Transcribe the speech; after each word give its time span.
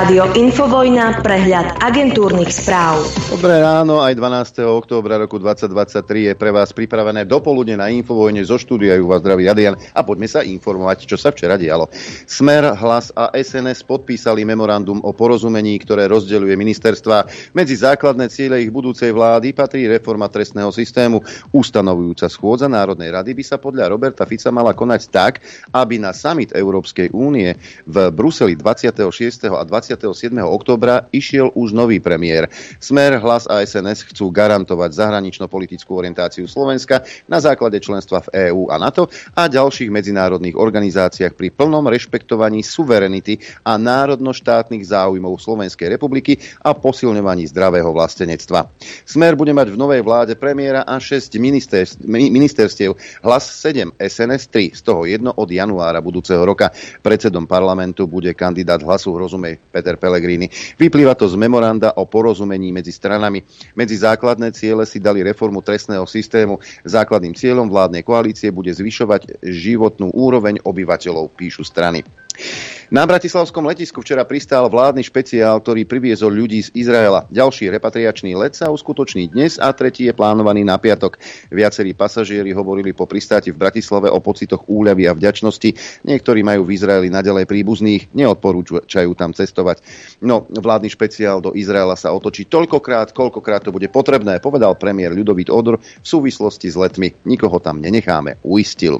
Rádio 0.00 0.32
Infovojna, 0.32 1.20
prehľad 1.20 1.76
agentúrnych 1.76 2.48
správ. 2.48 3.04
Dobré 3.36 3.60
ráno, 3.60 4.00
aj 4.00 4.16
12. 4.16 4.64
októbra 4.64 5.20
roku 5.20 5.36
2023 5.36 6.32
je 6.32 6.32
pre 6.40 6.48
vás 6.48 6.72
pripravené 6.72 7.28
dopoludne 7.28 7.76
na 7.76 7.92
Infovojne 7.92 8.40
zo 8.40 8.56
štúdia 8.56 8.96
ju 8.96 9.04
vás 9.04 9.20
zdraví 9.20 9.44
Adrian 9.44 9.76
a 9.76 10.00
poďme 10.00 10.24
sa 10.24 10.40
informovať, 10.40 11.04
čo 11.04 11.20
sa 11.20 11.28
včera 11.36 11.60
dialo. 11.60 11.92
Smer, 12.24 12.80
Hlas 12.80 13.12
a 13.12 13.28
SNS 13.36 13.84
podpísali 13.84 14.40
memorandum 14.40 15.04
o 15.04 15.12
porozumení, 15.12 15.76
ktoré 15.84 16.08
rozdeľuje 16.08 16.56
ministerstva. 16.56 17.52
Medzi 17.52 17.76
základné 17.84 18.32
ciele 18.32 18.64
ich 18.64 18.72
budúcej 18.72 19.12
vlády 19.12 19.52
patrí 19.52 19.84
reforma 19.84 20.32
trestného 20.32 20.72
systému. 20.72 21.20
Ustanovujúca 21.52 22.24
schôdza 22.32 22.72
Národnej 22.72 23.12
rady 23.12 23.36
by 23.36 23.44
sa 23.44 23.60
podľa 23.60 23.92
Roberta 23.92 24.24
Fica 24.24 24.48
mala 24.48 24.72
konať 24.72 25.02
tak, 25.12 25.44
aby 25.76 26.00
na 26.00 26.16
summit 26.16 26.56
Európskej 26.56 27.12
únie 27.12 27.52
v 27.84 28.08
Bruseli 28.08 28.56
26. 28.56 29.52
a 29.52 29.68
27. 29.96 30.38
októbra 30.38 31.10
išiel 31.10 31.50
už 31.50 31.74
nový 31.74 31.98
premiér. 31.98 32.46
Smer, 32.78 33.18
Hlas 33.18 33.50
a 33.50 33.58
SNS 33.58 34.14
chcú 34.14 34.30
garantovať 34.30 34.94
zahranično-politickú 34.94 35.98
orientáciu 35.98 36.46
Slovenska 36.46 37.02
na 37.26 37.42
základe 37.42 37.82
členstva 37.82 38.22
v 38.22 38.50
EÚ 38.50 38.70
a 38.70 38.78
NATO 38.78 39.10
a 39.34 39.50
ďalších 39.50 39.90
medzinárodných 39.90 40.54
organizáciách 40.54 41.34
pri 41.34 41.50
plnom 41.50 41.82
rešpektovaní 41.90 42.62
suverenity 42.62 43.42
a 43.66 43.74
národno-štátnych 43.74 44.86
záujmov 44.86 45.42
Slovenskej 45.42 45.98
republiky 45.98 46.38
a 46.62 46.70
posilňovaní 46.70 47.50
zdravého 47.50 47.90
vlastenectva. 47.90 48.70
Smer 49.02 49.34
bude 49.34 49.50
mať 49.50 49.74
v 49.74 49.80
novej 49.80 50.02
vláde 50.06 50.38
premiéra 50.38 50.86
a 50.86 51.02
6 51.02 51.34
ministerstiev, 52.06 52.94
hlas 53.26 53.44
7, 53.58 53.90
SNS 53.98 54.42
3, 54.54 54.78
z 54.78 54.82
toho 54.86 55.02
jedno 55.02 55.34
od 55.34 55.50
januára 55.50 55.98
budúceho 55.98 56.46
roka. 56.46 56.70
Predsedom 57.02 57.50
parlamentu 57.50 58.06
bude 58.06 58.30
kandidát 58.38 58.78
hlasu 58.84 59.16
rozumej 59.18 59.58
Peter 59.80 59.96
Pellegrini. 59.96 60.52
Vyplýva 60.76 61.16
to 61.16 61.24
z 61.24 61.40
memoranda 61.40 61.96
o 61.96 62.04
porozumení 62.04 62.68
medzi 62.68 62.92
stranami. 62.92 63.40
Medzi 63.72 63.96
základné 63.96 64.52
ciele 64.52 64.84
si 64.84 65.00
dali 65.00 65.24
reformu 65.24 65.64
trestného 65.64 66.04
systému. 66.04 66.60
Základným 66.84 67.32
cieľom 67.32 67.72
vládnej 67.72 68.04
koalície 68.04 68.52
bude 68.52 68.68
zvyšovať 68.76 69.40
životnú 69.40 70.12
úroveň 70.12 70.60
obyvateľov, 70.60 71.32
píšu 71.32 71.64
strany. 71.64 72.04
Na 72.90 73.06
bratislavskom 73.06 73.70
letisku 73.70 74.02
včera 74.02 74.26
pristál 74.26 74.66
vládny 74.66 75.06
špeciál, 75.06 75.62
ktorý 75.62 75.86
priviezol 75.86 76.34
ľudí 76.34 76.58
z 76.58 76.74
Izraela. 76.74 77.22
Ďalší 77.30 77.70
repatriačný 77.70 78.34
let 78.34 78.58
sa 78.58 78.66
uskutoční 78.66 79.30
dnes 79.30 79.62
a 79.62 79.70
tretí 79.70 80.10
je 80.10 80.14
plánovaný 80.14 80.66
na 80.66 80.74
piatok. 80.74 81.14
Viacerí 81.54 81.94
pasažieri 81.94 82.50
hovorili 82.50 82.90
po 82.90 83.06
pristáti 83.06 83.54
v 83.54 83.62
Bratislave 83.62 84.10
o 84.10 84.18
pocitoch 84.18 84.66
úľavy 84.66 85.06
a 85.06 85.14
vďačnosti. 85.14 86.02
Niektorí 86.02 86.42
majú 86.42 86.66
v 86.66 86.74
Izraeli 86.74 87.14
nadalej 87.14 87.46
príbuzných, 87.46 88.10
neodporúčajú 88.10 89.14
tam 89.14 89.38
cestovať. 89.38 89.86
No, 90.18 90.50
vládny 90.50 90.90
špeciál 90.90 91.38
do 91.38 91.54
Izraela 91.54 91.94
sa 91.94 92.10
otočí 92.10 92.50
toľkokrát, 92.50 93.14
koľkokrát 93.14 93.62
to 93.62 93.70
bude 93.70 93.86
potrebné, 93.94 94.42
povedal 94.42 94.74
premiér 94.74 95.14
Ľudovít 95.14 95.46
Odor 95.46 95.78
v 95.78 96.06
súvislosti 96.10 96.66
s 96.66 96.74
letmi. 96.74 97.14
Nikoho 97.22 97.62
tam 97.62 97.78
nenecháme, 97.78 98.42
uistil. 98.42 98.98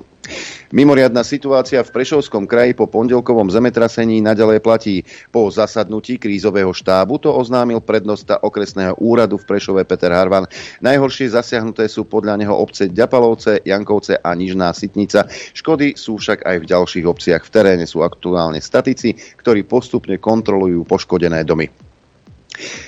Mimoriadná 0.71 1.27
situácia 1.27 1.83
v 1.83 1.91
Prešovskom 1.91 2.47
kraji 2.47 2.79
po 2.79 2.87
pondelkovom 2.87 3.51
zemetrasení 3.51 4.23
naďalej 4.23 4.63
platí. 4.63 4.97
Po 5.35 5.51
zasadnutí 5.51 6.17
krízového 6.17 6.71
štábu 6.71 7.19
to 7.19 7.35
oznámil 7.35 7.83
prednosta 7.83 8.39
okresného 8.39 8.95
úradu 9.03 9.37
v 9.37 9.49
Prešove 9.51 9.83
Peter 9.83 10.15
Harvan. 10.15 10.47
Najhoršie 10.79 11.35
zasiahnuté 11.35 11.91
sú 11.91 12.07
podľa 12.07 12.39
neho 12.39 12.55
obce 12.55 12.87
Ďapalovce, 12.87 13.67
Jankovce 13.67 14.23
a 14.23 14.31
Nižná 14.39 14.71
Sitnica. 14.71 15.27
Škody 15.31 15.99
sú 15.99 16.23
však 16.23 16.47
aj 16.47 16.57
v 16.63 16.69
ďalších 16.71 17.07
obciach. 17.07 17.43
V 17.43 17.51
teréne 17.51 17.87
sú 17.91 18.07
aktuálne 18.07 18.63
statici, 18.63 19.19
ktorí 19.43 19.67
postupne 19.67 20.23
kontrolujú 20.23 20.87
poškodené 20.87 21.43
domy. 21.43 21.90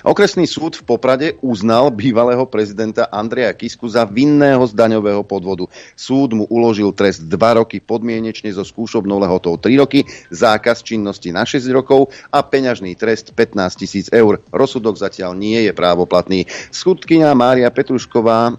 Okresný 0.03 0.45
súd 0.45 0.77
v 0.79 0.85
Poprade 0.85 1.27
uznal 1.41 1.95
bývalého 1.95 2.45
prezidenta 2.45 3.09
Andreja 3.09 3.55
Kisku 3.55 3.89
za 3.89 4.05
vinného 4.05 4.63
z 4.67 4.75
daňového 4.75 5.23
podvodu. 5.25 5.71
Súd 5.95 6.35
mu 6.37 6.45
uložil 6.51 6.91
trest 6.93 7.25
2 7.25 7.61
roky 7.63 7.79
podmienečne 7.79 8.51
so 8.53 8.67
skúšobnou 8.67 9.23
lehotou 9.23 9.57
3 9.57 9.81
roky, 9.81 10.05
zákaz 10.35 10.85
činnosti 10.85 11.31
na 11.31 11.47
6 11.47 11.65
rokov 11.73 12.13
a 12.29 12.43
peňažný 12.45 12.99
trest 12.99 13.33
15 13.33 13.81
tisíc 13.81 14.07
eur. 14.13 14.43
Rozsudok 14.53 14.99
zatiaľ 14.99 15.39
nie 15.39 15.65
je 15.65 15.73
právoplatný. 15.73 16.45
Súdkynia 16.75 17.33
Mária 17.33 17.71
Petrušková 17.73 18.39
e, 18.49 18.53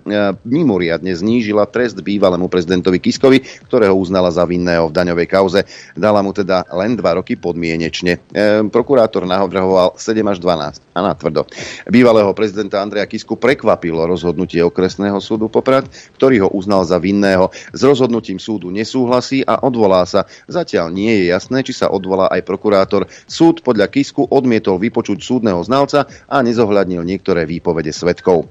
mimoriadne 0.47 1.13
znížila 1.13 1.69
trest 1.69 1.99
bývalému 1.99 2.47
prezidentovi 2.49 2.97
Kiskovi, 2.97 3.43
ktorého 3.67 3.93
uznala 3.93 4.31
za 4.33 4.47
vinného 4.47 4.89
v 4.89 4.95
daňovej 4.95 5.27
kauze. 5.29 5.61
Dala 5.93 6.23
mu 6.25 6.31
teda 6.33 6.65
len 6.73 6.97
2 6.97 7.19
roky 7.19 7.37
podmienečne. 7.37 8.13
E, 8.31 8.63
prokurátor 8.71 9.27
navrhoval 9.27 9.99
7 9.99 10.23
až 10.25 10.39
12 10.39 10.93
a 11.03 11.13
na 11.13 11.19
tvrdo. 11.19 11.45
Bývalého 11.91 12.31
prezidenta 12.31 12.79
Andreja 12.79 13.05
Kisku 13.05 13.35
prekvapilo 13.35 14.07
rozhodnutie 14.07 14.63
okresného 14.63 15.19
súdu 15.19 15.51
Poprad, 15.51 15.85
ktorý 16.15 16.47
ho 16.47 16.49
uznal 16.55 16.87
za 16.87 16.97
vinného. 16.97 17.51
S 17.75 17.83
rozhodnutím 17.83 18.39
súdu 18.39 18.71
nesúhlasí 18.71 19.43
a 19.43 19.61
odvolá 19.61 20.07
sa. 20.07 20.25
Zatiaľ 20.47 20.89
nie 20.89 21.11
je 21.23 21.23
jasné, 21.29 21.61
či 21.61 21.75
sa 21.75 21.91
odvolá 21.91 22.31
aj 22.31 22.41
prokurátor. 22.47 23.05
Súd 23.27 23.61
podľa 23.61 23.91
Kisku 23.91 24.25
odmietol 24.31 24.81
vypočuť 24.81 25.19
súdneho 25.21 25.59
znalca 25.61 26.09
a 26.25 26.41
nezohľadnil 26.41 27.03
niektoré 27.05 27.45
výpovede 27.45 27.91
svetkov. 27.91 28.47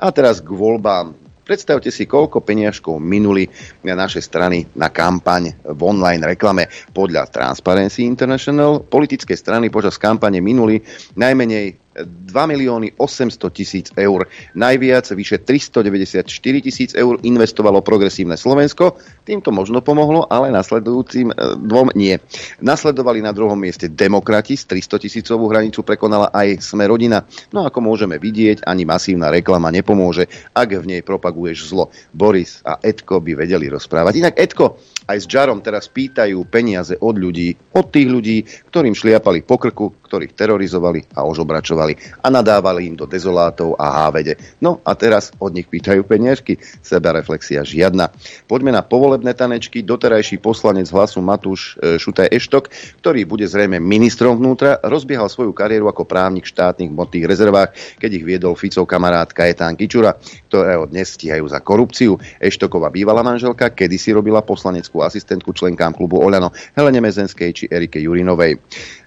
A 0.00 0.08
teraz 0.14 0.40
k 0.40 0.48
voľbám. 0.48 1.28
Predstavte 1.48 1.88
si, 1.88 2.04
koľko 2.04 2.44
peniažkov 2.44 3.00
minuli 3.00 3.48
na 3.80 3.96
naše 3.96 4.20
strany 4.20 4.68
na 4.76 4.92
kampaň 4.92 5.56
v 5.64 5.80
online 5.80 6.20
reklame. 6.36 6.68
Podľa 6.92 7.32
Transparency 7.32 8.04
International 8.04 8.84
politické 8.84 9.32
strany 9.32 9.72
počas 9.72 9.96
kampane 9.96 10.44
minuli 10.44 10.84
najmenej 11.16 11.87
2 12.04 12.30
milióny 12.30 12.94
800 12.98 13.50
tisíc 13.50 13.86
eur. 13.98 14.28
Najviac, 14.54 15.10
vyše 15.12 15.42
394 15.42 16.26
tisíc 16.62 16.90
eur 16.94 17.18
investovalo 17.22 17.82
progresívne 17.82 18.38
Slovensko. 18.38 18.98
Týmto 19.26 19.50
možno 19.50 19.82
pomohlo, 19.82 20.26
ale 20.30 20.54
nasledujúcim 20.54 21.30
e, 21.30 21.34
dvom 21.58 21.94
nie. 21.98 22.20
Nasledovali 22.62 23.22
na 23.24 23.34
druhom 23.34 23.58
mieste 23.58 23.90
demokrati, 23.90 24.54
s 24.54 24.68
300 24.68 25.04
tisícovú 25.08 25.50
hranicu 25.50 25.82
prekonala 25.82 26.30
aj 26.30 26.62
Sme 26.62 26.86
rodina. 26.86 27.24
No 27.50 27.66
ako 27.66 27.82
môžeme 27.82 28.20
vidieť, 28.20 28.66
ani 28.66 28.86
masívna 28.86 29.32
reklama 29.32 29.72
nepomôže, 29.74 30.30
ak 30.54 30.78
v 30.78 30.88
nej 30.96 31.00
propaguješ 31.02 31.70
zlo. 31.70 31.90
Boris 32.12 32.60
a 32.62 32.78
Edko 32.82 33.20
by 33.22 33.38
vedeli 33.38 33.66
rozprávať. 33.72 34.12
Inak 34.20 34.34
Edko, 34.38 34.78
aj 35.08 35.18
s 35.24 35.26
Jarom 35.26 35.64
teraz 35.64 35.88
pýtajú 35.88 36.44
peniaze 36.52 36.92
od 37.00 37.16
ľudí, 37.16 37.56
od 37.72 37.88
tých 37.88 38.08
ľudí, 38.08 38.36
ktorým 38.68 38.92
šliapali 38.92 39.40
po 39.40 39.56
krku, 39.56 39.96
ktorých 40.08 40.32
terorizovali 40.32 41.12
a 41.12 41.28
ožobračovali 41.28 42.24
a 42.24 42.32
nadávali 42.32 42.88
im 42.88 42.96
do 42.96 43.04
dezolátov 43.04 43.76
a 43.76 44.08
hávede. 44.08 44.40
No 44.64 44.80
a 44.88 44.96
teraz 44.96 45.36
od 45.36 45.52
nich 45.52 45.68
pýtajú 45.68 46.08
peniažky. 46.08 46.56
Seba 46.80 47.12
reflexia 47.12 47.60
žiadna. 47.60 48.08
Poďme 48.48 48.72
na 48.72 48.80
povolebné 48.80 49.36
tanečky. 49.36 49.84
Doterajší 49.84 50.40
poslanec 50.40 50.88
hlasu 50.88 51.20
Matúš 51.20 51.76
e, 51.76 52.00
Šutaj 52.00 52.32
Eštok, 52.32 52.72
ktorý 53.04 53.28
bude 53.28 53.44
zrejme 53.44 53.76
ministrom 53.76 54.40
vnútra, 54.40 54.80
rozbiehal 54.80 55.28
svoju 55.28 55.52
kariéru 55.52 55.92
ako 55.92 56.08
právnik 56.08 56.48
v 56.48 56.52
štátnych 56.56 56.88
motných 56.88 57.28
rezervách, 57.28 58.00
keď 58.00 58.10
ich 58.16 58.24
viedol 58.24 58.56
Ficov 58.56 58.88
kamarát 58.88 59.28
Kajetán 59.28 59.76
Kičura, 59.76 60.16
ktorého 60.48 60.88
dnes 60.88 61.12
stíhajú 61.12 61.44
za 61.44 61.60
korupciu. 61.60 62.16
Eštoková 62.40 62.88
bývalá 62.88 63.20
manželka 63.20 63.68
kedysi 63.68 64.16
robila 64.16 64.40
poslaneckú 64.40 65.04
asistentku 65.04 65.52
členkám 65.52 65.92
klubu 65.92 66.22
Oľano 66.22 66.54
Helene 66.72 67.04
Mezenskej 67.04 67.50
či 67.52 67.64
Erike 67.68 68.00
Jurinovej. 68.00 68.56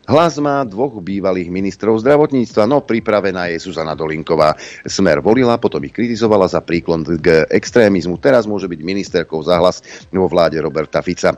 Hlas 0.10 0.42
má 0.42 0.66
dvoch 0.66 0.98
bývalých 0.98 1.54
ministrov 1.54 2.02
zdravotníctva, 2.02 2.66
no 2.66 2.82
pripravená 2.82 3.54
je 3.54 3.62
Zuzana 3.62 3.94
Dolinková. 3.94 4.58
Smer 4.82 5.22
volila, 5.22 5.62
potom 5.62 5.78
ich 5.86 5.94
kritizovala 5.94 6.50
za 6.50 6.66
príklon 6.66 7.06
k 7.06 7.46
extrémizmu. 7.46 8.18
Teraz 8.18 8.50
môže 8.50 8.66
byť 8.66 8.82
ministerkou 8.82 9.46
za 9.46 9.62
hlas 9.62 9.86
vo 10.10 10.26
vláde 10.26 10.58
Roberta 10.58 11.06
Fica. 11.06 11.38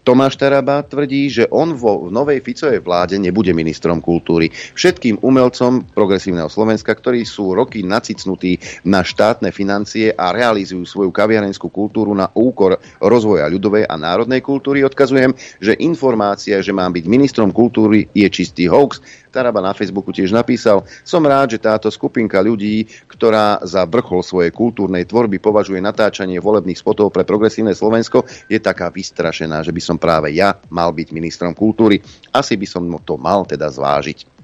Tomáš 0.00 0.40
Taraba 0.40 0.80
tvrdí, 0.80 1.28
že 1.28 1.44
on 1.52 1.76
vo 1.76 2.08
novej 2.08 2.40
Ficovej 2.40 2.80
vláde 2.80 3.20
nebude 3.20 3.52
ministrom 3.52 4.00
kultúry. 4.00 4.48
Všetkým 4.50 5.20
umelcom 5.20 5.84
progresívneho 5.92 6.48
Slovenska, 6.48 6.96
ktorí 6.96 7.28
sú 7.28 7.52
roky 7.52 7.84
nacicnutí 7.84 8.56
na 8.88 9.04
štátne 9.04 9.52
financie 9.52 10.16
a 10.16 10.32
realizujú 10.32 10.88
svoju 10.88 11.10
kaviarenskú 11.12 11.68
kultúru 11.68 12.16
na 12.16 12.32
úkor 12.32 12.80
rozvoja 12.98 13.44
ľudovej 13.52 13.84
a 13.84 13.94
národnej 14.00 14.40
kultúry, 14.40 14.80
odkazujem, 14.80 15.36
že 15.60 15.76
informácia, 15.84 16.64
že 16.64 16.72
mám 16.72 16.96
byť 16.96 17.04
ministrom 17.04 17.52
kultúry, 17.52 18.08
je 18.16 18.26
čistý 18.32 18.66
hoax. 18.72 19.04
Taraba 19.30 19.62
na 19.62 19.70
Facebooku 19.70 20.10
tiež 20.10 20.34
napísal, 20.34 20.82
som 21.06 21.22
rád, 21.22 21.54
že 21.54 21.62
táto 21.62 21.86
skupinka 21.86 22.42
ľudí, 22.42 22.84
ktorá 23.06 23.62
za 23.62 23.86
vrchol 23.86 24.26
svojej 24.26 24.50
kultúrnej 24.50 25.06
tvorby 25.06 25.38
považuje 25.38 25.78
natáčanie 25.78 26.42
volebných 26.42 26.76
spotov 26.76 27.14
pre 27.14 27.22
progresívne 27.22 27.70
Slovensko, 27.70 28.26
je 28.50 28.58
taká 28.58 28.90
vystrašená, 28.90 29.62
že 29.62 29.70
by 29.70 29.82
som 29.82 29.96
práve 29.96 30.34
ja 30.34 30.58
mal 30.68 30.90
byť 30.90 31.08
ministrom 31.14 31.54
kultúry. 31.54 32.02
Asi 32.34 32.58
by 32.58 32.66
som 32.66 32.82
to 33.06 33.14
mal 33.14 33.46
teda 33.46 33.70
zvážiť. 33.70 34.39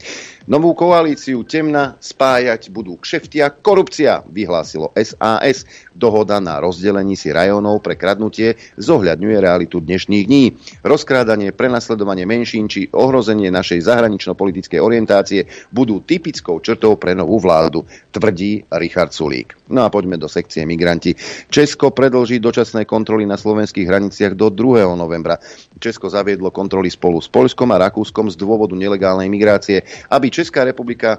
Novú 0.47 0.79
koalíciu 0.79 1.43
temna 1.43 1.99
spájať 1.99 2.71
budú 2.71 3.03
kšefty 3.03 3.43
a 3.43 3.51
korupcia, 3.51 4.23
vyhlásilo 4.31 4.95
SAS. 4.95 5.67
Dohoda 5.91 6.39
na 6.39 6.63
rozdelení 6.63 7.19
si 7.19 7.35
rajónov 7.35 7.83
pre 7.83 7.99
kradnutie 7.99 8.55
zohľadňuje 8.79 9.37
realitu 9.43 9.83
dnešných 9.83 10.25
dní. 10.31 10.55
Rozkrádanie, 10.87 11.51
prenasledovanie 11.51 12.31
menšín 12.31 12.71
či 12.71 12.87
ohrozenie 12.95 13.51
našej 13.51 13.91
zahranično-politickej 13.91 14.79
orientácie 14.79 15.51
budú 15.75 15.99
typickou 15.99 16.63
črtou 16.63 16.95
pre 16.95 17.19
novú 17.19 17.43
vládu, 17.43 17.83
tvrdí 18.15 18.71
Richard 18.71 19.11
Sulík. 19.11 19.59
No 19.67 19.83
a 19.83 19.91
poďme 19.91 20.15
do 20.15 20.31
sekcie 20.31 20.63
migranti. 20.63 21.19
Česko 21.51 21.91
predlží 21.91 22.39
dočasné 22.39 22.87
kontroly 22.87 23.27
na 23.27 23.35
slovenských 23.35 23.83
hraniciach 23.83 24.39
do 24.39 24.55
2. 24.55 24.95
novembra. 24.95 25.43
Česko 25.83 26.07
zaviedlo 26.07 26.55
kontroly 26.55 26.87
spolu 26.87 27.19
s 27.19 27.27
Polskom 27.27 27.75
a 27.75 27.83
Rakúskom 27.83 28.31
z 28.31 28.39
dôvodu 28.39 28.79
nelegálnej 28.79 29.27
migrácie, 29.27 29.83
aby 30.11 30.27
Česká 30.31 30.65
republika 30.65 31.19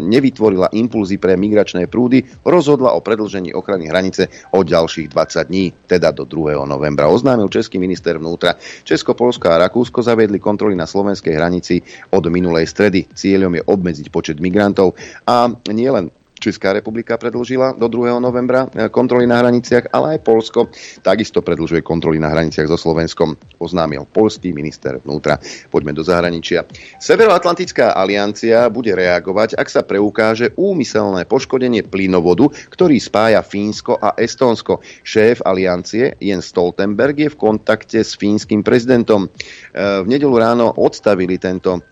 nevytvorila 0.00 0.72
impulzy 0.72 1.18
pre 1.18 1.36
migračné 1.36 1.90
prúdy, 1.90 2.22
rozhodla 2.46 2.94
o 2.94 3.00
predlžení 3.04 3.52
ochrany 3.52 3.90
hranice 3.90 4.28
o 4.54 4.62
ďalších 4.62 5.10
20 5.10 5.48
dní, 5.48 5.64
teda 5.86 6.14
do 6.14 6.24
2. 6.24 6.62
novembra. 6.64 7.10
Oznámil 7.10 7.50
český 7.50 7.78
minister 7.82 8.18
vnútra. 8.18 8.54
Česko, 8.86 9.12
Polsko 9.18 9.50
a 9.50 9.60
Rakúsko 9.60 10.00
zaviedli 10.00 10.38
kontroly 10.38 10.78
na 10.78 10.86
slovenskej 10.86 11.34
hranici 11.34 11.82
od 12.14 12.24
minulej 12.30 12.70
stredy. 12.70 13.04
Cieľom 13.12 13.58
je 13.58 13.62
obmedziť 13.66 14.06
počet 14.08 14.38
migrantov 14.38 14.94
a 15.26 15.50
nielen 15.68 16.21
Česká 16.42 16.74
republika 16.74 17.14
predlžila 17.14 17.78
do 17.78 17.86
2. 17.86 18.18
novembra 18.18 18.66
e, 18.74 18.90
kontroly 18.90 19.30
na 19.30 19.38
hraniciach, 19.38 19.94
ale 19.94 20.18
aj 20.18 20.26
Polsko 20.26 20.74
takisto 21.06 21.38
predlžuje 21.38 21.86
kontroly 21.86 22.18
na 22.18 22.34
hraniciach 22.34 22.66
so 22.66 22.74
Slovenskom, 22.74 23.38
oznámil 23.62 24.02
polský 24.10 24.50
minister 24.50 24.98
vnútra. 24.98 25.38
Poďme 25.70 25.94
do 25.94 26.02
zahraničia. 26.02 26.66
Severoatlantická 26.98 27.94
aliancia 27.94 28.66
bude 28.74 28.90
reagovať, 28.90 29.54
ak 29.54 29.70
sa 29.70 29.86
preukáže 29.86 30.50
úmyselné 30.58 31.30
poškodenie 31.30 31.86
plynovodu, 31.86 32.50
ktorý 32.74 32.98
spája 32.98 33.46
Fínsko 33.46 34.02
a 34.02 34.18
Estónsko. 34.18 34.82
Šéf 35.06 35.46
aliancie 35.46 36.18
Jens 36.18 36.50
Stoltenberg 36.50 37.14
je 37.22 37.30
v 37.30 37.38
kontakte 37.38 38.02
s 38.02 38.18
fínskym 38.18 38.66
prezidentom. 38.66 39.30
E, 39.30 40.02
v 40.02 40.10
nedelu 40.10 40.34
ráno 40.34 40.74
odstavili 40.74 41.38
tento 41.38 41.91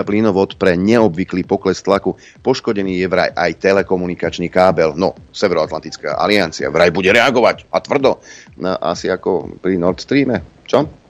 plynovod 0.00 0.56
pre 0.56 0.72
neobvyklý 0.80 1.44
pokles 1.44 1.84
tlaku. 1.84 2.16
Poškodený 2.40 3.04
je 3.04 3.06
vraj 3.12 3.28
aj 3.36 3.60
telekomunikačný 3.60 4.48
kábel. 4.48 4.96
No, 4.96 5.12
Severoatlantická 5.36 6.16
aliancia 6.16 6.72
vraj 6.72 6.88
bude 6.88 7.12
reagovať 7.12 7.68
a 7.68 7.84
tvrdo. 7.84 8.24
No, 8.56 8.72
asi 8.80 9.12
ako 9.12 9.60
pri 9.60 9.76
Nord 9.76 10.00
Streame. 10.00 10.64
Čo? 10.64 11.01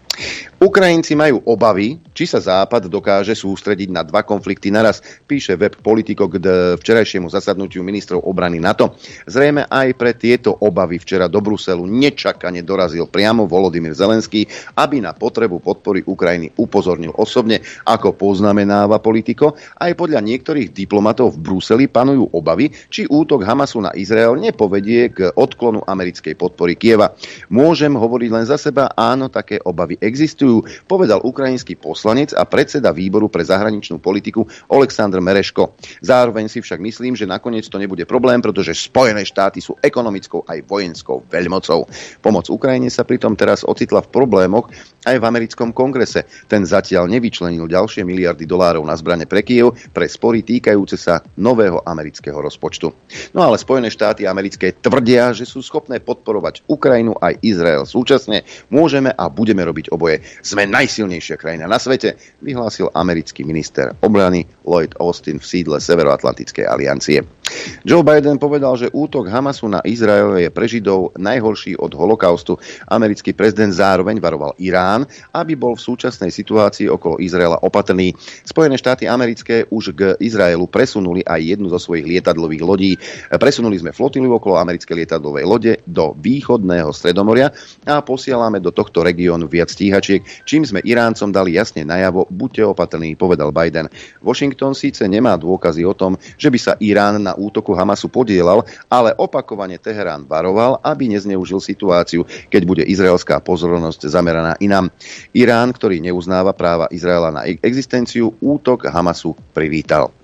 Ukrajinci 0.63 1.19
majú 1.19 1.43
obavy, 1.49 1.99
či 2.13 2.29
sa 2.29 2.39
Západ 2.39 2.87
dokáže 2.87 3.35
sústrediť 3.35 3.89
na 3.91 4.07
dva 4.07 4.23
konflikty 4.23 4.71
naraz, 4.71 5.03
píše 5.27 5.59
web 5.59 5.75
Politico 5.81 6.29
k 6.31 6.39
včerajšiemu 6.79 7.27
zasadnutiu 7.27 7.83
ministrov 7.83 8.23
obrany 8.23 8.63
NATO. 8.63 8.95
Zrejme 9.27 9.67
aj 9.67 9.89
pre 9.99 10.15
tieto 10.15 10.53
obavy 10.53 11.01
včera 11.01 11.27
do 11.27 11.41
Bruselu 11.41 11.83
nečakane 11.83 12.63
dorazil 12.63 13.09
priamo 13.09 13.49
Volodymyr 13.49 13.97
Zelenský, 13.97 14.47
aby 14.77 15.01
na 15.01 15.17
potrebu 15.17 15.59
podpory 15.59 16.05
Ukrajiny 16.05 16.55
upozornil 16.61 17.17
osobne, 17.17 17.65
ako 17.89 18.15
poznamenáva 18.15 19.01
Politico. 19.01 19.59
Aj 19.81 19.91
podľa 19.97 20.23
niektorých 20.23 20.71
diplomatov 20.71 21.35
v 21.35 21.43
Bruseli 21.43 21.87
panujú 21.89 22.37
obavy, 22.37 22.71
či 22.71 23.09
útok 23.09 23.43
Hamasu 23.43 23.83
na 23.83 23.91
Izrael 23.97 24.37
nepovedie 24.39 25.11
k 25.11 25.33
odklonu 25.33 25.83
americkej 25.83 26.39
podpory 26.39 26.79
Kieva. 26.79 27.17
Môžem 27.51 27.97
hovoriť 27.97 28.31
len 28.31 28.45
za 28.47 28.61
seba, 28.61 28.93
áno, 28.95 29.27
také 29.27 29.59
obavy 29.59 29.99
existujú, 30.03 30.67
povedal 30.91 31.23
ukrajinský 31.23 31.79
poslanec 31.79 32.35
a 32.35 32.43
predseda 32.43 32.91
výboru 32.91 33.31
pre 33.31 33.47
zahraničnú 33.47 34.03
politiku 34.03 34.45
Oleksandr 34.67 35.23
Mereško. 35.23 35.79
Zároveň 36.03 36.51
si 36.51 36.59
však 36.59 36.83
myslím, 36.83 37.15
že 37.15 37.31
nakoniec 37.31 37.71
to 37.71 37.79
nebude 37.79 38.03
problém, 38.05 38.43
pretože 38.43 38.75
Spojené 38.75 39.23
štáty 39.23 39.63
sú 39.63 39.79
ekonomickou 39.79 40.43
aj 40.43 40.59
vojenskou 40.67 41.23
veľmocou. 41.31 41.87
Pomoc 42.19 42.51
Ukrajine 42.51 42.91
sa 42.91 43.07
pritom 43.07 43.39
teraz 43.39 43.63
ocitla 43.63 44.03
v 44.03 44.11
problémoch 44.11 44.67
aj 45.07 45.17
v 45.19 45.25
americkom 45.25 45.71
kongrese. 45.75 46.27
Ten 46.47 46.63
zatiaľ 46.63 47.11
nevyčlenil 47.11 47.67
ďalšie 47.67 48.07
miliardy 48.07 48.47
dolárov 48.47 48.83
na 48.87 48.95
zbrane 48.95 49.27
pre 49.27 49.43
Kiev 49.43 49.75
pre 49.91 50.07
spory 50.07 50.47
týkajúce 50.47 50.95
sa 50.99 51.23
nového 51.39 51.83
amerického 51.83 52.39
rozpočtu. 52.39 52.89
No 53.35 53.41
ale 53.43 53.59
Spojené 53.59 53.91
štáty 53.91 54.27
americké 54.27 54.75
tvrdia, 54.75 55.35
že 55.35 55.47
sú 55.47 55.61
schopné 55.63 55.99
podporovať 55.99 56.67
Ukrajinu 56.67 57.19
aj 57.19 57.43
Izrael 57.43 57.85
súčasne. 57.87 58.47
Môžeme 58.71 59.11
a 59.11 59.27
budeme 59.29 59.63
robiť 59.67 59.91
oboje. 59.91 60.23
Sme 60.41 60.67
najsilnejšia 60.67 61.37
krajina 61.39 61.67
na 61.67 61.79
svete, 61.83 62.17
vyhlásil 62.41 62.91
americký 62.95 63.43
minister 63.43 63.95
obrany 64.01 64.47
Lloyd 64.63 64.95
Austin 64.99 65.43
v 65.43 65.47
sídle 65.47 65.77
Severoatlantickej 65.83 66.65
aliancie. 66.67 67.42
Joe 67.83 68.07
Biden 68.07 68.39
povedal, 68.39 68.79
že 68.79 68.93
útok 68.95 69.27
Hamasu 69.27 69.67
na 69.67 69.83
Izrael 69.83 70.39
je 70.39 70.51
pre 70.53 70.71
Židov 70.71 71.19
najhorší 71.19 71.77
od 71.79 71.91
holokaustu. 71.95 72.57
Americký 72.87 73.35
prezident 73.35 73.75
zároveň 73.75 74.23
varoval 74.23 74.55
Irán, 74.63 75.05
aby 75.35 75.59
bol 75.59 75.75
v 75.75 75.83
súčasnej 75.83 76.31
situácii 76.31 76.87
okolo 76.87 77.19
Izraela 77.19 77.59
opatrný. 77.61 78.15
Spojené 78.47 78.79
štáty 78.79 79.11
americké 79.11 79.67
už 79.69 79.93
k 79.97 80.15
Izraelu 80.23 80.65
presunuli 80.71 81.27
aj 81.27 81.41
jednu 81.43 81.69
zo 81.73 81.83
svojich 81.83 82.07
lietadlových 82.07 82.63
lodí. 82.63 82.93
Presunuli 83.29 83.81
sme 83.83 83.91
flotilu 83.91 84.31
okolo 84.31 84.63
americkej 84.63 85.05
lietadlovej 85.05 85.45
lode 85.45 85.73
do 85.85 86.15
východného 86.15 86.95
Stredomoria 86.95 87.51
a 87.85 88.01
posielame 88.01 88.63
do 88.63 88.71
tohto 88.71 89.03
regiónu 89.03 89.51
viac 89.51 89.69
stíhačiek, 89.73 90.23
čím 90.47 90.63
sme 90.63 90.85
Iráncom 90.87 91.35
dali 91.35 91.59
jasne 91.59 91.83
najavo, 91.83 92.31
buďte 92.31 92.63
opatrní, 92.63 93.19
povedal 93.19 93.51
Biden. 93.51 93.91
Washington 94.23 94.79
síce 94.79 95.05
nemá 95.11 95.35
dôkazy 95.35 95.83
o 95.83 95.95
tom, 95.97 96.15
že 96.39 96.49
by 96.49 96.59
sa 96.61 96.73
Irán 96.79 97.27
na 97.27 97.35
útoku 97.43 97.75
Hamasu 97.75 98.07
podielal, 98.07 98.63
ale 98.87 99.11
opakovane 99.19 99.83
Teherán 99.83 100.23
varoval, 100.23 100.79
aby 100.87 101.11
nezneužil 101.11 101.59
situáciu, 101.59 102.23
keď 102.47 102.63
bude 102.63 102.85
izraelská 102.87 103.43
pozornosť 103.43 104.07
zameraná 104.07 104.55
inám. 104.63 104.95
Irán, 105.35 105.75
ktorý 105.75 105.99
neuznáva 105.99 106.55
práva 106.55 106.87
Izraela 106.95 107.35
na 107.35 107.43
existenciu, 107.45 108.39
útok 108.39 108.87
Hamasu 108.87 109.35
privítal. 109.51 110.15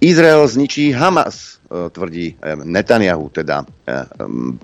Izrael 0.00 0.42
zničí 0.48 0.92
Hamas, 0.92 1.55
E, 1.55 1.55
tvrdí 1.66 2.38
e, 2.38 2.54
Netanyahu, 2.62 3.26
teda 3.34 3.66
e, 3.66 3.66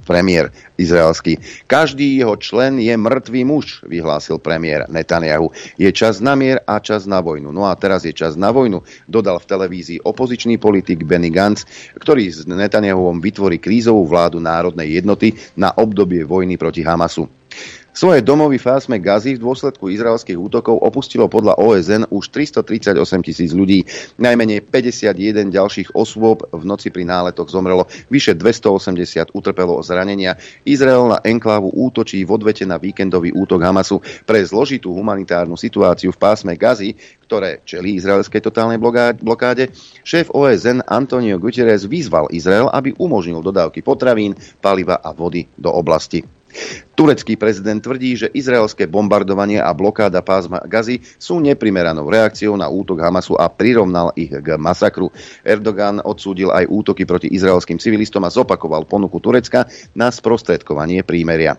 premiér 0.06 0.54
izraelský. 0.78 1.38
Každý 1.66 2.22
jeho 2.22 2.38
člen 2.38 2.78
je 2.78 2.94
mŕtvý 2.94 3.42
muž, 3.42 3.82
vyhlásil 3.86 4.38
premiér 4.38 4.86
Netanyahu. 4.86 5.50
Je 5.78 5.90
čas 5.90 6.22
na 6.22 6.38
mier 6.38 6.62
a 6.62 6.78
čas 6.78 7.04
na 7.10 7.18
vojnu. 7.18 7.50
No 7.50 7.66
a 7.66 7.74
teraz 7.74 8.06
je 8.06 8.14
čas 8.14 8.38
na 8.38 8.54
vojnu, 8.54 8.86
dodal 9.10 9.42
v 9.42 9.48
televízii 9.50 9.98
opozičný 10.06 10.62
politik 10.62 11.02
Benny 11.02 11.34
Gantz, 11.34 11.66
ktorý 11.98 12.30
s 12.30 12.46
Netanyahuom 12.46 13.18
vytvorí 13.18 13.58
krízovú 13.58 14.06
vládu 14.06 14.38
národnej 14.38 15.02
jednoty 15.02 15.34
na 15.58 15.74
obdobie 15.74 16.22
vojny 16.22 16.54
proti 16.54 16.86
Hamasu. 16.86 17.41
Svoje 17.92 18.24
domovy 18.24 18.56
v 18.56 18.64
fásme 18.72 18.96
Gazy 18.96 19.36
v 19.36 19.44
dôsledku 19.44 19.92
izraelských 19.92 20.40
útokov 20.40 20.80
opustilo 20.80 21.28
podľa 21.28 21.60
OSN 21.60 22.08
už 22.08 22.32
338 22.32 22.96
tisíc 23.20 23.52
ľudí. 23.52 23.84
Najmenej 24.16 24.64
51 24.64 25.52
ďalších 25.52 25.92
osôb 25.92 26.48
v 26.48 26.64
noci 26.64 26.88
pri 26.88 27.04
náletoch 27.04 27.52
zomrelo, 27.52 27.84
vyše 28.08 28.32
280 28.32 29.36
utrpelo 29.36 29.76
zranenia. 29.84 30.40
Izrael 30.64 31.04
na 31.04 31.20
enklávu 31.20 31.68
útočí 31.68 32.24
v 32.24 32.32
odvete 32.32 32.64
na 32.64 32.80
víkendový 32.80 33.28
útok 33.36 33.60
Hamasu 33.60 34.00
pre 34.24 34.40
zložitú 34.40 34.96
humanitárnu 34.96 35.60
situáciu 35.60 36.16
v 36.16 36.20
pásme 36.20 36.56
Gazy, 36.56 36.96
ktoré 37.28 37.60
čelí 37.68 38.00
izraelskej 38.00 38.40
totálnej 38.40 38.80
blokáde. 39.20 39.68
Šéf 40.00 40.32
OSN 40.32 40.80
Antonio 40.88 41.36
Guterres 41.36 41.84
vyzval 41.84 42.32
Izrael, 42.32 42.72
aby 42.72 42.96
umožnil 42.96 43.44
dodávky 43.44 43.84
potravín, 43.84 44.32
paliva 44.64 44.96
a 44.96 45.12
vody 45.12 45.44
do 45.60 45.68
oblasti. 45.68 46.24
Turecký 46.92 47.40
prezident 47.40 47.80
tvrdí, 47.80 48.20
že 48.20 48.28
izraelské 48.28 48.84
bombardovanie 48.84 49.56
a 49.56 49.72
blokáda 49.72 50.20
pásma 50.20 50.60
Gazy 50.68 51.00
sú 51.16 51.40
neprimeranou 51.40 52.04
reakciou 52.04 52.52
na 52.60 52.68
útok 52.68 53.00
Hamasu 53.00 53.32
a 53.40 53.48
prirovnal 53.48 54.12
ich 54.12 54.28
k 54.28 54.60
masakru. 54.60 55.08
Erdogan 55.40 56.04
odsúdil 56.04 56.52
aj 56.52 56.68
útoky 56.68 57.08
proti 57.08 57.32
izraelským 57.32 57.80
civilistom 57.80 58.20
a 58.28 58.30
zopakoval 58.30 58.84
ponuku 58.84 59.24
Turecka 59.24 59.64
na 59.96 60.12
sprostredkovanie 60.12 61.00
prímeria. 61.00 61.56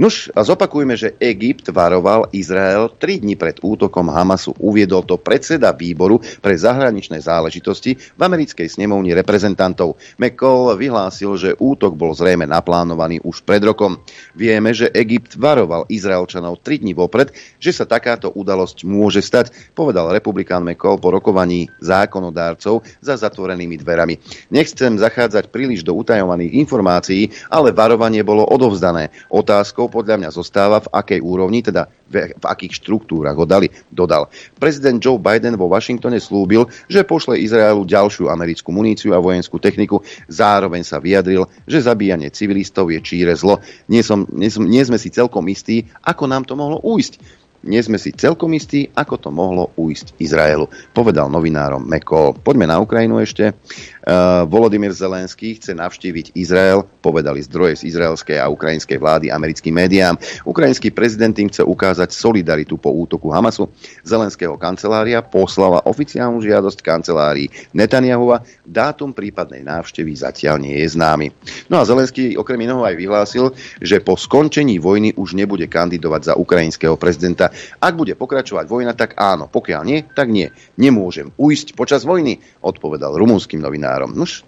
Nuž 0.00 0.32
a 0.32 0.40
zopakujme, 0.40 0.96
že 0.96 1.12
Egypt 1.20 1.68
varoval 1.68 2.32
Izrael 2.32 2.88
3 2.96 3.20
dní 3.20 3.36
pred 3.36 3.60
útokom 3.60 4.08
Hamasu. 4.08 4.56
Uviedol 4.56 5.04
to 5.04 5.20
predseda 5.20 5.76
výboru 5.76 6.16
pre 6.40 6.56
zahraničné 6.56 7.20
záležitosti 7.20 8.00
v 8.00 8.20
americkej 8.20 8.64
snemovni 8.72 9.12
reprezentantov. 9.12 10.00
McCall 10.16 10.72
vyhlásil, 10.80 11.36
že 11.36 11.50
útok 11.60 11.92
bol 11.92 12.16
zrejme 12.16 12.48
naplánovaný 12.48 13.20
už 13.20 13.44
pred 13.44 13.60
rokom. 13.60 14.00
Viem, 14.32 14.61
Vieme, 14.62 14.78
že 14.78 14.94
Egypt 14.94 15.34
varoval 15.34 15.90
Izraelčanov 15.90 16.62
3 16.62 16.86
dní 16.86 16.94
vopred, 16.94 17.34
že 17.58 17.74
sa 17.74 17.82
takáto 17.82 18.30
udalosť 18.30 18.86
môže 18.86 19.18
stať, 19.18 19.50
povedal 19.74 20.14
republikán 20.14 20.62
McCall 20.62 21.02
po 21.02 21.10
rokovaní 21.10 21.66
zákonodárcov 21.82 22.86
za 23.02 23.14
zatvorenými 23.18 23.74
dverami. 23.82 24.22
Nechcem 24.54 25.02
zachádzať 25.02 25.50
príliš 25.50 25.82
do 25.82 25.98
utajovaných 25.98 26.54
informácií, 26.62 27.34
ale 27.50 27.74
varovanie 27.74 28.22
bolo 28.22 28.46
odovzdané. 28.46 29.10
Otázkou 29.34 29.90
podľa 29.90 30.22
mňa 30.22 30.30
zostáva, 30.30 30.78
v 30.78 30.94
akej 30.94 31.18
úrovni, 31.18 31.66
teda 31.66 31.90
v, 32.12 32.44
akých 32.44 32.78
štruktúrach 32.84 33.34
ho 33.34 33.48
dali, 33.48 33.72
dodal. 33.88 34.28
Prezident 34.60 35.00
Joe 35.00 35.16
Biden 35.16 35.56
vo 35.56 35.72
Washingtone 35.72 36.20
slúbil, 36.20 36.68
že 36.86 37.08
pošle 37.08 37.40
Izraelu 37.40 37.88
ďalšiu 37.88 38.28
americkú 38.28 38.68
muníciu 38.70 39.16
a 39.16 39.24
vojenskú 39.24 39.56
techniku. 39.56 40.04
Zároveň 40.28 40.84
sa 40.84 41.00
vyjadril, 41.00 41.48
že 41.64 41.82
zabíjanie 41.82 42.28
civilistov 42.28 42.92
je 42.92 43.00
číre 43.00 43.32
zlo. 43.32 43.64
Nie, 43.88 44.04
som, 44.04 44.28
nie, 44.46 44.82
sme 44.82 44.98
si 44.98 45.12
celkom 45.12 45.44
istí, 45.46 45.86
ako 46.02 46.24
nám 46.26 46.42
to 46.48 46.56
mohlo 46.56 46.80
újsť 46.82 47.41
nie 47.62 47.78
sme 47.82 47.98
si 47.98 48.10
celkom 48.10 48.50
istí, 48.58 48.90
ako 48.94 49.14
to 49.18 49.30
mohlo 49.30 49.70
ujsť 49.78 50.18
Izraelu, 50.18 50.66
povedal 50.90 51.30
novinárom 51.30 51.86
Meko. 51.86 52.34
Poďme 52.34 52.66
na 52.66 52.82
Ukrajinu 52.82 53.22
ešte. 53.22 53.54
Uh, 54.02 54.42
Volodymyr 54.50 54.90
Zelenský 54.90 55.54
chce 55.54 55.78
navštíviť 55.78 56.34
Izrael, 56.34 56.82
povedali 56.82 57.38
zdroje 57.38 57.78
z 57.78 57.94
izraelskej 57.94 58.42
a 58.42 58.50
ukrajinskej 58.50 58.98
vlády 58.98 59.30
americkým 59.30 59.78
médiám. 59.78 60.18
Ukrajinský 60.42 60.90
prezident 60.90 61.38
im 61.38 61.46
chce 61.46 61.62
ukázať 61.62 62.10
solidaritu 62.10 62.74
po 62.74 62.90
útoku 62.90 63.30
Hamasu. 63.30 63.70
Zelenského 64.02 64.58
kancelária 64.58 65.22
poslala 65.22 65.86
oficiálnu 65.86 66.42
žiadosť 66.42 66.82
kancelárii 66.82 67.46
Netanyahua. 67.70 68.42
Dátum 68.66 69.14
prípadnej 69.14 69.62
návštevy 69.62 70.18
zatiaľ 70.18 70.58
nie 70.58 70.82
je 70.82 70.98
známy. 70.98 71.30
No 71.70 71.78
a 71.78 71.86
Zelenský 71.86 72.34
okrem 72.34 72.66
iného 72.66 72.82
aj 72.82 72.98
vyhlásil, 72.98 73.54
že 73.78 74.02
po 74.02 74.18
skončení 74.18 74.82
vojny 74.82 75.14
už 75.14 75.38
nebude 75.38 75.70
kandidovať 75.70 76.34
za 76.34 76.34
ukrajinského 76.34 76.98
prezidenta. 76.98 77.51
Ak 77.80 77.94
bude 77.96 78.14
pokračovať 78.14 78.64
vojna, 78.68 78.92
tak 78.92 79.16
áno. 79.16 79.48
Pokiaľ 79.48 79.82
nie, 79.84 80.04
tak 80.04 80.28
nie. 80.28 80.52
Nemôžem 80.76 81.32
ujsť 81.34 81.74
počas 81.78 82.04
vojny, 82.04 82.40
odpovedal 82.60 83.16
rumunským 83.16 83.62
novinárom. 83.62 84.12
Nuž, 84.12 84.44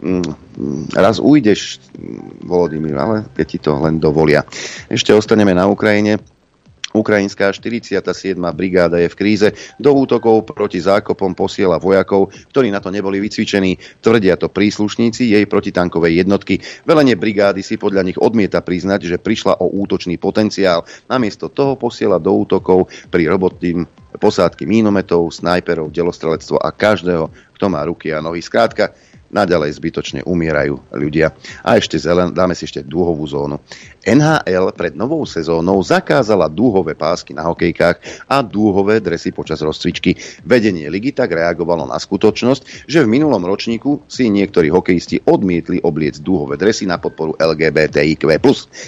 mm, 0.00 0.22
mm, 0.58 0.84
raz 0.94 1.18
ujdeš, 1.18 1.82
Volodymyr, 2.44 2.96
ale 2.96 3.16
keď 3.34 3.46
ti 3.46 3.58
to 3.58 3.76
len 3.76 3.98
dovolia. 4.00 4.46
Ešte 4.86 5.12
ostaneme 5.12 5.52
na 5.52 5.66
Ukrajine. 5.68 6.37
Ukrajinská 6.98 7.54
47. 7.54 8.02
brigáda 8.50 8.98
je 8.98 9.06
v 9.06 9.18
kríze. 9.18 9.48
Do 9.78 9.94
útokov 9.94 10.50
proti 10.50 10.82
zákopom 10.82 11.38
posiela 11.38 11.78
vojakov, 11.78 12.34
ktorí 12.50 12.74
na 12.74 12.82
to 12.82 12.90
neboli 12.90 13.22
vycvičení. 13.22 14.02
Tvrdia 14.02 14.34
to 14.34 14.50
príslušníci 14.50 15.30
jej 15.38 15.44
protitankovej 15.46 16.26
jednotky. 16.26 16.58
Velenie 16.82 17.14
brigády 17.14 17.62
si 17.62 17.78
podľa 17.78 18.02
nich 18.02 18.18
odmieta 18.18 18.58
priznať, 18.58 19.06
že 19.06 19.22
prišla 19.22 19.62
o 19.62 19.70
útočný 19.70 20.18
potenciál. 20.18 20.82
Namiesto 21.06 21.46
toho 21.46 21.78
posiela 21.78 22.18
do 22.18 22.34
útokov 22.34 22.90
pri 23.08 23.30
robotným 23.30 23.86
posádky 24.18 24.66
mínometov, 24.66 25.30
snajperov, 25.30 25.94
delostrelectvo 25.94 26.58
a 26.58 26.74
každého, 26.74 27.30
kto 27.54 27.66
má 27.70 27.86
ruky 27.86 28.10
a 28.10 28.18
nohy. 28.18 28.42
Skrátka, 28.42 28.90
naďalej 29.28 29.76
zbytočne 29.76 30.20
umierajú 30.24 30.92
ľudia. 30.96 31.36
A 31.64 31.76
ešte 31.76 32.00
zelen, 32.00 32.32
dáme 32.32 32.56
si 32.56 32.64
ešte 32.64 32.84
dúhovú 32.84 33.24
zónu. 33.28 33.60
NHL 34.08 34.72
pred 34.72 34.96
novou 34.96 35.20
sezónou 35.28 35.84
zakázala 35.84 36.48
dúhové 36.48 36.96
pásky 36.96 37.36
na 37.36 37.44
hokejkách 37.44 38.24
a 38.24 38.40
dúhové 38.40 39.04
dresy 39.04 39.36
počas 39.36 39.60
rozcvičky. 39.60 40.16
Vedenie 40.48 40.88
ligy 40.88 41.12
tak 41.12 41.36
reagovalo 41.36 41.84
na 41.84 42.00
skutočnosť, 42.00 42.88
že 42.88 43.04
v 43.04 43.12
minulom 43.12 43.44
ročníku 43.44 44.08
si 44.08 44.32
niektorí 44.32 44.72
hokejisti 44.72 45.28
odmietli 45.28 45.84
obliec 45.84 46.24
dúhové 46.24 46.56
dresy 46.56 46.88
na 46.88 46.96
podporu 46.96 47.36
LGBTIQ+. 47.36 48.40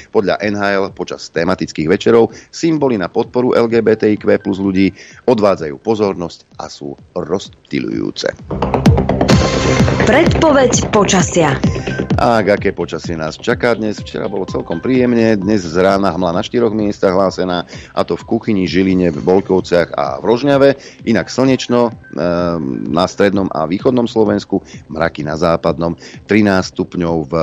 Podľa 0.09 0.41
NHL 0.41 0.97
počas 0.97 1.29
tematických 1.29 1.89
večerov 1.91 2.33
symboly 2.49 2.97
na 2.97 3.13
podporu 3.13 3.53
LGBTIQ 3.53 4.25
ľudí 4.41 4.97
odvádzajú 5.29 5.77
pozornosť 5.85 6.39
a 6.57 6.73
sú 6.73 6.97
rozptilujúce. 7.13 8.33
Predpoveď 10.07 10.91
počasia. 10.91 11.55
A 12.21 12.45
aké 12.45 12.75
počasie 12.77 13.17
nás 13.17 13.41
čaká 13.41 13.73
dnes? 13.73 14.03
Včera 14.03 14.29
bolo 14.29 14.45
celkom 14.45 14.77
príjemne, 14.83 15.41
dnes 15.41 15.65
z 15.65 15.73
rána 15.81 16.13
hmla 16.13 16.37
na 16.37 16.45
štyroch 16.45 16.77
miestach 16.77 17.17
hlásená, 17.17 17.65
a 17.97 18.01
to 18.05 18.19
v 18.19 18.29
kuchyni, 18.29 18.69
Žiline, 18.69 19.09
v 19.09 19.25
Bolkovciach 19.25 19.97
a 19.97 20.21
v 20.21 20.25
Rožňave. 20.29 20.69
Inak 21.09 21.33
slnečno 21.33 21.89
e, 21.89 21.93
na 22.93 23.09
strednom 23.09 23.49
a 23.55 23.65
východnom 23.65 24.05
Slovensku, 24.05 24.61
mraky 24.93 25.25
na 25.25 25.41
západnom, 25.41 25.97
13 26.29 26.77
stupňov 26.77 27.17
v 27.31 27.35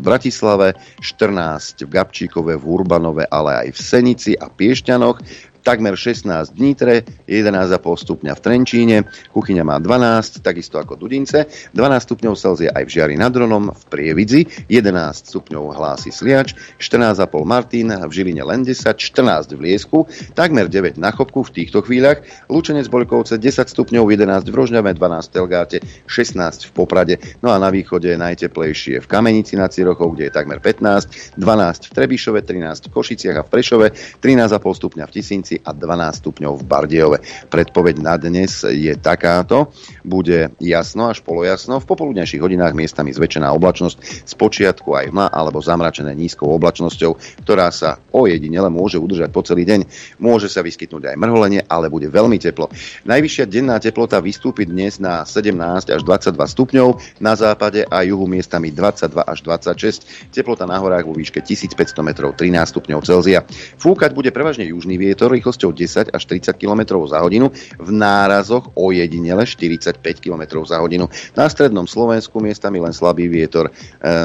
Bratislave, 0.00 0.78
14 1.04 1.84
v 1.84 1.90
Gabčíkove, 1.92 2.56
v 2.56 2.64
Urbanove, 2.64 3.28
ale 3.28 3.68
aj 3.68 3.68
v 3.76 3.78
Senici 3.82 4.32
a 4.38 4.48
Piešťanoch, 4.48 5.20
takmer 5.64 5.96
16 5.96 6.52
v 6.52 6.58
Nitre, 6.60 6.94
11,5 7.24 7.80
stupňa 7.80 8.32
v 8.36 8.40
Trenčíne, 8.44 8.96
Kuchyňa 9.32 9.64
má 9.64 9.80
12, 9.80 10.44
takisto 10.44 10.76
ako 10.76 11.00
Dudince, 11.00 11.48
12 11.72 12.06
stupňov 12.06 12.34
Celzia 12.36 12.70
aj 12.76 12.84
v 12.84 12.90
Žiari 12.92 13.14
nad 13.16 13.32
Ronom, 13.32 13.72
v 13.72 13.82
Prievidzi, 13.88 14.68
11 14.68 15.32
stupňov 15.32 15.72
hlási 15.72 16.12
Sliač, 16.12 16.52
14,5 16.76 17.24
Martin, 17.48 17.88
v 17.90 18.12
Žiline 18.12 18.44
len 18.44 18.60
10, 18.62 18.76
14 18.76 19.56
v 19.56 19.60
Liesku, 19.72 20.04
takmer 20.36 20.68
9 20.68 21.00
na 21.00 21.10
Chopku 21.10 21.40
v 21.42 21.64
týchto 21.64 21.80
chvíľach, 21.80 22.20
Lučenec 22.52 22.86
Boľkovce 22.92 23.40
10 23.40 23.64
stupňov, 23.64 24.04
11 24.04 24.44
v 24.44 24.54
Rožňave, 24.54 24.92
12 24.92 25.00
v 25.00 25.32
Telgáte, 25.32 25.78
16 26.04 26.68
v 26.68 26.70
Poprade, 26.76 27.16
no 27.40 27.48
a 27.48 27.56
na 27.56 27.72
východe 27.72 28.12
najteplejšie 28.20 29.00
v 29.00 29.06
Kamenici 29.08 29.56
na 29.56 29.72
Cirochov, 29.72 30.12
kde 30.12 30.28
je 30.28 30.32
takmer 30.36 30.60
15, 30.60 31.40
12 31.40 31.88
v 31.88 31.92
Trebišove, 31.96 32.38
13 32.44 32.86
v 32.86 32.92
Košiciach 32.92 33.36
a 33.40 33.42
v 33.42 33.48
Prešove, 33.48 33.86
13,5 34.20 34.60
stupňa 34.60 35.04
v 35.08 35.12
Tisínci, 35.14 35.53
Bystrici 35.54 35.62
a 35.62 35.70
12 35.72 36.22
stupňov 36.22 36.52
v 36.58 36.64
Bardejove. 36.66 37.18
Predpoveď 37.50 37.94
na 38.02 38.14
dnes 38.18 38.66
je 38.66 38.90
takáto. 38.98 39.70
Bude 40.02 40.50
jasno 40.58 41.10
až 41.10 41.22
polojasno. 41.22 41.78
V 41.78 41.86
popoludnejších 41.86 42.42
hodinách 42.42 42.74
miestami 42.74 43.14
zväčšená 43.14 43.50
oblačnosť, 43.54 44.26
z 44.26 44.34
počiatku 44.34 44.94
aj 44.94 45.14
hmla 45.14 45.26
alebo 45.30 45.62
zamračené 45.62 46.10
nízkou 46.14 46.50
oblačnosťou, 46.58 47.44
ktorá 47.46 47.70
sa 47.70 48.00
ojedinele 48.10 48.70
môže 48.70 48.98
udržať 48.98 49.30
po 49.30 49.46
celý 49.46 49.62
deň. 49.68 49.80
Môže 50.18 50.50
sa 50.50 50.64
vyskytnúť 50.64 51.14
aj 51.14 51.16
mrholenie, 51.20 51.62
ale 51.70 51.92
bude 51.92 52.10
veľmi 52.10 52.40
teplo. 52.40 52.70
Najvyššia 53.06 53.44
denná 53.46 53.78
teplota 53.78 54.18
vystúpi 54.18 54.66
dnes 54.66 54.98
na 54.98 55.22
17 55.22 55.94
až 55.94 56.00
22 56.02 56.34
stupňov, 56.34 56.88
na 57.20 57.34
západe 57.38 57.86
a 57.86 58.02
juhu 58.02 58.26
miestami 58.26 58.74
22 58.74 59.22
až 59.22 59.38
26, 59.44 60.32
teplota 60.34 60.64
na 60.66 60.80
horách 60.80 61.06
vo 61.06 61.14
výške 61.14 61.44
1500 61.44 62.00
m 62.00 62.10
13 62.14 62.72
stupňov 62.72 63.00
Celzia. 63.04 63.44
Fúkať 63.76 64.16
bude 64.16 64.32
prevažne 64.32 64.64
južný 64.64 64.96
vietor, 64.96 65.34
rýchlosťou 65.44 65.76
10 65.76 66.16
až 66.16 66.22
30 66.24 66.56
km 66.56 67.04
za 67.04 67.20
hodinu, 67.20 67.52
v 67.76 67.90
nárazoch 67.92 68.72
ojedinele 68.72 69.44
45 69.44 70.00
km 70.24 70.64
za 70.64 70.80
hodinu. 70.80 71.12
Na 71.36 71.44
strednom 71.52 71.84
Slovensku 71.84 72.40
miestami 72.40 72.80
len 72.80 72.96
slabý 72.96 73.28
vietor 73.28 73.68
e, 73.68 73.72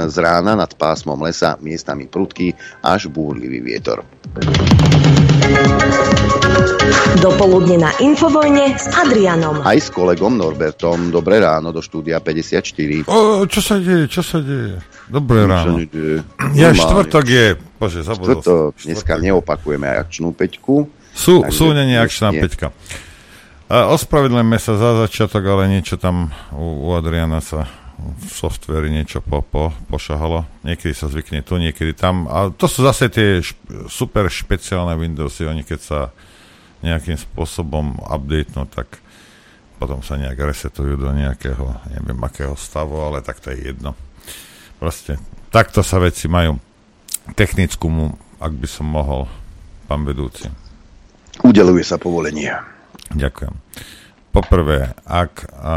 z 0.08 0.16
rána 0.16 0.56
nad 0.56 0.72
pásmom 0.72 1.20
lesa, 1.20 1.60
miestami 1.60 2.08
prudký 2.08 2.56
až 2.80 3.12
búrlivý 3.12 3.60
vietor. 3.60 4.08
Dopoludne 7.20 7.84
na 7.84 7.92
Infovojne 8.00 8.80
s 8.80 8.88
Adrianom. 8.96 9.60
Aj 9.68 9.76
s 9.76 9.92
kolegom 9.92 10.40
Norbertom. 10.40 11.12
Dobré 11.12 11.44
ráno 11.44 11.76
do 11.76 11.84
štúdia 11.84 12.24
54. 12.24 13.12
O, 13.12 13.44
čo 13.44 13.60
sa 13.60 13.76
deje, 13.76 14.08
čo 14.08 14.24
sa 14.24 14.40
deje? 14.40 14.80
Dobré 15.12 15.44
ráno. 15.44 15.84
Ja 16.56 16.72
štvrtok 16.72 17.26
je, 17.28 17.46
bože, 17.79 18.03
zabudol 18.03 18.43
Štvrtok, 18.43 18.75
dneska 18.83 19.13
neopakujeme 19.15 19.88
akčnú 19.88 20.36
peťku. 20.36 20.91
Sú, 21.15 21.48
sú 21.50 21.71
není 21.71 21.95
akčná 21.95 22.36
nie. 22.36 22.43
peťka. 22.43 22.75
A 23.69 23.89
ospravedlňme 23.93 24.57
sa 24.59 24.75
za 24.75 25.07
začiatok, 25.07 25.45
ale 25.45 25.71
niečo 25.71 25.95
tam 25.95 26.33
u, 26.51 26.89
u 26.89 26.98
Adriana 26.98 27.39
sa 27.39 27.69
v 28.00 28.27
softveri 28.31 28.88
niečo 28.88 29.19
po, 29.19 29.43
po, 29.43 29.75
pošahalo. 29.91 30.48
Niekedy 30.63 30.93
sa 30.95 31.12
zvykne 31.12 31.43
tu, 31.43 31.59
niekedy 31.59 31.91
tam. 31.91 32.25
A 32.31 32.50
to 32.50 32.65
sú 32.65 32.81
zase 32.83 33.12
tie 33.12 33.43
šp- 33.43 33.91
super 33.91 34.31
špeciálne 34.31 34.95
Windowsy. 34.95 35.45
Oni 35.45 35.67
keď 35.67 35.79
sa 35.79 36.00
nejakým 36.79 37.19
spôsobom 37.19 38.00
updatenú, 38.07 38.63
tak 38.71 39.03
potom 39.79 40.00
sa 40.03 40.15
nejak 40.15 40.39
resetujú 40.39 40.95
do 40.95 41.12
nejakého, 41.12 41.75
neviem 41.91 42.19
akého 42.24 42.55
stavu, 42.55 43.00
ale 43.00 43.19
tak 43.24 43.39
to 43.43 43.51
je 43.51 43.71
jedno. 43.71 43.95
Proste 44.79 45.19
takto 45.51 45.83
sa 45.83 46.00
veci 46.00 46.31
majú. 46.31 46.55
Technickú 47.36 47.88
mu, 47.89 48.05
ak 48.39 48.53
by 48.55 48.67
som 48.69 48.88
mohol, 48.89 49.27
pán 49.89 50.05
vedúci. 50.05 50.48
Udeluje 51.43 51.83
sa 51.83 52.00
povolenie. 52.00 52.51
Ďakujem. 53.15 53.53
Poprvé, 54.29 54.93
ak 55.09 55.50
a, 55.50 55.75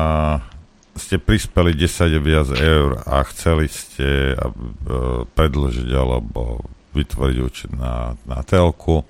ste 0.93 1.17
prispeli 1.17 1.73
10 1.73 2.21
viac 2.21 2.49
eur 2.53 3.01
a 3.09 3.25
chceli 3.33 3.73
ste 3.73 4.37
a, 4.37 4.49
a, 4.49 4.51
predlžiť 5.25 5.91
alebo 5.97 6.61
vytvoriť 6.93 7.37
účet 7.41 7.73
na, 7.73 8.13
na 8.29 8.45
telku 8.45 9.09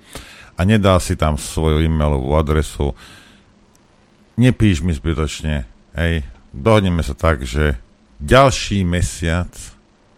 a 0.55 0.61
nedá 0.63 0.95
si 1.03 1.19
tam 1.19 1.35
svoju 1.35 1.83
e-mailovú 1.83 2.31
adresu, 2.39 2.95
nepíš 4.39 4.79
mi 4.85 4.95
zbytočne, 4.95 5.67
hej, 5.97 6.23
dohodneme 6.55 7.03
sa 7.03 7.17
tak, 7.17 7.43
že 7.43 7.75
ďalší 8.23 8.87
mesiac, 8.87 9.51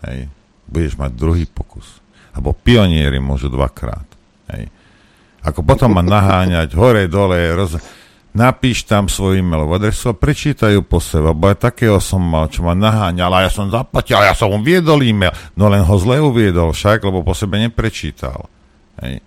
hej, 0.06 0.30
budeš 0.70 0.94
mať 1.00 1.12
druhý 1.18 1.46
pokus. 1.50 2.05
Alebo 2.36 2.52
pionieri 2.52 3.18
môžu 3.24 3.48
dvakrát. 3.48 4.06
Hej. 4.52 4.68
Ako 5.46 5.64
potom 5.64 5.96
ma 5.96 6.04
naháňať 6.04 6.76
hore, 6.76 7.08
dole, 7.08 7.40
roz... 7.56 7.80
napíš 8.36 8.84
tam 8.84 9.08
svoj 9.08 9.40
e-mailovú 9.40 9.80
adresu 9.80 10.12
a 10.12 10.18
prečítajú 10.18 10.84
po 10.84 11.00
sebe, 11.00 11.32
bo 11.32 11.48
aj 11.48 11.72
takého 11.72 12.04
som 12.04 12.20
mal, 12.20 12.52
čo 12.52 12.68
ma 12.68 12.76
naháňal 12.76 13.32
a 13.32 13.48
ja 13.48 13.52
som 13.54 13.72
zaplatil, 13.72 14.20
ja 14.20 14.36
som 14.36 14.52
mu 14.52 14.60
viedol 14.60 15.00
e-mail, 15.08 15.32
no 15.56 15.72
len 15.72 15.88
ho 15.88 15.96
zle 15.96 16.20
uviedol 16.20 16.76
však, 16.76 17.00
lebo 17.08 17.24
po 17.24 17.32
sebe 17.32 17.56
neprečítal. 17.56 18.52
Hej. 19.00 19.24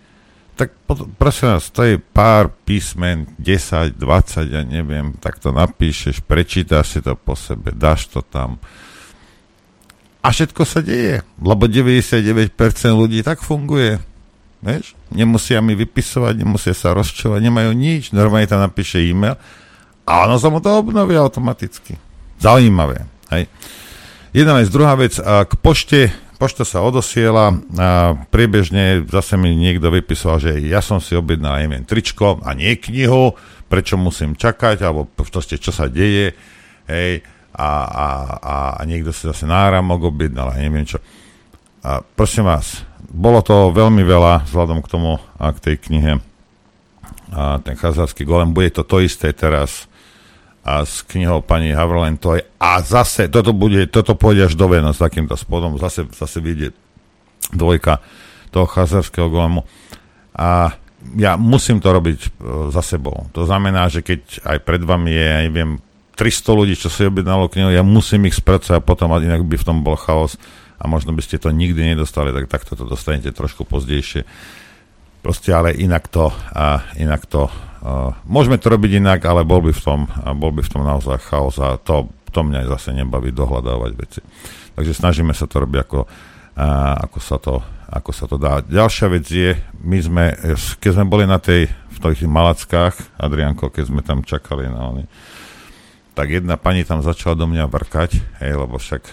Tak 0.58 0.74
prosím 1.16 1.54
vás, 1.54 1.70
to 1.70 1.86
je 1.86 2.02
pár 2.02 2.50
písmen, 2.66 3.30
10, 3.38 3.94
20, 3.94 4.50
ja 4.50 4.62
neviem, 4.66 5.14
tak 5.22 5.38
to 5.38 5.54
napíšeš, 5.54 6.20
prečítaš 6.26 6.98
si 6.98 7.00
to 7.00 7.14
po 7.14 7.38
sebe, 7.38 7.70
dáš 7.72 8.10
to 8.10 8.26
tam. 8.26 8.58
A 10.28 10.36
všetko 10.36 10.68
sa 10.68 10.84
deje, 10.84 11.24
lebo 11.40 11.64
99% 11.64 12.52
ľudí 12.92 13.24
tak 13.24 13.40
funguje. 13.40 13.96
Vieš? 14.60 14.92
Nemusia 15.08 15.64
mi 15.64 15.72
vypisovať, 15.72 16.44
nemusia 16.44 16.76
sa 16.76 16.92
rozčovať, 16.92 17.40
nemajú 17.40 17.72
nič. 17.72 18.12
Normálne 18.12 18.44
tam 18.44 18.60
napíše 18.60 19.00
e-mail 19.00 19.40
a 20.04 20.28
ono 20.28 20.36
sa 20.36 20.52
mu 20.52 20.60
to 20.60 20.68
obnoví 20.68 21.16
automaticky. 21.16 21.96
Zaujímavé. 22.44 23.08
Hej. 23.32 23.48
Jedna 24.36 24.60
vec, 24.60 24.68
druhá 24.68 25.00
vec, 25.00 25.16
k 25.16 25.52
pošte, 25.64 26.12
pošta 26.36 26.68
sa 26.68 26.84
odosiela 26.84 27.56
a 27.80 28.12
priebežne 28.28 29.08
zase 29.08 29.40
mi 29.40 29.56
niekto 29.56 29.88
vypisoval, 29.88 30.44
že 30.44 30.60
ja 30.60 30.84
som 30.84 31.00
si 31.00 31.16
objednal, 31.16 31.56
neviem, 31.64 31.88
tričko 31.88 32.44
a 32.44 32.52
nie 32.52 32.76
knihu, 32.76 33.32
prečo 33.72 33.96
musím 33.96 34.36
čakať, 34.36 34.84
alebo 34.84 35.08
proste, 35.08 35.56
čo 35.56 35.72
sa 35.72 35.88
deje, 35.88 36.36
hej, 36.84 37.24
a, 37.58 37.70
a, 37.84 38.06
a, 38.38 38.56
a 38.78 38.80
niekto 38.86 39.10
si 39.10 39.26
zase 39.26 39.42
náramok 39.42 40.14
objednal 40.14 40.54
a 40.54 40.62
neviem 40.62 40.86
čo. 40.86 41.02
A 41.82 42.00
prosím 42.00 42.46
vás, 42.46 42.86
bolo 43.10 43.42
to 43.42 43.74
veľmi 43.74 44.06
veľa 44.06 44.46
vzhľadom 44.46 44.78
k 44.86 44.90
tomu 44.90 45.18
a 45.18 45.50
k 45.50 45.58
tej 45.58 45.76
knihe 45.90 46.12
a 47.34 47.60
ten 47.60 47.74
chazarský 47.76 48.24
golem. 48.24 48.54
Bude 48.54 48.72
to 48.72 48.86
to 48.86 49.02
isté 49.02 49.34
teraz 49.34 49.90
a 50.68 50.84
s 50.84 51.00
knihou 51.00 51.40
pani 51.40 51.72
Haverlentovej. 51.72 52.44
A 52.60 52.84
zase, 52.84 53.32
toto, 53.32 53.56
bude, 53.56 53.88
toto 53.88 54.12
pôjde 54.12 54.52
až 54.52 54.54
do 54.54 54.68
Vena 54.68 54.92
s 54.92 55.00
takýmto 55.00 55.32
spodom. 55.32 55.80
Zase, 55.80 56.04
zase 56.12 56.44
vyjde 56.44 56.76
dvojka 57.56 58.04
toho 58.52 58.68
chazarského 58.68 59.32
golemu. 59.32 59.64
A 60.36 60.76
ja 61.16 61.40
musím 61.40 61.80
to 61.80 61.88
robiť 61.88 62.20
e, 62.20 62.28
za 62.68 62.84
sebou. 62.84 63.32
To 63.32 63.48
znamená, 63.48 63.88
že 63.88 64.04
keď 64.04 64.44
aj 64.44 64.58
pred 64.60 64.82
vami 64.84 65.08
je, 65.08 65.24
ja 65.24 65.40
neviem, 65.48 65.80
300 66.18 66.58
ľudí, 66.58 66.74
čo 66.74 66.90
si 66.90 67.06
objednalo 67.06 67.46
knihu, 67.46 67.70
ja 67.70 67.86
musím 67.86 68.26
ich 68.26 68.34
spracovať 68.34 68.82
potom, 68.82 69.14
inak 69.14 69.46
by 69.46 69.54
v 69.54 69.66
tom 69.66 69.86
bol 69.86 69.94
chaos 69.94 70.34
a 70.82 70.90
možno 70.90 71.14
by 71.14 71.22
ste 71.22 71.38
to 71.38 71.54
nikdy 71.54 71.94
nedostali, 71.94 72.34
tak 72.34 72.50
takto 72.50 72.74
to 72.74 72.82
dostanete 72.82 73.30
trošku 73.30 73.62
pozdejšie. 73.62 74.26
Proste 75.22 75.54
ale 75.54 75.78
inak 75.78 76.10
to, 76.10 76.34
a 76.54 76.82
inak 76.98 77.26
to 77.30 77.46
uh, 77.46 78.14
môžeme 78.26 78.58
to 78.58 78.66
robiť 78.70 78.98
inak, 78.98 79.22
ale 79.26 79.46
bol 79.46 79.62
by 79.62 79.70
v 79.70 79.82
tom, 79.82 80.00
bol 80.38 80.50
by 80.50 80.62
v 80.62 80.72
tom 80.74 80.82
naozaj 80.82 81.22
chaos 81.22 81.58
a 81.62 81.78
to, 81.78 82.10
to 82.34 82.40
mňa 82.42 82.66
zase 82.66 82.94
nebaví 82.94 83.30
dohľadávať 83.30 83.92
veci. 83.98 84.20
Takže 84.74 84.94
snažíme 84.94 85.34
sa 85.34 85.46
to 85.46 85.62
robiť 85.62 85.78
ako, 85.86 85.98
uh, 86.06 86.94
ako, 87.10 87.18
sa 87.18 87.38
to, 87.42 87.62
ako 87.90 88.10
sa 88.10 88.26
to 88.30 88.38
dá. 88.38 88.62
Ďalšia 88.62 89.06
vec 89.10 89.26
je, 89.26 89.58
my 89.82 89.98
sme, 90.02 90.24
keď 90.82 90.90
sme 90.98 91.06
boli 91.06 91.26
na 91.26 91.42
tej, 91.42 91.66
v 91.66 91.98
tých 91.98 92.30
Malackách, 92.30 93.18
Adrianko, 93.18 93.74
keď 93.74 93.90
sme 93.90 94.06
tam 94.06 94.22
čakali 94.22 94.70
na 94.70 94.94
oni, 94.94 95.04
tak 96.18 96.34
jedna 96.34 96.58
pani 96.58 96.82
tam 96.82 96.98
začala 97.06 97.38
do 97.38 97.46
mňa 97.46 97.70
vrkať, 97.70 98.42
hej, 98.42 98.52
lebo 98.58 98.82
však 98.82 99.06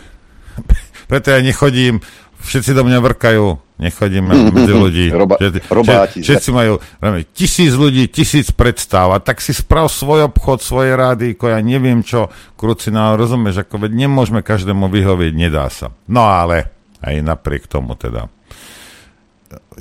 preto 1.09 1.29
ja 1.29 1.39
nechodím, 1.45 2.01
všetci 2.41 2.73
do 2.73 2.81
mňa 2.81 2.97
vrkajú, 3.05 3.45
nechodím 3.77 4.25
medzi 4.57 4.73
ľudí. 4.73 5.05
Roba, 5.13 5.37
všetci, 5.37 5.59
robáti. 5.69 6.19
Všetci 6.25 6.49
majú 6.49 6.81
tisíc 7.29 7.77
ľudí, 7.77 8.09
tisíc 8.09 8.49
predstav 8.49 9.13
a 9.13 9.21
tak 9.21 9.37
si 9.37 9.53
sprav 9.53 9.85
svoj 9.85 10.33
obchod, 10.33 10.65
svoje 10.65 10.97
rády, 10.97 11.37
ako 11.37 11.53
ja 11.53 11.61
neviem 11.61 12.01
čo, 12.01 12.33
krucinál, 12.57 13.21
rozumieš, 13.21 13.61
ako 13.61 13.85
veď 13.85 14.09
nemôžeme 14.09 14.41
každému 14.41 14.89
vyhovieť, 14.89 15.33
nedá 15.37 15.69
sa. 15.69 15.93
No 16.09 16.25
ale 16.25 16.73
aj 17.05 17.21
napriek 17.21 17.69
tomu 17.69 17.93
teda 17.93 18.33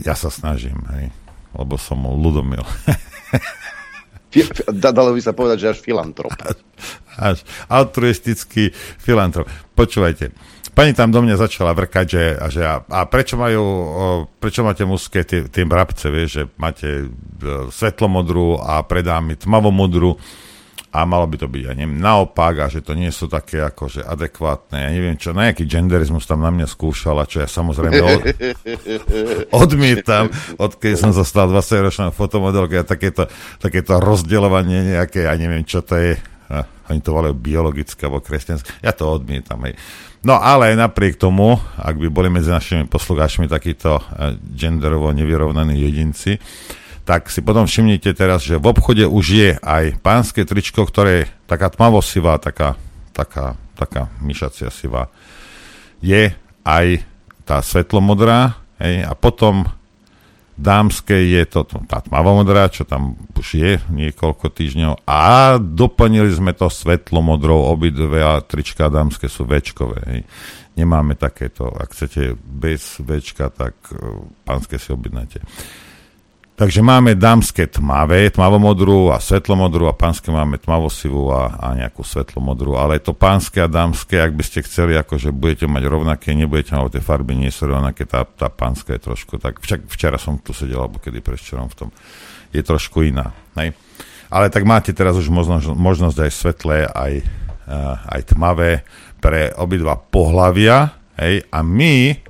ja 0.02 0.12
sa 0.18 0.28
snažím, 0.28 0.76
hej, 0.98 1.08
lebo 1.54 1.78
som 1.78 2.02
ľudomil. 2.04 2.66
Dalo 4.74 5.14
by 5.14 5.20
sa 5.22 5.30
povedať, 5.30 5.58
že 5.62 5.70
až 5.70 5.78
filantrop. 5.78 6.34
Až, 7.18 7.46
altruistický 7.70 8.74
filantrop. 8.98 9.46
Počúvajte, 9.74 10.34
pani 10.74 10.92
tam 10.92 11.14
do 11.14 11.22
mňa 11.22 11.38
začala 11.38 11.70
vrkať, 11.72 12.06
že, 12.06 12.24
a, 12.34 12.46
že 12.50 12.62
a, 12.66 12.82
a 12.82 13.00
prečo 13.06 13.38
majú, 13.38 13.64
prečo 14.42 14.66
máte 14.66 14.82
mužské 14.82 15.22
tie, 15.22 15.46
tie 15.46 15.62
mrabce, 15.62 16.10
vieš, 16.10 16.30
že 16.34 16.42
máte 16.58 16.88
e, 16.88 17.06
svetlomodrú 17.70 18.58
a 18.58 18.82
predá 18.82 19.22
mi 19.22 19.38
tmavomodrú 19.38 20.18
a 20.94 21.02
malo 21.02 21.26
by 21.26 21.36
to 21.42 21.50
byť, 21.50 21.62
ja 21.66 21.74
neviem, 21.74 21.98
naopak 21.98 22.54
a 22.62 22.66
že 22.70 22.78
to 22.78 22.94
nie 22.94 23.10
sú 23.10 23.26
také 23.26 23.58
akože 23.66 24.06
adekvátne, 24.06 24.78
ja 24.78 24.90
neviem 24.94 25.18
čo, 25.18 25.34
nejaký 25.34 25.66
genderizmus 25.66 26.22
tam 26.22 26.46
na 26.46 26.54
mňa 26.54 26.70
skúšala, 26.70 27.26
čo 27.26 27.42
ja 27.42 27.50
samozrejme 27.50 27.98
od, 27.98 28.22
odmietam, 29.66 30.30
odkedy 30.54 30.94
som 30.94 31.10
sa 31.10 31.26
stal 31.26 31.50
20-ročnou 31.50 32.14
fotomodelkou, 32.14 32.78
ja 32.78 32.86
takéto, 32.86 33.26
takéto 33.58 33.98
rozdeľovanie 33.98 34.94
nejaké, 34.94 35.26
ja 35.26 35.34
neviem 35.34 35.66
čo 35.66 35.82
to 35.82 35.98
je, 35.98 36.14
a, 36.14 36.33
oni 36.90 37.00
to 37.00 37.16
volajú 37.16 37.34
biologické 37.36 38.04
alebo 38.04 38.20
kresťanské, 38.20 38.84
ja 38.84 38.92
to 38.92 39.08
odmietam, 39.08 39.60
hej. 39.64 39.74
No 40.24 40.40
ale 40.40 40.72
napriek 40.72 41.20
tomu, 41.20 41.60
ak 41.76 42.00
by 42.00 42.08
boli 42.08 42.32
medzi 42.32 42.48
našimi 42.48 42.88
poslucháčmi 42.88 43.44
takíto 43.44 44.00
eh, 44.00 44.36
genderovo 44.56 45.12
nevyrovnaní 45.12 45.76
jedinci, 45.76 46.40
tak 47.04 47.28
si 47.28 47.44
potom 47.44 47.68
všimnite 47.68 48.16
teraz, 48.16 48.40
že 48.40 48.56
v 48.56 48.72
obchode 48.72 49.04
už 49.04 49.24
je 49.28 49.50
aj 49.60 50.00
pánske 50.00 50.40
tričko, 50.48 50.88
ktoré 50.88 51.12
je 51.12 51.30
taká 51.44 51.68
tmavosivá, 51.68 52.40
taká, 52.40 52.80
taká, 53.12 53.60
taká 53.76 54.08
myšacia 54.24 54.72
sivá. 54.72 55.12
Je 56.00 56.32
aj 56.64 57.04
tá 57.44 57.60
svetlomodrá, 57.60 58.56
hej, 58.80 59.04
a 59.04 59.12
potom 59.12 59.68
dámske 60.54 61.14
je 61.14 61.42
to 61.50 61.66
tá 61.90 61.98
tmavomodrá, 61.98 62.70
čo 62.70 62.86
tam 62.86 63.18
už 63.34 63.48
je 63.58 63.72
niekoľko 63.90 64.46
týždňov 64.54 65.06
a 65.06 65.56
doplnili 65.58 66.30
sme 66.30 66.54
to 66.54 66.70
svetlomodrou, 66.70 67.70
obidve 67.70 68.22
a 68.22 68.38
trička 68.38 68.86
dámske 68.86 69.26
sú 69.26 69.44
večkové. 69.44 69.98
Hej. 70.06 70.20
Nemáme 70.74 71.14
takéto, 71.14 71.70
ak 71.70 71.94
chcete 71.94 72.34
bez 72.42 72.98
večka, 72.98 73.46
tak 73.50 73.78
uh, 73.94 74.26
pánske 74.42 74.74
si 74.78 74.90
objednáte. 74.90 75.38
Takže 76.54 76.86
máme 76.86 77.18
dámske 77.18 77.66
tmavé, 77.66 78.30
tmavomodrú 78.30 79.10
a 79.10 79.18
svetlomodrú 79.18 79.90
a 79.90 79.98
pánske 79.98 80.30
máme 80.30 80.54
tmavosivú 80.62 81.34
a, 81.34 81.50
a 81.50 81.74
nejakú 81.74 82.06
svetlomodrú. 82.06 82.78
Ale 82.78 83.02
to 83.02 83.10
pánske 83.10 83.58
a 83.58 83.66
dámske, 83.66 84.14
ak 84.14 84.38
by 84.38 84.44
ste 84.46 84.62
chceli, 84.62 84.94
akože 84.94 85.34
budete 85.34 85.66
mať 85.66 85.82
rovnaké, 85.90 86.30
nebudete 86.30 86.78
mať 86.78 86.94
tie 86.94 87.02
farby, 87.02 87.34
nie 87.34 87.50
sú 87.50 87.66
rovnaké, 87.66 88.06
tá, 88.06 88.22
tá 88.22 88.46
pánska 88.54 88.94
je 88.94 89.02
trošku 89.02 89.42
tak, 89.42 89.58
však 89.58 89.90
včera 89.90 90.14
som 90.14 90.38
tu 90.38 90.54
sedel, 90.54 90.78
alebo 90.78 91.02
kedy 91.02 91.18
prečerom 91.18 91.66
v 91.74 91.74
tom, 91.74 91.88
je 92.54 92.62
trošku 92.62 93.02
iná. 93.02 93.34
Hej? 93.58 93.74
Ale 94.30 94.46
tak 94.46 94.62
máte 94.62 94.94
teraz 94.94 95.18
už 95.18 95.34
možnosť, 95.34 95.74
možnosť 95.74 96.18
aj 96.22 96.30
svetlé, 96.30 96.78
aj, 96.86 97.12
uh, 97.66 97.98
aj 98.14 98.30
tmavé 98.30 98.86
pre 99.18 99.50
obidva 99.58 99.98
pohlavia, 99.98 101.02
hej? 101.18 101.42
a 101.50 101.66
my 101.66 102.23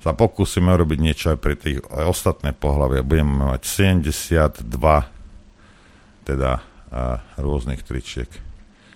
sa 0.00 0.16
pokúsime 0.16 0.72
urobiť 0.72 0.98
niečo 0.98 1.26
aj 1.36 1.38
pre 1.38 1.54
tých 1.60 1.84
aj 1.92 2.04
ostatné 2.08 2.56
pohľavia. 2.56 3.04
Budeme 3.04 3.52
mať 3.52 3.62
72 3.68 4.64
teda 6.24 6.50
a, 6.90 7.20
rôznych 7.36 7.84
tričiek. 7.84 8.28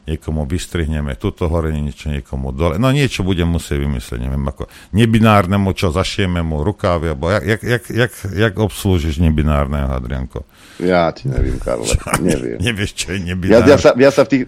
Niekomu 0.05 0.45
vystrihneme 0.45 1.17
tuto 1.17 1.49
hore, 1.49 1.73
niečo 1.73 2.13
niekomu 2.13 2.53
dole. 2.53 2.77
No 2.77 2.93
niečo 2.93 3.25
budem 3.25 3.49
musieť 3.49 3.81
vymyslieť, 3.81 4.21
neviem 4.21 4.45
ako. 4.45 4.69
Nebinárnemu, 4.93 5.73
čo 5.73 5.89
zašieme 5.97 6.45
mu 6.45 6.61
rukávy, 6.61 7.17
alebo 7.17 7.33
jak, 7.33 7.41
jak, 7.41 7.63
jak, 7.65 7.85
jak, 7.89 8.13
jak 8.37 8.55
obslúžiš 8.61 9.17
nebinárneho, 9.25 9.89
Adrianko? 9.89 10.45
Ja 10.77 11.09
ti 11.09 11.33
neviem, 11.33 11.57
Karle, 11.57 11.89
neviem. 12.21 12.61
Nevieš, 12.61 12.93
čo 12.93 13.17
je 13.17 13.33
nebinárne. 13.33 13.65
Ja, 13.65 13.77
ja, 13.77 13.77
sa, 13.81 13.97
ja 13.97 14.13
sa 14.13 14.29
v 14.29 14.37
tých, 14.37 14.43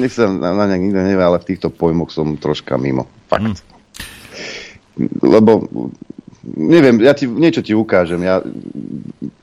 nech 0.00 0.12
sa 0.16 0.32
na, 0.32 0.56
na 0.56 0.64
ne 0.64 0.80
nikto 0.80 0.96
nevie, 1.04 1.20
ale 1.20 1.44
v 1.44 1.48
týchto 1.52 1.68
pojmoch 1.68 2.08
som 2.08 2.40
troška 2.40 2.80
mimo. 2.80 3.04
Fakt. 3.28 3.44
Hmm 3.44 3.75
lebo 5.22 5.68
neviem, 6.56 7.00
ja 7.04 7.12
ti, 7.12 7.28
niečo 7.28 7.60
ti 7.60 7.76
ukážem. 7.76 8.22
Ja, 8.24 8.40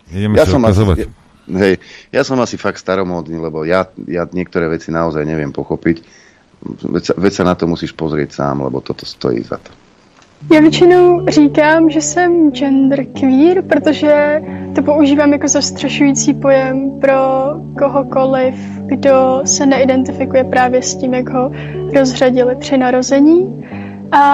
Ideme 0.09 0.37
ja 0.37 0.45
som 0.45 0.61
asi, 0.65 0.81
hej, 1.49 1.73
ja 2.09 2.21
som 2.25 2.37
asi 2.41 2.55
fakt 2.57 2.79
staromódny, 2.81 3.37
lebo 3.37 3.65
ja, 3.65 3.89
ja 4.07 4.25
niektoré 4.29 4.69
veci 4.69 4.89
naozaj 4.89 5.25
neviem 5.25 5.53
pochopiť. 5.53 6.23
Veď 6.63 7.03
sa, 7.03 7.13
veď 7.19 7.33
sa 7.33 7.43
na 7.43 7.55
to 7.59 7.67
musíš 7.67 7.91
pozrieť 7.91 8.39
sám, 8.39 8.63
lebo 8.63 8.79
toto 8.79 9.03
stojí 9.03 9.43
za 9.43 9.59
to. 9.59 9.71
Já 10.51 10.59
většinou 10.59 11.25
říkám, 11.27 11.89
že 11.89 12.01
jsem 12.01 12.51
gender 12.51 13.05
queer, 13.05 13.61
protože 13.61 14.41
to 14.75 14.83
používám 14.83 15.33
jako 15.33 15.47
zastřešující 15.47 16.33
pojem 16.33 16.99
pro 17.01 17.15
kohokoliv, 17.79 18.55
kdo 18.85 19.41
se 19.45 19.65
neidentifikuje 19.65 20.43
právě 20.43 20.81
s 20.81 20.95
tím, 20.95 21.13
jak 21.13 21.29
ho 21.29 21.51
rozřadili 21.95 22.55
při 22.55 22.77
narození 22.77 23.63
A, 24.13 24.25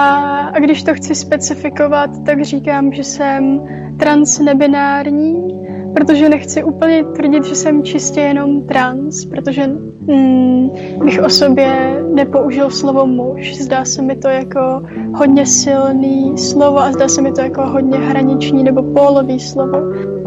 a 0.54 0.58
když 0.58 0.82
to 0.82 0.94
chci 0.94 1.14
specifikovat, 1.14 2.10
tak 2.26 2.44
říkám, 2.44 2.92
že 2.92 3.04
jsem 3.04 3.62
transnebinární, 3.98 5.60
protože 5.94 6.28
nechci 6.28 6.64
úplně 6.64 7.04
tvrdit, 7.04 7.44
že 7.44 7.54
jsem 7.54 7.82
čistě 7.82 8.20
jenom 8.20 8.62
trans, 8.62 9.24
protože 9.24 9.66
mm, 9.66 10.70
bych 11.04 11.22
o 11.22 11.28
sobě 11.28 12.02
nepoužil 12.14 12.70
slovo 12.70 13.06
muž. 13.06 13.54
Zdá 13.54 13.84
se 13.84 14.02
mi 14.02 14.16
to 14.16 14.28
jako 14.28 14.82
hodně 15.12 15.46
silný 15.46 16.38
slovo 16.38 16.78
a 16.78 16.92
zdá 16.92 17.08
se 17.08 17.22
mi 17.22 17.32
to 17.32 17.40
jako 17.40 17.66
hodně 17.66 17.98
hraniční 17.98 18.64
nebo 18.64 18.82
pólový 18.82 19.40
slovo. 19.40 19.78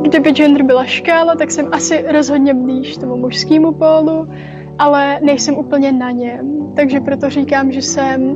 Kdyby 0.01 0.31
gender 0.31 0.63
byla 0.63 0.85
škála, 0.85 1.35
tak 1.35 1.51
jsem 1.51 1.67
asi 1.71 2.05
rozhodně 2.11 2.53
blíž 2.53 2.97
tomu 2.97 3.17
mužskému 3.17 3.71
pólu, 3.71 4.27
ale 4.79 5.19
nejsem 5.21 5.55
úplně 5.57 5.91
na 5.91 6.11
něm. 6.11 6.73
Takže 6.75 6.99
proto 6.99 7.29
říkám, 7.29 7.71
že 7.71 7.81
jsem 7.81 8.35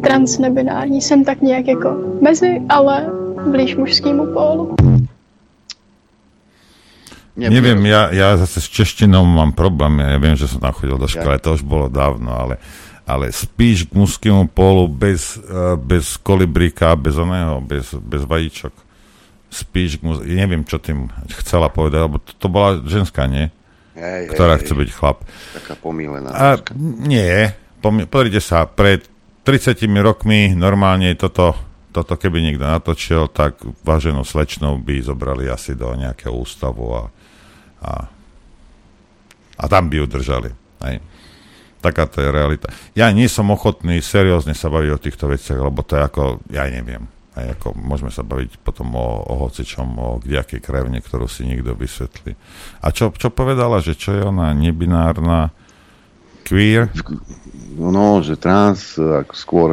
transnebinární. 0.00 1.00
Jsem 1.00 1.24
tak 1.24 1.40
nějak 1.40 1.66
jako 1.68 1.96
mezi, 2.22 2.60
ale 2.68 3.06
blíž 3.50 3.76
mužskému 3.76 4.26
pólu. 4.32 4.74
Neviem, 7.38 7.78
ja, 7.86 8.10
ja 8.10 8.34
zase 8.34 8.58
s 8.58 8.66
češtinou 8.66 9.22
mám 9.22 9.54
problém. 9.54 10.02
Ja 10.02 10.18
viem, 10.18 10.34
že 10.34 10.50
som 10.50 10.58
tam 10.58 10.74
chodil 10.74 10.98
do 10.98 11.06
školy, 11.06 11.38
to 11.38 11.54
už 11.54 11.62
bolo 11.62 11.86
dávno, 11.86 12.34
ale, 12.34 12.58
ale 13.06 13.30
spíš 13.30 13.86
k 13.86 13.94
mužskému 13.94 14.50
polu 14.50 14.90
bez, 14.90 15.38
uh, 15.38 15.78
bez 15.78 16.18
kolibríka, 16.18 16.90
bez 16.98 17.14
oného, 17.14 17.62
bez, 17.62 17.94
bez 17.94 18.26
vajíčok. 18.26 18.74
Spíš 19.54 20.02
k 20.02 20.10
mus- 20.10 20.26
Neviem, 20.26 20.66
čo 20.66 20.82
tým 20.82 21.06
chcela 21.38 21.70
povedať, 21.70 22.10
lebo 22.10 22.18
to, 22.18 22.34
to 22.34 22.50
bola 22.50 22.82
ženská, 22.82 23.30
nie? 23.30 23.54
Hej, 23.94 24.34
Ktorá 24.34 24.58
hej, 24.58 24.66
chce 24.66 24.74
byť 24.74 24.88
chlap. 24.90 25.22
Taká 25.62 25.78
pomílená. 25.78 26.34
A, 26.34 26.58
nie, 27.06 27.54
pomi- 27.78 28.10
pozrite 28.10 28.42
sa, 28.42 28.66
pred 28.66 29.06
30 29.48 29.80
rokmi 30.04 30.52
normálne 30.52 31.16
toto, 31.16 31.56
toto 31.88 32.20
keby 32.20 32.44
niekto 32.44 32.68
natočil, 32.68 33.32
tak 33.32 33.56
váženú 33.80 34.20
slečnou 34.20 34.76
by 34.76 35.00
zobrali 35.00 35.48
asi 35.48 35.72
do 35.72 35.88
nejakého 35.96 36.36
ústavu 36.36 36.92
a, 36.92 37.04
a, 37.80 37.92
a 39.56 39.64
tam 39.64 39.88
by 39.88 40.04
ju 40.04 40.06
držali. 40.06 40.52
Hej. 40.84 41.00
Taká 41.80 42.04
to 42.12 42.20
je 42.20 42.28
realita. 42.28 42.68
Ja 42.92 43.08
nie 43.08 43.24
som 43.24 43.48
ochotný 43.48 44.04
seriózne 44.04 44.52
sa 44.52 44.68
baviť 44.68 44.90
o 44.92 45.00
týchto 45.00 45.24
veciach, 45.32 45.64
lebo 45.64 45.80
to 45.80 45.96
je 45.96 46.02
ako, 46.04 46.22
ja 46.52 46.68
neviem. 46.68 47.08
Aj 47.32 47.48
ako, 47.56 47.72
môžeme 47.72 48.12
sa 48.12 48.20
baviť 48.20 48.60
potom 48.60 48.92
o, 49.00 49.24
o 49.32 49.48
hocičom, 49.48 49.88
o 49.96 50.08
kdejakej 50.20 50.60
krevne, 50.60 51.00
ktorú 51.00 51.24
si 51.24 51.48
nikto 51.48 51.72
vysvetlí. 51.72 52.36
A 52.84 52.92
čo, 52.92 53.16
čo 53.16 53.32
povedala, 53.32 53.80
že 53.80 53.96
čo 53.96 54.12
je 54.12 54.28
ona 54.28 54.52
nebinárna 54.52 55.56
queer? 56.48 56.88
No, 57.76 57.92
no, 57.92 58.24
že 58.24 58.40
trans, 58.40 58.96
ako 58.96 59.34
skôr 59.36 59.68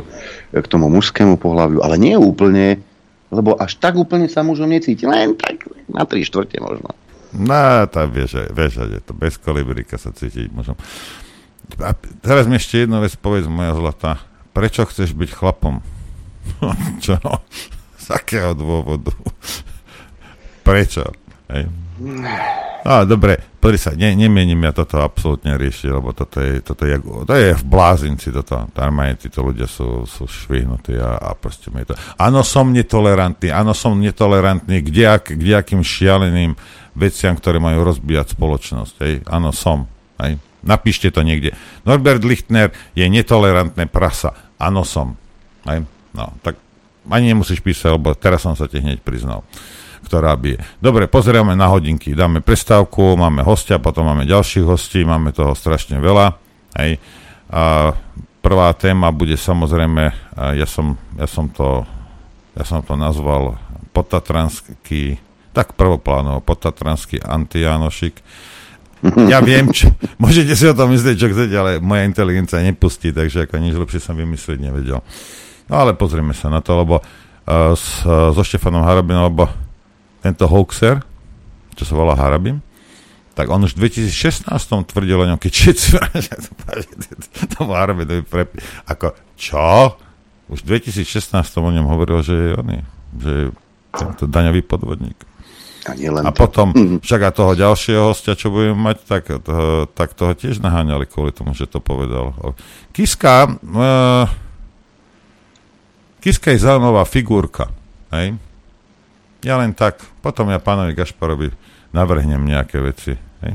k 0.51 0.67
tomu 0.67 0.91
mužskému 0.91 1.39
pohľaviu, 1.39 1.81
ale 1.81 1.95
nie 1.95 2.13
úplne, 2.19 2.83
lebo 3.31 3.55
až 3.57 3.79
tak 3.79 3.95
úplne 3.95 4.27
sa 4.27 4.43
mužom 4.43 4.69
necíti, 4.69 5.07
len 5.07 5.33
tak 5.39 5.65
na 5.89 6.03
tri 6.03 6.21
štvrte 6.21 6.59
možno. 6.59 6.91
No, 7.35 7.83
tá 7.89 8.05
vieš, 8.05 8.47
vieš, 8.53 8.85
že 8.85 8.99
to 9.03 9.11
bez 9.15 9.35
kolibrika 9.39 9.97
sa 9.97 10.13
cítiť 10.13 10.53
možno. 10.53 10.77
A 11.81 11.97
teraz 12.21 12.45
mi 12.45 12.61
ešte 12.61 12.85
jednu 12.85 13.01
vec 13.01 13.17
povedz, 13.17 13.49
moja 13.49 13.73
zlatá. 13.73 14.21
Prečo 14.53 14.85
chceš 14.85 15.17
byť 15.17 15.29
chlapom? 15.33 15.81
Čo? 17.03 17.17
Z 17.97 18.07
akého 18.13 18.53
dôvodu? 18.53 19.11
Prečo? 20.61 21.09
Hej. 21.49 21.84
No, 22.85 23.01
dobre, 23.01 23.41
pozri 23.57 23.81
sa, 23.81 23.97
ne, 23.97 24.13
nemením 24.13 24.61
ja 24.61 24.71
toto 24.75 25.01
absolútne 25.01 25.57
riešiť, 25.57 25.89
lebo 25.89 26.13
toto 26.13 26.37
je, 26.37 26.61
toto 26.61 26.85
je, 26.85 27.01
to 27.01 27.33
je 27.33 27.49
v 27.57 27.63
blázinci, 27.65 28.29
toto. 28.29 28.69
Normálne 28.77 29.17
títo 29.17 29.41
ľudia 29.41 29.65
sú, 29.65 30.05
sú 30.05 30.29
švihnutí 30.29 30.93
a, 31.01 31.17
a 31.17 31.29
proste 31.33 31.73
mi 31.73 31.81
to... 31.81 31.97
Áno, 32.21 32.45
som 32.45 32.69
netolerantný, 32.69 33.49
áno, 33.49 33.73
som 33.73 33.97
netolerantný 33.97 34.85
k 34.85 34.87
kdejakým 35.33 35.81
šialeným 35.81 36.53
veciam, 36.93 37.33
ktoré 37.33 37.57
majú 37.57 37.81
rozbíjať 37.89 38.37
spoločnosť. 38.37 39.25
Áno, 39.25 39.49
som. 39.49 39.89
Hej. 40.21 40.37
Napíšte 40.61 41.09
to 41.09 41.25
niekde. 41.25 41.57
Norbert 41.89 42.21
Lichtner 42.21 42.69
je 42.93 43.09
netolerantné 43.09 43.89
prasa. 43.89 44.53
Áno, 44.61 44.85
som. 44.85 45.17
Hej. 45.65 45.89
No, 46.13 46.37
tak 46.45 46.61
ani 47.09 47.33
nemusíš 47.33 47.65
písať, 47.65 47.97
lebo 47.97 48.13
teraz 48.13 48.45
som 48.45 48.53
sa 48.53 48.69
ti 48.69 48.77
hneď 48.77 49.01
priznal 49.01 49.41
ktorá 50.05 50.37
bije. 50.37 50.61
Dobre, 50.77 51.09
pozeráme 51.09 51.57
na 51.57 51.65
hodinky, 51.67 52.13
dáme 52.13 52.45
prestávku, 52.45 53.17
máme 53.17 53.41
hostia, 53.41 53.81
potom 53.81 54.05
máme 54.05 54.29
ďalších 54.29 54.65
hostí, 54.65 55.01
máme 55.01 55.33
toho 55.33 55.57
strašne 55.57 55.97
veľa. 55.97 56.37
Hej. 56.77 57.01
A 57.49 57.93
prvá 58.45 58.69
téma 58.77 59.09
bude 59.09 59.33
samozrejme, 59.33 60.13
ja 60.53 60.67
som, 60.69 60.93
ja 61.17 61.25
som, 61.25 61.49
to, 61.49 61.81
ja 62.53 62.61
som 62.61 62.85
to 62.85 62.93
nazval 62.93 63.57
potatranský, 63.89 65.17
tak 65.55 65.73
prvoplánovo, 65.73 66.45
potatranský 66.45 67.23
antijanošik. 67.25 68.21
Ja 69.31 69.41
viem, 69.41 69.71
čo, 69.73 69.89
môžete 70.23 70.53
si 70.53 70.65
o 70.69 70.77
tom 70.77 70.93
myslieť, 70.93 71.15
čo 71.15 71.31
chcete, 71.31 71.55
ale 71.55 71.71
moja 71.81 72.05
inteligencia 72.05 72.61
nepustí, 72.61 73.09
takže 73.15 73.49
ako 73.49 73.57
nič 73.57 73.73
lepšie 73.73 74.01
som 74.03 74.13
vymyslieť 74.19 74.59
nevedel. 74.61 74.99
No 75.65 75.73
ale 75.81 75.97
pozrieme 75.97 76.37
sa 76.37 76.53
na 76.53 76.61
to, 76.61 76.77
lebo 76.77 77.01
uh, 77.01 77.73
s, 77.73 78.05
uh, 78.05 78.29
so 78.29 78.41
Štefanom 78.45 78.85
Harabinom, 78.85 79.25
lebo 79.33 79.49
tento 80.25 80.49
hoaxer, 80.49 81.05
čo 81.77 81.83
sa 81.85 81.93
volá 81.93 82.17
Harabim, 82.17 82.65
tak 83.37 83.51
on 83.53 83.61
už 83.61 83.77
v 83.77 83.91
2016 83.91 84.49
tvrdil 84.89 85.21
o 85.21 85.27
ňom, 85.29 85.37
keď 85.37 85.51
všetci 85.53 85.87
to 87.53 87.57
bol 87.61 87.77
Harabim, 87.77 88.09
to 88.09 88.25
pre... 88.25 88.49
Ako, 88.89 89.13
čo? 89.37 89.93
Už 90.49 90.65
v 90.65 90.81
2016 90.81 91.37
o 91.61 91.69
ňom 91.69 91.85
hovoril, 91.85 92.25
že 92.25 92.33
je 92.33 92.51
oný, 92.57 92.79
že 93.21 93.31
je 93.37 93.45
tento 93.93 94.25
daňový 94.25 94.65
podvodník. 94.65 95.19
A, 95.85 95.93
a 95.93 96.31
to. 96.33 96.37
potom, 96.41 96.73
však 97.05 97.21
a 97.21 97.29
toho 97.29 97.53
ďalšieho 97.53 98.09
hostia, 98.09 98.33
čo 98.33 98.49
budeme 98.49 98.73
mať, 98.73 98.97
tak, 99.05 99.23
to, 99.45 99.85
tak 99.93 100.17
toho 100.17 100.33
tiež 100.33 100.57
naháňali 100.57 101.05
kvôli 101.05 101.29
tomu, 101.29 101.53
že 101.53 101.69
to 101.69 101.77
povedal. 101.77 102.33
Kiska, 102.89 103.61
uh, 103.61 104.25
Kiska 106.17 106.49
je 106.49 106.65
zaujímavá 106.65 107.05
figurka, 107.05 107.69
hej? 108.09 108.33
Ja 109.45 109.61
len 109.61 109.77
tak, 109.77 110.01
potom 110.25 110.49
ja 110.49 110.57
pánovi 110.57 110.97
Gašparovi 110.97 111.53
navrhnem 111.93 112.41
nejaké 112.49 112.81
veci. 112.81 113.13
Hej? 113.45 113.53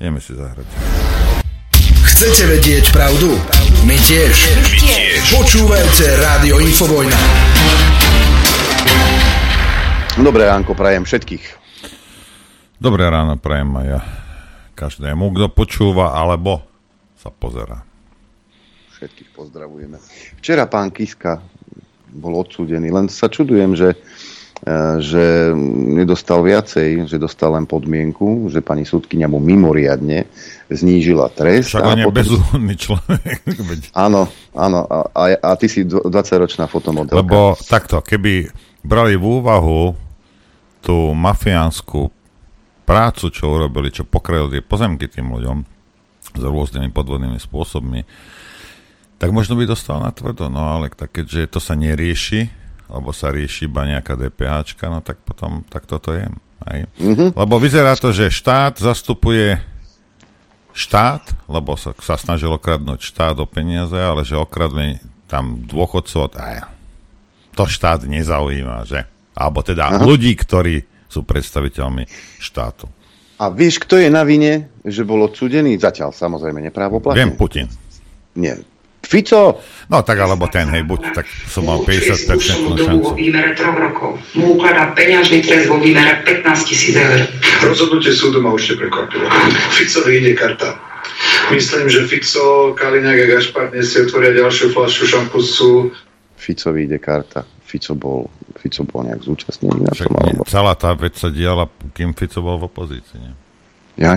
Ideme 0.00 0.16
si 0.16 0.32
zahrať. 0.32 0.64
Chcete 1.84 2.48
vedieť 2.48 2.88
pravdu? 2.96 3.36
My 3.84 4.00
tiež. 4.00 4.32
My 4.32 4.80
tiež. 4.80 5.20
Počúvajte 5.28 6.04
Rádio 6.24 6.56
Infovojna. 6.64 7.20
Dobré 10.16 10.48
ránko 10.48 10.72
prajem 10.72 11.04
všetkých. 11.04 11.44
Dobré 12.80 13.12
ráno 13.12 13.36
prajem 13.36 13.68
aj 13.84 13.86
ja 13.92 14.00
každému, 14.72 15.36
kto 15.36 15.52
počúva 15.52 16.16
alebo 16.16 16.64
sa 17.20 17.28
pozera. 17.28 17.84
Všetkých 18.96 19.36
pozdravujeme. 19.36 20.00
Včera 20.40 20.64
pán 20.64 20.88
Kiska 20.88 21.44
bol 22.08 22.40
odsúdený, 22.40 22.88
len 22.88 23.12
sa 23.12 23.28
čudujem, 23.28 23.76
že 23.76 23.92
že 24.98 25.54
nedostal 25.94 26.42
viacej, 26.42 27.06
že 27.06 27.16
dostal 27.22 27.54
len 27.54 27.62
podmienku, 27.62 28.50
že 28.50 28.58
pani 28.58 28.82
súdkynia 28.82 29.30
mu 29.30 29.38
mimoriadne 29.38 30.26
znížila 30.66 31.30
trest. 31.30 31.70
Však 31.70 31.86
on 31.86 31.98
je 32.02 32.06
potom... 32.10 32.18
bezúhodný 32.18 32.74
človek. 32.74 33.38
áno, 34.06 34.26
áno. 34.58 34.80
A, 35.14 35.38
a, 35.38 35.50
ty 35.54 35.70
si 35.70 35.86
20-ročná 35.86 36.66
fotomodelka. 36.66 37.22
Lebo 37.22 37.54
takto, 37.70 38.02
keby 38.02 38.50
brali 38.82 39.14
v 39.14 39.24
úvahu 39.24 39.94
tú 40.82 41.14
mafiánsku 41.14 42.10
prácu, 42.82 43.30
čo 43.30 43.54
urobili, 43.54 43.94
čo 43.94 44.08
pokrajili 44.08 44.64
pozemky 44.64 45.06
tým 45.06 45.30
ľuďom 45.38 45.58
s 46.34 46.42
rôznymi 46.42 46.90
podvodnými 46.90 47.38
spôsobmi, 47.38 48.02
tak 49.22 49.30
možno 49.30 49.54
by 49.54 49.70
dostal 49.70 50.02
na 50.02 50.10
tvrdo, 50.10 50.50
no 50.50 50.78
ale 50.78 50.90
tak 50.90 51.14
keďže 51.14 51.58
to 51.58 51.60
sa 51.62 51.74
nerieši, 51.74 52.67
alebo 52.88 53.12
sa 53.12 53.28
rieši 53.28 53.68
iba 53.68 53.84
nejaká 53.84 54.16
DPH, 54.16 54.72
no 54.88 55.04
tak 55.04 55.20
potom 55.22 55.62
tak 55.68 55.84
toto 55.84 56.16
je. 56.16 56.24
Aj. 56.64 56.80
Mm-hmm. 56.98 57.38
Lebo 57.38 57.54
vyzerá 57.60 57.94
to, 57.94 58.10
že 58.10 58.32
štát 58.32 58.80
zastupuje 58.80 59.60
štát, 60.74 61.22
lebo 61.46 61.76
sa, 61.78 61.94
sa 62.00 62.18
snažil 62.18 62.50
okradnúť 62.50 63.04
štát 63.04 63.36
o 63.38 63.46
peniaze, 63.46 63.94
ale 63.94 64.22
že 64.26 64.34
okradne 64.34 64.98
tam 65.28 65.60
dôchodcov, 65.68 66.34
aj, 66.34 66.64
to 67.58 67.66
štát 67.66 68.06
nezaujíma, 68.06 68.86
že? 68.86 69.04
Alebo 69.34 69.66
teda 69.66 69.90
Aha. 69.90 70.02
ľudí, 70.02 70.34
ktorí 70.38 70.86
sú 71.10 71.26
predstaviteľmi 71.26 72.06
štátu. 72.38 72.86
A 73.38 73.50
vieš, 73.54 73.78
kto 73.82 73.98
je 74.02 74.10
na 74.10 74.26
vine, 74.26 74.66
že 74.82 75.06
bol 75.06 75.22
odsudený? 75.22 75.78
Zatiaľ 75.78 76.10
samozrejme 76.10 76.58
neprávoplatne. 76.70 77.18
Viem, 77.18 77.32
Putin. 77.38 77.66
Nie, 78.34 78.58
Fico? 79.08 79.64
No 79.88 80.04
tak 80.04 80.20
alebo 80.20 80.52
ten, 80.52 80.68
hej, 80.68 80.84
buď 80.84 81.16
tak 81.16 81.24
som 81.48 81.64
mal 81.64 81.80
50 81.80 82.28
šancu. 82.28 82.76
vo 83.00 83.16
výmere 83.16 83.56
troch 83.56 83.72
rokov. 83.72 84.20
Mu 84.36 84.60
ukladá 84.60 84.92
peňažný 84.92 85.40
trest 85.40 85.72
vo 85.72 85.80
výmere 85.80 86.20
15 86.28 86.68
tisíc 86.68 86.92
eur. 86.92 87.24
Rozhodnutie 87.64 88.12
súdu 88.12 88.44
ma 88.44 88.52
určite 88.52 88.84
prekvapilo. 88.84 89.24
Fico 89.72 90.04
ide 90.12 90.36
karta. 90.36 90.76
Myslím, 91.48 91.88
že 91.88 92.04
Fico, 92.04 92.76
Kaliňák 92.76 93.18
a 93.24 93.26
Gašpar 93.32 93.72
dnes 93.72 93.88
si 93.88 93.96
otvoria 94.04 94.36
ďalšiu 94.36 94.76
fľašu 94.76 95.08
šampusu 95.08 95.88
Ficovi 96.36 96.84
ide 96.84 97.00
karta. 97.00 97.48
Fico 97.64 97.96
bol, 97.96 98.28
Fico 98.60 98.84
bol 98.84 99.08
nejak 99.08 99.24
zúčastnený 99.24 99.88
na 99.88 99.92
tom. 99.92 100.12
Alebo... 100.16 100.44
celá 100.44 100.72
tá 100.76 100.92
vec 100.92 101.16
sa 101.16 101.32
diala, 101.32 101.64
kým 101.92 102.12
Fico 102.12 102.44
bol 102.44 102.60
v 102.60 102.64
opozícii. 102.68 103.18
Nie? 103.20 103.32
Ja? 103.98 104.12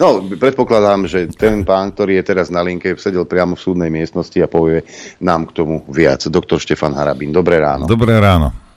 No, 0.00 0.24
predpokladám, 0.24 1.04
že 1.04 1.28
ten 1.28 1.62
pán, 1.62 1.92
ktorý 1.92 2.20
je 2.20 2.24
teraz 2.24 2.48
na 2.48 2.64
linke, 2.64 2.96
sedel 2.96 3.28
priamo 3.28 3.54
v 3.54 3.64
súdnej 3.64 3.90
miestnosti 3.92 4.38
a 4.40 4.48
povie 4.48 4.84
nám 5.20 5.52
k 5.52 5.60
tomu 5.60 5.84
viac. 5.92 6.24
Doktor 6.24 6.56
Štefan 6.56 6.96
Harabín, 6.96 7.30
dobré 7.30 7.60
ráno. 7.60 7.84
Dobré 7.84 8.16
ráno. 8.16 8.68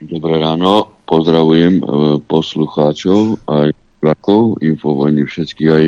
Dobré 0.00 0.40
ráno, 0.40 0.96
pozdravujem 1.04 1.76
e, 1.76 1.84
poslucháčov 2.24 3.36
aj 3.44 3.76
divákov 4.00 4.56
Infovojny 4.64 5.28
všetkých, 5.28 5.68
aj, 5.68 5.84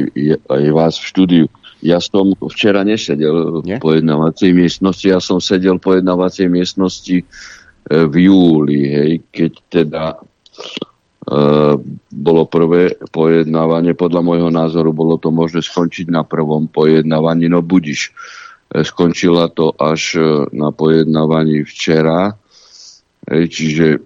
aj 0.52 0.62
vás 0.76 1.00
v 1.00 1.08
štúdiu. 1.08 1.46
Ja 1.80 1.96
som 1.96 2.36
včera 2.36 2.84
nesedel 2.84 3.64
Nie? 3.64 3.80
v 3.80 3.88
pojednávacej 3.88 4.52
miestnosti, 4.52 5.08
ja 5.08 5.16
som 5.16 5.40
sedel 5.40 5.80
v 5.80 5.96
pojednávacej 5.96 6.46
miestnosti 6.52 7.24
e, 7.24 7.24
v 7.88 8.28
júli, 8.28 8.80
hej, 8.84 9.12
keď 9.32 9.52
teda 9.72 10.02
bolo 12.10 12.42
prvé 12.50 12.98
pojednávanie, 13.14 13.94
podľa 13.94 14.22
môjho 14.26 14.50
názoru 14.50 14.90
bolo 14.90 15.22
to 15.22 15.30
možné 15.30 15.62
skončiť 15.62 16.10
na 16.10 16.26
prvom 16.26 16.66
pojednávaní, 16.66 17.46
no 17.46 17.62
budiš. 17.62 18.10
E, 18.72 18.82
skončila 18.82 19.52
to 19.54 19.70
až 19.78 20.18
e, 20.18 20.22
na 20.50 20.74
pojednávaní 20.74 21.62
včera, 21.62 22.34
Hej, 23.22 23.44
čiže 23.54 23.86
e, 23.94 24.00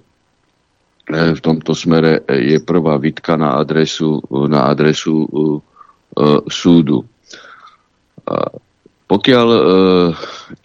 v 1.32 1.40
tomto 1.40 1.72
smere 1.72 2.20
e, 2.28 2.56
je 2.56 2.58
prvá 2.60 3.00
výtka 3.00 3.40
na 3.40 3.56
adresu, 3.56 4.20
na 4.28 4.68
adresu 4.68 5.24
e, 5.24 5.28
e, 5.32 6.28
súdu. 6.52 7.00
Pokiaľ 9.06 9.48
e, 9.54 9.60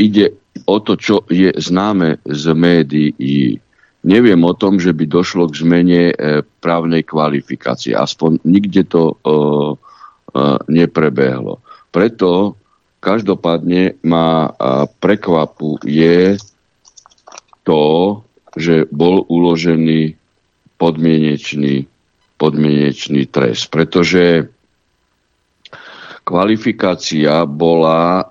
ide 0.02 0.26
o 0.66 0.82
to, 0.82 0.98
čo 1.00 1.24
je 1.30 1.54
známe 1.56 2.20
z 2.26 2.44
médií, 2.58 3.62
neviem 4.02 4.42
o 4.44 4.54
tom, 4.54 4.82
že 4.82 4.94
by 4.94 5.06
došlo 5.06 5.50
k 5.50 5.62
zmene 5.62 6.04
e, 6.12 6.16
právnej 6.62 7.06
kvalifikácie. 7.06 7.94
Aspoň 7.94 8.42
nikde 8.46 8.86
to 8.90 9.04
e, 9.12 9.16
e, 9.16 9.34
neprebehlo. 10.70 11.62
Preto 11.92 12.58
každopádne 13.02 13.98
ma 14.06 14.54
prekvapuje 15.02 16.38
to, 17.66 17.84
že 18.56 18.86
bol 18.94 19.26
uložený 19.26 20.16
podmienečný, 20.78 21.90
podmienečný 22.38 23.22
trest. 23.30 23.74
Pretože 23.74 24.48
kvalifikácia 26.26 27.46
bola 27.50 28.22
e, 28.22 28.26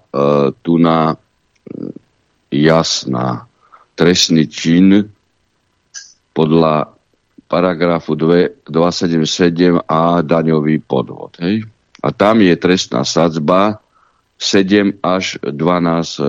tu 0.62 0.78
na 0.78 1.18
jasná. 2.50 3.46
Trestný 3.94 4.48
čin 4.48 5.11
podľa 6.33 6.95
paragrafu 7.51 8.14
2, 8.14 8.71
277 8.71 9.83
a 9.90 10.23
daňový 10.23 10.79
podvod. 10.87 11.35
Hej? 11.43 11.66
A 12.01 12.14
tam 12.14 12.40
je 12.40 12.55
trestná 12.55 13.03
sadzba 13.03 13.83
7 14.38 15.03
až 15.03 15.37
12 15.43 15.51
e, 15.51 16.25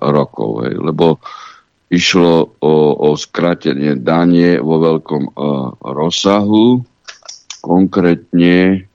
rokov. 0.00 0.50
Hej? 0.64 0.74
Lebo 0.80 1.20
išlo 1.92 2.56
o, 2.60 2.74
o 2.96 3.08
skratenie 3.16 3.96
danie 4.00 4.56
vo 4.60 4.80
veľkom 4.80 5.22
e, 5.28 5.32
rozsahu, 5.84 6.80
konkrétne 7.60 8.88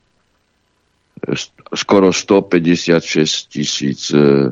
skoro 1.74 2.12
156 2.12 3.50
tisíc 3.50 4.10
e, 4.14 4.50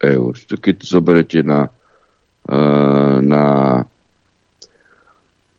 eur. 0.00 0.32
Keď 0.36 0.76
zoberete 0.84 1.40
na, 1.42 1.68
e, 2.48 2.60
na 3.24 3.44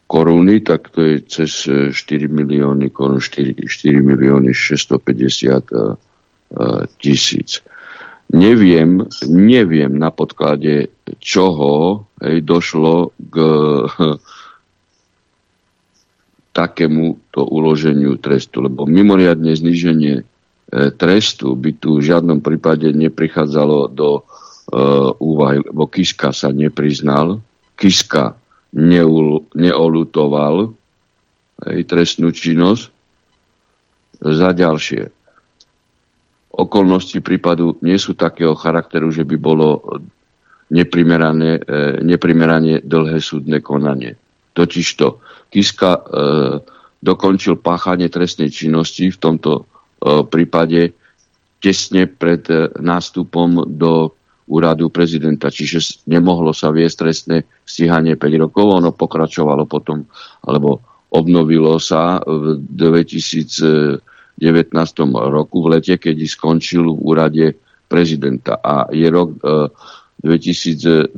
koruny, 0.08 0.64
tak 0.64 0.90
to 0.90 1.04
je 1.04 1.16
cez 1.28 1.68
e, 1.68 1.92
4 1.92 2.32
milióny 2.32 2.90
korun, 2.90 3.20
4, 3.20 3.68
4 3.68 4.02
milióny 4.02 4.56
650 4.56 4.96
e, 4.96 5.60
e, 5.60 5.64
tisíc. 6.98 7.62
Neviem, 8.28 9.08
neviem 9.28 9.96
na 9.96 10.12
podklade 10.12 10.92
čoho 11.24 12.04
hej, 12.20 12.44
došlo 12.44 13.16
k 13.16 13.36
takému 16.58 17.20
to 17.32 17.46
uloženiu 17.46 18.18
trestu, 18.18 18.66
lebo 18.66 18.88
mimoriadne 18.88 19.54
zníženie 19.54 20.16
e, 20.20 20.24
trestu 20.96 21.56
by 21.56 21.72
tu 21.78 22.00
v 22.00 22.08
žiadnom 22.10 22.40
prípade 22.40 22.88
neprichádzalo 22.96 23.92
do 23.92 24.10
e, 24.20 24.22
úvahy, 25.20 25.60
lebo 25.68 25.88
Kiska 25.88 26.32
sa 26.32 26.52
nepriznal, 26.52 27.40
Kiska 27.78 28.36
neul, 28.76 29.48
neolutoval 29.56 30.74
hej, 31.68 31.80
trestnú 31.88 32.34
činnosť. 32.34 32.92
Za 34.18 34.50
ďalšie, 34.50 35.14
okolnosti 36.58 37.22
prípadu 37.22 37.78
nie 37.86 38.02
sú 38.02 38.18
takého 38.18 38.58
charakteru, 38.58 39.14
že 39.14 39.22
by 39.22 39.38
bolo 39.38 40.02
neprimerane, 40.74 41.62
neprimerane 42.02 42.82
dlhé 42.82 43.22
súdne 43.22 43.62
konanie. 43.62 44.18
Totižto 44.58 45.22
Kiska 45.54 45.92
e, 45.94 46.02
dokončil 47.00 47.62
páchanie 47.62 48.10
trestnej 48.10 48.52
činnosti 48.52 49.14
v 49.14 49.18
tomto 49.22 49.52
e, 49.54 49.64
prípade 50.28 50.98
tesne 51.62 52.10
pred 52.10 52.44
e, 52.50 52.74
nástupom 52.82 53.70
do 53.70 54.17
úradu 54.48 54.88
prezidenta, 54.88 55.52
čiže 55.52 56.08
nemohlo 56.08 56.56
sa 56.56 56.72
viesť 56.72 56.96
trestné 57.04 57.38
stíhanie 57.68 58.16
5 58.16 58.44
rokov, 58.48 58.66
ono 58.80 58.96
pokračovalo 58.96 59.68
potom, 59.68 60.08
alebo 60.48 60.80
obnovilo 61.12 61.80
sa 61.80 62.24
v 62.24 62.60
2019 62.72 64.00
roku 65.12 65.58
v 65.64 65.68
lete, 65.78 65.96
keď 66.00 66.16
skončil 66.28 66.96
v 66.96 67.00
úrade 67.04 67.46
prezidenta. 67.88 68.60
A 68.60 68.88
je 68.92 69.08
rok 69.08 69.36
e, 69.40 69.68
2023, 70.24 71.14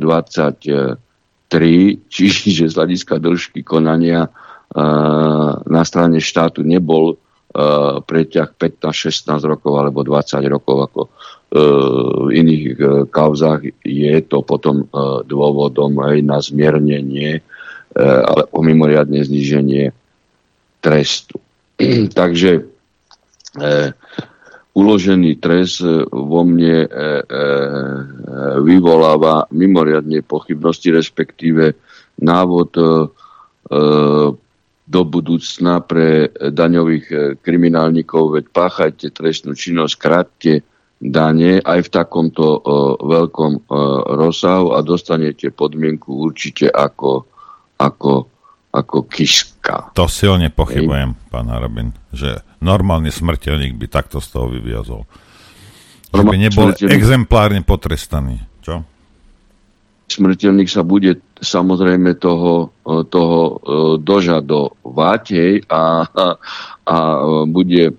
čiže 2.09 2.63
z 2.69 2.73
hľadiska 2.75 3.15
dĺžky 3.17 3.65
konania 3.65 4.27
e, 4.27 4.29
na 5.65 5.81
strane 5.85 6.21
štátu 6.21 6.61
nebol 6.61 7.13
e, 7.13 7.15
preťah 8.05 8.53
15-16 8.53 9.49
rokov 9.49 9.73
alebo 9.73 10.05
20 10.05 10.45
rokov 10.45 10.77
ako 10.91 11.01
e, 11.05 11.09
v 11.49 12.29
iných 12.29 12.63
e, 12.69 12.73
kauzách 13.09 13.81
je 13.81 14.15
to 14.29 14.45
potom 14.45 14.85
e, 14.85 15.25
dôvodom 15.25 15.97
aj 15.97 16.17
na 16.21 16.38
zmiernenie 16.38 17.41
e, 17.41 18.01
alebo 18.05 18.62
mimoriadne 18.62 19.17
zníženie 19.17 19.89
trestu. 20.77 21.41
Takže 22.19 22.69
uložený 24.77 25.41
trest 25.41 25.81
vo 26.13 26.45
mne 26.45 26.85
vyvoláva 28.62 29.49
mimoriadne 29.49 30.21
pochybnosti, 30.21 30.93
respektíve 30.93 31.73
návod 32.21 32.69
do 34.85 35.01
budúcna 35.01 35.81
pre 35.81 36.29
daňových 36.29 37.41
kriminálnikov, 37.41 38.38
veď 38.38 38.45
páchajte 38.53 39.07
trestnú 39.09 39.57
činnosť, 39.57 39.93
krátte 39.97 40.62
dane 40.99 41.63
aj 41.63 41.79
v 41.88 41.89
takomto 41.89 42.59
e, 42.59 42.62
veľkom 42.99 43.53
e, 43.55 43.62
rozsahu 44.19 44.75
a 44.75 44.83
dostanete 44.83 45.47
podmienku 45.47 46.12
určite 46.12 46.67
ako, 46.67 47.23
ako, 47.79 48.27
ako 48.75 48.97
kiska. 49.07 49.95
To 49.95 50.12
silne 50.12 50.51
pochybujem, 50.51 51.15
pán 51.31 51.47
Harabin, 51.47 51.95
že 52.12 52.43
normálny 52.59 53.15
smrteľník 53.15 53.79
by 53.79 53.88
takto 53.88 54.19
z 54.19 54.27
toho 54.27 54.51
vyviazol. 54.51 55.07
Že 56.12 56.23
by 56.27 56.38
nebol 56.38 56.67
smrteľník- 56.75 56.95
exemplárne 56.99 57.62
potrestaný. 57.63 58.43
Čo? 58.59 58.83
smrteľník 60.09 60.65
sa 60.65 60.81
bude 60.81 61.21
samozrejme 61.39 62.17
toho, 62.17 62.75
e, 62.83 63.07
toho 63.07 63.39
dožadovať 64.03 65.23
hej, 65.31 65.53
a, 65.69 66.03
a, 66.03 66.25
a 66.83 66.97
bude 67.45 67.93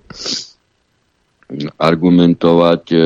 argumentovať 1.78 2.82
e, 2.94 2.98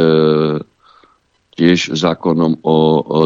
tiež 1.55 1.95
zákonom 1.95 2.61
o, 2.67 2.77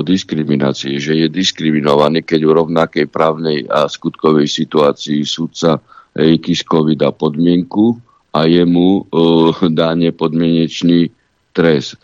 diskriminácii, 0.04 1.00
že 1.00 1.12
je 1.24 1.26
diskriminovaný, 1.32 2.22
keď 2.22 2.40
v 2.44 2.56
rovnakej 2.60 3.06
právnej 3.08 3.64
a 3.72 3.88
skutkovej 3.88 4.46
situácii 4.46 5.24
súdca 5.24 5.80
Kiskovi 6.18 6.98
dá 6.98 7.14
podmienku 7.14 7.94
a 8.34 8.44
jemu 8.44 9.06
e, 9.06 9.70
dá 9.72 9.94
nepodmienečný 9.94 11.08
trest. 11.54 11.96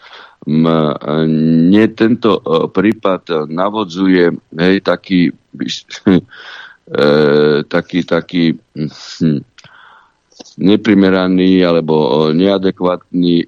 Mne 0.45 1.85
tento 1.97 2.41
e, 2.41 2.43
prípad 2.69 3.49
navodzuje 3.49 4.33
hej, 4.61 4.77
taký, 4.81 5.31
e, 6.09 6.19
taký, 7.69 7.99
taký 8.05 8.45
hm, 8.75 9.54
neprimeraný 10.59 11.63
alebo 11.63 12.29
neadekvátny 12.35 13.47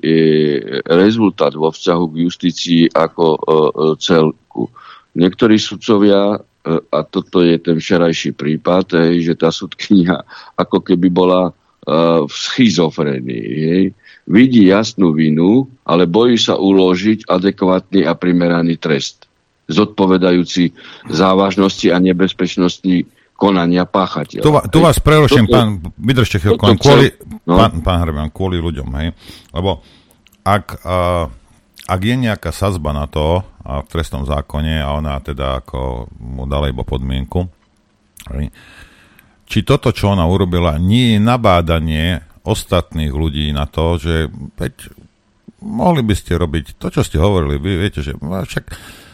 rezultát 0.87 1.55
vo 1.55 1.70
vzťahu 1.70 2.05
k 2.11 2.16
justícii 2.27 2.83
ako 2.94 3.27
celku. 3.99 4.70
Niektorí 5.16 5.57
sudcovia, 5.57 6.38
a 6.66 6.99
toto 7.07 7.46
je 7.46 7.62
ten 7.62 7.79
včerajší 7.79 8.35
prípad, 8.35 9.14
že 9.22 9.38
tá 9.38 9.55
sudkynia 9.55 10.27
ako 10.59 10.83
keby 10.83 11.09
bola 11.14 11.55
v 12.27 12.35
schizofrenii. 12.35 13.94
Vidí 14.27 14.66
jasnú 14.66 15.14
vinu, 15.14 15.70
ale 15.87 16.11
bojí 16.11 16.35
sa 16.35 16.59
uložiť 16.59 17.31
adekvátny 17.31 18.03
a 18.03 18.18
primeraný 18.18 18.75
trest, 18.83 19.31
zodpovedajúci 19.70 20.75
závažnosti 21.07 21.94
a 21.94 22.03
nebezpečnosti 22.03 23.07
konania 23.37 23.85
páchateľa. 23.85 24.42
Tu, 24.42 24.51
tu 24.72 24.79
vás 24.81 24.96
preruším, 24.96 25.46
pán, 25.46 25.85
vydržte 26.01 26.40
chvíľku, 26.40 26.81
kvôli, 26.81 27.12
no? 27.44 27.61
pán, 27.61 27.85
pán 27.85 27.99
Hreban, 28.03 28.33
kvôli 28.33 28.57
ľuďom, 28.57 28.88
hej? 28.96 29.12
Lebo 29.53 29.85
ak, 30.40 30.81
uh, 30.83 31.29
ak 31.85 32.01
je 32.01 32.14
nejaká 32.16 32.51
sazba 32.51 32.96
na 32.96 33.05
to 33.05 33.44
uh, 33.44 33.85
v 33.85 33.87
trestnom 33.92 34.25
zákone 34.25 34.81
a 34.81 34.88
ona 34.96 35.20
teda 35.20 35.61
ako 35.61 36.09
mu 36.16 36.49
dala 36.49 36.72
iba 36.72 36.81
podmienku, 36.81 37.44
hej? 38.33 38.49
či 39.46 39.62
toto, 39.62 39.92
čo 39.92 40.16
ona 40.16 40.27
urobila, 40.27 40.81
nie 40.81 41.14
je 41.14 41.18
nabádanie 41.22 42.25
ostatných 42.42 43.12
ľudí 43.12 43.53
na 43.53 43.68
to, 43.68 44.01
že 44.01 44.33
veď, 44.59 44.75
mohli 45.61 46.03
by 46.03 46.14
ste 46.16 46.40
robiť 46.40 46.81
to, 46.81 46.88
čo 46.88 47.05
ste 47.05 47.20
hovorili, 47.20 47.61
vy 47.61 47.72
viete, 47.79 48.01
že 48.01 48.16
však, 48.16 48.64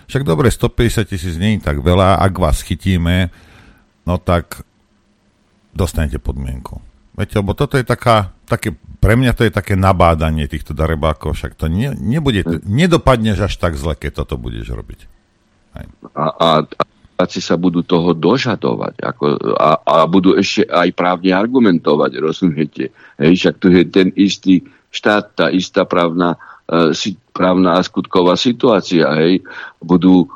však 0.08 0.22
dobre, 0.22 0.48
150 0.48 1.11
tisíc 1.11 1.35
nie 1.37 1.58
je 1.58 1.64
tak 1.66 1.82
veľa, 1.82 2.22
ak 2.22 2.32
vás 2.38 2.64
chytíme, 2.64 3.32
no 4.06 4.18
tak 4.18 4.66
dostanete 5.72 6.20
podmienku. 6.20 6.80
Viete, 7.12 7.36
lebo 7.36 7.52
toto 7.52 7.76
je 7.76 7.84
taká, 7.84 8.32
také, 8.48 8.72
pre 9.00 9.20
mňa 9.20 9.36
to 9.36 9.44
je 9.44 9.52
také 9.52 9.76
nabádanie 9.76 10.48
týchto 10.48 10.72
darebákov, 10.72 11.36
však 11.36 11.52
to 11.60 11.68
nie, 11.68 11.92
nebude, 11.92 12.44
nedopadneš 12.64 13.52
až 13.52 13.54
tak 13.60 13.76
zle, 13.76 13.92
keď 13.92 14.24
toto 14.24 14.40
budeš 14.40 14.72
robiť. 14.72 15.00
Hej. 15.76 15.86
A, 16.16 16.24
a, 16.32 16.48
a 17.20 17.24
sa 17.28 17.56
budú 17.60 17.84
toho 17.84 18.16
dožadovať 18.16 19.04
ako, 19.04 19.24
a, 19.60 19.70
a 19.84 19.94
budú 20.08 20.36
ešte 20.40 20.64
aj 20.68 20.88
právne 20.96 21.36
argumentovať, 21.36 22.10
rozumiete? 22.16 22.92
Hej, 23.20 23.32
však 23.44 23.54
tu 23.60 23.68
je 23.68 23.84
ten 23.84 24.08
istý 24.16 24.64
štát, 24.88 25.24
tá 25.36 25.46
istá 25.52 25.84
právna, 25.84 26.40
uh, 26.68 26.96
si, 26.96 27.16
právna 27.36 27.76
a 27.76 27.84
skutková 27.84 28.36
situácia, 28.40 29.08
hej, 29.20 29.44
budú 29.80 30.28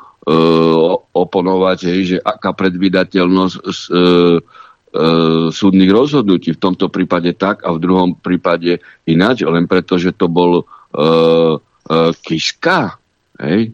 oponovať, 1.15 1.79
hej, 1.87 2.01
že 2.03 2.17
aká 2.19 2.51
predvydateľnosť 2.51 3.55
uh, 3.63 3.71
uh, 3.71 5.47
súdnych 5.47 5.87
rozhodnutí. 5.87 6.51
V 6.51 6.63
tomto 6.63 6.91
prípade 6.91 7.31
tak 7.39 7.63
a 7.63 7.71
v 7.71 7.79
druhom 7.79 8.09
prípade 8.19 8.83
ináč, 9.07 9.47
len 9.47 9.71
preto, 9.71 9.95
že 9.95 10.11
to 10.11 10.27
bol 10.27 10.63
uh, 10.63 11.55
uh, 11.55 12.11
Kiska. 12.19 12.99
Hej? 13.39 13.71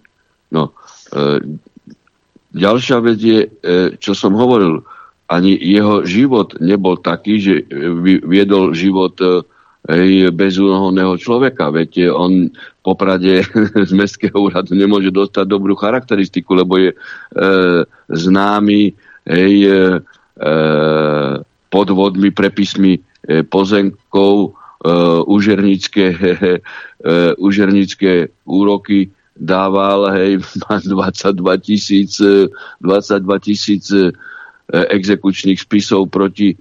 No, 0.53 0.77
uh, 1.17 1.41
ďalšia 2.53 2.97
vec 3.01 3.17
je, 3.17 3.49
uh, 3.49 3.97
čo 3.97 4.13
som 4.13 4.37
hovoril, 4.37 4.85
ani 5.25 5.57
jeho 5.57 6.05
život 6.05 6.53
nebol 6.61 7.01
taký, 7.01 7.41
že 7.41 7.55
viedol 8.27 8.77
život 8.77 9.17
hej, 9.17 9.41
bezúhonného 10.31 11.19
človeka. 11.19 11.67
Viete, 11.67 12.07
on 12.07 12.47
po 12.79 12.95
Prade 12.95 13.43
z 13.89 13.91
Mestského 13.91 14.39
úradu 14.39 14.75
nemôže 14.79 15.11
dostať 15.11 15.43
dobrú 15.43 15.75
charakteristiku, 15.75 16.55
lebo 16.55 16.79
je 16.79 16.89
e, 16.91 16.97
známy 18.07 18.95
hej, 19.27 19.55
e, 19.67 19.75
e 20.39 20.53
podvodmi, 21.67 22.31
prepismi 22.31 22.95
e, 22.95 23.01
pozemkov, 23.43 24.35
e, 24.47 24.49
užernické, 25.27 26.15
e, 26.15 26.59
užernické 27.35 28.31
úroky 28.47 29.11
dával, 29.35 30.15
hej, 30.15 30.39
má 30.63 30.79
22 30.79 31.59
tisíc 31.59 32.23
22 32.79 33.19
tisíc 33.43 33.91
e, 33.91 34.15
exekučných 34.71 35.59
spisov 35.59 36.07
proti 36.07 36.55
e, 36.55 36.57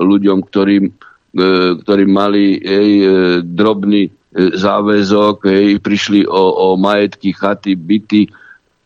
ľuďom, 0.00 0.40
ktorým 0.48 0.88
E, 0.88 1.13
ktorí 1.34 2.04
mali 2.06 2.62
ej, 2.62 2.90
e, 3.02 3.08
drobný 3.42 4.06
e, 4.06 4.10
záväzok, 4.54 5.50
ej, 5.50 5.82
prišli 5.82 6.22
o, 6.30 6.72
o 6.72 6.78
majetky, 6.78 7.34
chaty, 7.34 7.74
byty. 7.74 8.30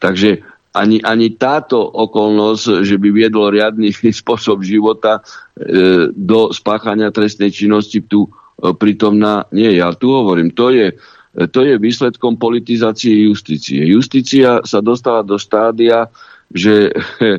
Takže 0.01 0.41
ani, 0.73 1.05
ani 1.05 1.37
táto 1.37 1.77
okolnosť, 1.85 2.87
že 2.89 2.97
by 2.97 3.09
viedlo 3.13 3.53
riadny 3.53 3.93
spôsob 4.25 4.65
života 4.65 5.21
e, 5.21 5.23
do 6.17 6.49
spáchania 6.51 7.13
trestnej 7.13 7.53
činnosti 7.53 8.01
tu 8.01 8.25
e, 8.25 8.31
prítomná 8.73 9.45
nie 9.53 9.69
je. 9.77 9.85
Ja 9.85 9.93
tu 9.93 10.09
hovorím, 10.09 10.49
to 10.57 10.73
je, 10.73 10.97
to 11.53 11.69
je 11.69 11.77
výsledkom 11.77 12.41
politizácie 12.41 13.29
justície. 13.29 13.85
Justícia 13.85 14.65
sa 14.65 14.81
dostala 14.81 15.21
do 15.21 15.37
štádia, 15.37 16.09
že 16.49 16.97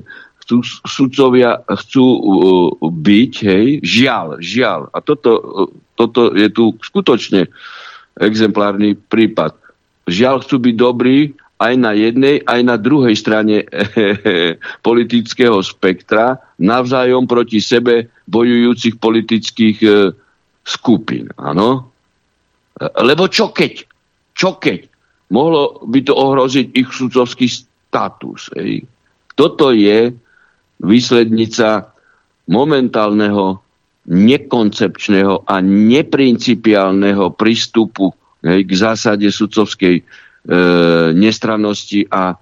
chcú, 0.49 0.65
sudcovia 0.89 1.61
chcú 1.69 2.05
uh, 2.09 2.19
byť, 2.81 3.33
hej, 3.45 3.65
žiaľ, 3.85 4.41
žiaľ. 4.41 4.89
A 4.89 4.97
toto, 4.97 5.31
uh, 5.37 5.69
toto 5.93 6.33
je 6.33 6.49
tu 6.49 6.73
skutočne 6.81 7.45
exemplárny 8.17 8.97
prípad. 8.97 9.53
Žiaľ 10.09 10.41
chcú 10.41 10.57
byť 10.57 10.75
dobrí 10.75 11.37
aj 11.61 11.73
na 11.77 11.93
jednej, 11.93 12.41
aj 12.49 12.61
na 12.65 12.81
druhej 12.81 13.13
strane 13.13 13.69
politického 14.87 15.61
spektra, 15.61 16.41
navzájom 16.57 17.29
proti 17.29 17.61
sebe 17.61 18.09
bojujúcich 18.25 18.97
politických 18.97 19.77
uh, 19.85 20.09
skupín. 20.65 21.29
Áno? 21.37 21.93
Lebo 22.81 23.29
čo 23.29 23.53
keď? 23.53 23.85
Čo 24.33 24.57
keď? 24.57 24.89
Mohlo 25.29 25.85
by 25.85 25.99
to 26.09 26.17
ohroziť 26.17 26.73
ich 26.73 26.89
sudcovský 26.89 27.45
status. 27.45 28.49
Hej. 28.57 28.89
Toto 29.37 29.69
je 29.69 30.09
výslednica 30.79 31.91
momentálneho 32.49 33.61
nekoncepčného 34.09 35.45
a 35.45 35.61
neprincipiálneho 35.61 37.29
prístupu 37.37 38.09
hej, 38.41 38.65
k 38.65 38.71
zásade 38.73 39.29
sudcovskej 39.29 40.01
e, 40.01 40.03
nestrannosti 41.13 42.09
a 42.09 42.33
e, 42.33 42.37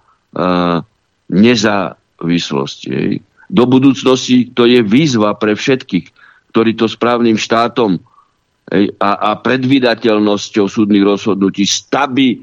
nezávislosti. 1.28 2.88
Hej. 2.88 3.19
Do 3.52 3.67
budúcnosti 3.67 4.47
to 4.56 4.63
je 4.63 4.80
výzva 4.80 5.36
pre 5.36 5.60
všetkých, 5.60 6.08
ktorí 6.56 6.80
to 6.80 6.88
správnym 6.88 7.36
štátom 7.36 8.00
hej, 8.71 8.95
a, 9.04 9.36
a 9.36 9.36
predvydateľnosťou 9.36 10.71
súdnych 10.71 11.04
rozhodnutí, 11.04 11.67
stabilitou 11.67 12.39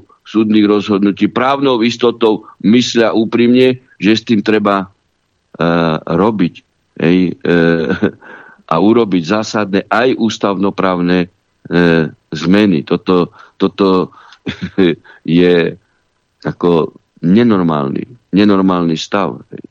e, 0.00 0.13
súdnych 0.34 0.66
rozhodnutí, 0.66 1.30
právnou 1.30 1.78
istotou 1.86 2.50
myslia 2.66 3.14
úprimne, 3.14 3.78
že 4.02 4.18
s 4.18 4.26
tým 4.26 4.42
treba 4.42 4.90
uh, 4.90 5.96
robiť 6.02 6.54
hej, 6.98 7.38
uh, 7.38 7.94
a 8.72 8.74
urobiť 8.74 9.22
zásadné 9.22 9.86
aj 9.86 10.18
ústavnoprávne 10.18 11.30
uh, 11.30 12.10
zmeny. 12.34 12.82
Toto, 12.82 13.30
toto 13.54 14.10
je 15.22 15.78
ako 16.42 16.90
nenormálny, 17.22 18.34
nenormálny 18.34 18.98
stav. 18.98 19.38
Hej. 19.54 19.64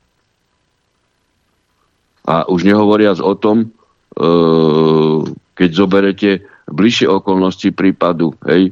A 2.24 2.48
už 2.48 2.64
nehovoriac 2.64 3.20
o 3.20 3.36
tom, 3.36 3.68
uh, 3.68 5.28
keď 5.60 5.70
zoberete 5.76 6.30
bližšie 6.72 7.12
okolnosti 7.12 7.68
prípadu, 7.76 8.32
hej, 8.48 8.72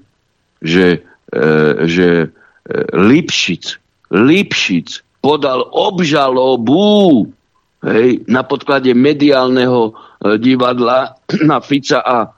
že, 0.64 1.04
že 1.88 2.28
Lipšic, 2.92 3.64
Lipšic 4.12 4.88
podal 5.22 5.64
obžalobu 5.70 7.30
hej, 7.86 8.26
na 8.26 8.42
podklade 8.42 8.92
mediálneho 8.98 9.92
e, 9.92 10.38
divadla 10.42 11.18
na 11.50 11.62
Fica 11.62 12.02
a 12.02 12.18
e, 12.26 12.30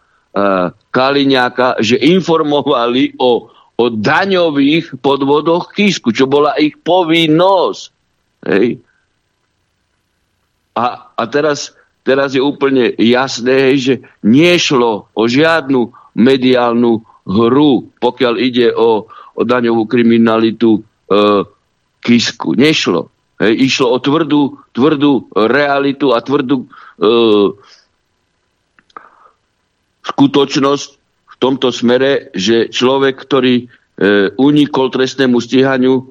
Kaliňáka, 0.91 1.79
že 1.79 1.97
informovali 1.97 3.15
o, 3.17 3.49
o 3.79 3.85
daňových 3.89 4.99
podvodoch 4.99 5.71
Kisku, 5.71 6.11
čo 6.11 6.27
bola 6.27 6.59
ich 6.59 6.75
povinnosť. 6.83 7.81
Hej. 8.43 8.83
A, 10.75 10.85
a 11.15 11.23
teraz, 11.31 11.71
teraz 12.03 12.35
je 12.35 12.43
úplne 12.43 12.91
jasné, 12.99 13.71
hej, 13.71 13.77
že 13.79 13.95
nešlo 14.25 15.07
o 15.15 15.23
žiadnu 15.23 15.89
mediálnu 16.13 17.01
hru, 17.23 17.87
pokiaľ 17.99 18.33
ide 18.39 18.67
o, 18.75 19.07
o 19.09 19.41
daňovú 19.41 19.87
kriminalitu 19.87 20.79
e, 20.79 20.81
Kisku. 22.03 22.55
Nešlo. 22.59 23.07
Hej, 23.39 23.53
išlo 23.71 23.95
o 23.95 23.97
tvrdú, 23.97 24.59
tvrdú 24.75 25.31
realitu 25.33 26.11
a 26.11 26.19
tvrdú 26.19 26.63
e, 26.63 26.67
skutočnosť 30.03 30.89
v 31.31 31.35
tomto 31.39 31.71
smere, 31.71 32.29
že 32.35 32.67
človek, 32.69 33.15
ktorý 33.23 33.55
e, 33.55 33.65
unikol 34.35 34.91
trestnému 34.91 35.39
stíhaniu 35.39 35.95
e, 35.95 36.03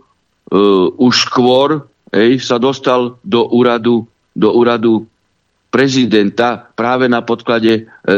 už 0.96 1.14
skôr, 1.28 1.86
hej, 2.10 2.40
sa 2.40 2.56
dostal 2.56 3.20
do 3.20 3.44
úradu, 3.52 4.08
do 4.32 4.48
úradu 4.52 5.04
prezidenta 5.72 6.68
práve 6.76 7.08
na 7.08 7.24
podklade 7.24 7.84
e, 7.84 8.12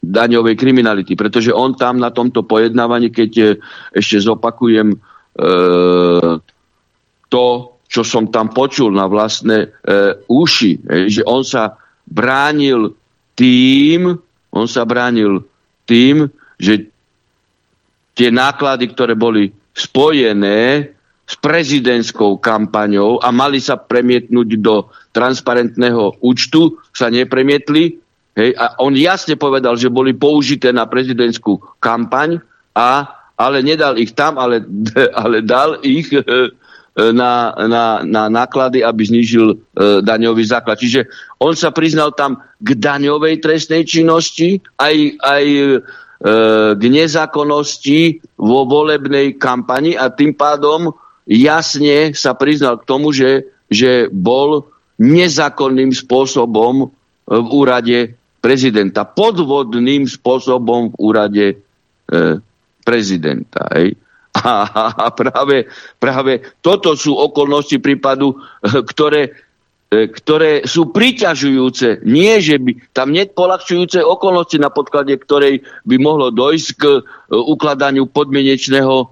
daňovej 0.00 0.56
kriminality, 0.56 1.12
pretože 1.12 1.52
on 1.52 1.76
tam 1.76 2.00
na 2.00 2.08
tomto 2.08 2.48
pojednávaní, 2.48 3.12
keď 3.12 3.30
e, 3.36 3.46
ešte 3.92 4.24
zopakujem 4.24 4.96
e, 4.96 4.98
to, 7.28 7.46
čo 7.90 8.02
som 8.02 8.32
tam 8.32 8.48
počul 8.50 8.96
na 8.96 9.04
vlastné 9.04 9.68
e, 9.68 9.68
uši, 10.24 10.72
e, 10.80 10.80
že 11.12 11.20
on 11.28 11.44
sa 11.44 11.76
bránil 12.08 12.96
tým, 13.36 14.16
on 14.50 14.66
sa 14.66 14.88
bránil 14.88 15.44
tým, 15.84 16.32
že 16.56 16.88
tie 18.16 18.28
náklady, 18.32 18.88
ktoré 18.92 19.12
boli 19.14 19.52
spojené 19.76 20.90
s 21.30 21.34
prezidentskou 21.38 22.42
kampaňou 22.42 23.22
a 23.22 23.30
mali 23.30 23.62
sa 23.62 23.78
premietnúť 23.78 24.48
do 24.58 24.90
transparentného 25.14 26.18
účtu, 26.18 26.82
sa 26.90 27.06
nepremietli 27.06 28.02
Hej, 28.38 28.54
a 28.54 28.78
on 28.78 28.94
jasne 28.94 29.34
povedal, 29.34 29.74
že 29.74 29.90
boli 29.90 30.14
použité 30.14 30.70
na 30.70 30.86
prezidentskú 30.86 31.58
kampaň, 31.82 32.38
a, 32.78 33.10
ale 33.34 33.58
nedal 33.66 33.98
ich 33.98 34.14
tam, 34.14 34.38
ale, 34.38 34.62
ale 35.22 35.42
dal 35.42 35.82
ich 35.82 36.14
e, 36.16 36.22
na, 37.10 37.54
na, 37.54 38.06
na 38.06 38.22
náklady, 38.30 38.86
aby 38.86 39.02
znížil 39.02 39.46
e, 39.54 39.56
daňový 40.06 40.44
základ. 40.46 40.78
Čiže 40.78 41.10
on 41.42 41.58
sa 41.58 41.74
priznal 41.74 42.14
tam 42.14 42.38
k 42.62 42.78
daňovej 42.78 43.42
trestnej 43.42 43.82
činnosti, 43.82 44.62
aj, 44.78 45.18
aj 45.18 45.44
e, 45.46 45.66
k 46.76 46.82
nezákonnosti 46.84 48.20
vo 48.36 48.68
volebnej 48.68 49.40
kampani 49.40 49.96
a 49.96 50.12
tým 50.12 50.36
pádom 50.36 50.92
jasne 51.24 52.12
sa 52.12 52.36
priznal 52.36 52.76
k 52.78 52.86
tomu, 52.86 53.08
že, 53.10 53.48
že 53.72 54.12
bol 54.12 54.68
nezákonným 55.00 55.96
spôsobom 55.96 56.92
v 57.24 57.46
úrade 57.48 58.19
prezidenta 58.40 59.04
podvodným 59.04 60.08
spôsobom 60.08 60.92
v 60.92 60.96
úrade 60.96 61.46
e, 61.52 61.56
prezidenta. 62.82 63.68
Hej. 63.76 63.94
A, 64.30 64.64
a 64.94 65.06
práve, 65.12 65.68
práve 66.00 66.40
toto 66.64 66.96
sú 66.96 67.12
okolnosti 67.14 67.76
prípadu, 67.78 68.32
e, 68.32 68.36
ktoré, 68.80 69.36
e, 69.92 70.08
ktoré 70.08 70.64
sú 70.64 70.88
priťažujúce. 70.88 72.06
Nie, 72.08 72.40
že 72.40 72.56
by 72.56 72.96
tam 72.96 73.12
nie 73.12 73.28
polahčujúce 73.28 74.00
okolnosti, 74.00 74.56
na 74.56 74.72
podklade 74.72 75.12
ktorej 75.20 75.60
by 75.84 75.96
mohlo 76.00 76.32
dojsť 76.32 76.68
k 76.80 76.84
e, 76.88 77.00
ukladaniu 77.36 78.08
podmienečného 78.08 78.96
e, 79.04 79.06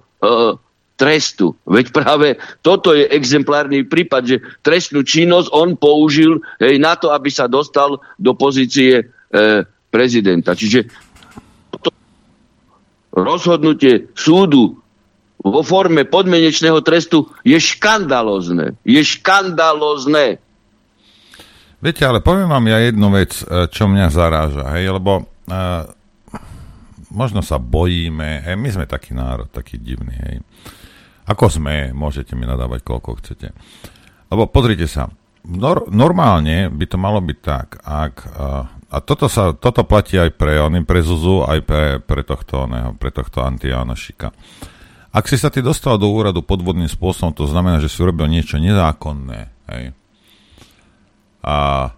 trestu. 0.99 1.55
Veď 1.63 1.95
práve 1.95 2.27
toto 2.59 2.91
je 2.91 3.07
exemplárny 3.07 3.87
prípad, 3.87 4.21
že 4.27 4.43
trestnú 4.59 5.07
činnosť 5.07 5.47
on 5.55 5.79
použil 5.79 6.43
hej, 6.59 6.75
na 6.75 6.99
to, 6.99 7.15
aby 7.15 7.31
sa 7.31 7.47
dostal 7.47 8.03
do 8.19 8.35
pozície 8.35 9.07
prezidenta. 9.89 10.57
Čiže 10.57 10.89
to 11.81 11.89
rozhodnutie 13.13 14.09
súdu 14.17 14.77
vo 15.39 15.61
forme 15.63 16.03
podmenečného 16.03 16.83
trestu 16.83 17.31
je 17.47 17.55
škandalozne. 17.55 18.75
Je 18.83 18.99
škandalozne. 18.99 20.43
Viete, 21.79 22.03
ale 22.03 22.19
poviem 22.19 22.51
vám 22.51 22.67
ja 22.67 22.83
jednu 22.83 23.07
vec, 23.07 23.39
e, 23.39 23.71
čo 23.71 23.87
mňa 23.87 24.11
zaráža, 24.11 24.67
hej, 24.75 24.99
lebo 24.99 25.23
uh, 25.23 25.87
možno 27.07 27.39
sa 27.39 27.55
bojíme, 27.55 28.43
hej, 28.43 28.59
my 28.59 28.67
sme 28.67 28.83
taký 28.83 29.15
národ, 29.15 29.47
taký 29.47 29.79
divný, 29.79 30.11
hej. 30.11 30.35
Ako 31.23 31.47
sme, 31.47 31.95
môžete 31.95 32.35
mi 32.35 32.43
nadávať 32.43 32.83
koľko 32.83 33.23
chcete. 33.23 33.55
Lebo 34.27 34.51
pozrite 34.51 34.91
sa, 34.91 35.07
nor- 35.47 35.87
normálne 35.87 36.67
by 36.67 36.83
to 36.83 36.97
malo 36.99 37.23
byť 37.23 37.39
tak, 37.39 37.79
ak 37.79 38.15
uh, 38.27 38.67
a 38.89 38.97
toto, 39.05 39.29
sa, 39.29 39.53
toto 39.53 39.85
platí 39.85 40.17
aj 40.17 40.33
pre 40.33 40.57
oným, 40.57 40.81
pre 40.81 41.05
Zuzu, 41.05 41.45
aj 41.45 41.59
pre, 41.61 41.83
pre 42.01 42.25
tohto, 42.25 42.65
ne, 42.65 42.97
pre 42.97 43.13
tohto 43.13 43.45
Antianošika. 43.45 44.33
Ak 45.13 45.29
si 45.29 45.37
sa 45.37 45.53
ty 45.53 45.61
dostal 45.61 46.01
do 46.01 46.09
úradu 46.09 46.41
podvodným 46.41 46.89
spôsobom, 46.89 47.33
to 47.33 47.45
znamená, 47.45 47.81
že 47.81 47.89
si 47.89 48.01
urobil 48.01 48.25
niečo 48.25 48.57
nezákonné, 48.57 49.39
hej. 49.73 49.93
A 51.45 51.89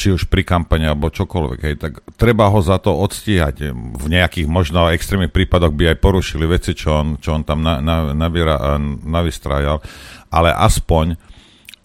či 0.00 0.16
už 0.16 0.32
pri 0.32 0.46
kampani 0.46 0.88
alebo 0.88 1.12
čokoľvek, 1.12 1.60
hej, 1.60 1.74
tak 1.76 2.00
treba 2.16 2.48
ho 2.48 2.64
za 2.64 2.80
to 2.80 2.94
odstíhať. 2.96 3.74
V 3.74 4.06
nejakých 4.08 4.48
možno 4.48 4.88
extrémnych 4.88 5.34
prípadoch 5.34 5.76
by 5.76 5.92
aj 5.92 5.98
porušili 6.00 6.48
veci, 6.48 6.72
čo 6.72 7.02
on, 7.02 7.20
čo 7.20 7.36
on 7.36 7.42
tam 7.44 7.60
na, 7.60 7.84
na, 7.84 8.16
nabiera, 8.16 8.78
navystrájal, 9.04 9.82
ale 10.32 10.50
aspoň 10.54 11.18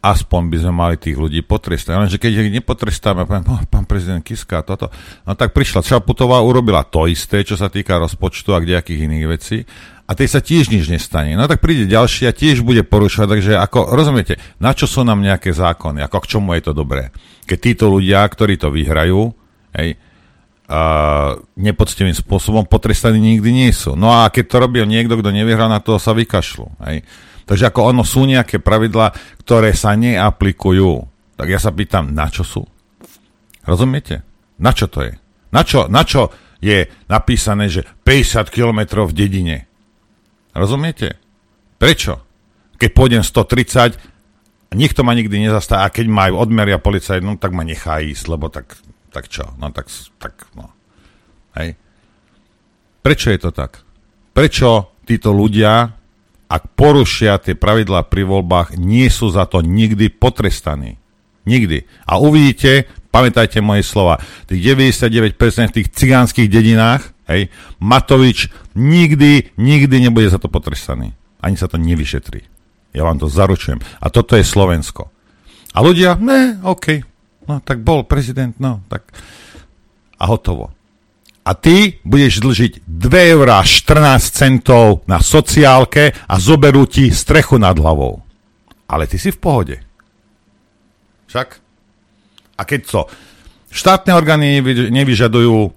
aspoň 0.05 0.41
by 0.53 0.57
sme 0.61 0.73
mali 0.73 0.95
tých 1.01 1.17
ľudí 1.17 1.41
potrestať. 1.41 1.97
Lenže 1.97 2.21
keď 2.21 2.45
ich 2.45 2.53
nepotrestáme, 2.61 3.25
poviem, 3.25 3.49
oh, 3.49 3.61
pán 3.65 3.89
prezident 3.89 4.21
Kiska, 4.21 4.61
toto, 4.61 4.93
no 5.25 5.33
tak 5.33 5.49
prišla 5.49 5.81
Čaputová, 5.81 6.45
urobila 6.45 6.85
to 6.85 7.09
isté, 7.09 7.41
čo 7.41 7.57
sa 7.57 7.73
týka 7.73 7.97
rozpočtu 7.97 8.53
a 8.53 8.61
kdejakých 8.61 9.09
iných 9.09 9.25
vecí 9.25 9.57
a 10.05 10.11
tej 10.13 10.29
sa 10.29 10.39
tiež 10.45 10.69
nič 10.69 10.85
nestane. 10.85 11.33
No 11.33 11.49
tak 11.49 11.65
príde 11.65 11.89
ďalší 11.89 12.29
a 12.29 12.37
tiež 12.37 12.61
bude 12.61 12.85
porušovať, 12.85 13.27
takže 13.27 13.51
ako, 13.57 13.89
rozumiete, 13.89 14.37
na 14.61 14.77
čo 14.77 14.85
sú 14.85 15.01
nám 15.01 15.25
nejaké 15.25 15.49
zákony, 15.49 16.05
ako 16.05 16.17
k 16.21 16.29
čomu 16.29 16.53
je 16.53 16.63
to 16.69 16.73
dobré? 16.77 17.09
Keď 17.49 17.57
títo 17.57 17.85
ľudia, 17.89 18.21
ktorí 18.29 18.61
to 18.61 18.69
vyhrajú, 18.69 19.33
hej, 19.73 19.97
a 20.65 20.81
nepoctivým 21.61 22.17
spôsobom 22.17 22.65
potrestaní 22.65 23.21
nikdy 23.21 23.53
nie 23.53 23.69
sú. 23.69 23.93
No 23.93 24.09
a 24.09 24.33
keď 24.33 24.45
to 24.49 24.57
robil 24.65 24.85
niekto, 24.89 25.13
kto 25.13 25.29
nevyhral, 25.29 25.69
na 25.69 25.77
toho 25.77 26.01
sa 26.01 26.17
vykašľú. 26.17 26.81
Hej. 26.89 27.05
Takže 27.45 27.69
ako 27.69 27.93
ono 27.93 28.01
sú 28.01 28.25
nejaké 28.25 28.57
pravidlá, 28.57 29.13
ktoré 29.45 29.77
sa 29.77 29.93
neaplikujú. 29.93 31.05
Tak 31.37 31.47
ja 31.47 31.61
sa 31.61 31.69
pýtam, 31.69 32.09
na 32.09 32.25
čo 32.25 32.41
sú? 32.41 32.65
Rozumiete? 33.65 34.25
Na 34.57 34.73
čo 34.73 34.89
to 34.89 35.05
je? 35.05 35.13
Na 35.53 35.61
čo, 35.61 35.85
na 35.85 36.01
čo 36.01 36.33
je 36.57 36.89
napísané, 37.05 37.69
že 37.69 37.85
50 37.85 38.49
km 38.49 39.05
v 39.05 39.13
dedine? 39.13 39.57
Rozumiete? 40.57 41.21
Prečo? 41.77 42.23
Keď 42.81 42.89
pôjdem 42.91 43.21
130, 43.21 44.73
nikto 44.73 45.05
ma 45.05 45.13
nikdy 45.13 45.37
nezastá 45.37 45.85
a 45.85 45.93
keď 45.93 46.09
majú 46.09 46.41
odmeria 46.41 46.81
policajt, 46.81 47.21
no 47.21 47.37
tak 47.37 47.53
ma 47.53 47.61
nechá 47.61 48.01
ísť, 48.01 48.25
lebo 48.31 48.49
tak, 48.49 48.73
tak 49.13 49.29
čo? 49.29 49.53
No 49.61 49.69
tak, 49.69 49.91
tak 50.17 50.49
no. 50.57 50.71
Hej. 51.55 51.77
Prečo 53.05 53.29
je 53.31 53.39
to 53.39 53.51
tak? 53.53 53.85
Prečo 54.35 54.99
títo 55.05 55.31
ľudia 55.31 55.93
ak 56.45 56.77
porušia 56.77 57.41
tie 57.41 57.57
pravidlá 57.57 58.05
pri 58.05 58.23
voľbách, 58.25 58.77
nie 58.77 59.09
sú 59.09 59.33
za 59.33 59.49
to 59.49 59.65
nikdy 59.65 60.13
potrestaní. 60.13 61.01
Nikdy. 61.45 61.85
A 62.09 62.17
uvidíte, 62.17 62.89
pamätajte 63.13 63.61
moje 63.61 63.85
slova, 63.85 64.17
tých 64.49 64.61
99% 64.61 65.37
v 65.71 65.75
tých 65.81 65.91
cigánskych 65.93 66.49
dedinách, 66.49 67.13
hej, 67.29 67.53
Matovič 67.81 68.49
nikdy, 68.73 69.53
nikdy 69.57 69.95
nebude 70.01 70.29
za 70.29 70.41
to 70.41 70.49
potrestaný. 70.49 71.13
Ani 71.41 71.57
sa 71.57 71.69
to 71.69 71.77
nevyšetrí. 71.77 72.41
Ja 72.97 73.05
vám 73.05 73.21
to 73.21 73.29
zaručujem. 73.29 73.81
A 74.01 74.09
toto 74.09 74.33
je 74.39 74.45
Slovensko. 74.45 75.13
A 75.75 75.83
ľudia, 75.83 76.17
ne, 76.17 76.57
OK, 76.63 77.03
no 77.45 77.61
tak 77.61 77.83
bol 77.83 78.07
prezident, 78.07 78.55
no 78.57 78.81
tak 78.87 79.11
a 80.15 80.23
hotovo 80.31 80.71
a 81.45 81.51
ty 81.53 82.01
budeš 82.01 82.41
dlžiť 82.41 82.73
2 82.89 83.33
eurá 83.37 83.61
14 83.61 84.17
centov 84.33 85.05
na 85.05 85.21
sociálke 85.21 86.09
a 86.25 86.41
zoberú 86.41 86.89
ti 86.89 87.13
strechu 87.13 87.61
nad 87.61 87.77
hlavou. 87.77 88.25
Ale 88.89 89.05
ty 89.05 89.21
si 89.21 89.29
v 89.29 89.37
pohode. 89.37 89.77
Však? 91.29 91.47
A 92.57 92.61
keď 92.65 92.81
co? 92.89 93.01
Štátne 93.69 94.17
orgány 94.17 94.57
nevyžadujú 94.89 95.69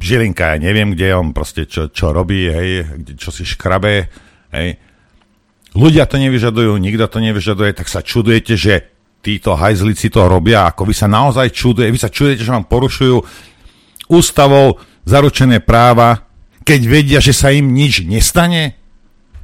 Žilinka, 0.00 0.56
ja 0.56 0.58
neviem, 0.62 0.96
kde 0.96 1.12
on 1.12 1.36
proste 1.36 1.68
čo, 1.68 1.92
čo 1.92 2.14
robí, 2.14 2.48
hej, 2.48 2.88
čo 3.20 3.28
si 3.28 3.44
škrabe, 3.44 4.08
hej. 4.56 4.68
Ľudia 5.76 6.08
to 6.08 6.16
nevyžadujú, 6.16 6.72
nikto 6.80 7.04
to 7.06 7.20
nevyžaduje, 7.20 7.76
tak 7.76 7.86
sa 7.86 8.00
čudujete, 8.00 8.56
že 8.56 8.90
títo 9.20 9.54
hajzlici 9.54 10.08
to 10.08 10.24
robia, 10.24 10.64
ako 10.66 10.88
vy 10.88 10.94
sa 10.96 11.04
naozaj 11.04 11.52
čudujete, 11.52 11.92
vy 11.92 12.00
sa 12.00 12.08
čudujete, 12.08 12.42
že 12.42 12.54
vám 12.56 12.64
porušujú 12.64 13.16
ústavou 14.10 14.82
zaručené 15.06 15.62
práva, 15.62 16.26
keď 16.66 16.80
vedia, 16.84 17.18
že 17.22 17.32
sa 17.32 17.54
im 17.54 17.72
nič 17.72 18.04
nestane? 18.04 18.76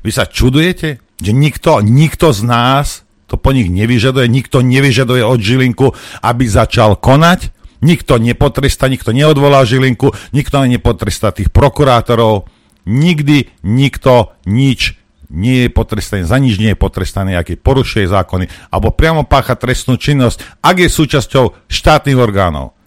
Vy 0.03 0.11
sa 0.12 0.29
čudujete, 0.29 1.01
že 1.23 1.33
nikto, 1.33 1.81
nikto 1.81 2.35
z 2.35 2.41
nás 2.45 3.07
to 3.27 3.35
po 3.35 3.51
nich 3.51 3.67
nevyžaduje, 3.67 4.27
nikto 4.31 4.62
nevyžaduje 4.62 5.23
od 5.27 5.43
Žilinku, 5.43 5.91
aby 6.23 6.45
začal 6.47 6.95
konať, 6.95 7.51
nikto 7.83 8.23
nepotrestá, 8.23 8.87
nikto 8.87 9.11
neodvolá 9.11 9.67
Žilinku, 9.67 10.14
nikto 10.31 10.62
nepotrestá 10.62 11.35
tých 11.35 11.51
prokurátorov, 11.51 12.47
nikdy 12.87 13.51
nikto 13.67 14.31
nič 14.47 14.95
nie 15.27 15.67
je 15.67 15.71
potrestaný, 15.75 16.23
za 16.23 16.39
nič 16.39 16.62
nie 16.62 16.71
je 16.71 16.79
potrestaný, 16.79 17.35
aký 17.35 17.59
porušuje 17.59 18.07
zákony, 18.07 18.47
alebo 18.71 18.95
priamo 18.95 19.27
pácha 19.27 19.59
trestnú 19.59 19.99
činnosť, 19.99 20.62
ak 20.62 20.87
je 20.87 20.89
súčasťou 20.89 21.67
štátnych 21.67 22.14
orgánov 22.14 22.79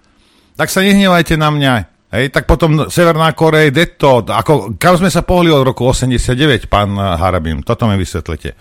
tak 0.59 0.67
sa 0.67 0.83
nehnevajte 0.83 1.39
na 1.39 1.55
mňa. 1.55 1.73
Hej, 2.11 2.35
tak 2.35 2.43
potom 2.43 2.91
Severná 2.91 3.31
Korea, 3.31 3.71
detto, 3.71 4.19
ako, 4.27 4.75
kam 4.75 4.99
sme 4.99 5.07
sa 5.07 5.23
pohli 5.23 5.47
od 5.47 5.63
roku 5.63 5.87
89, 5.87 6.67
pán 6.67 6.99
Harabim? 6.99 7.63
Toto 7.63 7.87
mi 7.87 7.95
vysvetlite. 7.95 8.59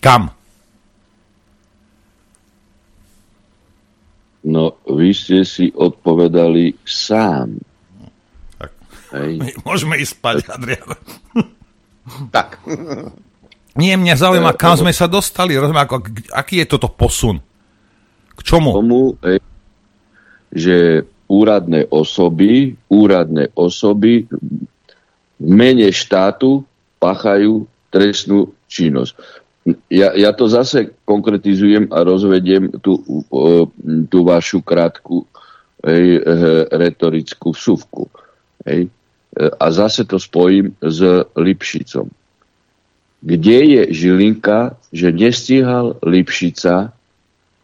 Kam? 0.00 0.32
No, 4.48 4.80
vy 4.88 5.12
ste 5.12 5.44
si 5.44 5.68
odpovedali 5.68 6.80
sám. 6.80 7.60
Tak. 8.56 8.72
Hej. 9.12 9.32
My 9.42 9.50
môžeme 9.68 10.00
ísť 10.00 10.14
spať, 10.16 10.36
Adrian. 10.48 10.90
tak. 12.36 12.62
Nie, 13.76 14.00
mňa 14.00 14.14
zaujíma, 14.16 14.56
kam 14.56 14.80
sme 14.80 14.96
sa 14.96 15.10
dostali. 15.10 15.58
Rozumiem, 15.58 15.84
ako, 15.84 15.96
aký 16.32 16.64
je 16.64 16.72
toto 16.72 16.88
posun? 16.88 17.42
K 18.32 18.40
čomu? 18.40 18.70
Tomu, 18.80 19.18
že 20.54 21.02
úradné 21.34 21.90
osoby, 21.90 22.78
úradné 22.86 23.50
osoby 23.58 24.30
v 25.34 25.50
mene 25.50 25.90
štátu 25.90 26.62
páchajú 27.02 27.66
trestnú 27.90 28.54
činnosť. 28.70 29.18
Ja, 29.90 30.14
ja 30.14 30.30
to 30.30 30.46
zase 30.46 30.94
konkretizujem 31.08 31.90
a 31.90 32.06
rozvediem 32.06 32.70
tú, 32.84 33.02
tú 34.12 34.18
vašu 34.22 34.62
krátku 34.62 35.26
hej, 35.82 36.22
retorickú 36.70 37.50
vsuvku. 37.50 38.06
Hej. 38.68 38.92
A 39.34 39.66
zase 39.74 40.06
to 40.06 40.22
spojím 40.22 40.76
s 40.78 41.02
Lipšicom. 41.34 42.06
Kde 43.24 43.58
je 43.64 43.82
Žilinka, 43.90 44.78
že 44.94 45.10
nestíhal 45.10 45.98
Lipšica 46.04 46.93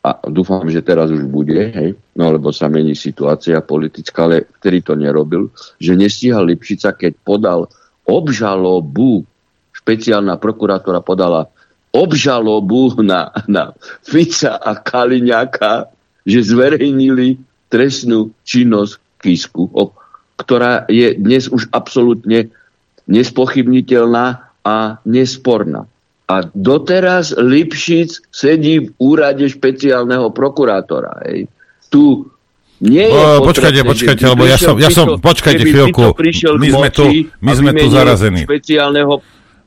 a 0.01 0.17
dúfam, 0.33 0.65
že 0.73 0.81
teraz 0.81 1.13
už 1.13 1.29
bude, 1.29 1.61
hej, 1.61 1.93
no 2.17 2.33
lebo 2.33 2.49
sa 2.57 2.73
mení 2.73 2.97
situácia 2.97 3.61
politická, 3.61 4.25
ale 4.25 4.49
ktorý 4.49 4.79
to 4.81 4.95
nerobil, 4.97 5.53
že 5.77 5.93
nestíhal 5.93 6.49
Lipšica, 6.49 6.97
keď 6.97 7.13
podal 7.21 7.69
obžalobu, 8.09 9.29
špeciálna 9.77 10.41
prokurátora 10.41 11.05
podala 11.05 11.53
obžalobu 11.93 12.97
na, 13.05 13.29
na 13.45 13.77
Fica 14.01 14.57
a 14.57 14.73
Kaliňaka, 14.81 15.93
že 16.25 16.49
zverejnili 16.49 17.37
trestnú 17.69 18.33
činnosť 18.49 18.97
Kisku, 19.21 19.69
o, 19.69 19.93
ktorá 20.41 20.89
je 20.89 21.13
dnes 21.13 21.45
už 21.53 21.69
absolútne 21.77 22.49
nespochybniteľná 23.05 24.49
a 24.65 24.77
nesporná. 25.05 25.85
A 26.31 26.47
doteraz 26.55 27.35
Lipšic 27.35 28.31
sedí 28.31 28.87
v 28.87 28.89
úrade 29.03 29.51
špeciálneho 29.51 30.31
prokurátora. 30.31 31.27
Hej. 31.27 31.51
Tu 31.91 32.23
nie 32.79 33.03
je 33.03 33.19
o, 33.19 33.43
počkajte, 33.43 33.83
počkajte, 33.83 34.25
lebo 34.31 34.47
ja 34.47 34.55
som, 34.55 34.79
ja 34.79 34.95
som, 34.95 35.19
počkajte 35.19 35.67
chvíľku, 35.67 36.15
my 36.55 36.69
sme 36.71 36.89
tu, 36.95 37.05
my 37.43 37.53
sme 37.53 37.71
tu 37.75 37.87
zarazení. 37.91 38.47
Špeciálneho 38.47 39.19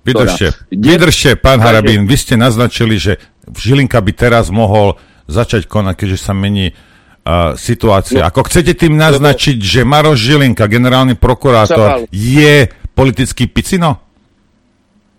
Vydržte, 0.04 0.52
vydržte, 0.68 1.40
pán 1.40 1.64
Harabín, 1.64 2.04
vy 2.04 2.20
ste 2.20 2.36
naznačili, 2.36 3.00
že 3.00 3.24
Žilinka 3.48 4.04
by 4.04 4.12
teraz 4.12 4.52
mohol 4.52 5.00
začať 5.32 5.64
konať, 5.64 5.96
keďže 5.96 6.20
sa 6.20 6.36
mení 6.36 6.76
uh, 6.76 7.56
situácia. 7.56 8.28
No, 8.28 8.28
Ako 8.28 8.44
chcete 8.52 8.76
tým 8.76 9.00
naznačiť, 9.00 9.56
lebo... 9.56 9.64
že 9.64 9.82
Maroš 9.88 10.20
Žilinka, 10.20 10.68
generálny 10.68 11.16
prokurátor, 11.16 12.04
je 12.12 12.68
politický 12.92 13.48
picino? 13.48 14.04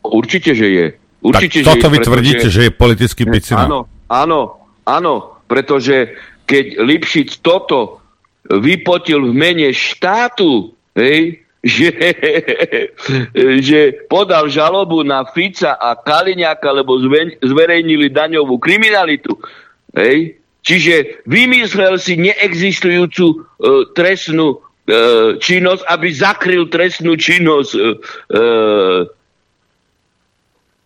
Určite, 0.04 0.52
že 0.52 0.68
je. 0.68 0.86
Určite, 1.24 1.64
tak 1.64 1.80
toto 1.80 1.88
vy 1.88 1.98
tvrdíte, 2.04 2.52
že 2.52 2.68
je 2.68 2.70
politický 2.70 3.24
picina. 3.24 3.64
Áno, 3.64 3.88
áno, 4.12 4.40
áno, 4.84 5.40
pretože 5.48 6.12
keď 6.44 6.84
Lipšic 6.84 7.40
toto 7.40 8.04
vypotil 8.44 9.24
v 9.24 9.32
mene 9.32 9.72
štátu, 9.72 10.76
hej, 10.92 11.40
že, 11.64 11.88
že 13.64 13.80
podal 14.12 14.52
žalobu 14.52 15.00
na 15.00 15.24
Fica 15.24 15.80
a 15.80 15.96
Kaliňaka, 15.96 16.68
lebo 16.76 17.00
zverejnili 17.40 18.12
daňovú 18.12 18.60
kriminalitu. 18.60 19.32
Hej? 19.96 20.36
Čiže 20.60 21.24
vymyslel 21.24 21.96
si 21.96 22.20
neexistujúcu 22.20 23.26
e, 23.32 23.36
trestnú 23.96 24.56
e, 24.56 24.58
činnosť, 25.40 25.82
aby 25.88 26.08
zakryl 26.12 26.68
trestnú 26.68 27.16
činnosť 27.16 27.72
e, 27.72 27.80
e 27.80 28.42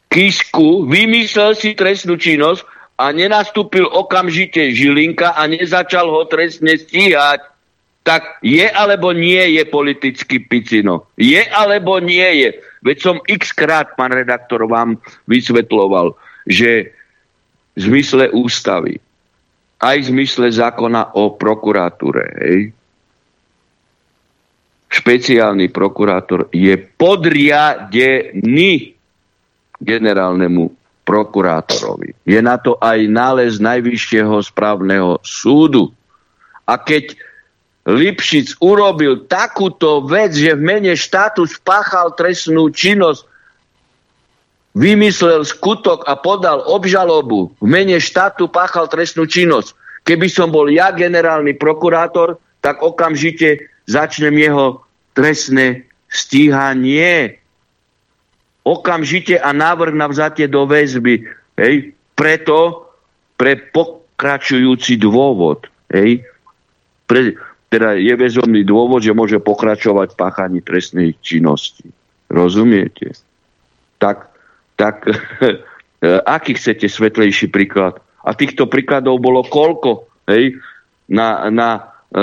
Kisku, 0.09 0.89
vymyslel 0.89 1.53
si 1.53 1.77
trestnú 1.77 2.17
činnosť 2.17 2.65
a 2.99 3.13
nenastúpil 3.13 3.85
okamžite 3.87 4.73
Žilinka 4.73 5.37
a 5.37 5.45
nezačal 5.47 6.09
ho 6.09 6.25
trestne 6.27 6.81
stíhať, 6.81 7.45
tak 8.03 8.41
je 8.41 8.65
alebo 8.65 9.13
nie 9.13 9.61
je 9.61 9.69
politický 9.69 10.41
picino. 10.41 11.13
Je 11.21 11.45
alebo 11.45 12.01
nie 12.01 12.25
je. 12.41 12.57
Veď 12.81 12.97
som 12.99 13.17
x 13.29 13.53
krát, 13.53 13.93
pán 14.01 14.17
redaktor, 14.17 14.65
vám 14.65 14.97
vysvetloval, 15.29 16.17
že 16.49 16.97
v 17.77 17.79
zmysle 17.79 18.33
ústavy, 18.33 18.97
aj 19.79 20.03
v 20.03 20.09
zmysle 20.11 20.51
zákona 20.51 21.15
o 21.15 21.37
prokuratúre, 21.37 22.27
hej, 22.43 22.61
špeciálny 24.89 25.69
prokurátor 25.71 26.51
je 26.51 26.75
podriadený 26.99 28.98
generálnemu 29.83 30.71
prokurátorovi. 31.09 32.13
Je 32.29 32.37
na 32.45 32.61
to 32.61 32.77
aj 32.79 33.09
nález 33.09 33.57
Najvyššieho 33.57 34.45
správneho 34.45 35.17
súdu. 35.25 35.89
A 36.69 36.77
keď 36.77 37.17
Lipšic 37.89 38.61
urobil 38.61 39.25
takúto 39.25 40.05
vec, 40.05 40.37
že 40.37 40.53
v 40.53 40.61
mene 40.61 40.93
štátu 40.93 41.49
spáchal 41.49 42.13
trestnú 42.13 42.69
činnosť, 42.69 43.25
vymyslel 44.77 45.49
skutok 45.49 46.05
a 46.05 46.13
podal 46.21 46.61
obžalobu, 46.69 47.49
v 47.57 47.67
mene 47.67 47.97
štátu 47.97 48.53
páchal 48.53 48.93
trestnú 48.93 49.25
činnosť. 49.25 49.73
Keby 50.05 50.29
som 50.29 50.53
bol 50.53 50.69
ja 50.69 50.93
generálny 50.93 51.57
prokurátor, 51.57 52.37
tak 52.61 52.85
okamžite 52.85 53.73
začnem 53.89 54.37
jeho 54.37 54.85
trestné 55.17 55.89
stíhanie 56.13 57.41
okamžite 58.69 59.41
a 59.41 59.57
návrh 59.57 59.97
na 59.97 60.07
vzatie 60.13 60.45
do 60.45 60.69
väzby. 60.69 61.25
Hej? 61.57 61.97
Preto 62.13 62.91
pre 63.41 63.57
pokračujúci 63.57 65.01
dôvod. 65.01 65.65
Hej? 65.89 66.29
Pre, 67.09 67.33
teda 67.73 67.97
je 67.97 68.13
väzomný 68.13 68.69
dôvod, 68.69 69.01
že 69.01 69.17
môže 69.17 69.41
pokračovať 69.41 70.13
v 70.13 70.21
páchaní 70.21 70.61
trestnej 70.61 71.17
činnosti. 71.25 71.89
Rozumiete? 72.29 73.17
Tak, 73.97 74.29
tak 74.77 75.09
aký 76.37 76.53
chcete 76.61 76.85
svetlejší 76.85 77.49
príklad? 77.49 77.97
A 78.21 78.37
týchto 78.37 78.69
príkladov 78.69 79.25
bolo 79.25 79.41
koľko? 79.49 80.05
Hej? 80.29 80.61
Na, 81.09 81.49
na 81.49 81.69
e, 82.13 82.21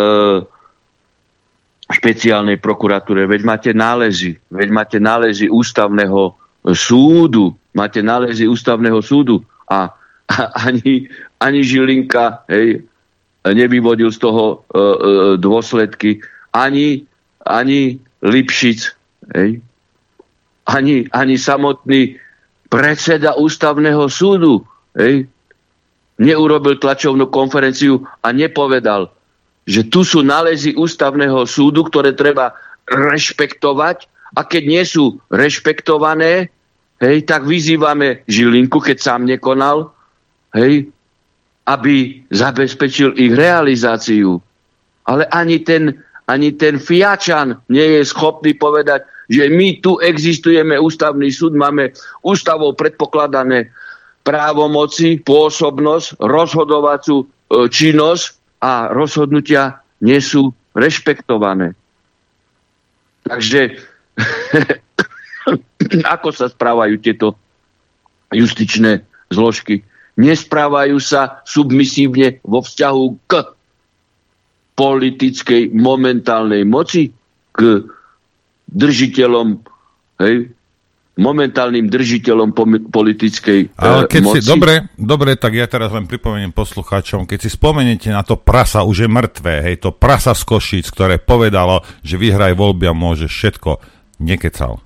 špeciálnej 1.86 2.57
prokuratúre, 2.57 3.29
veď 3.29 3.41
máte 3.45 3.71
nálezy, 3.73 4.41
veď 4.49 4.69
máte 4.73 4.97
nálezy 4.97 5.45
ústavného 5.53 6.33
súdu, 6.73 7.53
máte 7.77 8.01
nálezy 8.01 8.49
ústavného 8.49 8.97
súdu. 9.05 9.45
A, 9.69 9.93
a 10.25 10.38
ani, 10.65 11.05
ani 11.38 11.59
Žilinka 11.61 12.41
hej, 12.49 12.81
nevyvodil 13.45 14.09
z 14.09 14.17
toho 14.17 14.65
e, 14.73 14.81
e, 14.81 14.81
dôsledky, 15.38 16.25
ani, 16.57 17.05
ani 17.45 18.01
Lipšic, 18.25 18.79
hej, 19.38 19.61
ani, 20.65 21.05
ani 21.13 21.36
samotný 21.38 22.17
predseda 22.73 23.38
ústavného 23.38 24.09
súdu 24.09 24.65
hej, 24.97 25.29
neurobil 26.17 26.81
tlačovnú 26.81 27.29
konferenciu 27.29 28.01
a 28.25 28.33
nepovedal, 28.33 29.13
že 29.66 29.82
tu 29.89 30.05
sú 30.05 30.22
nálezy 30.22 30.78
ústavného 30.78 31.45
súdu, 31.49 31.89
ktoré 31.89 32.13
treba 32.13 32.53
rešpektovať 32.86 34.05
a 34.38 34.45
keď 34.45 34.63
nie 34.66 34.84
sú 34.86 35.18
rešpektované, 35.34 36.53
hej, 37.01 37.18
tak 37.26 37.49
vyzývame 37.49 38.22
Žilinku, 38.30 38.78
keď 38.78 38.97
sám 39.01 39.26
nekonal, 39.26 39.89
hej, 40.53 40.86
aby 41.66 42.22
zabezpečil 42.30 43.18
ich 43.18 43.34
realizáciu. 43.34 44.38
Ale 45.09 45.26
ani 45.34 45.61
ten, 45.66 45.97
ani 46.30 46.53
ten 46.53 46.78
Fiačan 46.78 47.57
nie 47.74 47.99
je 47.99 48.01
schopný 48.05 48.53
povedať, 48.53 49.05
že 49.34 49.49
my 49.49 49.82
tu 49.82 49.97
existujeme, 49.97 50.78
ústavný 50.78 51.34
súd, 51.34 51.57
máme 51.57 51.89
ústavou 52.22 52.78
predpokladané 52.78 53.74
právomoci, 54.22 55.22
pôsobnosť, 55.26 56.22
rozhodovacú 56.22 57.26
e, 57.26 57.26
činnosť 57.70 58.44
a 58.62 58.91
rozhodnutia 58.91 59.84
nie 59.99 60.20
sú 60.20 60.51
rešpektované. 60.76 61.76
Takže 63.26 63.82
ako 66.16 66.30
sa 66.32 66.51
správajú 66.51 66.95
tieto 67.01 67.36
justičné 68.32 69.03
zložky? 69.34 69.84
Nesprávajú 70.16 70.95
sa 71.03 71.43
submisívne 71.43 72.39
vo 72.47 72.64
vzťahu 72.64 73.06
k 73.28 73.43
politickej 74.76 75.76
momentálnej 75.76 76.64
moci, 76.64 77.12
k 77.56 77.84
držiteľom 78.72 79.60
hej, 80.20 80.51
momentálnym 81.16 81.88
držiteľom 81.88 82.51
politickej 82.91 83.80
Ale 83.80 84.03
keď 84.11 84.22
moci. 84.22 84.43
si, 84.43 84.51
dobre, 84.51 84.91
dobre, 84.99 85.39
tak 85.39 85.55
ja 85.55 85.63
teraz 85.63 85.95
len 85.95 86.11
pripomeniem 86.11 86.51
poslucháčom, 86.51 87.24
keď 87.24 87.47
si 87.47 87.49
spomeniete 87.55 88.11
na 88.11 88.20
to 88.20 88.36
prasa, 88.36 88.84
už 88.84 89.07
je 89.07 89.09
mŕtvé, 89.09 89.53
hej, 89.63 89.76
to 89.80 89.95
prasa 89.95 90.36
z 90.36 90.43
Košíc, 90.43 90.91
ktoré 90.91 91.16
povedalo, 91.16 91.88
že 92.03 92.20
vyhraj 92.20 92.59
voľby 92.59 92.91
a 92.91 92.93
môže 92.93 93.32
všetko, 93.32 93.80
nekecal. 94.20 94.84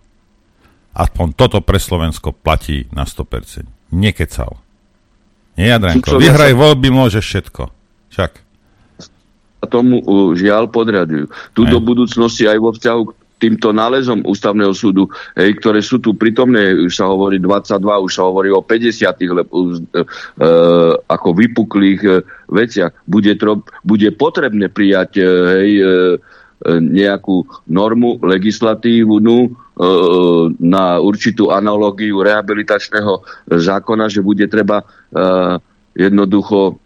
Aspoň 0.93 1.33
toto 1.33 1.65
pre 1.65 1.81
Slovensko 1.81 2.33
platí 2.33 2.85
na 2.93 3.09
100%. 3.09 3.65
Nekecal. 3.89 4.61
Nie, 5.57 5.75
Jadrenko, 5.75 6.21
vyhraj 6.21 6.53
voľby, 6.53 6.93
môže 6.93 7.25
všetko. 7.25 7.73
Však. 8.13 8.31
A 9.59 9.65
tomu 9.67 9.99
uh, 9.99 10.31
žiaľ 10.37 10.71
podradujú. 10.71 11.27
Tu 11.51 11.61
do 11.67 11.79
budúcnosti 11.83 12.47
aj 12.47 12.57
vo 12.63 12.71
vzťahu 12.71 13.01
k 13.01 13.11
týmto 13.39 13.71
nálezom 13.71 14.21
ústavného 14.27 14.75
súdu, 14.75 15.07
hej, 15.39 15.55
ktoré 15.57 15.79
sú 15.79 16.03
tu 16.03 16.13
prítomné, 16.13 16.75
už 16.75 16.93
sa 16.93 17.07
hovorí 17.07 17.39
22, 17.39 17.79
už 17.79 18.11
sa 18.11 18.27
hovorí 18.27 18.51
o 18.51 18.59
50 18.61 19.07
lebo, 19.31 19.53
uh, 19.55 20.05
ako 21.07 21.29
vypuklých 21.33 22.01
uh, 22.03 22.21
veciach. 22.51 22.91
Bude, 23.07 23.33
tro, 23.39 23.63
bude 23.81 24.11
potrebné 24.13 24.67
prijať 24.67 25.23
uh, 25.23 25.27
hej, 25.55 25.71
uh, 25.79 25.89
nejakú 26.67 27.47
normu 27.71 28.19
legislatívnu 28.19 29.37
uh, 29.47 29.51
na 30.59 30.99
určitú 30.99 31.55
analógiu 31.55 32.19
rehabilitačného 32.19 33.23
zákona, 33.47 34.11
že 34.11 34.19
bude 34.19 34.43
treba 34.51 34.83
jednoducho 35.95 36.79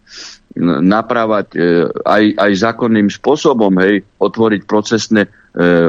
napravať 0.62 1.47
e, 1.58 1.60
aj, 2.06 2.24
aj 2.38 2.51
zákonným 2.62 3.10
spôsobom, 3.10 3.74
hej, 3.82 4.06
otvoriť 4.22 4.62
procesné 4.70 5.26
e, 5.26 5.30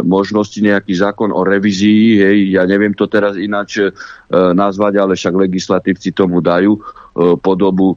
možnosti, 0.05 0.61
nejaký 0.61 0.93
zákon 0.93 1.33
o 1.33 1.41
revízii, 1.41 2.21
hej, 2.21 2.39
ja 2.53 2.69
neviem 2.69 2.93
to 2.93 3.09
teraz 3.09 3.41
ináč 3.41 3.81
e, 3.81 3.89
nazvať, 4.33 5.01
ale 5.01 5.17
však 5.17 5.35
legislatívci 5.49 6.13
tomu 6.13 6.45
dajú 6.45 6.77
e, 6.77 6.81
podobu 7.41 7.97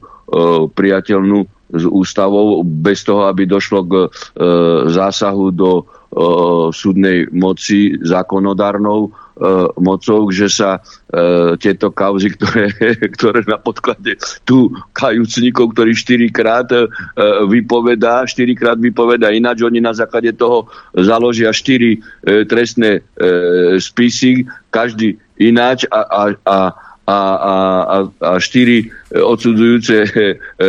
priateľnú 0.72 1.44
s 1.68 1.84
ústavou, 1.84 2.64
bez 2.64 3.04
toho, 3.04 3.28
aby 3.28 3.44
došlo 3.44 3.84
k 3.84 3.92
e, 4.00 4.08
zásahu 4.88 5.52
do 5.52 5.72
e, 5.76 5.82
súdnej 6.72 7.28
moci 7.36 8.00
zákonodárnou 8.00 9.12
mocou, 9.78 10.28
že 10.34 10.50
sa 10.50 10.82
uh, 10.82 11.54
tieto 11.56 11.94
kauzy, 11.94 12.34
ktoré, 12.34 12.74
ktoré 13.16 13.46
na 13.46 13.56
podklade 13.58 14.18
tu 14.42 14.74
kajúcnikov, 14.94 15.72
ktorý 15.72 15.94
štyrikrát 15.94 16.66
uh, 16.74 16.86
vypovedá, 17.46 18.26
štyrikrát 18.26 18.76
vypovedá 18.76 19.30
ináč, 19.30 19.62
oni 19.62 19.78
na 19.78 19.94
základe 19.94 20.34
toho 20.34 20.66
založia 20.94 21.54
štyri 21.54 22.00
trestné 22.22 23.00
spisy, 23.78 24.44
každý 24.68 25.16
ináč 25.38 25.86
a, 25.88 26.02
a, 26.02 26.22
a 26.44 26.56
a, 27.08 27.18
a, 27.40 27.54
a 28.04 28.30
štyri 28.36 28.92
odsudzujúce 29.08 29.96
e, 30.04 30.12
e, 30.12 30.64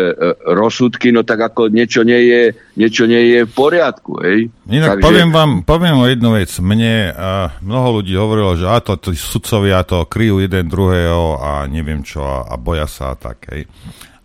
rozsudky, 0.55 1.11
no 1.11 1.27
tak 1.27 1.51
ako 1.51 1.67
niečo 1.67 2.07
nie 2.07 2.31
je, 2.31 2.41
niečo 2.79 3.03
nie 3.11 3.35
je 3.35 3.39
v 3.43 3.51
poriadku. 3.51 4.23
Hej? 4.23 4.47
Inak 4.71 4.97
Takže... 4.97 5.03
poviem 5.03 5.29
vám, 5.35 5.51
poviem 5.67 5.99
o 5.99 6.07
jednu 6.07 6.29
vec. 6.39 6.51
Mne 6.63 7.11
a 7.11 7.59
mnoho 7.59 7.99
ľudí 7.99 8.15
hovorilo, 8.15 8.55
že 8.55 8.71
a 8.71 8.79
to, 8.79 8.95
tí 8.95 9.19
sudcovia 9.19 9.83
to 9.83 10.07
kryjú 10.07 10.39
jeden 10.39 10.71
druhého 10.71 11.43
a 11.43 11.67
neviem 11.67 11.99
čo 12.07 12.23
a, 12.23 12.47
a 12.47 12.55
boja 12.55 12.87
sa 12.87 13.11
a 13.11 13.19
tak. 13.19 13.43
Hej? 13.51 13.67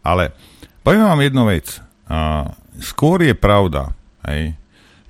Ale 0.06 0.30
poviem 0.86 1.10
vám 1.10 1.18
jednu 1.18 1.42
vec. 1.50 1.82
A, 2.06 2.46
skôr 2.78 3.22
je 3.26 3.34
pravda, 3.34 3.90
hej, 4.26 4.54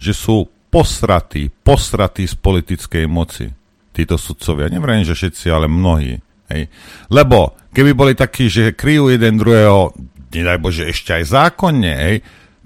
že 0.00 0.12
sú 0.16 0.48
posratí, 0.72 1.52
posratí 1.52 2.24
z 2.24 2.34
politickej 2.36 3.04
moci 3.06 3.46
títo 3.94 4.18
sudcovia. 4.18 4.72
Nevrajím, 4.72 5.06
že 5.06 5.14
všetci, 5.14 5.46
ale 5.54 5.70
mnohí. 5.70 6.18
Hej. 6.52 6.68
Lebo 7.08 7.56
keby 7.72 7.92
boli 7.96 8.12
takí, 8.14 8.52
že 8.52 8.76
kryjú 8.76 9.10
jeden 9.10 9.40
druhého, 9.40 9.92
nedaj 10.30 10.58
Bože, 10.60 10.84
ešte 10.90 11.16
aj 11.16 11.24
zákonne, 11.30 11.92
hej, 11.94 12.16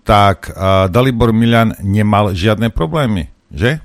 tak 0.03 0.49
uh, 0.51 0.89
Dalibor 0.89 1.37
Milan 1.37 1.77
nemal 1.85 2.33
žiadne 2.33 2.73
problémy, 2.73 3.29
že? 3.53 3.85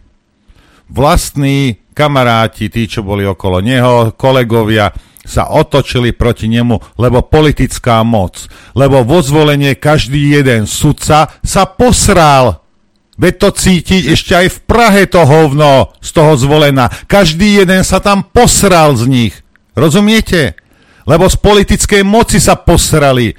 Vlastní 0.87 1.83
kamaráti, 1.91 2.71
tí, 2.71 2.87
čo 2.87 3.03
boli 3.03 3.27
okolo 3.27 3.59
neho, 3.59 4.15
kolegovia, 4.15 4.91
sa 5.23 5.47
otočili 5.55 6.11
proti 6.11 6.51
nemu, 6.51 6.99
lebo 6.99 7.23
politická 7.23 8.03
moc, 8.03 8.43
lebo 8.75 9.07
vo 9.07 9.23
zvolenie 9.23 9.79
každý 9.79 10.35
jeden 10.35 10.67
sudca 10.67 11.31
sa 11.39 11.63
posral. 11.63 12.59
Veď 13.15 13.33
to 13.39 13.49
cítiť 13.55 14.03
ešte 14.09 14.33
aj 14.35 14.47
v 14.51 14.59
Prahe 14.67 15.03
to 15.07 15.21
hovno 15.23 15.95
z 16.01 16.09
toho 16.11 16.33
zvolená. 16.35 16.91
Každý 17.07 17.63
jeden 17.63 17.85
sa 17.85 18.01
tam 18.01 18.25
posral 18.25 18.97
z 18.97 19.05
nich. 19.05 19.35
Rozumiete? 19.75 20.57
Lebo 21.03 21.27
z 21.27 21.35
politickej 21.35 22.01
moci 22.07 22.39
sa 22.39 22.55
posrali. 22.55 23.35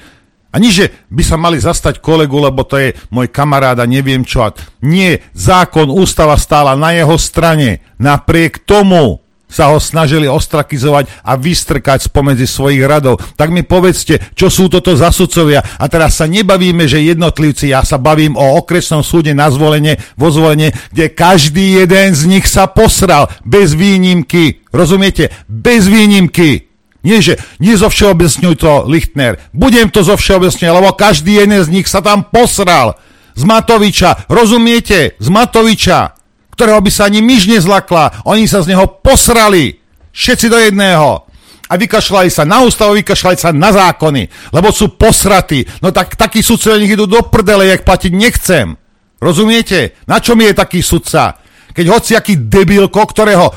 A 0.55 0.63
že 0.63 1.09
by 1.11 1.23
sa 1.27 1.35
mali 1.35 1.59
zastať 1.59 1.99
kolegu, 1.99 2.39
lebo 2.39 2.63
to 2.63 2.79
je 2.79 2.95
môj 3.11 3.27
kamarát 3.27 3.75
a 3.75 3.91
neviem 3.91 4.23
čo. 4.23 4.47
Nie, 4.87 5.19
zákon, 5.35 5.91
ústava 5.91 6.39
stála 6.39 6.79
na 6.79 6.95
jeho 6.95 7.19
strane. 7.19 7.83
Napriek 7.99 8.63
tomu 8.63 9.24
sa 9.49 9.71
ho 9.71 9.79
snažili 9.79 10.27
ostrakizovať 10.27 11.07
a 11.23 11.39
vystrkať 11.39 12.11
spomedzi 12.11 12.49
svojich 12.49 12.83
radov. 12.83 13.23
Tak 13.39 13.55
mi 13.55 13.63
povedzte, 13.63 14.19
čo 14.35 14.51
sú 14.51 14.67
toto 14.67 14.97
za 14.99 15.15
sudcovia. 15.15 15.63
A 15.79 15.87
teraz 15.87 16.19
sa 16.19 16.27
nebavíme, 16.27 16.91
že 16.91 17.05
jednotlivci, 17.05 17.71
ja 17.71 17.87
sa 17.87 18.01
bavím 18.01 18.35
o 18.35 18.59
okresnom 18.59 19.07
súde 19.07 19.31
na 19.31 19.47
zvolenie, 19.55 20.01
vo 20.19 20.35
zvolenie, 20.35 20.75
kde 20.91 21.15
každý 21.15 21.85
jeden 21.85 22.17
z 22.17 22.23
nich 22.27 22.47
sa 22.51 22.67
posral, 22.67 23.31
bez 23.47 23.79
výnimky. 23.79 24.65
Rozumiete? 24.75 25.31
Bez 25.47 25.87
výnimky. 25.87 26.67
Nie, 27.05 27.21
že 27.21 27.37
nie 27.61 27.77
zo 27.77 27.93
všeobecňuj 27.93 28.55
to, 28.57 28.89
Lichtner. 28.89 29.37
Budem 29.53 29.93
to 29.93 30.01
zo 30.01 30.17
všeobecňuj, 30.17 30.71
lebo 30.73 30.97
každý 30.97 31.37
jeden 31.37 31.61
z 31.61 31.69
nich 31.69 31.87
sa 31.87 32.01
tam 32.01 32.25
posral. 32.27 32.97
Z 33.37 33.45
Matoviča. 33.45 34.25
Rozumiete? 34.27 35.21
Z 35.21 35.29
Matoviča 35.29 36.24
ktorého 36.55 36.79
by 36.79 36.91
sa 36.91 37.11
ani 37.11 37.21
myš 37.21 37.51
nezlakla. 37.51 38.25
Oni 38.25 38.47
sa 38.47 38.63
z 38.63 38.73
neho 38.73 38.87
posrali. 39.03 39.83
Všetci 40.15 40.47
do 40.47 40.59
jedného. 40.59 41.27
A 41.67 41.75
vykašľali 41.75 42.31
sa 42.31 42.47
na 42.47 42.63
ústavu, 42.63 42.95
vykašľali 43.03 43.37
sa 43.41 43.51
na 43.51 43.75
zákony, 43.75 44.53
lebo 44.55 44.71
sú 44.71 44.95
posratí. 44.95 45.67
No 45.83 45.91
tak 45.91 46.15
takí 46.15 46.45
sudcovia 46.45 46.79
nech 46.79 46.95
idú 46.95 47.11
do 47.11 47.25
prdele, 47.27 47.67
jak 47.67 47.83
platiť 47.83 48.13
nechcem. 48.15 48.79
Rozumiete? 49.19 49.99
Na 50.07 50.21
čom 50.21 50.39
je 50.39 50.53
taký 50.53 50.85
sudca? 50.85 51.41
Keď 51.75 51.87
hociaký 51.89 52.47
debilko, 52.47 53.03
ktorého 53.09 53.51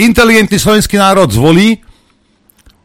inteligentný 0.00 0.56
slovenský 0.56 0.96
národ 0.96 1.28
zvolí, 1.28 1.82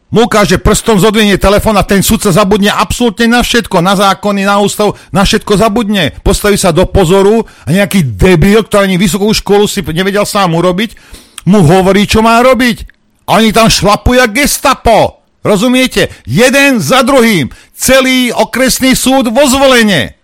mu 0.08 0.24
ukáže 0.24 0.56
prstom, 0.56 0.96
zodvinie 0.96 1.36
telefón 1.36 1.76
a 1.76 1.84
ten 1.84 2.00
sudca 2.00 2.32
zabudne 2.32 2.72
absolútne 2.72 3.28
na 3.28 3.44
všetko, 3.44 3.84
na 3.84 3.92
zákony, 3.92 4.48
na 4.48 4.56
ústav, 4.56 4.96
na 5.12 5.24
všetko 5.24 5.60
zabudne. 5.60 6.16
Postaví 6.24 6.56
sa 6.56 6.72
do 6.72 6.88
pozoru 6.88 7.44
a 7.44 7.68
nejaký 7.68 8.16
debil, 8.16 8.64
ktorý 8.64 8.88
ani 8.88 8.96
vysokú 8.96 9.28
školu 9.36 9.68
si 9.68 9.84
nevedel 9.84 10.24
sám 10.24 10.56
urobiť, 10.56 10.96
mu 11.44 11.60
hovorí, 11.60 12.08
čo 12.08 12.24
má 12.24 12.40
robiť. 12.40 12.88
A 13.28 13.44
oni 13.44 13.52
tam 13.52 13.68
šlapujú 13.68 14.24
gestapo. 14.32 15.20
Rozumiete? 15.44 16.08
Jeden 16.24 16.80
za 16.80 17.04
druhým. 17.04 17.52
Celý 17.76 18.32
okresný 18.32 18.96
súd 18.96 19.28
vo 19.28 19.44
zvolenie. 19.44 20.16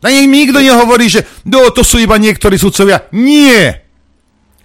Na 0.00 0.08
nich 0.08 0.30
nikto 0.30 0.62
nehovorí, 0.62 1.12
že 1.12 1.26
no, 1.44 1.68
to 1.74 1.84
sú 1.84 2.00
iba 2.00 2.16
niektorí 2.16 2.56
sudcovia. 2.56 3.04
Nie! 3.12 3.79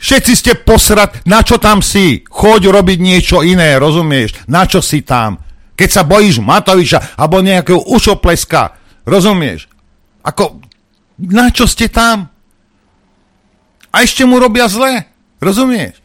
Všetci 0.06 0.34
ste 0.38 0.54
posrat, 0.54 1.26
na 1.26 1.42
čo 1.42 1.58
tam 1.58 1.82
si? 1.82 2.22
Choď 2.30 2.70
robiť 2.70 3.02
niečo 3.02 3.42
iné, 3.42 3.74
rozumieš? 3.82 4.38
Na 4.46 4.70
čo 4.70 4.78
si 4.78 5.02
tam? 5.02 5.42
Keď 5.74 5.90
sa 5.90 6.06
bojíš 6.06 6.46
Matoviča 6.46 7.18
alebo 7.18 7.42
nejakého 7.42 7.82
ušopleska, 7.90 8.78
rozumieš? 9.02 9.66
Ako, 10.22 10.62
na 11.18 11.50
čo 11.50 11.66
ste 11.66 11.90
tam? 11.90 12.30
A 13.90 14.06
ešte 14.06 14.30
mu 14.30 14.38
robia 14.38 14.70
zle, 14.70 15.10
rozumieš? 15.42 15.98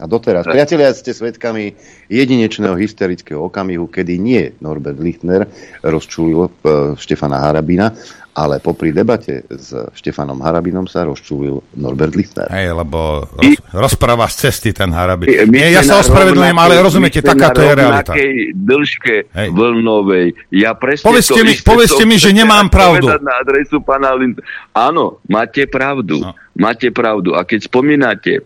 A 0.00 0.08
doteraz. 0.08 0.48
Priatelia, 0.48 0.96
ste 0.96 1.12
svedkami 1.12 1.76
jedinečného 2.08 2.74
hysterického 2.78 3.42
okamihu, 3.42 3.86
kedy 3.90 4.14
nie 4.18 4.42
Norbert 4.62 4.98
Lichtner 4.98 5.46
rozčulil 5.82 6.46
uh, 6.46 6.94
Štefana 6.94 7.42
Harabina, 7.42 7.92
ale 8.36 8.60
popri 8.60 8.92
debate 8.92 9.48
s 9.48 9.72
Štefanom 9.96 10.44
Harabinom 10.44 10.84
sa 10.84 11.08
rozčúlil 11.08 11.56
Norbert 11.80 12.12
Lichtner. 12.12 12.52
Hej, 12.52 12.76
lebo 12.76 13.24
roz, 13.32 13.56
rozpráva 13.72 14.28
z 14.28 14.44
cesty 14.44 14.76
ten 14.76 14.92
Harabin. 14.92 15.48
Nie, 15.48 15.72
ja 15.72 15.80
sa 15.80 16.04
ospravedlňujem, 16.04 16.58
ale 16.60 16.76
rozumiete, 16.84 17.24
taká 17.24 17.48
to 17.56 17.64
je 17.64 17.72
realita. 17.72 18.12
dĺžke 18.52 19.32
Hej. 19.32 19.48
vlnovej. 19.56 20.36
Ja 20.52 20.76
povedzte 20.76 21.40
mi, 21.40 21.56
povedzte 21.64 22.04
mi 22.04 22.20
že 22.20 22.36
nemám 22.36 22.68
pravdu. 22.68 23.08
Na 23.08 23.40
adresu 23.40 23.80
pana 23.80 24.12
Lind... 24.12 24.36
Áno, 24.76 25.24
máte 25.32 25.64
pravdu. 25.64 26.20
No. 26.20 26.36
Máte 26.60 26.92
pravdu. 26.92 27.32
A 27.32 27.40
keď 27.48 27.72
spomínate 27.72 28.32
e, 28.36 28.42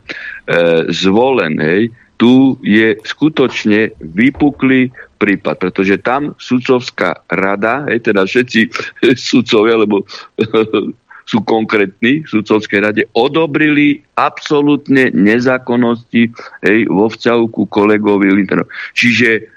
zvolen, 0.95 1.59
hej, 1.59 1.91
tu 2.21 2.61
je 2.61 3.01
skutočne 3.01 3.97
vypuklý 3.97 4.93
prípad, 5.17 5.57
pretože 5.57 6.05
tam 6.05 6.37
sudcovská 6.37 7.25
rada, 7.33 7.89
hej, 7.89 8.05
teda 8.13 8.29
všetci 8.29 8.61
sudcovia, 9.33 9.81
lebo 9.81 10.05
sú 11.31 11.41
konkrétni 11.49 12.21
v 12.21 12.29
sudcovskej 12.29 12.81
rade, 12.85 13.03
odobrili 13.17 14.05
absolútne 14.21 15.09
nezákonnosti 15.17 16.29
hej, 16.61 16.79
vo 16.93 17.09
vzťahu 17.09 17.45
ku 17.49 17.65
kolegovi 17.65 18.29
Linterovi. 18.37 18.69
Čiže 18.93 19.49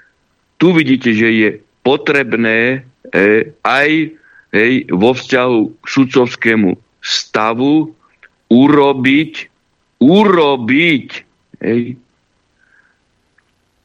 tu 0.56 0.72
vidíte, 0.72 1.12
že 1.12 1.28
je 1.28 1.50
potrebné 1.84 2.88
hej, 3.12 3.52
aj 3.60 3.90
hej, 4.56 4.72
vo 4.88 5.12
vzťahu 5.12 5.58
k 5.82 5.84
sudcovskému 5.84 6.80
stavu 7.04 7.92
urobiť, 8.48 9.32
urobiť 10.00 11.08
hej, 11.60 12.00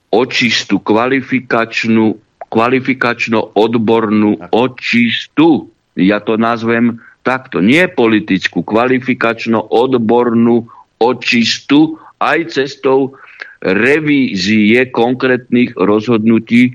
očistú, 0.09 0.81
kvalifikačnú, 0.81 2.17
kvalifikačno-odbornú 2.49 4.49
očistu. 4.49 5.69
Ja 5.93 6.19
to 6.21 6.37
nazvem 6.37 7.01
takto. 7.21 7.61
Nie 7.61 7.89
politickú, 7.89 8.65
kvalifikačno-odbornú 8.65 10.65
očistu 10.99 11.99
aj 12.19 12.57
cestou 12.57 13.15
revízie 13.61 14.87
konkrétnych 14.89 15.75
rozhodnutí, 15.75 16.71
e, 16.71 16.73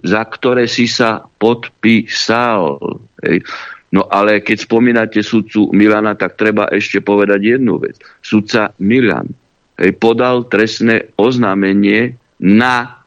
za 0.00 0.24
ktoré 0.24 0.64
si 0.64 0.88
sa 0.88 1.28
podpísal. 1.38 2.80
No 3.90 4.06
ale 4.06 4.40
keď 4.40 4.64
spomínate 4.64 5.20
sudcu 5.20 5.68
Milana, 5.74 6.16
tak 6.16 6.38
treba 6.38 6.70
ešte 6.70 7.02
povedať 7.02 7.58
jednu 7.58 7.82
vec. 7.82 7.98
Sudca 8.22 8.72
Milan 8.80 9.28
podal 9.96 10.44
trestné 10.52 11.08
oznámenie 11.16 12.19
na 12.40 13.04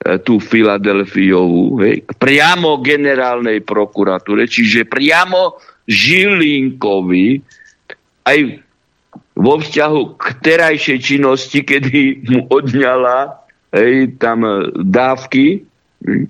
e, 0.00 0.16
tú 0.24 0.40
Filadelfiovú, 0.40 1.84
hej, 1.84 2.08
priamo 2.16 2.80
generálnej 2.80 3.60
prokuratúre, 3.60 4.48
čiže 4.48 4.88
priamo 4.88 5.60
Žilinkovi, 5.84 7.44
aj 8.24 8.38
vo 9.36 9.60
vzťahu 9.60 10.00
k 10.16 10.24
terajšej 10.40 10.98
činnosti, 11.04 11.60
kedy 11.60 12.24
mu 12.32 12.48
odňala 12.48 13.44
hej, 13.76 14.16
tam 14.16 14.48
e, 14.48 14.72
dávky, 14.72 15.60
hej, 16.08 16.20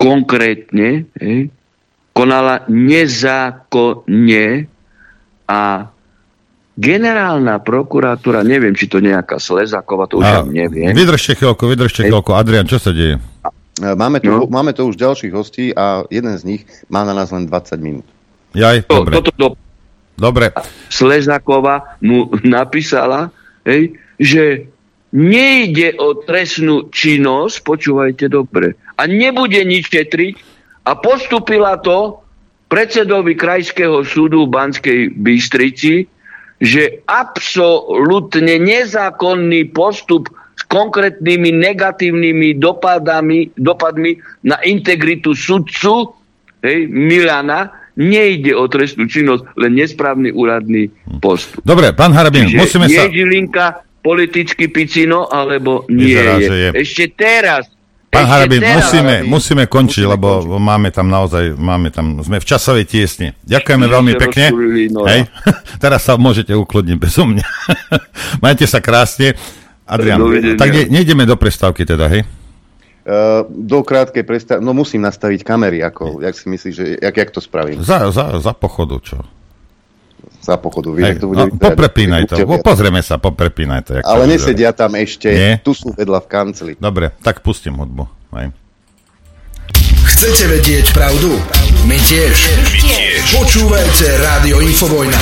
konkrétne 0.00 1.04
hej, 1.20 1.52
konala 2.16 2.64
nezákonne 2.72 4.48
a 5.44 5.92
Generálna 6.78 7.58
prokuratúra, 7.60 8.46
neviem, 8.46 8.72
či 8.72 8.86
to 8.86 9.02
nejaká 9.02 9.42
Slezáková, 9.42 10.06
to 10.06 10.22
už 10.22 10.26
ja 10.26 10.40
neviem. 10.46 10.94
Vydržte 10.94 11.34
chvíľku, 11.36 11.66
vydržte 11.66 12.06
chvíľku. 12.06 12.30
Adrian, 12.32 12.64
čo 12.64 12.78
sa 12.78 12.94
deje? 12.94 13.18
Máme 13.80 14.20
tu, 14.20 14.28
no. 14.28 14.44
máme 14.46 14.76
tu 14.76 14.86
už 14.86 14.96
ďalších 15.00 15.32
hostí 15.32 15.72
a 15.72 16.04
jeden 16.12 16.36
z 16.36 16.42
nich 16.44 16.62
má 16.92 17.02
na 17.02 17.16
nás 17.16 17.32
len 17.32 17.48
20 17.48 17.80
minút. 17.80 18.06
Jaj, 18.52 18.84
to, 18.84 19.02
dobre. 19.02 19.12
Toto, 19.16 19.30
to, 19.34 19.48
dobre. 20.20 20.46
Slezáková 20.92 21.96
mu 22.04 22.28
napísala, 22.44 23.32
hej, 23.64 23.96
že 24.20 24.68
nejde 25.10 25.98
o 25.98 26.22
trestnú 26.22 26.92
činnosť, 26.92 27.66
počúvajte 27.66 28.30
dobre, 28.30 28.78
a 28.94 29.08
nebude 29.08 29.58
nič 29.64 29.90
šetriť 29.90 30.34
a 30.86 30.94
postupila 30.94 31.80
to 31.80 32.20
predsedovi 32.70 33.34
Krajského 33.34 34.06
súdu 34.06 34.46
v 34.46 34.52
Banskej 34.54 35.00
Bystrici, 35.18 36.06
že 36.60 37.00
absolútne 37.08 38.60
nezákonný 38.60 39.72
postup 39.72 40.28
s 40.54 40.62
konkrétnymi 40.68 41.56
negatívnymi 41.56 42.60
dopadami, 42.60 43.48
dopadmi 43.56 44.20
na 44.44 44.60
integritu 44.60 45.32
sudcu 45.32 46.12
hej, 46.60 46.84
Milana 46.86 47.72
nejde 47.96 48.52
o 48.56 48.68
trestnú 48.68 49.08
činnosť, 49.08 49.56
len 49.56 49.72
nesprávny 49.76 50.30
úradný 50.32 50.92
postup. 51.20 51.64
Dobre, 51.64 51.96
pán 51.96 52.12
Harabin, 52.12 52.48
musíme 52.48 52.86
sa... 52.86 53.08
Je 53.08 53.12
Žilinka 53.12 53.84
politický 54.00 54.72
picino, 54.72 55.28
alebo 55.28 55.84
nie 55.92 56.16
Vyzerá, 56.16 56.34
je. 56.40 56.48
je. 56.48 56.68
Ešte 56.80 57.04
teraz 57.12 57.68
Pán 58.10 58.26
Harabin, 58.26 58.58
musíme, 58.58 59.22
musíme 59.22 59.64
končiť, 59.70 60.02
musíme 60.02 60.14
lebo 60.18 60.42
končiť. 60.42 60.58
máme 60.58 60.88
tam 60.90 61.06
naozaj, 61.06 61.54
máme 61.54 61.94
tam, 61.94 62.18
sme 62.26 62.42
v 62.42 62.46
časovej 62.46 62.82
tiesni. 62.82 63.38
Ďakujeme 63.46 63.86
Ešte 63.86 63.94
veľmi 63.94 64.12
pekne. 64.18 64.46
Hej. 65.06 65.20
Teraz 65.82 66.10
sa 66.10 66.18
môžete 66.18 66.50
ukludniť 66.50 66.96
bezo 66.98 67.22
mňa. 67.22 67.46
Majte 68.44 68.66
sa 68.66 68.82
krásne. 68.82 69.38
Adrian, 69.86 70.22
tak 70.58 70.74
ne, 70.74 70.90
nejdeme 70.90 71.22
do 71.22 71.38
prestávky 71.38 71.86
teda, 71.86 72.10
hej? 72.10 72.22
Uh, 73.00 73.42
do 73.46 73.82
krátkej 73.82 74.22
prestávky, 74.22 74.62
no 74.62 74.70
musím 74.70 75.02
nastaviť 75.02 75.42
kamery, 75.42 75.82
ako, 75.82 76.22
jak 76.22 76.34
si 76.34 76.46
myslíš, 76.46 76.74
že, 76.74 76.86
jak, 77.02 77.14
jak 77.14 77.30
to 77.30 77.40
spravím? 77.42 77.82
Za, 77.82 78.10
za, 78.14 78.38
za 78.38 78.52
pochodu, 78.54 79.02
čo? 79.02 79.18
Za 80.40 80.56
pochodu. 80.56 80.96
Vieš, 80.96 81.20
to 81.20 81.26
bude 81.28 81.44
no, 81.46 81.60
poprepínaj 81.60 82.26
to, 82.26 82.36
pozrieme 82.64 83.04
sa, 83.04 83.20
poprepínaj 83.20 83.80
to. 83.84 83.90
Ale 84.00 84.24
nesedia 84.24 84.72
tam 84.72 84.96
ešte, 84.96 85.28
Nie? 85.28 85.52
tu 85.60 85.76
sú 85.76 85.92
vedľa 85.92 86.24
v 86.24 86.28
kancli. 86.28 86.72
Dobre, 86.80 87.12
tak 87.20 87.44
pustím 87.44 87.76
hudbu. 87.76 88.08
Aj. 88.32 88.48
Chcete 90.10 90.44
vedieť 90.48 90.90
pravdu? 90.96 91.36
My 91.86 91.96
tiež. 91.96 92.34
My 92.66 92.78
tiež. 92.82 93.22
Počúvajte 93.36 94.06
Rádio 94.20 94.56
Infovojna. 94.64 95.20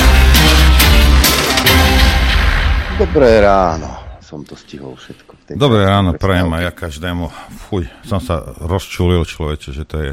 Dobré 2.99 3.39
ráno. 3.39 3.95
Som 4.19 4.43
to 4.43 4.59
stihol 4.59 4.99
všetko. 4.99 5.57
Dobré 5.57 5.87
ráno, 5.87 6.13
prajem 6.19 6.53
aj 6.53 6.63
ja 6.69 6.73
každému. 6.75 7.33
Fuj, 7.71 7.89
som 8.05 8.21
sa 8.21 8.43
rozčulil 8.61 9.25
človeče, 9.25 9.71
že 9.73 9.85
to 9.89 9.97
je... 10.03 10.13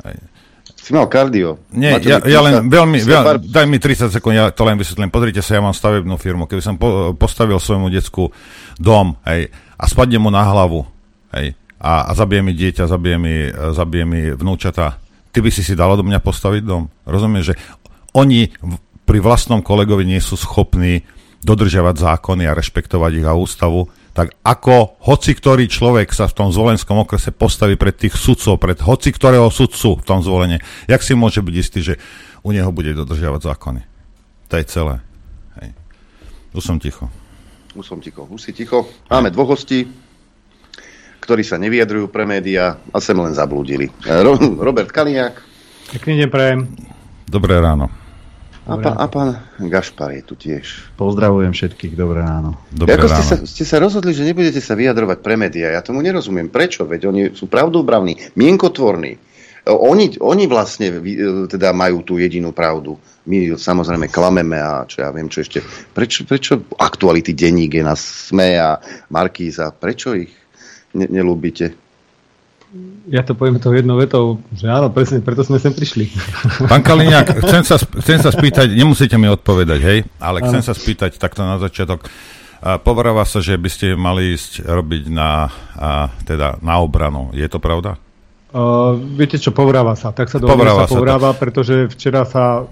Aj, 0.00 0.16
si 0.90 0.98
mal 0.98 1.06
kardio. 1.06 1.62
Nie, 1.70 2.02
ja, 2.02 2.18
ja 2.18 2.42
len 2.42 2.66
veľmi, 2.66 2.98
veľ, 3.06 3.46
daj 3.46 3.66
mi 3.70 3.78
30 3.78 4.10
sekúnd, 4.10 4.34
ja 4.34 4.50
to 4.50 4.66
len 4.66 4.74
vysvetlím. 4.74 5.14
Pozrite 5.14 5.38
sa, 5.38 5.54
ja 5.54 5.62
mám 5.62 5.70
stavebnú 5.70 6.18
firmu. 6.18 6.50
Keby 6.50 6.58
som 6.58 6.74
po, 6.74 7.14
postavil 7.14 7.62
svojmu 7.62 7.86
decku 7.94 8.34
dom, 8.74 9.14
hej, 9.22 9.54
a 9.78 9.84
spadne 9.86 10.18
mu 10.18 10.34
na 10.34 10.42
hlavu, 10.42 10.82
hej, 11.38 11.54
a, 11.78 12.10
a 12.10 12.18
zabije 12.18 12.42
mi 12.42 12.58
dieťa, 12.58 12.90
zabije 12.90 13.16
mi, 13.22 13.34
zabije 13.54 14.02
mi 14.02 14.20
vnúčata, 14.34 14.98
ty 15.30 15.38
by 15.38 15.54
si 15.54 15.62
si 15.62 15.78
dal 15.78 15.94
do 15.94 16.02
mňa 16.02 16.18
postaviť 16.18 16.62
dom? 16.66 16.90
Rozumieš, 17.06 17.54
že 17.54 17.58
oni 18.10 18.50
pri 19.06 19.22
vlastnom 19.22 19.62
kolegovi 19.62 20.02
nie 20.02 20.18
sú 20.18 20.34
schopní 20.34 21.06
dodržiavať 21.46 22.02
zákony 22.02 22.50
a 22.50 22.56
rešpektovať 22.58 23.22
ich 23.22 23.26
a 23.30 23.38
ústavu, 23.38 23.86
tak 24.20 24.36
ako 24.44 25.00
hoci 25.00 25.32
ktorý 25.32 25.64
človek 25.64 26.12
sa 26.12 26.28
v 26.28 26.36
tom 26.36 26.52
zvolenskom 26.52 26.92
okrese 27.00 27.32
postaví 27.32 27.80
pred 27.80 27.96
tých 27.96 28.20
sudcov, 28.20 28.60
pred 28.60 28.76
hoci 28.76 29.16
ktorého 29.16 29.48
sudcu 29.48 29.96
v 29.96 30.04
tom 30.04 30.20
zvolenie, 30.20 30.60
jak 30.84 31.00
si 31.00 31.16
môže 31.16 31.40
byť 31.40 31.54
istý, 31.56 31.80
že 31.80 31.94
u 32.44 32.52
neho 32.52 32.68
bude 32.68 32.92
dodržiavať 32.92 33.40
zákony. 33.40 33.80
To 34.52 34.54
je 34.60 34.64
celé. 34.68 35.00
Hej. 35.64 35.72
Už 36.52 36.60
som 36.68 36.76
ticho. 36.76 37.08
Už 37.72 37.88
som 37.88 37.96
ticho. 38.04 38.28
Už 38.28 38.44
si 38.44 38.52
ticho. 38.52 38.84
Máme 39.08 39.32
dvoch 39.32 39.56
hostí, 39.56 39.88
ktorí 41.24 41.40
sa 41.40 41.56
nevyjadrujú 41.56 42.12
pre 42.12 42.28
médiá 42.28 42.76
a 42.92 43.00
sem 43.00 43.16
len 43.16 43.32
zablúdili. 43.32 43.88
Robert 44.60 44.92
Kaliňák. 44.92 45.34
Pekný 45.96 46.20
deň 46.20 46.28
prajem. 46.28 46.68
Dobré 47.24 47.56
ráno. 47.56 47.88
A 48.70 48.76
pán, 48.78 48.94
a 48.94 49.06
pán 49.10 49.28
Gašpar 49.58 50.14
je 50.14 50.22
tu 50.22 50.38
tiež. 50.38 50.94
Pozdravujem 50.94 51.50
všetkých, 51.50 51.98
dobré 51.98 52.22
ráno. 52.22 52.54
Dobré 52.70 52.94
Ako 52.94 53.10
ráno. 53.10 53.18
Ste, 53.18 53.24
sa, 53.26 53.36
ste 53.42 53.64
sa 53.66 53.76
rozhodli, 53.82 54.14
že 54.14 54.22
nebudete 54.22 54.62
sa 54.62 54.78
vyjadrovať 54.78 55.18
pre 55.18 55.34
médiá. 55.34 55.74
Ja 55.74 55.82
tomu 55.82 55.98
nerozumiem. 56.06 56.46
Prečo? 56.46 56.86
Veď 56.86 57.10
oni 57.10 57.22
sú 57.34 57.50
pravdobravní, 57.50 58.38
mienkotvorní. 58.38 59.18
Oni, 59.68 60.16
oni 60.16 60.44
vlastne 60.48 61.04
teda 61.50 61.76
majú 61.76 62.00
tú 62.00 62.16
jedinú 62.16 62.54
pravdu. 62.54 62.96
My 63.28 63.52
samozrejme 63.60 64.08
klameme 64.08 64.56
a 64.56 64.88
čo 64.88 65.04
ja 65.04 65.12
viem, 65.12 65.28
čo 65.28 65.44
ešte. 65.44 65.60
Prečo, 65.92 66.24
prečo 66.24 66.64
aktuality 66.80 67.36
denník 67.36 67.76
je 67.76 67.84
na 67.84 67.92
SME 67.92 68.56
a 68.56 68.80
Markíza? 69.12 69.68
Prečo 69.76 70.16
ich 70.16 70.32
ne, 70.96 71.10
nelúbite? 71.12 71.89
Ja 73.10 73.26
to 73.26 73.34
poviem 73.34 73.58
tou 73.58 73.74
jednou 73.74 73.98
vetou, 73.98 74.38
že 74.54 74.70
áno, 74.70 74.94
presne, 74.94 75.18
preto 75.18 75.42
sme 75.42 75.58
sem 75.58 75.74
prišli. 75.74 76.06
Pán 76.70 76.86
Kaliňák, 76.86 77.34
chcem 77.42 77.62
sa, 77.66 77.74
chcem 77.82 78.22
sa 78.22 78.30
spýtať, 78.30 78.70
nemusíte 78.70 79.18
mi 79.18 79.26
odpovedať, 79.26 79.80
hej, 79.82 79.98
ale 80.22 80.38
chcem 80.46 80.62
sa 80.62 80.70
spýtať 80.70 81.18
takto 81.18 81.42
na 81.42 81.58
začiatok. 81.58 82.06
Poveráva 82.86 83.26
sa, 83.26 83.42
že 83.42 83.58
by 83.58 83.68
ste 83.72 83.86
mali 83.98 84.36
ísť 84.36 84.62
robiť 84.62 85.10
na, 85.10 85.50
a, 85.74 86.12
teda 86.22 86.62
na 86.62 86.78
obranu. 86.78 87.34
Je 87.34 87.48
to 87.50 87.58
pravda? 87.58 87.98
Uh, 88.50 88.98
viete 89.18 89.38
čo, 89.38 89.50
povráva 89.50 89.98
sa. 89.98 90.14
Tak 90.14 90.30
sa 90.30 90.38
do 90.38 90.46
sa 90.46 90.86
povráva, 90.86 91.34
pretože 91.34 91.90
včera 91.90 92.22
sa 92.22 92.66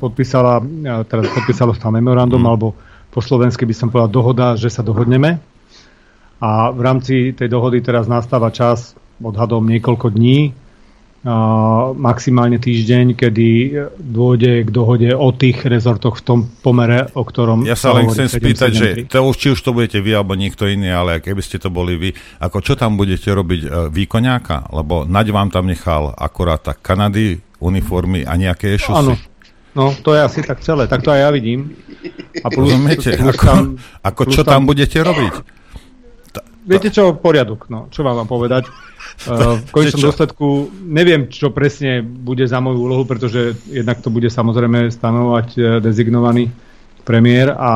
podpísala, 0.00 0.60
teraz 1.08 1.28
podpísalo 1.32 1.72
sa 1.76 1.88
memorandum, 1.88 2.40
mm. 2.40 2.48
alebo 2.48 2.76
po 3.08 3.24
slovensky 3.24 3.64
by 3.64 3.72
som 3.72 3.88
povedal 3.88 4.12
dohoda, 4.12 4.46
že 4.56 4.68
sa 4.68 4.84
dohodneme. 4.84 5.40
A 6.40 6.72
v 6.72 6.80
rámci 6.80 7.36
tej 7.36 7.48
dohody 7.52 7.84
teraz 7.84 8.08
nastáva 8.08 8.48
čas 8.48 8.96
odhadom 9.20 9.64
niekoľko 9.68 10.12
dní, 10.12 10.52
maximálne 12.00 12.56
týždeň, 12.56 13.12
kedy 13.12 13.48
dôjde 14.00 14.64
k 14.64 14.70
dohode 14.72 15.10
o 15.12 15.28
tých 15.36 15.60
rezortoch 15.68 16.16
v 16.16 16.24
tom 16.24 16.38
pomere, 16.64 17.12
o 17.12 17.20
ktorom... 17.28 17.68
Ja 17.68 17.76
sa 17.76 17.92
len 17.92 18.08
chcem 18.08 18.24
spýtať, 18.24 18.70
že 18.72 18.86
to 19.04 19.20
už, 19.28 19.36
či 19.36 19.52
už 19.52 19.60
to 19.60 19.76
budete 19.76 20.00
vy 20.00 20.16
alebo 20.16 20.32
niekto 20.32 20.64
iný, 20.64 20.88
ale 20.88 21.20
keby 21.20 21.44
ste 21.44 21.60
to 21.60 21.68
boli 21.68 22.00
vy, 22.00 22.16
ako 22.40 22.64
čo 22.64 22.72
tam 22.72 22.96
budete 22.96 23.28
robiť 23.36 23.60
e, 23.60 23.68
výkoňáka? 23.92 24.72
Lebo 24.72 25.04
Naď 25.04 25.26
vám 25.36 25.52
tam 25.52 25.68
nechal 25.68 26.08
akorát 26.16 26.64
tak 26.64 26.80
Kanady, 26.80 27.36
uniformy 27.60 28.24
a 28.24 28.40
nejaké 28.40 28.80
ešusy. 28.80 28.96
Áno, 28.96 29.14
No, 29.70 29.94
to 29.94 30.18
je 30.18 30.20
asi 30.26 30.42
tak 30.42 30.58
celé, 30.66 30.90
tak 30.90 31.06
to 31.06 31.14
aj 31.14 31.20
ja 31.22 31.30
vidím. 31.30 31.78
A 32.42 32.50
plus, 32.50 32.74
Rozumiete, 32.74 33.14
plus 33.14 33.38
ako, 33.38 33.46
tam, 33.46 33.62
ako 34.02 34.22
čo 34.26 34.42
tam, 34.42 34.50
tam 34.50 34.60
budete 34.66 34.98
robiť? 34.98 35.59
Viete 36.70 36.94
čo, 36.94 37.18
poriadok, 37.18 37.66
no, 37.66 37.90
čo 37.90 38.06
vám 38.06 38.22
mám 38.22 38.30
povedať. 38.30 38.70
Uh, 39.26 39.58
v 39.66 39.70
konečnom 39.74 40.06
dôsledku 40.06 40.70
neviem, 40.86 41.26
čo 41.26 41.50
presne 41.50 42.06
bude 42.06 42.46
za 42.46 42.62
moju 42.62 42.78
úlohu, 42.86 43.02
pretože 43.02 43.58
jednak 43.66 43.98
to 43.98 44.14
bude 44.14 44.30
samozrejme 44.30 44.86
stanovať 44.94 45.48
uh, 45.58 45.64
dezignovaný 45.82 46.54
premiér 47.02 47.58
a 47.58 47.72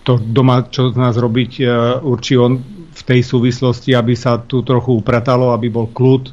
to 0.00 0.16
doma, 0.16 0.64
čo 0.72 0.88
z 0.88 0.96
nás 0.96 1.20
robiť, 1.20 1.52
uh, 1.60 2.00
určí 2.00 2.40
on 2.40 2.56
v 2.90 3.02
tej 3.04 3.20
súvislosti, 3.20 3.92
aby 3.92 4.16
sa 4.16 4.40
tu 4.40 4.64
trochu 4.64 4.96
upratalo, 4.96 5.52
aby 5.52 5.68
bol 5.68 5.92
kľud 5.92 6.32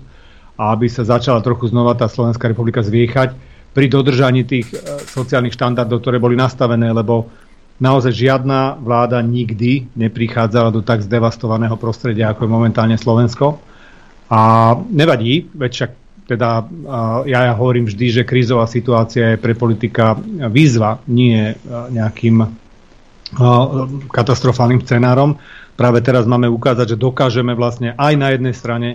a 0.56 0.72
aby 0.72 0.88
sa 0.88 1.04
začala 1.04 1.44
trochu 1.44 1.68
znova 1.68 2.00
tá 2.00 2.08
Slovenská 2.08 2.48
republika 2.48 2.80
zviechať 2.80 3.36
pri 3.76 3.86
dodržaní 3.92 4.42
tých 4.42 4.74
sociálnych 5.06 5.54
štandardov, 5.54 6.02
ktoré 6.02 6.18
boli 6.18 6.34
nastavené, 6.34 6.90
lebo 6.90 7.30
naozaj 7.78 8.14
žiadna 8.14 8.82
vláda 8.82 9.22
nikdy 9.22 9.94
neprichádzala 9.94 10.74
do 10.74 10.82
tak 10.82 11.06
zdevastovaného 11.06 11.78
prostredia, 11.78 12.34
ako 12.34 12.46
je 12.46 12.56
momentálne 12.56 12.98
Slovensko. 12.98 13.62
A 14.28 14.74
nevadí, 14.92 15.48
veď 15.56 15.72
však 15.72 15.92
teda 16.28 16.68
ja, 17.24 17.40
ja 17.48 17.54
hovorím 17.56 17.88
vždy, 17.88 18.20
že 18.20 18.28
krízová 18.28 18.68
situácia 18.68 19.34
je 19.34 19.40
pre 19.40 19.56
politika 19.56 20.20
výzva, 20.52 21.00
nie 21.08 21.56
nejakým 21.70 22.44
katastrofálnym 24.12 24.84
scenárom. 24.84 25.40
Práve 25.80 26.04
teraz 26.04 26.28
máme 26.28 26.52
ukázať, 26.52 26.98
že 26.98 26.98
dokážeme 27.00 27.56
vlastne 27.56 27.96
aj 27.96 28.14
na 28.20 28.36
jednej 28.36 28.52
strane 28.52 28.90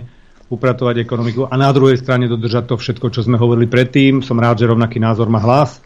upratovať 0.51 1.01
ekonomiku 1.01 1.49
a 1.49 1.55
na 1.57 1.73
druhej 1.73 1.97
strane 1.97 2.29
dodržať 2.29 2.69
to 2.69 2.75
všetko, 2.77 3.09
čo 3.09 3.25
sme 3.25 3.41
hovorili 3.41 3.65
predtým. 3.65 4.21
Som 4.21 4.37
rád, 4.37 4.61
že 4.61 4.69
rovnaký 4.69 5.01
názor 5.01 5.25
má 5.25 5.41
hlas 5.41 5.81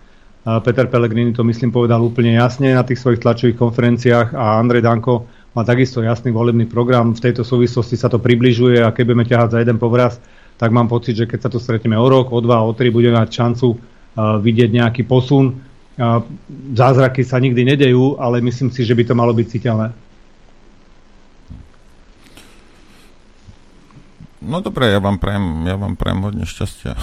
Peter 0.64 0.88
Pellegrini 0.88 1.36
to 1.36 1.44
myslím 1.44 1.76
povedal 1.76 2.00
úplne 2.00 2.40
jasne 2.40 2.72
na 2.72 2.80
tých 2.88 3.04
svojich 3.04 3.20
tlačových 3.20 3.60
konferenciách 3.60 4.32
a 4.32 4.56
Andrej 4.64 4.80
Danko 4.80 5.28
má 5.52 5.68
takisto 5.68 6.00
jasný 6.00 6.32
volebný 6.32 6.64
program. 6.72 7.12
V 7.12 7.20
tejto 7.20 7.44
súvislosti 7.44 8.00
sa 8.00 8.08
to 8.08 8.16
približuje 8.16 8.80
a 8.80 8.96
keď 8.96 9.04
budeme 9.12 9.28
ťahať 9.28 9.50
za 9.52 9.60
jeden 9.60 9.76
povraz, 9.76 10.24
tak 10.56 10.72
mám 10.72 10.88
pocit, 10.88 11.20
že 11.20 11.28
keď 11.28 11.40
sa 11.44 11.50
tu 11.52 11.60
stretneme 11.60 12.00
o 12.00 12.08
rok, 12.08 12.32
o 12.32 12.40
dva, 12.40 12.64
o 12.64 12.72
tri, 12.72 12.88
budeme 12.88 13.20
mať 13.20 13.30
šancu 13.30 13.68
uh, 13.76 14.40
vidieť 14.40 14.72
nejaký 14.72 15.04
posun. 15.04 15.60
Uh, 16.00 16.24
zázraky 16.72 17.28
sa 17.28 17.44
nikdy 17.44 17.68
nedejú, 17.68 18.16
ale 18.16 18.40
myslím 18.40 18.72
si, 18.72 18.88
že 18.88 18.96
by 18.96 19.04
to 19.04 19.20
malo 19.20 19.36
byť 19.36 19.48
citeľné. 19.52 20.07
No 24.48 24.64
dobre, 24.64 24.96
ja 24.96 25.04
vám 25.04 25.20
prajem, 25.20 25.68
ja 25.68 25.76
vám 25.76 26.00
prajem 26.00 26.20
hodne 26.24 26.46
šťastia. 26.48 26.96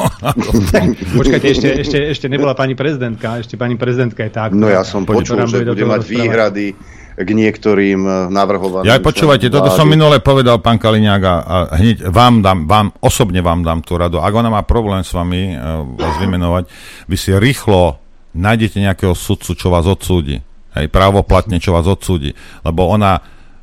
Počkajte, 1.20 1.46
ešte, 1.52 1.68
ešte, 1.84 1.98
ešte 2.16 2.26
nebola 2.32 2.56
pani 2.56 2.72
prezidentka, 2.72 3.44
ešte 3.44 3.60
pani 3.60 3.76
prezidentka 3.76 4.24
je 4.24 4.32
tak. 4.32 4.56
No 4.56 4.72
ja 4.72 4.80
som 4.80 5.04
počul, 5.04 5.44
že 5.44 5.68
bude 5.68 5.84
mať 5.84 6.02
výhrady 6.08 6.72
k 7.12 7.28
niektorým 7.28 8.00
eh, 8.08 8.16
navrhovaným. 8.32 8.88
Ja 8.88 8.96
počúvajte, 9.04 9.52
toto 9.52 9.68
som 9.68 9.84
minule 9.84 10.24
povedal 10.24 10.64
pán 10.64 10.80
Kaliňák 10.80 11.22
a, 11.28 11.34
a 11.44 11.56
hneď 11.76 12.08
vám 12.08 12.40
dám, 12.40 12.64
vám, 12.64 12.88
osobne 13.04 13.44
vám 13.44 13.60
dám 13.60 13.84
tú 13.84 14.00
radu. 14.00 14.24
Ak 14.24 14.32
ona 14.32 14.48
má 14.48 14.64
problém 14.64 15.04
s 15.04 15.12
vami 15.12 15.52
uh, 15.52 15.84
vás 16.00 16.16
vymenovať, 16.24 16.72
vy 17.04 17.16
si 17.20 17.36
rýchlo 17.36 18.00
nájdete 18.32 18.80
nejakého 18.80 19.12
sudcu, 19.12 19.52
čo 19.52 19.68
vás 19.68 19.84
odsúdi. 19.84 20.40
Hej, 20.72 20.88
právoplatne, 20.88 21.60
čo 21.60 21.76
vás 21.76 21.84
odsúdi. 21.84 22.32
Lebo 22.64 22.88
ona 22.88 23.20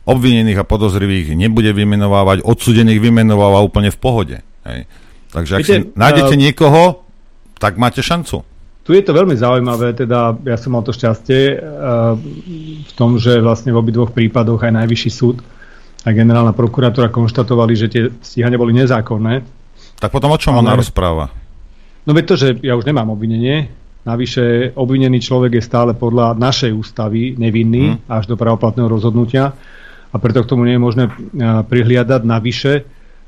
obvinených 0.09 0.59
a 0.59 0.65
podozrivých 0.65 1.37
nebude 1.37 1.69
vymenovávať, 1.69 2.41
odsudených 2.41 2.97
vymenováva 2.97 3.61
úplne 3.61 3.93
v 3.93 3.99
pohode. 4.01 4.37
Hej. 4.65 4.89
Takže 5.29 5.53
ak 5.53 5.61
Viete, 5.61 5.69
si 5.69 5.93
nájdete 5.93 6.35
uh, 6.35 6.41
niekoho, 6.41 6.81
tak 7.61 7.77
máte 7.77 8.01
šancu. 8.01 8.41
Tu 8.81 8.97
je 8.97 9.05
to 9.05 9.13
veľmi 9.13 9.37
zaujímavé, 9.37 9.93
teda 9.93 10.33
ja 10.41 10.57
som 10.57 10.73
mal 10.73 10.81
to 10.81 10.89
šťastie 10.89 11.61
uh, 11.61 12.17
v 12.81 12.91
tom, 12.97 13.21
že 13.21 13.37
vlastne 13.37 13.69
v 13.69 13.77
obidvoch 13.77 14.09
prípadoch 14.09 14.65
aj 14.65 14.73
Najvyšší 14.81 15.11
súd 15.13 15.45
a 16.01 16.09
generálna 16.09 16.57
prokuratúra 16.57 17.13
konštatovali, 17.13 17.73
že 17.77 17.87
tie 17.91 18.03
stíhania 18.23 18.57
boli 18.57 18.73
nezákonné. 18.73 19.45
Tak 20.01 20.09
potom 20.09 20.33
o 20.33 20.41
čom 20.41 20.57
Ale... 20.57 20.65
ona 20.65 20.73
rozpráva? 20.73 21.29
No 22.07 22.17
veď 22.17 22.25
to, 22.25 22.35
že 22.39 22.47
ja 22.65 22.73
už 22.73 22.89
nemám 22.89 23.13
obvinenie, 23.13 23.69
navyše 24.07 24.73
obvinený 24.73 25.21
človek 25.21 25.59
je 25.59 25.63
stále 25.63 25.91
podľa 25.93 26.33
našej 26.39 26.71
ústavy 26.73 27.35
nevinný 27.37 27.93
hmm. 27.93 28.09
až 28.09 28.25
do 28.25 28.39
pravoplatného 28.39 28.89
rozhodnutia 28.89 29.53
a 30.09 30.15
preto 30.17 30.41
k 30.41 30.49
tomu 30.49 30.65
nie 30.65 30.75
je 30.77 30.85
možné 30.85 31.03
prihliadať. 31.69 32.21
Navyše, 32.25 32.73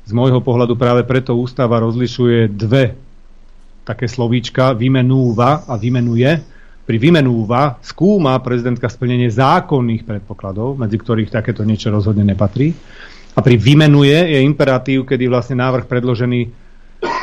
z 0.02 0.12
môjho 0.14 0.42
pohľadu 0.42 0.74
práve 0.74 1.06
preto 1.06 1.38
ústava 1.38 1.78
rozlišuje 1.78 2.50
dve 2.50 2.98
také 3.86 4.10
slovíčka, 4.10 4.74
vymenúva 4.74 5.66
a 5.66 5.78
vymenuje. 5.78 6.30
Pri 6.82 6.96
vymenúva 6.98 7.78
skúma 7.78 8.34
prezidentka 8.42 8.90
splnenie 8.90 9.30
zákonných 9.30 10.02
predpokladov, 10.02 10.74
medzi 10.74 10.98
ktorých 10.98 11.30
takéto 11.30 11.62
niečo 11.62 11.94
rozhodne 11.94 12.26
nepatrí. 12.26 12.74
A 13.32 13.40
pri 13.40 13.54
vymenuje 13.54 14.34
je 14.34 14.38
imperatív, 14.42 15.06
kedy 15.06 15.30
vlastne 15.30 15.62
návrh 15.62 15.86
predložený 15.86 16.40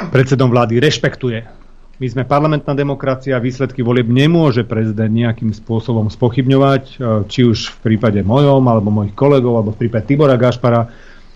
predsedom 0.09 0.47
vlády 0.47 0.79
rešpektuje 0.79 1.58
my 1.99 2.07
sme 2.07 2.23
parlamentná 2.23 2.71
demokracia, 2.71 3.43
výsledky 3.43 3.83
volieb 3.83 4.07
nemôže 4.07 4.63
prezident 4.63 5.11
nejakým 5.11 5.51
spôsobom 5.51 6.07
spochybňovať, 6.07 6.83
e, 6.87 6.93
či 7.27 7.43
už 7.43 7.75
v 7.75 7.77
prípade 7.91 8.23
mojom, 8.23 8.63
alebo 8.63 8.87
mojich 8.87 9.11
kolegov, 9.11 9.59
alebo 9.59 9.75
v 9.75 9.83
prípade 9.83 10.07
Tibora 10.07 10.39
Gašpara, 10.39 10.87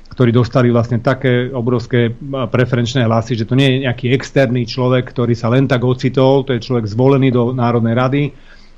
ktorí 0.08 0.32
dostali 0.32 0.72
vlastne 0.72 1.04
také 1.04 1.52
obrovské 1.52 2.08
e, 2.08 2.12
preferenčné 2.48 3.04
hlasy, 3.04 3.36
že 3.36 3.44
to 3.44 3.60
nie 3.60 3.76
je 3.76 3.92
nejaký 3.92 4.16
externý 4.16 4.64
človek, 4.64 5.12
ktorý 5.12 5.36
sa 5.36 5.52
len 5.52 5.68
tak 5.68 5.84
ocitol, 5.84 6.48
to 6.48 6.56
je 6.56 6.64
človek 6.64 6.88
zvolený 6.88 7.36
do 7.36 7.52
Národnej 7.52 7.96
rady 8.00 8.22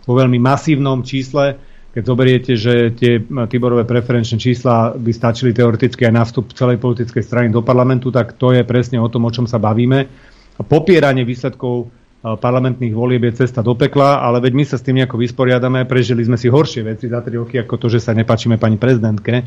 vo 0.09 0.17
veľmi 0.17 0.41
masívnom 0.41 1.05
čísle. 1.05 1.53
Keď 1.93 2.01
zoberiete, 2.01 2.57
že 2.57 2.97
tie 2.97 3.21
e, 3.21 3.45
Tiborové 3.45 3.86
preferenčné 3.86 4.41
čísla 4.41 4.97
by 4.97 5.13
stačili 5.13 5.53
teoreticky 5.53 6.01
aj 6.09 6.13
na 6.17 6.25
vstup 6.25 6.49
celej 6.57 6.81
politickej 6.81 7.21
strany 7.21 7.53
do 7.53 7.61
parlamentu, 7.61 8.09
tak 8.09 8.41
to 8.41 8.57
je 8.57 8.65
presne 8.65 8.97
o 8.97 9.05
tom, 9.05 9.29
o 9.29 9.29
čom 9.29 9.45
sa 9.45 9.61
bavíme 9.61 10.24
popieranie 10.63 11.27
výsledkov 11.27 11.91
parlamentných 12.25 12.95
volieb 12.97 13.21
je 13.29 13.45
cesta 13.45 13.61
do 13.61 13.77
pekla, 13.77 14.17
ale 14.17 14.41
veď 14.41 14.53
my 14.57 14.63
sa 14.65 14.81
s 14.81 14.85
tým 14.85 14.97
nejako 14.97 15.21
vysporiadame, 15.21 15.85
prežili 15.85 16.25
sme 16.25 16.41
si 16.41 16.49
horšie 16.49 16.81
veci 16.81 17.05
za 17.05 17.21
3 17.21 17.37
roky, 17.37 17.61
ako 17.61 17.77
to, 17.77 17.87
že 17.91 18.01
sa 18.01 18.17
nepačíme 18.17 18.57
pani 18.57 18.81
prezidentke. 18.81 19.45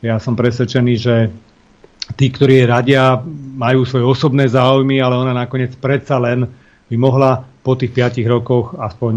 Ja 0.00 0.16
som 0.16 0.32
presvedčený, 0.32 0.94
že 0.96 1.28
tí, 2.16 2.32
ktorí 2.32 2.64
radia, 2.64 3.20
majú 3.56 3.84
svoje 3.84 4.08
osobné 4.08 4.48
záujmy, 4.48 4.96
ale 4.96 5.20
ona 5.20 5.36
nakoniec 5.36 5.76
predsa 5.76 6.16
len 6.16 6.48
by 6.88 6.96
mohla 6.96 7.44
po 7.60 7.76
tých 7.76 7.92
5 7.92 8.22
rokoch 8.24 8.78
aspoň 8.78 9.12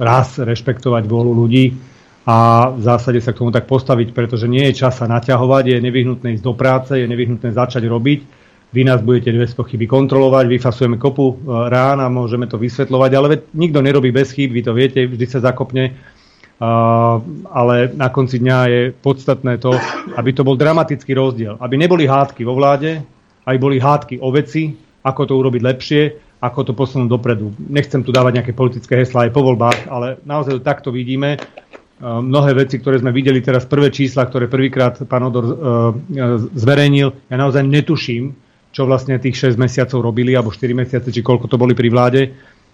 raz 0.00 0.40
rešpektovať 0.40 1.04
vôľu 1.06 1.32
ľudí 1.38 1.76
a 2.24 2.72
v 2.72 2.80
zásade 2.80 3.20
sa 3.20 3.36
k 3.36 3.44
tomu 3.44 3.52
tak 3.52 3.68
postaviť, 3.68 4.16
pretože 4.16 4.48
nie 4.48 4.64
je 4.72 4.80
čas 4.80 4.96
sa 4.96 5.04
naťahovať, 5.06 5.76
je 5.76 5.84
nevyhnutné 5.84 6.40
ísť 6.40 6.44
do 6.48 6.54
práce, 6.56 6.96
je 6.96 7.04
nevyhnutné 7.04 7.52
začať 7.52 7.84
robiť 7.84 8.43
vy 8.74 8.82
nás 8.82 8.98
budete 8.98 9.30
bez 9.30 9.54
pochyby 9.54 9.86
kontrolovať, 9.86 10.50
vyfasujeme 10.50 10.98
kopu 10.98 11.30
e, 11.30 11.34
rán 11.70 12.02
a 12.02 12.10
môžeme 12.10 12.50
to 12.50 12.58
vysvetľovať, 12.58 13.10
ale 13.14 13.46
nikto 13.54 13.78
nerobí 13.78 14.10
bez 14.10 14.34
chýb, 14.34 14.50
vy 14.50 14.66
to 14.66 14.74
viete, 14.74 15.06
vždy 15.06 15.26
sa 15.30 15.38
zakopne. 15.38 15.94
Uh, 16.54 17.18
ale 17.50 17.90
na 17.98 18.14
konci 18.14 18.38
dňa 18.38 18.58
je 18.70 18.82
podstatné 18.94 19.58
to, 19.58 19.74
aby 20.14 20.30
to 20.30 20.46
bol 20.46 20.54
dramatický 20.54 21.10
rozdiel. 21.10 21.58
Aby 21.58 21.74
neboli 21.74 22.06
hádky 22.06 22.46
vo 22.46 22.54
vláde, 22.54 23.02
aj 23.42 23.56
boli 23.58 23.82
hádky 23.82 24.22
o 24.22 24.30
veci, 24.30 24.70
ako 25.02 25.26
to 25.26 25.34
urobiť 25.34 25.62
lepšie, 25.66 26.02
ako 26.38 26.70
to 26.70 26.72
posunúť 26.78 27.10
dopredu. 27.10 27.50
Nechcem 27.58 28.06
tu 28.06 28.14
dávať 28.14 28.38
nejaké 28.38 28.52
politické 28.54 29.02
heslá 29.02 29.26
aj 29.26 29.34
po 29.34 29.42
voľbách, 29.42 29.90
ale 29.90 30.22
naozaj 30.22 30.62
takto 30.62 30.94
vidíme. 30.94 31.42
Uh, 31.98 32.22
mnohé 32.22 32.54
veci, 32.54 32.78
ktoré 32.78 33.02
sme 33.02 33.10
videli 33.10 33.42
teraz, 33.42 33.66
prvé 33.66 33.90
čísla, 33.90 34.22
ktoré 34.22 34.46
prvýkrát 34.46 34.94
pán 35.10 35.26
Odor 35.26 35.44
uh, 35.50 35.54
zverejnil, 36.54 37.34
ja 37.34 37.36
naozaj 37.36 37.66
netuším, 37.66 38.43
čo 38.74 38.82
vlastne 38.90 39.22
tých 39.22 39.54
6 39.54 39.54
mesiacov 39.54 40.02
robili, 40.02 40.34
alebo 40.34 40.50
4 40.50 40.74
mesiace, 40.74 41.14
či 41.14 41.22
koľko 41.22 41.46
to 41.46 41.54
boli 41.54 41.78
pri 41.78 41.88
vláde, 41.94 42.22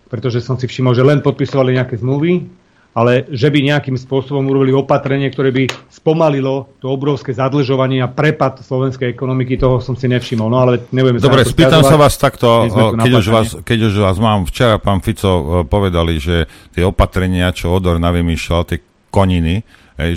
pretože 0.09 0.41
som 0.41 0.57
si 0.57 0.65
všimol, 0.65 0.97
že 0.97 1.05
len 1.05 1.21
podpisovali 1.21 1.77
nejaké 1.77 2.01
zmluvy, 2.01 2.49
ale 2.91 3.31
že 3.31 3.47
by 3.47 3.71
nejakým 3.71 3.95
spôsobom 3.95 4.43
urobili 4.51 4.75
opatrenie, 4.75 5.31
ktoré 5.31 5.55
by 5.55 5.71
spomalilo 5.87 6.75
to 6.83 6.91
obrovské 6.91 7.31
zadlžovanie 7.31 8.03
a 8.03 8.11
prepad 8.11 8.59
slovenskej 8.67 9.15
ekonomiky, 9.15 9.55
toho 9.55 9.79
som 9.79 9.95
si 9.95 10.11
nevšimol. 10.11 10.51
No 10.51 10.59
ale 10.59 10.91
nebudeme 10.91 11.23
Dobre, 11.23 11.47
spýtam 11.47 11.87
sa 11.87 11.95
vás 11.95 12.19
takto, 12.19 12.67
keď 12.99 13.13
už 13.15 13.27
vás, 13.31 13.49
keď 13.63 13.79
už 13.93 13.95
vás 14.03 14.19
mám, 14.19 14.43
včera 14.49 14.83
pán 14.83 14.99
Fico 15.07 15.63
povedali, 15.71 16.19
že 16.19 16.51
tie 16.75 16.83
opatrenia, 16.83 17.55
čo 17.55 17.71
Odor 17.71 18.03
navymýšľal, 18.03 18.67
tie 18.67 18.83
koniny, 19.15 19.63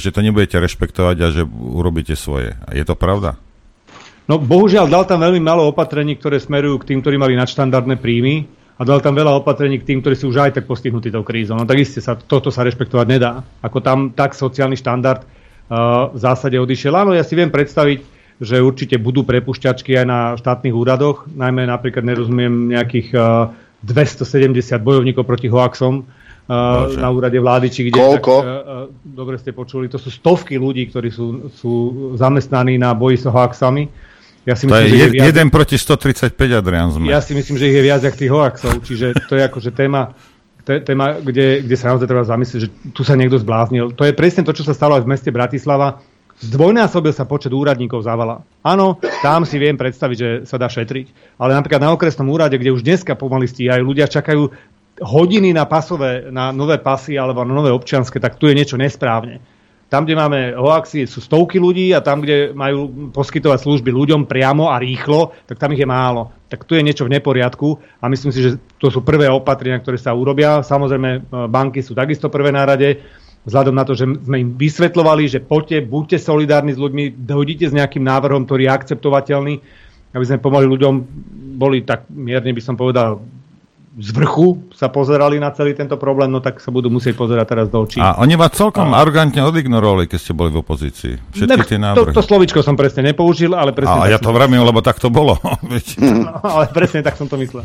že 0.02 0.10
to 0.10 0.26
nebudete 0.26 0.58
rešpektovať 0.58 1.18
a 1.22 1.28
že 1.30 1.46
urobíte 1.46 2.18
svoje. 2.18 2.58
Je 2.74 2.82
to 2.82 2.98
pravda? 2.98 3.38
No 4.24 4.40
bohužiaľ 4.40 4.88
dal 4.88 5.04
tam 5.04 5.20
veľmi 5.20 5.44
málo 5.44 5.68
opatrení, 5.68 6.16
ktoré 6.16 6.40
smerujú 6.40 6.80
k 6.80 6.94
tým, 6.94 7.00
ktorí 7.04 7.20
mali 7.20 7.36
nadštandardné 7.36 8.00
príjmy 8.00 8.48
a 8.80 8.82
dal 8.88 9.04
tam 9.04 9.14
veľa 9.14 9.44
opatrení 9.44 9.78
k 9.84 9.88
tým, 9.92 10.00
ktorí 10.00 10.16
sú 10.16 10.32
už 10.32 10.48
aj 10.48 10.52
tak 10.60 10.66
postihnutí 10.66 11.12
tou 11.12 11.28
krízou. 11.28 11.60
No 11.60 11.68
tak 11.68 11.84
isté 11.84 12.00
sa, 12.00 12.16
toto 12.16 12.48
sa 12.48 12.64
rešpektovať 12.64 13.08
nedá. 13.08 13.44
Ako 13.60 13.84
tam 13.84 14.16
tak 14.16 14.32
sociálny 14.32 14.80
štandard 14.80 15.28
uh, 15.28 16.10
v 16.16 16.18
zásade 16.18 16.56
odišiel. 16.56 16.96
Áno, 16.96 17.12
ja 17.12 17.22
si 17.22 17.36
viem 17.36 17.52
predstaviť, 17.52 18.00
že 18.40 18.64
určite 18.64 18.96
budú 18.98 19.28
prepušťačky 19.28 19.94
aj 20.00 20.06
na 20.08 20.20
štátnych 20.40 20.74
úradoch, 20.74 21.30
najmä 21.30 21.70
napríklad 21.70 22.02
nerozumiem 22.02 22.74
nejakých 22.74 23.14
uh, 23.14 23.52
270 23.86 24.80
bojovníkov 24.80 25.28
proti 25.28 25.52
hoaxom, 25.52 26.08
Uh, 26.44 27.00
na 27.00 27.08
úrade 27.08 27.40
vlády, 27.40 27.72
či 27.72 27.88
kde... 27.88 28.04
Koľko? 28.04 28.34
Tak, 28.44 28.44
uh, 28.44 28.52
uh, 28.52 28.86
dobre 29.00 29.40
ste 29.40 29.56
počuli, 29.56 29.88
to 29.88 29.96
sú 29.96 30.12
stovky 30.12 30.60
ľudí, 30.60 30.92
ktorí 30.92 31.08
sú, 31.08 31.48
sú 31.56 31.72
zamestnaní 32.20 32.76
na 32.76 32.92
boji 32.92 33.16
s 33.16 33.32
hoaxami. 33.32 33.88
Ja 34.44 34.60
si 34.60 34.68
myslím, 34.68 34.76
to 34.76 34.84
je 34.84 34.92
že 34.92 34.98
je 35.00 35.24
jeden 35.24 35.48
viac... 35.48 35.56
proti 35.56 35.76
135, 35.80 36.36
Adrian 36.60 36.92
sme. 36.92 37.08
Ja 37.08 37.24
si 37.24 37.32
myslím, 37.32 37.56
že 37.56 37.72
ich 37.72 37.76
je 37.80 37.84
viac 37.84 38.04
jak 38.04 38.16
tých 38.20 38.32
hoaxov, 38.32 38.84
čiže 38.84 39.16
to 39.32 39.40
je 39.40 39.44
akože 39.48 39.72
téma, 39.72 40.12
téma 40.68 41.16
kde, 41.24 41.64
kde 41.64 41.76
sa 41.80 41.96
naozaj 41.96 42.08
treba 42.12 42.28
zamyslieť, 42.28 42.60
že 42.60 42.70
tu 42.92 43.08
sa 43.08 43.16
niekto 43.16 43.40
zbláznil. 43.40 43.96
To 43.96 44.04
je 44.04 44.12
presne 44.12 44.44
to, 44.44 44.52
čo 44.52 44.68
sa 44.68 44.76
stalo 44.76 45.00
aj 45.00 45.04
v 45.08 45.12
meste 45.16 45.32
Bratislava. 45.32 46.04
Zdvojnásobil 46.44 47.16
sa 47.16 47.24
počet 47.24 47.56
úradníkov 47.56 48.04
závala. 48.04 48.44
Áno, 48.68 49.00
tam 49.24 49.48
si 49.48 49.56
viem 49.56 49.80
predstaviť, 49.80 50.18
že 50.18 50.30
sa 50.44 50.60
dá 50.60 50.68
šetriť. 50.68 51.40
Ale 51.40 51.56
napríklad 51.56 51.80
na 51.80 51.96
okresnom 51.96 52.28
úrade, 52.28 52.60
kde 52.60 52.76
už 52.76 52.84
dneska 52.84 53.16
pomaly 53.16 53.48
stíhajú, 53.48 53.80
ľudia 53.80 54.12
čakajú 54.12 54.52
hodiny 55.00 55.56
na 55.56 55.64
pasové, 55.64 56.28
na 56.30 56.52
nové 56.52 56.84
pasy 56.84 57.16
alebo 57.16 57.48
na 57.48 57.56
nové 57.56 57.72
občianske, 57.72 58.20
tak 58.20 58.36
tu 58.36 58.52
je 58.52 58.58
niečo 58.60 58.76
nesprávne. 58.76 59.40
Tam, 59.94 60.10
kde 60.10 60.18
máme 60.18 60.58
hoaxy, 60.58 61.06
sú 61.06 61.22
stovky 61.22 61.62
ľudí 61.62 61.94
a 61.94 62.02
tam, 62.02 62.26
kde 62.26 62.50
majú 62.58 63.14
poskytovať 63.14 63.62
služby 63.62 63.94
ľuďom 63.94 64.26
priamo 64.26 64.74
a 64.74 64.82
rýchlo, 64.82 65.38
tak 65.46 65.62
tam 65.62 65.70
ich 65.78 65.86
je 65.86 65.86
málo. 65.86 66.34
Tak 66.50 66.66
tu 66.66 66.74
je 66.74 66.82
niečo 66.82 67.06
v 67.06 67.14
neporiadku 67.14 67.78
a 68.02 68.10
myslím 68.10 68.34
si, 68.34 68.42
že 68.42 68.58
to 68.82 68.90
sú 68.90 69.06
prvé 69.06 69.30
opatrenia, 69.30 69.78
ktoré 69.78 70.02
sa 70.02 70.18
urobia. 70.18 70.66
Samozrejme, 70.66 71.10
e, 71.14 71.20
banky 71.46 71.86
sú 71.86 71.94
takisto 71.94 72.34
prvé 72.34 72.50
na 72.50 72.66
rade, 72.66 73.06
vzhľadom 73.46 73.78
na 73.78 73.86
to, 73.86 73.94
že 73.94 74.10
sme 74.10 74.42
im 74.42 74.50
vysvetlovali, 74.58 75.30
že 75.30 75.46
poďte, 75.46 75.86
buďte 75.86 76.18
solidárni 76.18 76.74
s 76.74 76.82
ľuďmi, 76.82 77.14
dojdite 77.14 77.70
s 77.70 77.78
nejakým 77.78 78.02
návrhom, 78.02 78.50
ktorý 78.50 78.66
je 78.66 78.74
akceptovateľný, 78.74 79.54
aby 80.18 80.26
sme 80.26 80.42
pomohli 80.42 80.66
ľuďom, 80.74 80.94
boli 81.54 81.86
tak 81.86 82.10
mierne 82.10 82.50
by 82.50 82.62
som 82.66 82.74
povedal 82.74 83.22
z 83.94 84.10
vrchu 84.10 84.74
sa 84.74 84.90
pozerali 84.90 85.38
na 85.38 85.54
celý 85.54 85.78
tento 85.78 86.02
problém, 86.02 86.26
no 86.26 86.42
tak 86.42 86.58
sa 86.58 86.74
budú 86.74 86.90
musieť 86.90 87.14
pozerať 87.14 87.46
teraz 87.46 87.68
do 87.70 87.86
očí. 87.86 88.02
A 88.02 88.18
oni 88.18 88.34
vás 88.34 88.58
celkom 88.58 88.90
a... 88.90 88.98
arrogantne 88.98 89.46
odignorovali, 89.46 90.10
keď 90.10 90.20
ste 90.20 90.34
boli 90.34 90.50
v 90.50 90.66
opozícii. 90.66 91.14
Všetky 91.30 91.62
ne, 91.62 91.70
tie 91.70 91.78
návrhy. 91.78 92.10
To, 92.10 92.18
to 92.18 92.26
slovičko 92.26 92.66
som 92.66 92.74
presne 92.74 93.06
nepoužil, 93.14 93.54
ale 93.54 93.70
presne... 93.70 93.94
A 93.94 94.10
ja 94.10 94.18
to 94.18 94.34
vravím, 94.34 94.66
lebo 94.66 94.82
tak 94.82 94.98
to 94.98 95.14
bolo. 95.14 95.38
no, 96.02 96.34
ale 96.42 96.74
presne 96.74 97.06
tak 97.06 97.22
som 97.22 97.30
to 97.30 97.38
myslel. 97.38 97.62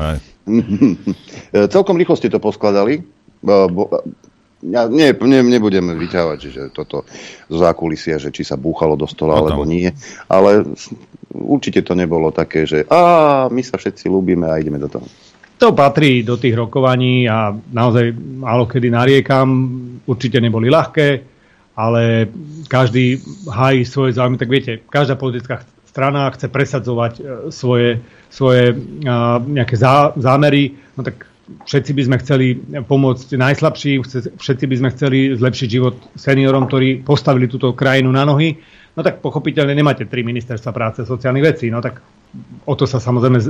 celkom 1.65 1.97
rýchlo 1.97 2.13
ste 2.13 2.29
to 2.29 2.37
poskladali. 2.37 3.01
Bo, 3.41 3.89
ja 4.59 4.91
ne, 4.91 5.15
ne, 5.15 5.39
nebudem 5.39 5.95
vyťahovať, 5.95 6.39
že 6.51 6.61
toto 6.75 7.07
z 7.47 7.55
zákulisia, 7.55 8.19
že 8.19 8.29
či 8.29 8.43
sa 8.43 8.59
búchalo 8.59 8.99
do 8.99 9.07
stola, 9.07 9.39
alebo 9.39 9.63
nie. 9.63 9.87
Ale 10.27 10.67
určite 11.31 11.81
to 11.81 11.95
nebolo 11.95 12.29
také, 12.35 12.67
že 12.67 12.83
a 12.91 13.47
my 13.47 13.61
sa 13.63 13.79
všetci 13.79 14.11
ľúbime 14.11 14.45
a 14.51 14.59
ideme 14.59 14.77
do 14.77 14.91
toho. 14.91 15.07
To 15.59 15.75
patrí 15.75 16.23
do 16.23 16.39
tých 16.39 16.55
rokovaní 16.55 17.27
a 17.27 17.51
naozaj 17.51 18.15
málo 18.15 18.63
kedy 18.63 18.87
nariekam. 18.87 19.47
Určite 20.07 20.39
neboli 20.39 20.71
ľahké, 20.71 21.07
ale 21.75 22.31
každý 22.71 23.19
hájí 23.43 23.83
svoje 23.83 24.15
záujmy. 24.15 24.39
Tak 24.39 24.49
viete, 24.49 24.79
každá 24.87 25.19
politická 25.19 25.59
strana 25.83 26.31
chce 26.31 26.47
presadzovať 26.47 27.13
e, 27.19 27.21
svoje, 27.51 27.99
svoje 28.31 28.71
nejaké 29.51 29.75
zá, 29.75 30.15
zámery. 30.15 30.79
No 30.95 31.03
tak 31.03 31.27
všetci 31.67 31.91
by 31.91 32.01
sme 32.07 32.17
chceli 32.23 32.47
pomôcť 32.87 33.35
najslabším, 33.35 33.99
všetci 34.39 34.65
by 34.69 34.75
sme 34.79 34.89
chceli 34.95 35.35
zlepšiť 35.35 35.67
život 35.67 35.95
seniorom, 36.15 36.71
ktorí 36.71 37.03
postavili 37.03 37.51
túto 37.51 37.75
krajinu 37.75 38.15
na 38.15 38.23
nohy. 38.23 38.55
No 38.95 39.01
tak 39.03 39.19
pochopiteľne 39.19 39.75
nemáte 39.75 40.07
tri 40.07 40.23
ministerstva 40.23 40.71
práce 40.71 41.03
a 41.03 41.09
sociálnych 41.09 41.45
vecí. 41.55 41.67
No 41.67 41.83
tak 41.83 41.99
o 42.65 42.73
to 42.77 42.85
sa 42.85 43.01
samozrejme 43.01 43.39
e, 43.41 43.45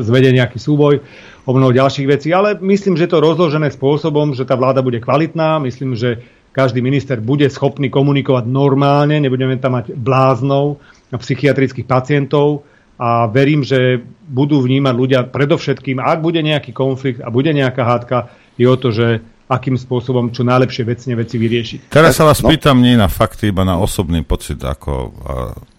zvede 0.00 0.32
nejaký 0.32 0.56
súboj 0.56 1.04
o 1.44 1.50
mnoho 1.52 1.76
ďalších 1.76 2.08
vecí, 2.08 2.32
ale 2.32 2.56
myslím, 2.60 2.96
že 2.96 3.08
to 3.10 3.20
rozložené 3.20 3.68
spôsobom, 3.68 4.32
že 4.32 4.48
tá 4.48 4.56
vláda 4.56 4.80
bude 4.80 5.04
kvalitná, 5.04 5.60
myslím, 5.60 5.92
že 5.92 6.24
každý 6.52 6.84
minister 6.84 7.20
bude 7.20 7.48
schopný 7.48 7.88
komunikovať 7.88 8.44
normálne, 8.44 9.20
nebudeme 9.20 9.56
tam 9.56 9.80
mať 9.80 9.96
bláznov 9.96 10.80
psychiatrických 11.12 11.88
pacientov. 11.88 12.64
A 13.02 13.26
verím, 13.26 13.66
že 13.66 13.98
budú 14.30 14.62
vnímať 14.62 14.94
ľudia 14.94 15.20
predovšetkým, 15.26 15.98
ak 15.98 16.22
bude 16.22 16.38
nejaký 16.38 16.70
konflikt 16.70 17.18
a 17.18 17.34
bude 17.34 17.50
nejaká 17.50 17.82
hádka, 17.82 18.30
je 18.54 18.66
o 18.68 18.76
to, 18.78 18.94
že 18.94 19.24
akým 19.52 19.76
spôsobom 19.76 20.32
čo 20.32 20.48
najlepšie 20.48 20.88
vecne 20.88 21.12
veci 21.12 21.36
vyriešiť. 21.36 21.92
Teraz 21.92 22.16
sa 22.16 22.24
vás 22.24 22.40
no. 22.40 22.48
pýtam 22.48 22.80
nie 22.80 22.96
na 22.96 23.12
fakty, 23.12 23.52
iba 23.52 23.68
na 23.68 23.76
osobný 23.76 24.24
pocit 24.24 24.56
ako 24.56 25.12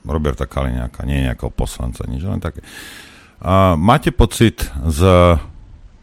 Roberta 0.05 0.45
Kaliňáka, 0.45 1.09
nie 1.09 1.25
nejakého 1.25 1.49
poslanca, 1.49 2.05
nič 2.05 2.21
len 2.21 2.37
také. 2.37 2.61
A 3.41 3.73
máte 3.73 4.13
pocit 4.13 4.69
z 4.85 5.01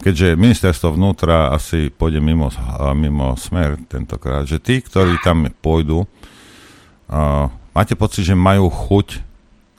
keďže 0.00 0.32
ministerstvo 0.32 0.96
vnútra 0.96 1.52
asi 1.52 1.92
pôjde 1.92 2.24
mimo, 2.24 2.48
mimo 2.96 3.36
smer 3.36 3.76
tentokrát, 3.86 4.48
že 4.48 4.56
tí, 4.56 4.80
ktorí 4.80 5.20
tam 5.20 5.44
pôjdu, 5.60 6.08
uh, 6.08 7.52
máte 7.76 7.94
pocit, 7.94 8.24
že 8.24 8.32
majú 8.32 8.72
chuť 8.72 9.20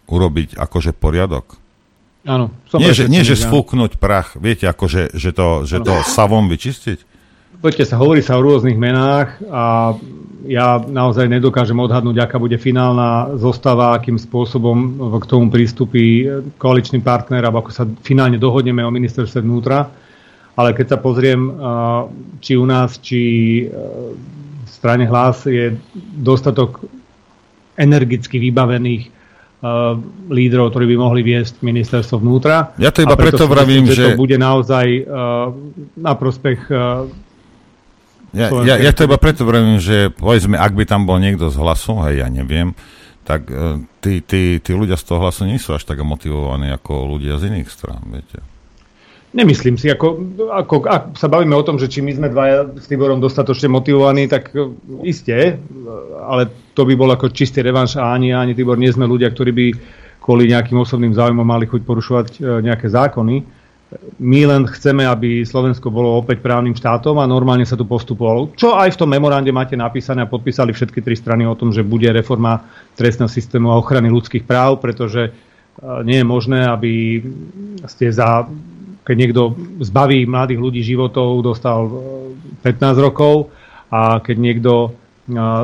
urobiť 0.05 0.61
akože 0.61 0.93
poriadok? 0.93 1.57
Áno. 2.21 2.53
Nie, 2.77 2.93
že, 2.93 3.09
nie, 3.09 3.25
že 3.25 3.33
sfúknuť 3.33 3.97
prach, 3.97 4.37
viete, 4.37 4.69
akože 4.69 5.17
že 5.17 5.33
to, 5.33 5.65
že 5.65 5.81
to 5.81 6.05
savom 6.05 6.45
vyčistiť? 6.53 7.10
Poďte 7.61 7.93
sa, 7.93 8.01
hovorí 8.01 8.25
sa 8.25 8.35
o 8.35 8.41
rôznych 8.41 8.73
menách 8.73 9.37
a 9.53 9.93
ja 10.49 10.81
naozaj 10.81 11.29
nedokážem 11.29 11.77
odhadnúť, 11.77 12.17
aká 12.25 12.41
bude 12.41 12.57
finálna 12.57 13.37
zostava, 13.37 13.93
akým 13.93 14.17
spôsobom 14.17 14.97
k 15.21 15.25
tomu 15.29 15.53
prístupí 15.53 16.25
koaličný 16.57 17.05
partner, 17.05 17.45
alebo 17.45 17.61
ako 17.61 17.69
sa 17.69 17.85
finálne 18.01 18.41
dohodneme 18.41 18.81
o 18.81 18.89
ministerstve 18.89 19.45
vnútra. 19.45 19.93
Ale 20.57 20.73
keď 20.73 20.85
sa 20.89 20.97
pozriem, 20.97 21.53
či 22.41 22.57
u 22.57 22.65
nás, 22.65 22.97
či 22.97 23.21
v 23.69 24.69
strane 24.69 25.05
hlas 25.05 25.45
je 25.45 25.77
dostatok 26.17 26.81
energicky 27.77 28.41
vybavených 28.41 29.13
lídrov, 30.33 30.73
ktorí 30.73 30.89
by 30.89 30.97
mohli 30.97 31.21
viesť 31.21 31.61
ministerstvo 31.61 32.17
vnútra. 32.17 32.73
Ja 32.81 32.89
to 32.89 33.05
iba 33.05 33.13
preto, 33.13 33.45
preto 33.45 33.45
vravím, 33.45 33.85
že... 33.85 33.93
že... 33.93 34.05
to 34.09 34.17
bude 34.17 34.33
naozaj 34.41 35.05
na 35.93 36.13
prospech 36.17 36.65
ja, 38.31 38.47
ja, 38.63 38.75
ja 38.79 38.91
to 38.95 39.03
iba 39.03 39.19
preto 39.19 39.43
vravím, 39.43 39.75
že 39.79 40.07
povedzme, 40.11 40.55
ak 40.55 40.71
by 40.71 40.83
tam 40.87 41.03
bol 41.03 41.19
niekto 41.19 41.51
z 41.51 41.59
hlasu, 41.59 41.99
hej, 42.07 42.23
ja 42.23 42.27
neviem, 42.31 42.71
tak 43.27 43.51
uh, 43.51 43.83
tí, 43.99 44.23
tí, 44.23 44.63
tí 44.63 44.71
ľudia 44.71 44.95
z 44.95 45.03
toho 45.03 45.19
hlasu 45.27 45.43
nie 45.43 45.59
sú 45.59 45.75
až 45.75 45.83
tak 45.83 45.99
motivovaní 46.01 46.71
ako 46.71 47.11
ľudia 47.17 47.35
z 47.37 47.51
iných 47.51 47.67
strán, 47.67 48.01
viete. 48.07 48.39
Nemyslím 49.31 49.79
si, 49.79 49.87
ako, 49.87 50.35
ako, 50.51 50.75
ak 50.91 51.03
sa 51.15 51.31
bavíme 51.31 51.55
o 51.55 51.63
tom, 51.63 51.79
že 51.79 51.87
či 51.87 52.03
my 52.03 52.11
sme 52.11 52.27
dvaja 52.27 52.67
s 52.75 52.91
Tiborom 52.91 53.23
dostatočne 53.23 53.71
motivovaní, 53.71 54.27
tak 54.31 54.55
uh, 54.55 54.71
isté, 55.03 55.59
ale 56.23 56.71
to 56.71 56.87
by 56.87 56.95
bol 56.95 57.11
ako 57.11 57.35
čistý 57.35 57.59
revanš 57.59 57.99
a 57.99 58.15
ani 58.15 58.31
ani 58.31 58.55
Tibor 58.55 58.79
nie 58.79 58.91
sme 58.91 59.07
ľudia, 59.07 59.27
ktorí 59.31 59.51
by 59.51 59.65
kvôli 60.23 60.47
nejakým 60.47 60.77
osobným 60.79 61.11
záujmom 61.17 61.43
mali 61.43 61.65
chuť 61.65 61.81
porušovať 61.81 62.27
nejaké 62.61 62.87
zákony 62.93 63.60
my 64.21 64.41
len 64.47 64.63
chceme, 64.71 65.03
aby 65.03 65.43
Slovensko 65.43 65.91
bolo 65.91 66.15
opäť 66.15 66.39
právnym 66.39 66.71
štátom 66.71 67.19
a 67.19 67.27
normálne 67.27 67.67
sa 67.67 67.75
tu 67.75 67.83
postupovalo. 67.83 68.55
Čo 68.55 68.79
aj 68.79 68.95
v 68.95 68.99
tom 69.03 69.11
memorande 69.11 69.51
máte 69.51 69.75
napísané 69.75 70.23
a 70.23 70.31
podpísali 70.31 70.71
všetky 70.71 71.03
tri 71.03 71.19
strany 71.19 71.43
o 71.43 71.57
tom, 71.59 71.75
že 71.75 71.83
bude 71.83 72.07
reforma 72.07 72.63
trestného 72.95 73.27
systému 73.27 73.67
a 73.67 73.79
ochrany 73.79 74.07
ľudských 74.07 74.47
práv, 74.47 74.79
pretože 74.79 75.27
e, 75.27 75.31
nie 76.07 76.23
je 76.23 76.25
možné, 76.25 76.71
aby 76.71 77.19
ste 77.83 78.15
za, 78.15 78.47
keď 79.03 79.15
niekto 79.19 79.41
zbaví 79.83 80.23
mladých 80.23 80.63
ľudí 80.63 80.81
životov, 80.87 81.43
dostal 81.43 81.91
15 82.63 82.71
e, 82.71 83.01
rokov 83.03 83.51
a 83.91 84.23
keď 84.23 84.35
niekto 84.39 84.71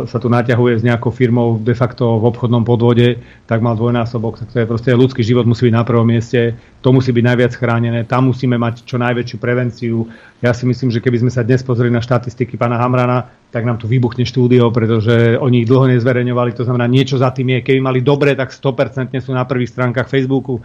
sa 0.07 0.17
tu 0.17 0.27
naťahuje 0.31 0.79
s 0.79 0.83
nejakou 0.85 1.11
firmou 1.11 1.59
de 1.59 1.75
facto 1.75 2.19
v 2.19 2.27
obchodnom 2.31 2.63
podvode, 2.63 3.19
tak 3.49 3.59
mal 3.59 3.75
dvojnásobok. 3.75 4.39
Tak 4.39 4.49
to 4.53 4.57
je 4.63 4.69
proste 4.69 4.89
ľudský 4.93 5.25
život 5.25 5.43
musí 5.43 5.67
byť 5.67 5.75
na 5.75 5.83
prvom 5.83 6.07
mieste, 6.07 6.55
to 6.79 6.89
musí 6.93 7.11
byť 7.11 7.23
najviac 7.25 7.53
chránené, 7.57 8.07
tam 8.07 8.31
musíme 8.31 8.55
mať 8.55 8.87
čo 8.87 8.95
najväčšiu 9.01 9.37
prevenciu. 9.37 10.07
Ja 10.39 10.53
si 10.53 10.69
myslím, 10.69 10.93
že 10.93 11.03
keby 11.03 11.25
sme 11.25 11.31
sa 11.31 11.43
dnes 11.43 11.65
pozreli 11.65 11.91
na 11.91 12.03
štatistiky 12.03 12.55
pána 12.55 12.79
Hamrana, 12.79 13.27
tak 13.49 13.63
nám 13.63 13.79
tu 13.79 13.87
vybuchne 13.87 14.27
štúdio, 14.27 14.69
pretože 14.69 15.39
oni 15.39 15.63
ich 15.63 15.69
dlho 15.69 15.89
nezverejňovali, 15.91 16.51
to 16.55 16.67
znamená 16.67 16.85
niečo 16.85 17.15
za 17.17 17.33
tým 17.33 17.57
je. 17.57 17.65
Keby 17.65 17.79
mali 17.79 17.99
dobre, 18.03 18.35
tak 18.37 18.53
100% 18.53 19.15
sú 19.19 19.31
na 19.33 19.47
prvých 19.47 19.71
stránkach 19.73 20.11
Facebooku. 20.11 20.59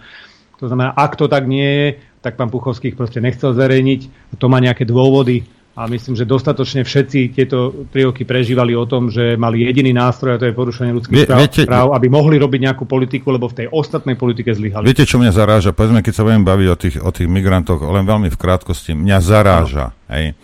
To 0.62 0.70
znamená, 0.70 0.94
ak 0.94 1.18
to 1.18 1.26
tak 1.26 1.46
nie 1.50 1.66
je, 1.66 1.86
tak 2.22 2.38
pán 2.38 2.52
Puchovských 2.52 2.94
proste 2.94 3.18
nechcel 3.18 3.50
zverejniť. 3.50 4.34
To 4.38 4.46
má 4.46 4.62
nejaké 4.62 4.86
dôvody 4.86 5.42
a 5.72 5.88
myslím, 5.88 6.12
že 6.12 6.28
dostatočne 6.28 6.84
všetci 6.84 7.32
tieto 7.32 7.88
tri 7.88 8.04
roky 8.04 8.28
prežívali 8.28 8.76
o 8.76 8.84
tom, 8.84 9.08
že 9.08 9.40
mali 9.40 9.64
jediný 9.64 9.96
nástroj 9.96 10.36
a 10.36 10.40
to 10.40 10.44
je 10.44 10.52
porušenie 10.52 10.92
ľudských 10.92 11.24
práv, 11.24 11.38
viete, 11.40 11.62
práv, 11.64 11.96
aby 11.96 12.12
mohli 12.12 12.36
robiť 12.36 12.60
nejakú 12.68 12.84
politiku, 12.84 13.32
lebo 13.32 13.48
v 13.48 13.64
tej 13.64 13.66
ostatnej 13.72 14.20
politike 14.20 14.52
zlyhali. 14.52 14.84
Viete, 14.84 15.08
čo 15.08 15.16
mňa 15.16 15.32
zaráža? 15.32 15.72
Povedzme, 15.72 16.04
keď 16.04 16.12
sa 16.12 16.28
budem 16.28 16.44
baviť 16.44 16.68
o 16.68 16.76
tých, 16.76 16.96
o 17.00 17.08
tých 17.08 17.24
migrantoch, 17.24 17.80
len 17.80 18.04
veľmi 18.04 18.28
v 18.28 18.36
krátkosti, 18.36 18.92
mňa 18.92 19.18
zaráža. 19.24 19.96
No. 19.96 20.12
Hej. 20.12 20.36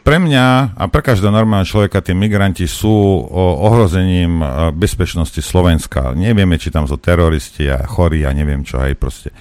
Pre 0.00 0.22
mňa 0.22 0.78
a 0.78 0.84
pre 0.86 1.02
každého 1.02 1.34
normálneho 1.34 1.66
človeka 1.66 1.98
tí 1.98 2.14
migranti 2.14 2.64
sú 2.64 2.94
ohrozením 3.36 4.38
bezpečnosti 4.72 5.42
Slovenska. 5.42 6.14
Nevieme, 6.14 6.56
či 6.62 6.70
tam 6.70 6.86
sú 6.86 6.96
teroristi 6.96 7.66
a 7.66 7.84
chorí 7.84 8.22
a 8.22 8.30
neviem 8.30 8.62
čo 8.62 8.78
aj 8.78 8.94
proste. 8.96 9.34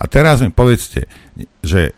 A 0.00 0.08
teraz 0.08 0.40
mi 0.40 0.48
povedzte, 0.48 1.04
že 1.60 1.92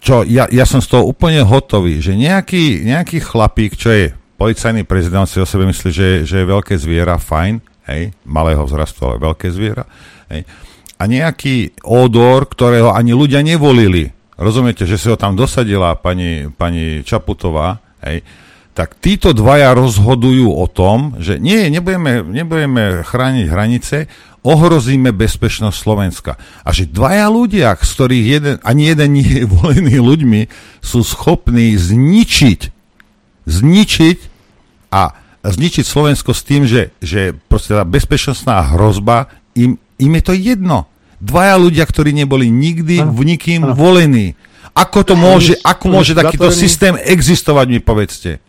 čo, 0.00 0.24
ja, 0.24 0.48
ja 0.48 0.64
som 0.64 0.80
z 0.80 0.88
toho 0.96 1.04
úplne 1.04 1.44
hotový, 1.44 2.00
že 2.00 2.16
nejaký, 2.16 2.88
nejaký 2.88 3.20
chlapík, 3.20 3.76
čo 3.76 3.92
je 3.92 4.04
policajný 4.40 4.88
prezident, 4.88 5.28
si 5.28 5.36
o 5.36 5.44
sebe 5.44 5.68
myslí, 5.68 5.88
že, 5.92 6.08
že 6.24 6.40
je 6.40 6.50
veľké 6.50 6.72
zviera, 6.80 7.20
fajn, 7.20 7.60
hej, 7.92 8.16
malého 8.24 8.64
vzrastu, 8.64 9.04
ale 9.04 9.20
veľké 9.20 9.52
zviera, 9.52 9.84
hej, 10.32 10.48
a 11.00 11.02
nejaký 11.08 11.80
odor, 11.84 12.48
ktorého 12.48 12.92
ani 12.92 13.12
ľudia 13.12 13.44
nevolili, 13.44 14.08
rozumiete, 14.40 14.88
že 14.88 14.96
si 14.96 15.08
ho 15.12 15.16
tam 15.20 15.36
dosadila 15.36 15.96
pani, 16.00 16.48
pani 16.48 17.04
Čaputová, 17.04 17.80
hej, 18.04 18.24
tak 18.80 18.96
títo 18.96 19.36
dvaja 19.36 19.76
rozhodujú 19.76 20.56
o 20.56 20.64
tom, 20.64 21.20
že 21.20 21.36
nie, 21.36 21.68
nebudeme, 21.68 22.24
nebudeme 22.24 23.04
chrániť 23.04 23.46
hranice, 23.52 24.08
ohrozíme 24.40 25.12
bezpečnosť 25.12 25.76
Slovenska. 25.76 26.40
A 26.64 26.72
že 26.72 26.88
dvaja 26.88 27.28
ľudia, 27.28 27.76
z 27.76 27.90
ktorých 27.92 28.24
jeden, 28.24 28.56
ani 28.64 28.88
jeden 28.88 29.08
nie 29.20 29.28
je 29.28 29.44
volený 29.44 30.00
ľuďmi, 30.00 30.40
sú 30.80 31.04
schopní 31.04 31.76
zničiť, 31.76 32.60
zničiť 33.44 34.18
a 34.96 35.12
zničiť 35.44 35.84
Slovensko 35.84 36.32
s 36.32 36.40
tým, 36.40 36.64
že, 36.64 36.96
že 37.04 37.36
proste 37.36 37.76
tá 37.76 37.84
bezpečnostná 37.84 38.64
hrozba, 38.64 39.28
im, 39.52 39.76
im 40.00 40.12
je 40.16 40.22
to 40.24 40.32
jedno. 40.32 40.88
Dvaja 41.20 41.60
ľudia, 41.60 41.84
ktorí 41.84 42.16
neboli 42.16 42.48
nikdy 42.48 43.04
v 43.04 43.20
nikým 43.28 43.76
volení. 43.76 44.40
Ako 44.72 45.04
to 45.04 45.20
môže, 45.20 45.60
ako 45.60 45.92
môže 45.92 46.16
takýto 46.16 46.48
systém 46.48 46.96
existovať, 46.96 47.66
mi 47.68 47.80
povedzte. 47.84 48.40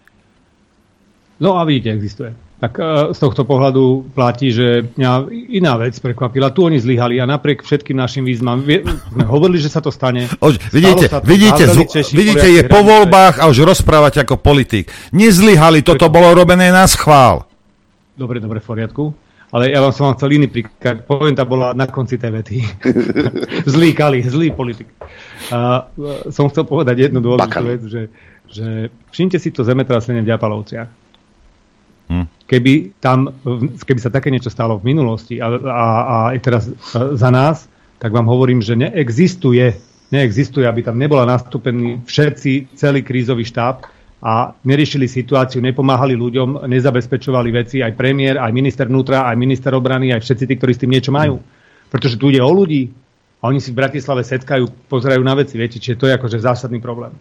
No 1.42 1.58
a 1.58 1.66
vidíte, 1.66 1.98
existuje 1.98 2.38
tak 2.62 2.78
e, 2.78 3.10
z 3.10 3.20
tohto 3.20 3.42
pohľadu 3.42 4.14
platí, 4.14 4.54
že 4.54 4.86
mňa 4.94 5.12
iná 5.50 5.82
vec 5.82 5.98
prekvapila. 5.98 6.54
Tu 6.54 6.62
oni 6.62 6.78
zlyhali 6.78 7.18
a 7.18 7.26
napriek 7.26 7.66
všetkým 7.66 7.98
našim 7.98 8.22
výzvam 8.22 8.62
sme 8.62 9.26
hovorili, 9.26 9.58
že 9.58 9.74
sa 9.74 9.82
to 9.82 9.90
stane. 9.90 10.30
Ož, 10.38 10.62
vidíte, 10.70 11.10
to, 11.10 11.18
vidíte, 11.26 11.66
Češi, 11.90 12.14
vidíte 12.14 12.48
je 12.54 12.62
po 12.70 12.86
voľbách 12.86 13.42
a 13.42 13.50
už 13.50 13.66
rozprávať 13.66 14.22
ako 14.22 14.38
politik. 14.38 14.94
Nezlyhali, 15.10 15.82
toto 15.82 16.06
bolo 16.14 16.38
robené 16.38 16.70
na 16.70 16.86
schvál. 16.86 17.50
Dobre, 18.14 18.38
dobre, 18.38 18.62
v 18.62 18.68
poriadku. 18.70 19.04
Ale 19.52 19.68
ja 19.68 19.84
vám 19.84 19.92
som 19.92 20.08
vám 20.08 20.16
chcel 20.16 20.38
iný 20.38 20.48
príklad. 20.48 21.04
Pointa 21.04 21.44
bola 21.44 21.76
na 21.76 21.90
konci 21.90 22.16
tej 22.16 22.32
vety. 22.40 22.58
zlý 23.74 23.92
Kali, 23.92 24.24
zlý 24.24 24.54
politik. 24.54 24.88
A, 25.50 25.90
som 26.30 26.48
chcel 26.48 26.64
povedať 26.64 27.10
jednu 27.10 27.20
dôležitú 27.20 27.64
vec, 27.68 27.82
že, 27.90 28.02
že 28.48 28.68
všimte 29.12 29.36
si 29.42 29.52
to 29.52 29.68
zemetrasenie 29.68 30.24
v 30.24 30.32
Ďapalovciach. 30.32 31.02
Keby, 32.52 33.00
tam, 33.00 33.32
keby 33.80 34.00
sa 34.04 34.12
také 34.12 34.28
niečo 34.28 34.52
stalo 34.52 34.76
v 34.76 34.92
minulosti 34.92 35.40
a, 35.40 35.48
a, 35.56 35.88
a 36.28 36.36
teraz 36.36 36.68
e, 36.68 36.76
za 37.16 37.32
nás, 37.32 37.72
tak 37.96 38.12
vám 38.12 38.28
hovorím, 38.28 38.60
že 38.60 38.76
neexistuje, 38.76 39.72
neexistuje, 40.12 40.68
aby 40.68 40.84
tam 40.84 41.00
nebola 41.00 41.24
nastúpený 41.24 42.04
všetci, 42.04 42.76
celý 42.76 43.08
krízový 43.08 43.48
štáb 43.48 43.88
a 44.20 44.52
neriešili 44.68 45.08
situáciu, 45.08 45.64
nepomáhali 45.64 46.14
ľuďom, 46.14 46.68
nezabezpečovali 46.68 47.50
veci, 47.56 47.80
aj 47.80 47.96
premiér, 47.96 48.38
aj 48.38 48.52
minister 48.52 48.86
vnútra, 48.86 49.32
aj 49.32 49.40
minister 49.40 49.72
obrany, 49.72 50.12
aj 50.12 50.22
všetci 50.22 50.44
tí, 50.46 50.54
ktorí 50.60 50.72
s 50.76 50.82
tým 50.84 50.92
niečo 50.92 51.16
majú. 51.16 51.40
Pretože 51.88 52.20
tu 52.20 52.30
ide 52.30 52.44
o 52.44 52.52
ľudí 52.52 52.92
a 53.42 53.50
oni 53.50 53.58
si 53.58 53.74
v 53.74 53.80
Bratislave 53.82 54.22
setkajú, 54.22 54.92
pozerajú 54.92 55.24
na 55.26 55.34
veci, 55.34 55.58
viete, 55.58 55.82
čiže 55.82 55.98
to 55.98 56.06
je 56.06 56.14
akože 56.20 56.38
zásadný 56.38 56.78
problém. 56.78 57.16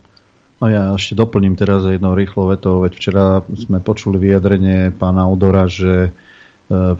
No 0.60 0.68
ja 0.68 0.92
ešte 0.92 1.16
doplním 1.16 1.56
teraz 1.56 1.88
jednou 1.88 2.12
rýchlo 2.12 2.52
vetou, 2.52 2.84
veď 2.84 2.92
včera 2.92 3.24
sme 3.48 3.80
počuli 3.80 4.20
vyjadrenie 4.20 4.92
pána 4.92 5.24
Odora, 5.24 5.64
že 5.64 6.08
e, 6.08 6.10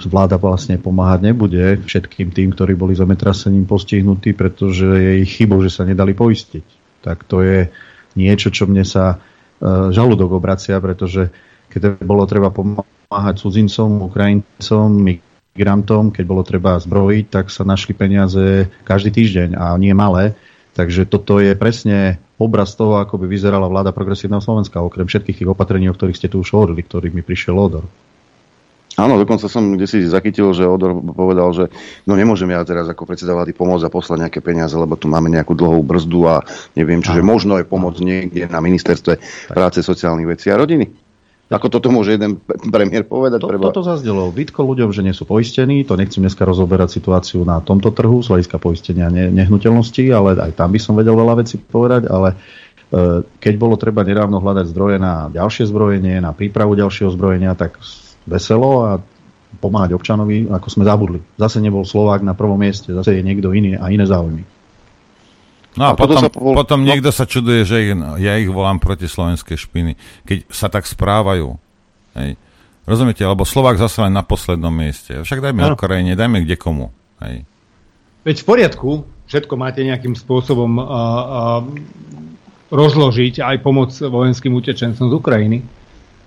vláda 0.09 0.41
vlastne 0.41 0.81
pomáhať 0.81 1.29
nebude 1.29 1.77
všetkým 1.85 2.33
tým, 2.33 2.57
ktorí 2.57 2.73
boli 2.73 2.97
zemetrasením 2.97 3.69
postihnutí, 3.69 4.33
pretože 4.33 4.89
je 4.89 5.13
ich 5.21 5.37
chybou, 5.37 5.61
že 5.61 5.77
sa 5.77 5.85
nedali 5.85 6.17
poistiť. 6.17 6.65
Tak 7.05 7.29
to 7.29 7.45
je 7.45 7.69
niečo, 8.17 8.49
čo 8.49 8.65
mne 8.65 8.81
sa 8.81 9.21
e, 9.61 9.93
žalúdok 9.93 10.41
obracia, 10.41 10.81
pretože 10.81 11.29
keď 11.69 12.01
bolo 12.01 12.25
treba 12.25 12.49
pomáhať 12.49 13.45
cudzincom, 13.45 14.09
Ukrajincom, 14.09 14.89
migrantom, 14.89 16.17
keď 16.17 16.25
bolo 16.25 16.43
treba 16.49 16.81
zbrojiť, 16.81 17.25
tak 17.29 17.53
sa 17.53 17.69
našli 17.69 17.93
peniaze 17.93 18.73
každý 18.89 19.13
týždeň 19.13 19.53
a 19.53 19.77
nie 19.77 19.93
malé. 19.93 20.33
Takže 20.73 21.05
toto 21.05 21.45
je 21.45 21.53
presne 21.53 22.17
obraz 22.41 22.73
toho, 22.73 22.97
ako 22.97 23.21
by 23.21 23.29
vyzerala 23.29 23.69
vláda 23.69 23.93
progresívneho 23.93 24.41
Slovenska, 24.41 24.81
okrem 24.81 25.05
všetkých 25.05 25.45
tých 25.45 25.53
opatrení, 25.53 25.93
o 25.93 25.95
ktorých 25.95 26.17
ste 26.17 26.33
tu 26.33 26.41
už 26.41 26.57
hovorili, 26.57 26.81
ktorých 26.81 27.13
mi 27.13 27.21
prišiel 27.21 27.55
Odor. 27.61 27.85
Áno, 28.99 29.17
dokonca 29.17 29.47
som 29.47 29.79
kde 29.79 29.87
si 29.87 30.03
zachytil, 30.03 30.51
že 30.51 30.67
Odor 30.67 30.99
povedal, 31.15 31.53
že 31.55 31.65
no 32.05 32.19
nemôžem 32.19 32.51
ja 32.51 32.65
teraz 32.67 32.91
ako 32.91 33.07
predseda 33.07 33.37
vlády 33.37 33.55
pomôcť 33.55 33.87
a 33.87 33.93
poslať 33.93 34.19
nejaké 34.27 34.41
peniaze, 34.43 34.75
lebo 34.75 34.99
tu 34.99 35.07
máme 35.07 35.31
nejakú 35.31 35.55
dlhú 35.55 35.81
brzdu 35.87 36.27
a 36.27 36.43
neviem 36.75 36.99
čo, 37.01 37.15
že 37.15 37.23
možno 37.23 37.57
je 37.61 37.69
pomoc 37.69 37.97
niekde 38.03 38.51
na 38.51 38.59
ministerstve 38.59 39.21
práce, 39.55 39.81
sociálnych 39.81 40.29
vecí 40.35 40.51
a 40.51 40.59
rodiny. 40.59 41.10
Ako 41.51 41.67
toto 41.67 41.91
môže 41.91 42.15
jeden 42.15 42.39
premiér 42.71 43.11
povedať? 43.11 43.43
To, 43.43 43.51
Toto 43.51 43.83
zazdelo. 43.83 44.31
Vytko 44.31 44.63
ľuďom, 44.63 44.95
že 44.95 45.03
nie 45.03 45.11
sú 45.11 45.27
poistení. 45.27 45.83
To 45.83 45.99
nechcem 45.99 46.23
dneska 46.23 46.47
rozoberať 46.47 46.95
situáciu 46.95 47.43
na 47.43 47.59
tomto 47.59 47.91
trhu 47.91 48.23
z 48.23 48.31
hľadiska 48.31 48.63
poistenia 48.63 49.11
ne, 49.11 49.35
nehnuteľností, 49.35 50.15
ale 50.15 50.39
aj 50.39 50.55
tam 50.55 50.71
by 50.71 50.79
som 50.79 50.95
vedel 50.95 51.19
veľa 51.19 51.43
vecí 51.43 51.59
povedať. 51.59 52.07
Ale 52.07 52.39
e, 52.39 53.27
keď 53.27 53.55
bolo 53.59 53.75
treba 53.75 54.07
nedávno 54.07 54.39
hľadať 54.39 54.71
zdroje 54.71 55.03
na 55.03 55.27
ďalšie 55.27 55.67
zbrojenie, 55.67 56.23
na 56.23 56.31
prípravu 56.31 56.79
ďalšieho 56.79 57.11
zbrojenia, 57.11 57.59
tak 57.59 57.83
veselo 58.31 58.71
a 58.87 58.91
pomáhať 59.59 59.99
občanovi, 59.99 60.47
ako 60.47 60.71
sme 60.71 60.87
zabudli. 60.87 61.19
Zase 61.35 61.59
nebol 61.59 61.83
Slovák 61.83 62.23
na 62.23 62.39
prvom 62.39 62.63
mieste, 62.63 62.95
zase 62.95 63.19
je 63.19 63.27
niekto 63.27 63.51
iný 63.51 63.75
a 63.75 63.91
iné 63.91 64.07
záujmy. 64.07 64.60
No 65.79 65.83
a, 65.87 65.91
a 65.95 65.99
potom, 65.99 66.27
povol... 66.27 66.55
potom 66.59 66.83
no. 66.83 66.87
niekto 66.91 67.15
sa 67.15 67.31
čuduje, 67.31 67.63
že 67.63 67.77
ich, 67.87 67.91
ja 67.95 68.33
ich 68.43 68.51
volám 68.51 68.83
proti 68.83 69.07
slovenskej 69.07 69.55
špiny, 69.55 69.93
keď 70.27 70.39
sa 70.51 70.67
tak 70.67 70.83
správajú. 70.83 71.55
Hej. 72.19 72.35
Rozumiete? 72.91 73.23
Lebo 73.23 73.47
Slovák 73.47 73.79
zase 73.79 74.03
len 74.03 74.11
na 74.11 74.27
poslednom 74.27 74.75
mieste. 74.75 75.23
Však 75.23 75.39
dajme 75.39 75.63
no. 75.63 75.79
Ukrajine, 75.79 76.19
dajme 76.19 76.43
kde 76.43 76.59
komu. 76.59 76.91
Hej. 77.23 77.47
Veď 78.27 78.37
v 78.43 78.47
poriadku, 78.47 78.91
všetko 79.31 79.55
máte 79.55 79.87
nejakým 79.87 80.19
spôsobom 80.19 80.83
a, 80.83 80.83
a, 80.83 80.99
rozložiť, 82.75 83.39
aj 83.39 83.57
pomoc 83.63 83.95
vojenským 83.95 84.51
utečencom 84.51 85.07
z 85.07 85.15
Ukrajiny. 85.15 85.59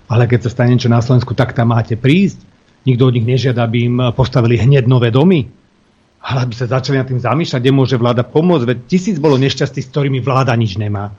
Ale 0.08 0.24
keď 0.24 0.48
sa 0.48 0.52
stane 0.52 0.72
niečo 0.72 0.88
na 0.88 1.04
Slovensku, 1.04 1.36
tak 1.36 1.52
tam 1.52 1.76
máte 1.76 2.00
prísť. 2.00 2.40
Nikto 2.88 3.08
od 3.08 3.16
nich 3.16 3.28
nežiada, 3.28 3.64
aby 3.64 3.88
im 3.88 3.96
postavili 4.12 4.60
hneď 4.60 4.84
nové 4.88 5.08
domy 5.08 5.48
ale 6.24 6.48
aby 6.48 6.54
sa 6.56 6.64
začali 6.64 6.96
na 6.96 7.04
tým 7.04 7.20
zamýšľať, 7.20 7.60
kde 7.60 7.76
môže 7.76 8.00
vláda 8.00 8.24
pomôcť, 8.24 8.64
veď 8.64 8.78
tisíc 8.88 9.16
bolo 9.20 9.36
nešťastí, 9.36 9.84
s 9.84 9.92
ktorými 9.92 10.24
vláda 10.24 10.56
nič 10.56 10.80
nemá. 10.80 11.12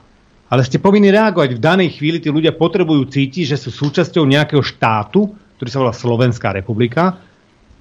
Ale 0.50 0.66
ste 0.66 0.82
povinni 0.82 1.14
reagovať. 1.14 1.58
V 1.58 1.62
danej 1.62 2.02
chvíli 2.02 2.18
tí 2.18 2.34
ľudia 2.34 2.58
potrebujú 2.58 3.06
cítiť, 3.06 3.54
že 3.54 3.58
sú 3.62 3.70
súčasťou 3.70 4.26
nejakého 4.26 4.66
štátu, 4.66 5.30
ktorý 5.58 5.70
sa 5.70 5.82
volá 5.82 5.94
Slovenská 5.94 6.58
republika 6.58 7.22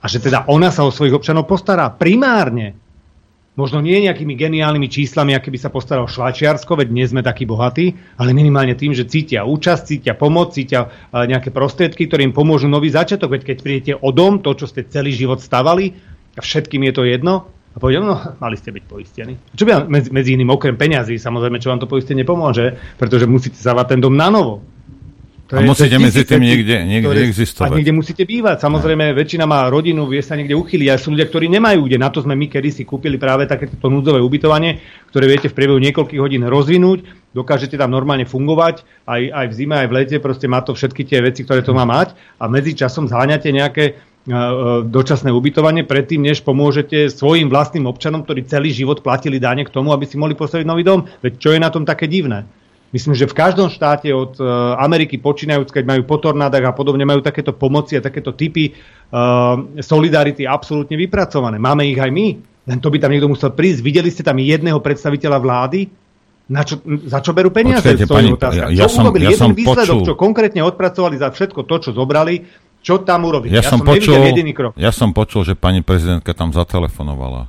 a 0.01 0.07
že 0.07 0.21
teda 0.21 0.45
ona 0.53 0.69
sa 0.69 0.85
o 0.85 0.93
svojich 0.93 1.17
občanov 1.17 1.49
postará 1.49 1.89
primárne. 1.89 2.77
Možno 3.55 3.79
nie 3.79 4.03
nejakými 4.03 4.35
geniálnymi 4.35 4.89
číslami, 4.91 5.31
aké 5.33 5.49
by 5.49 5.59
sa 5.63 5.71
postaral 5.71 6.11
Švajčiarsko, 6.11 6.75
veď 6.75 6.89
nie 6.91 7.07
sme 7.07 7.23
takí 7.23 7.47
bohatí, 7.47 7.95
ale 8.19 8.35
minimálne 8.35 8.75
tým, 8.75 8.91
že 8.91 9.07
cítia 9.07 9.47
účasť, 9.47 9.83
cítia 9.87 10.19
pomoc, 10.19 10.59
cítia 10.59 10.91
e, 10.91 11.31
nejaké 11.31 11.55
prostriedky, 11.55 12.11
ktoré 12.11 12.27
im 12.27 12.35
pomôžu 12.35 12.67
nový 12.67 12.91
začiatok. 12.91 13.39
Veď 13.39 13.55
keď 13.55 13.57
prídete 13.63 13.93
o 13.95 14.11
dom, 14.11 14.43
to, 14.43 14.59
čo 14.59 14.67
ste 14.67 14.91
celý 14.91 15.15
život 15.15 15.39
stavali, 15.39 15.95
a 16.35 16.41
všetkým 16.43 16.83
je 16.91 16.93
to 16.95 17.03
jedno 17.07 17.49
a 17.75 17.77
povedia, 17.83 17.99
no, 17.99 18.15
mali 18.39 18.55
ste 18.55 18.71
byť 18.71 18.85
poistení. 18.87 19.35
Čo 19.59 19.67
by 19.67 19.91
medzi, 19.91 20.09
medzi 20.15 20.31
iným, 20.39 20.55
okrem 20.55 20.79
peňazí, 20.79 21.19
samozrejme, 21.19 21.59
čo 21.59 21.75
vám 21.75 21.83
to 21.83 21.91
poistenie 21.91 22.23
pomôže, 22.23 22.79
pretože 22.95 23.27
musíte 23.27 23.59
zavať 23.59 23.99
ten 23.99 24.01
dom 24.01 24.15
na 24.15 24.31
novo. 24.31 24.63
To 25.53 25.61
a 25.61 25.61
je, 25.61 25.69
musíte 25.69 25.99
medzi 26.01 26.25
tým 26.25 26.41
niekde, 26.41 26.89
niekde 26.89 27.05
ktoré, 27.05 27.29
existovať. 27.29 27.69
A 27.69 27.77
niekde 27.77 27.93
musíte 27.93 28.25
bývať. 28.25 28.65
Samozrejme, 28.65 29.13
no. 29.13 29.17
väčšina 29.19 29.45
má 29.45 29.69
rodinu, 29.69 30.09
vie 30.09 30.25
sa 30.25 30.41
niekde 30.41 30.57
uchyliť. 30.57 30.89
A 30.89 30.97
sú 30.97 31.13
ľudia, 31.13 31.29
ktorí 31.29 31.53
nemajú 31.53 31.85
kde. 31.85 32.01
Na 32.01 32.09
to 32.09 32.25
sme 32.25 32.33
my 32.33 32.49
kedysi 32.49 32.89
kúpili 32.89 33.21
práve 33.21 33.45
takéto 33.45 33.77
núdzové 33.93 34.25
ubytovanie, 34.25 34.81
ktoré 35.13 35.29
viete 35.29 35.53
v 35.53 35.57
priebehu 35.59 35.77
niekoľkých 35.85 36.17
hodín 36.23 36.49
rozvinúť. 36.49 37.05
Dokážete 37.37 37.77
tam 37.77 37.93
normálne 37.93 38.25
fungovať, 38.25 38.89
aj, 39.05 39.21
aj 39.21 39.47
v 39.51 39.53
zime, 39.53 39.77
aj 39.85 39.89
v 39.93 39.95
lete. 40.01 40.17
Proste 40.17 40.49
má 40.49 40.65
to 40.65 40.73
všetky 40.73 41.05
tie 41.05 41.21
veci, 41.21 41.45
ktoré 41.45 41.61
to 41.61 41.77
má 41.77 41.85
mať. 41.85 42.17
A 42.41 42.49
medzi 42.49 42.73
časom 42.73 43.05
zháňate 43.05 43.53
nejaké 43.53 44.01
dočasné 44.89 45.29
ubytovanie 45.29 45.85
predtým, 45.85 46.25
než 46.25 46.41
pomôžete 46.41 47.13
svojim 47.13 47.53
vlastným 47.53 47.85
občanom, 47.85 48.25
ktorí 48.25 48.49
celý 48.49 48.73
život 48.73 49.05
platili 49.05 49.37
dáne 49.37 49.69
k 49.69 49.73
tomu, 49.73 49.93
aby 49.93 50.09
si 50.09 50.17
mohli 50.17 50.33
postaviť 50.33 50.65
nový 50.65 50.81
dom. 50.81 51.05
Veď 51.21 51.33
čo 51.37 51.53
je 51.53 51.61
na 51.61 51.69
tom 51.69 51.85
také 51.85 52.09
divné? 52.09 52.49
Myslím, 52.95 53.19
že 53.19 53.27
v 53.27 53.35
každom 53.35 53.75
štáte 53.75 54.07
od 54.15 54.39
uh, 54.39 54.79
Ameriky 54.79 55.19
počínajúc, 55.19 55.75
keď 55.75 55.83
majú 55.83 56.07
po 56.07 56.23
tornádach 56.23 56.63
a 56.63 56.73
podobne, 56.73 57.03
majú 57.03 57.27
takéto 57.27 57.51
pomoci 57.51 57.99
a 57.99 58.05
takéto 58.07 58.33
typy 58.39 58.71
uh, 58.71 59.59
solidarity 59.83 60.47
absolútne 60.47 60.95
vypracované. 60.95 61.59
Máme 61.59 61.91
ich 61.91 61.99
aj 61.99 62.15
my, 62.15 62.27
len 62.71 62.79
to 62.79 62.95
by 62.95 63.03
tam 63.03 63.11
niekto 63.11 63.27
musel 63.27 63.51
prísť. 63.51 63.83
Videli 63.83 64.15
ste 64.15 64.23
tam 64.23 64.39
jedného 64.39 64.79
predstaviteľa 64.79 65.39
vlády? 65.43 65.91
Na 66.45 66.63
čo, 66.63 66.79
za 67.09 67.19
čo 67.19 67.35
berú 67.35 67.51
peniaze? 67.51 67.83
Počkajte, 67.83 68.07
pani, 68.07 68.31
ja, 68.57 68.71
ja 68.71 68.85
čo 68.87 69.01
som, 69.01 69.11
urobili? 69.11 69.27
ja 69.27 69.31
Jeden 69.33 69.43
som 69.43 69.51
výsledok, 69.57 69.97
počul, 70.01 70.09
čo 70.09 70.15
konkrétne 70.15 70.63
odpracovali 70.63 71.17
za 71.19 71.35
všetko 71.35 71.61
to, 71.67 71.77
čo 71.83 71.91
zobrali, 71.97 72.47
čo 72.85 73.01
tam 73.01 73.25
urobili? 73.25 73.51
ja, 73.51 73.65
Ja, 73.65 73.73
som 73.73 73.81
počul, 73.81 74.21
jediný 74.21 74.53
krok. 74.53 74.77
ja 74.77 74.93
som 74.93 75.11
počul, 75.11 75.41
že 75.43 75.57
pani 75.57 75.81
prezidentka 75.81 76.31
tam 76.31 76.53
zatelefonovala. 76.53 77.49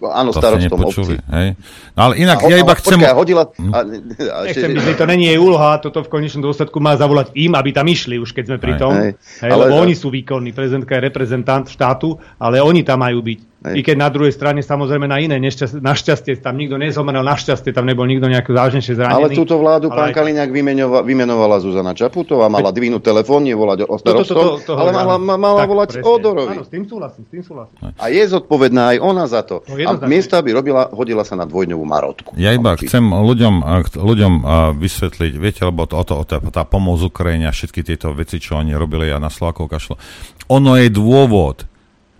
Áno, 0.00 0.32
To 0.32 0.40
starostom 0.40 0.80
obci. 0.80 1.20
hej? 1.20 1.60
No, 1.92 2.08
ale 2.08 2.16
inak, 2.16 2.40
A 2.40 2.48
ja 2.48 2.56
iba 2.56 2.72
chcem... 2.72 2.96
Počkaj, 2.96 3.12
hodila... 3.12 3.52
A, 3.68 3.78
a 3.84 4.38
Nechcem 4.48 4.72
byť, 4.72 4.96
to 4.96 5.04
není 5.04 5.28
jej 5.28 5.36
úloha, 5.36 5.76
toto 5.76 6.00
v 6.00 6.08
konečnom 6.08 6.40
dôsledku 6.40 6.80
má 6.80 6.96
zavolať 6.96 7.36
im, 7.36 7.52
aby 7.52 7.68
tam 7.68 7.84
išli 7.84 8.16
už, 8.16 8.32
keď 8.32 8.44
sme 8.46 8.56
pri 8.56 8.72
Hej. 8.76 8.80
tom. 8.80 8.92
Hej. 8.96 9.12
Hej, 9.44 9.50
Ale- 9.52 9.60
lebo 9.68 9.76
oni 9.76 9.92
sú 9.92 10.08
výkonní, 10.08 10.56
prezidentka 10.56 10.96
je 10.96 11.04
reprezentant 11.04 11.68
štátu, 11.68 12.16
ale 12.40 12.64
oni 12.64 12.80
tam 12.80 13.04
majú 13.04 13.20
byť. 13.20 13.40
Hej. 13.60 13.76
I 13.76 13.84
keď 13.84 13.96
na 13.98 14.08
druhej 14.08 14.32
strane 14.32 14.64
samozrejme 14.64 15.04
na 15.04 15.20
iné, 15.20 15.36
nešťastie, 15.36 15.84
našťastie 15.84 16.32
tam 16.40 16.56
nikto 16.56 16.74
nezomrel, 16.74 17.20
našťastie 17.20 17.70
tam 17.70 17.84
nebol 17.84 18.08
nikto 18.08 18.24
nejaký 18.24 18.50
vážnejšie 18.50 18.96
zranený. 18.96 19.12
ale 19.12 19.36
túto 19.36 19.60
vládu 19.60 19.92
Ale 19.92 19.96
pán 20.00 20.08
aj- 20.08 20.16
Kaliňák 20.16 20.48
vymenova, 20.48 20.98
vymenovala 21.00 21.60
Zuzana 21.60 21.92
Čaputová, 21.92 22.48
mala 22.48 22.72
dvihnúť 22.72 23.04
telefón, 23.04 23.44
nie 23.44 23.52
volať 23.52 23.84
o 23.84 24.00
Toto- 24.00 24.24
starostom, 24.24 24.36
toto- 24.56 24.64
toho- 24.64 24.80
ale 24.80 24.96
mala, 24.96 25.14
mala 25.20 25.60
Tak, 25.60 25.68
volať 25.68 25.88
presne. 25.92 26.08
Odorovi. 26.08 26.56
Áno, 26.56 26.64
s 26.64 26.72
tým 26.72 26.84
súhlasím, 26.88 27.22
s 27.22 27.30
tým 27.30 27.42
súhlasím. 27.44 27.76
A 27.92 28.04
je 28.08 28.22
zodpovedná 28.26 28.82
aj 28.90 28.98
ona 28.98 29.24
za 29.28 29.44
to. 29.44 29.60
No, 29.60 29.76
a 29.76 29.78
jednoznačne. 29.78 30.08
miesto, 30.08 30.32
aby 30.34 30.50
robila, 30.50 30.82
hodila 30.88 31.20
sa 31.20 31.36
na 31.36 31.44
dvojdňovú 31.44 31.84
marotku. 31.84 32.30
Ja 32.34 32.50
iba 32.50 32.80
chcem 32.80 33.04
ľuďom, 33.04 33.54
a 33.60 33.72
ľuďom 33.84 34.32
a 34.40 34.54
vysvetliť, 34.72 35.32
viete, 35.36 35.60
lebo 35.62 35.84
to, 35.84 36.00
to, 36.00 36.24
to, 36.24 36.40
tá 36.48 36.64
pomoc 36.64 36.96
Ukrajine 36.98 37.44
a 37.44 37.52
všetky 37.52 37.84
tieto 37.84 38.08
veci, 38.10 38.40
čo 38.40 38.56
oni 38.56 38.72
robili 38.72 39.12
a 39.12 39.20
na 39.20 39.28
Slovakov 39.28 39.68
kašlo. 39.68 40.00
Ono 40.48 40.80
je 40.80 40.88
dôvod, 40.88 41.68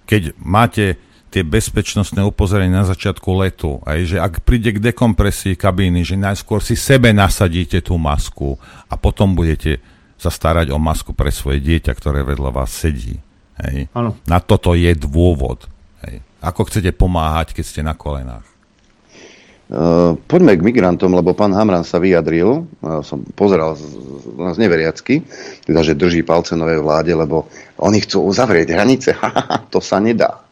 keď 0.04 0.36
máte 0.36 1.00
tie 1.30 1.46
bezpečnostné 1.46 2.26
upozorenie 2.26 2.74
na 2.74 2.82
začiatku 2.82 3.30
letu, 3.38 3.78
aj 3.86 3.98
že 4.02 4.16
ak 4.18 4.42
príde 4.42 4.74
k 4.74 4.82
dekompresii 4.82 5.54
kabíny, 5.54 6.02
že 6.02 6.18
najskôr 6.18 6.58
si 6.58 6.74
sebe 6.74 7.14
nasadíte 7.14 7.78
tú 7.78 7.94
masku 7.94 8.58
a 8.90 8.98
potom 8.98 9.38
budete 9.38 9.78
sa 10.18 10.28
starať 10.28 10.74
o 10.74 10.78
masku 10.82 11.14
pre 11.14 11.30
svoje 11.30 11.62
dieťa, 11.62 11.94
ktoré 11.94 12.26
vedľa 12.26 12.50
vás 12.52 12.74
sedí. 12.74 13.22
Hej. 13.62 13.88
Na 14.26 14.42
toto 14.42 14.76
je 14.76 14.92
dôvod. 14.92 15.64
Hej. 16.04 16.20
Ako 16.42 16.68
chcete 16.68 16.92
pomáhať, 16.92 17.56
keď 17.56 17.64
ste 17.64 17.80
na 17.80 17.96
kolenách? 17.96 18.44
Uh, 19.70 20.18
poďme 20.26 20.58
k 20.58 20.66
migrantom, 20.66 21.14
lebo 21.14 21.30
pán 21.30 21.54
Hamran 21.54 21.86
sa 21.86 22.02
vyjadril, 22.02 22.66
uh, 22.82 23.06
som 23.06 23.22
pozeral 23.38 23.78
z, 23.78 23.86
z, 23.86 24.24
z 24.34 24.58
neveriacky, 24.58 25.22
teda, 25.62 25.86
že 25.86 25.94
drží 25.94 26.26
palce 26.26 26.58
novej 26.58 26.82
vláde, 26.82 27.14
lebo 27.14 27.46
oni 27.78 28.02
chcú 28.02 28.26
uzavrieť 28.26 28.74
hranice. 28.74 29.14
to 29.72 29.78
sa 29.78 30.02
nedá. 30.02 30.49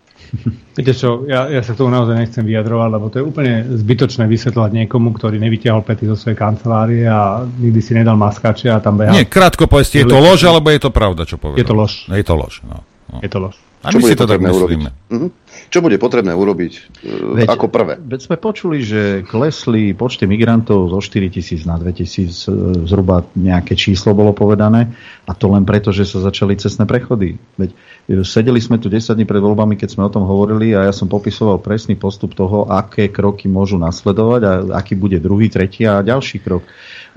Viete 0.78 0.92
čo, 0.94 1.26
ja, 1.26 1.50
ja 1.50 1.60
sa 1.64 1.74
k 1.74 1.80
tomu 1.82 1.90
naozaj 1.90 2.14
nechcem 2.14 2.44
vyjadrovať, 2.46 2.88
lebo 2.92 3.06
to 3.10 3.16
je 3.18 3.24
úplne 3.24 3.52
zbytočné 3.82 4.30
vysvetľovať 4.30 4.70
niekomu, 4.84 5.10
ktorý 5.16 5.40
nevytiahol 5.42 5.82
pety 5.82 6.06
zo 6.06 6.14
svojej 6.14 6.38
kancelárie 6.38 7.02
a 7.08 7.42
nikdy 7.44 7.80
si 7.82 7.92
nedal 7.98 8.14
maskače 8.14 8.70
a 8.70 8.78
tam 8.78 9.00
beha. 9.00 9.10
Nie, 9.10 9.26
krátko 9.26 9.66
povedzte, 9.66 10.04
je 10.04 10.06
to 10.06 10.20
lož, 10.20 10.46
alebo 10.46 10.70
je 10.70 10.80
to 10.80 10.90
pravda, 10.94 11.26
čo 11.26 11.40
povedal? 11.40 11.58
Je 11.58 11.66
to 11.66 11.74
lož. 11.74 11.92
Je 12.06 12.24
to 12.24 12.34
lož, 12.38 12.54
no. 12.62 12.84
no. 13.10 13.18
Je 13.24 13.30
to 13.32 13.38
lož. 13.42 13.56
A 13.82 13.94
my 13.94 14.02
si 14.02 14.14
to 14.18 14.26
tak 14.26 14.42
myslíme. 14.42 14.90
Mhm. 15.10 15.28
Čo 15.68 15.84
bude 15.84 16.00
potrebné 16.00 16.32
urobiť 16.32 16.72
uh, 16.72 17.44
Veď- 17.44 17.48
ako 17.52 17.68
prvé? 17.68 18.00
Veď 18.00 18.20
sme 18.24 18.36
počuli, 18.40 18.80
že 18.80 19.20
klesli 19.28 19.92
počty 19.92 20.24
migrantov 20.24 20.88
zo 20.88 21.00
4 21.00 21.28
tisíc 21.28 21.68
na 21.68 21.76
2 21.76 21.92
tisíc, 21.92 22.48
e, 22.48 22.52
zhruba 22.88 23.28
nejaké 23.36 23.76
číslo 23.76 24.16
bolo 24.16 24.32
povedané, 24.32 24.88
a 25.28 25.32
to 25.36 25.52
len 25.52 25.68
preto, 25.68 25.92
že 25.92 26.08
sa 26.08 26.24
začali 26.24 26.56
cestné 26.56 26.88
prechody. 26.88 27.36
Veď 27.60 27.76
e, 28.08 28.24
sedeli 28.24 28.64
sme 28.64 28.80
tu 28.80 28.88
10 28.88 29.12
dní 29.12 29.28
pred 29.28 29.44
voľbami, 29.44 29.76
keď 29.76 29.88
sme 29.92 30.08
o 30.08 30.12
tom 30.12 30.24
hovorili 30.24 30.72
a 30.72 30.88
ja 30.88 30.92
som 30.96 31.04
popisoval 31.04 31.60
presný 31.60 32.00
postup 32.00 32.32
toho, 32.32 32.64
aké 32.72 33.12
kroky 33.12 33.44
môžu 33.44 33.76
nasledovať 33.76 34.40
a 34.48 34.52
aký 34.80 34.96
bude 34.96 35.20
druhý, 35.20 35.52
tretí 35.52 35.84
a 35.84 36.00
ďalší 36.00 36.40
krok. 36.40 36.64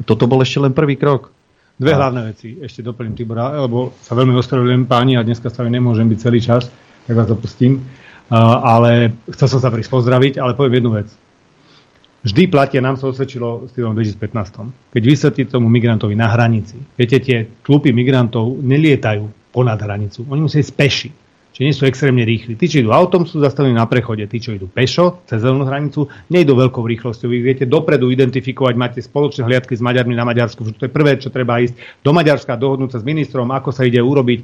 Toto 0.04 0.28
bol 0.28 0.44
ešte 0.44 0.60
len 0.60 0.76
prvý 0.76 1.00
krok. 1.00 1.32
Dve 1.82 1.98
hlavné 1.98 2.36
veci, 2.36 2.62
ešte 2.62 2.86
doplním 2.86 3.18
Tibora, 3.18 3.58
lebo 3.58 3.96
sa 4.06 4.14
veľmi 4.14 4.38
ospravedlňujem 4.38 4.86
páni 4.86 5.18
a 5.18 5.26
dneska 5.26 5.50
sa 5.50 5.66
nemôžem 5.66 6.06
byť 6.06 6.20
celý 6.20 6.38
čas, 6.38 6.70
tak 7.10 7.18
vás 7.18 7.26
dopustím. 7.26 7.82
Uh, 8.32 8.64
ale 8.64 9.12
chcel 9.36 9.52
som 9.52 9.60
sa 9.60 9.68
prísť 9.68 9.92
pozdraviť, 9.92 10.40
ale 10.40 10.56
poviem 10.56 10.80
jednu 10.80 10.92
vec. 10.96 11.12
Vždy 12.22 12.48
platia, 12.48 12.80
nám 12.80 12.96
sa 12.96 13.12
osvedčilo 13.12 13.68
s 13.68 13.76
tým 13.76 13.92
2015. 13.92 14.94
Keď 14.94 15.04
vysvetlí 15.04 15.44
tomu 15.52 15.68
migrantovi 15.68 16.16
na 16.16 16.32
hranici, 16.32 16.80
viete, 16.96 17.20
tie 17.20 17.50
tlupy 17.66 17.92
migrantov 17.92 18.56
nelietajú 18.62 19.52
ponad 19.52 19.82
hranicu, 19.84 20.24
oni 20.32 20.48
musia 20.48 20.64
ísť 20.64 20.74
peši. 20.78 21.10
Čiže 21.52 21.68
nie 21.68 21.76
sú 21.76 21.84
extrémne 21.84 22.24
rýchli. 22.24 22.56
Tí, 22.56 22.72
čo 22.72 22.80
idú 22.80 22.96
autom, 22.96 23.28
sú 23.28 23.44
zastavení 23.44 23.76
na 23.76 23.84
prechode. 23.84 24.24
Tí, 24.24 24.40
čo 24.40 24.56
idú 24.56 24.72
pešo, 24.72 25.20
cez 25.28 25.44
zelenú 25.44 25.68
hranicu, 25.68 26.08
nejdú 26.32 26.56
veľkou 26.56 26.80
rýchlosťou. 26.80 27.28
Vy 27.28 27.44
viete 27.44 27.66
dopredu 27.68 28.08
identifikovať, 28.08 28.74
máte 28.80 29.04
spoločné 29.04 29.44
hliadky 29.44 29.76
s 29.76 29.84
Maďarmi 29.84 30.16
na 30.16 30.24
Maďarsku. 30.24 30.64
To 30.64 30.88
je 30.88 30.92
prvé, 30.92 31.20
čo 31.20 31.28
treba 31.28 31.60
ísť 31.60 31.76
do 32.00 32.16
Maďarska, 32.16 32.56
dohodnúť 32.56 32.96
sa 32.96 33.00
s 33.04 33.06
ministrom, 33.06 33.52
ako 33.52 33.76
sa 33.76 33.84
ide 33.84 34.00
urobiť. 34.00 34.40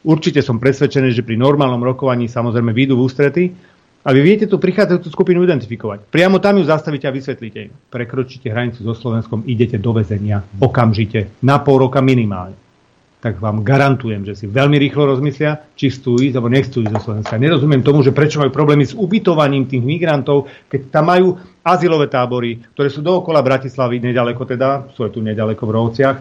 Určite 0.00 0.40
som 0.40 0.56
presvedčený, 0.56 1.12
že 1.12 1.26
pri 1.26 1.36
normálnom 1.36 1.80
rokovaní 1.80 2.28
samozrejme 2.28 2.72
výjdu 2.72 2.96
v 2.96 3.04
ústrety. 3.04 3.44
A 4.00 4.16
vy 4.16 4.24
viete 4.24 4.48
tú 4.48 4.56
prichádzajúcu 4.56 5.08
skupinu 5.12 5.44
identifikovať. 5.44 6.08
Priamo 6.08 6.40
tam 6.40 6.56
ju 6.56 6.64
zastavíte 6.64 7.04
a 7.04 7.12
vysvetlíte 7.12 7.58
im. 7.68 7.72
Prekročíte 7.92 8.48
hranicu 8.48 8.80
so 8.80 8.96
Slovenskom, 8.96 9.44
idete 9.44 9.76
do 9.76 9.92
väzenia 9.92 10.40
okamžite, 10.56 11.36
na 11.44 11.60
pol 11.60 11.84
roka 11.84 12.00
minimálne 12.00 12.56
tak 13.20 13.36
vám 13.36 13.60
garantujem, 13.60 14.24
že 14.24 14.32
si 14.32 14.46
veľmi 14.48 14.80
rýchlo 14.80 15.12
rozmyslia, 15.12 15.60
či 15.76 15.92
chcú 15.92 16.16
ísť 16.16 16.40
alebo 16.40 16.48
nechcú 16.48 16.80
ísť 16.80 16.92
do 16.96 17.00
Slovenska. 17.04 17.36
Nerozumiem 17.36 17.84
tomu, 17.84 18.00
že 18.00 18.16
prečo 18.16 18.40
majú 18.40 18.48
problémy 18.48 18.88
s 18.88 18.96
ubytovaním 18.96 19.68
tých 19.68 19.84
migrantov, 19.84 20.48
keď 20.72 20.80
tam 20.88 21.12
majú 21.12 21.36
azylové 21.60 22.08
tábory, 22.08 22.64
ktoré 22.72 22.88
sú 22.88 23.04
dookola 23.04 23.44
Bratislavy, 23.44 24.00
nedaleko 24.00 24.48
teda, 24.48 24.88
sú 24.96 25.04
aj 25.04 25.12
tu 25.12 25.20
nedaleko 25.20 25.68
v 25.68 25.74
Rovciach. 25.76 26.16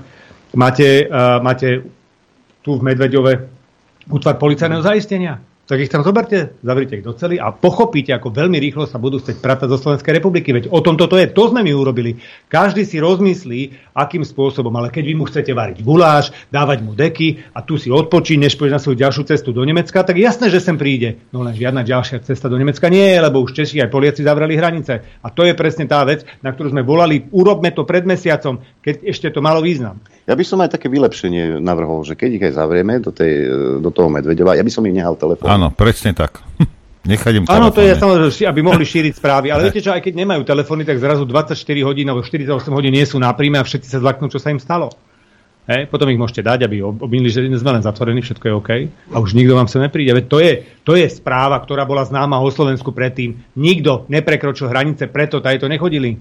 Máte, 0.60 1.08
uh, 1.08 1.40
máte 1.40 1.88
tu 2.60 2.76
v 2.76 2.84
Medveďove 2.84 3.59
útvar 4.10 4.42
policajného 4.42 4.82
zaistenia. 4.82 5.40
Tak 5.70 5.86
ich 5.86 5.94
tam 5.94 6.02
zoberte, 6.02 6.58
zavrite 6.66 6.98
ich 6.98 7.06
do 7.06 7.14
cely 7.14 7.38
a 7.38 7.54
pochopíte, 7.54 8.10
ako 8.10 8.34
veľmi 8.34 8.58
rýchlo 8.58 8.90
sa 8.90 8.98
budú 8.98 9.22
chcieť 9.22 9.38
pratať 9.38 9.70
zo 9.70 9.78
Slovenskej 9.78 10.18
republiky. 10.18 10.50
Veď 10.50 10.74
o 10.74 10.82
tom 10.82 10.98
toto 10.98 11.14
je, 11.14 11.30
to 11.30 11.54
sme 11.54 11.62
my 11.62 11.70
urobili. 11.78 12.18
Každý 12.50 12.82
si 12.90 12.98
rozmyslí, 12.98 13.94
akým 13.94 14.26
spôsobom, 14.26 14.74
ale 14.74 14.90
keď 14.90 15.04
vy 15.06 15.14
mu 15.14 15.30
chcete 15.30 15.54
variť 15.54 15.86
guláš, 15.86 16.34
dávať 16.50 16.82
mu 16.82 16.98
deky 16.98 17.54
a 17.54 17.62
tu 17.62 17.78
si 17.78 17.94
odpočí, 17.94 18.34
než 18.42 18.58
pôjde 18.58 18.74
na 18.74 18.82
svoju 18.82 18.98
ďalšiu 18.98 19.30
cestu 19.30 19.54
do 19.54 19.62
Nemecka, 19.62 20.02
tak 20.02 20.18
jasné, 20.18 20.50
že 20.50 20.58
sem 20.58 20.74
príde. 20.74 21.22
No 21.30 21.46
len 21.46 21.54
žiadna 21.54 21.86
ďalšia 21.86 22.26
cesta 22.26 22.50
do 22.50 22.58
Nemecka 22.58 22.90
nie 22.90 23.06
je, 23.06 23.22
lebo 23.22 23.38
už 23.46 23.54
Češi 23.54 23.86
aj 23.86 23.94
Poliaci 23.94 24.26
zavreli 24.26 24.58
hranice. 24.58 25.06
A 25.22 25.30
to 25.30 25.46
je 25.46 25.54
presne 25.54 25.86
tá 25.86 26.02
vec, 26.02 26.26
na 26.42 26.50
ktorú 26.50 26.74
sme 26.74 26.82
volali, 26.82 27.30
urobme 27.30 27.70
to 27.70 27.86
pred 27.86 28.10
mesiacom, 28.10 28.58
keď 28.82 29.06
ešte 29.06 29.30
to 29.30 29.46
malo 29.46 29.62
význam. 29.62 30.02
Ja 30.30 30.38
by 30.38 30.46
som 30.46 30.62
aj 30.62 30.78
také 30.78 30.94
vylepšenie 30.94 31.58
navrhol, 31.58 32.06
že 32.06 32.14
keď 32.14 32.30
ich 32.38 32.44
aj 32.46 32.54
zavrieme 32.62 33.02
do, 33.02 33.10
tej, 33.10 33.50
do 33.82 33.90
toho 33.90 34.14
Medvedova, 34.14 34.54
ja 34.54 34.62
by 34.62 34.70
som 34.70 34.86
im 34.86 34.94
nehal 34.94 35.18
telefón. 35.18 35.50
Áno, 35.50 35.74
presne 35.74 36.14
tak. 36.14 36.46
Nechať 37.10 37.34
im 37.42 37.44
Áno, 37.50 37.74
to 37.74 37.82
je 37.82 37.98
samozrejme, 37.98 38.46
aby 38.46 38.62
mohli 38.62 38.86
šíriť 38.86 39.18
správy. 39.18 39.50
Ale 39.50 39.64
viete 39.74 39.82
čo, 39.82 39.90
aj 39.90 40.06
keď 40.06 40.14
nemajú 40.22 40.46
telefóny, 40.46 40.86
tak 40.86 41.02
zrazu 41.02 41.26
24 41.26 41.58
hodín 41.82 42.06
alebo 42.14 42.22
48 42.22 42.46
hodín 42.70 42.94
nie 42.94 43.02
sú 43.10 43.18
na 43.18 43.34
príjme 43.34 43.58
a 43.58 43.66
všetci 43.66 43.90
sa 43.90 43.98
zlaknú, 43.98 44.30
čo 44.30 44.38
sa 44.38 44.54
im 44.54 44.62
stalo. 44.62 44.94
Hej, 45.70 45.90
potom 45.90 46.10
ich 46.10 46.18
môžete 46.18 46.46
dať, 46.46 46.66
aby 46.66 46.82
obvinili, 46.82 47.30
že 47.30 47.46
sme 47.46 47.78
len 47.78 47.86
zatvorení, 47.86 48.26
všetko 48.26 48.46
je 48.46 48.54
OK. 48.58 48.72
A 49.14 49.22
už 49.22 49.38
nikto 49.38 49.54
vám 49.54 49.70
sa 49.70 49.78
nepríde. 49.78 50.18
Veď 50.18 50.26
to 50.26 50.38
je, 50.42 50.54
to 50.82 50.94
je 50.98 51.06
správa, 51.10 51.62
ktorá 51.62 51.86
bola 51.86 52.06
známa 52.06 52.42
o 52.42 52.50
Slovensku 52.50 52.90
predtým. 52.90 53.38
Nikto 53.54 54.10
neprekročil 54.10 54.66
hranice, 54.66 55.10
preto 55.10 55.42
tady 55.42 55.62
to 55.62 55.70
nechodili. 55.70 56.18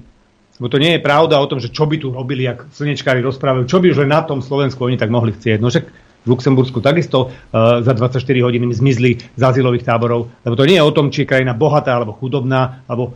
Bo 0.59 0.67
to 0.67 0.83
nie 0.83 0.99
je 0.99 1.01
pravda 1.03 1.39
o 1.39 1.47
tom, 1.47 1.63
že 1.63 1.71
čo 1.71 1.87
by 1.87 2.03
tu 2.03 2.11
robili, 2.11 2.47
ak 2.47 2.75
slnečkári 2.75 3.23
rozprávajú, 3.23 3.71
čo 3.71 3.79
by 3.79 3.95
už 3.95 4.03
na 4.11 4.27
tom 4.27 4.43
Slovensku 4.43 4.83
oni 4.83 4.99
tak 4.99 5.11
mohli 5.11 5.31
chcieť. 5.31 5.63
No 5.63 5.71
však 5.71 5.85
v 6.27 6.29
Luxembursku 6.29 6.83
takisto 6.83 7.31
uh, 7.31 7.81
za 7.81 7.95
24 7.95 8.21
hodín 8.43 8.67
zmizli 8.69 9.23
z 9.39 9.43
azylových 9.43 9.87
táborov, 9.87 10.29
lebo 10.43 10.55
to 10.59 10.67
nie 10.67 10.77
je 10.77 10.85
o 10.85 10.93
tom, 10.93 11.15
či 11.15 11.25
je 11.25 11.31
krajina 11.31 11.55
bohatá 11.55 11.95
alebo 11.95 12.13
chudobná, 12.19 12.83
alebo 12.91 13.15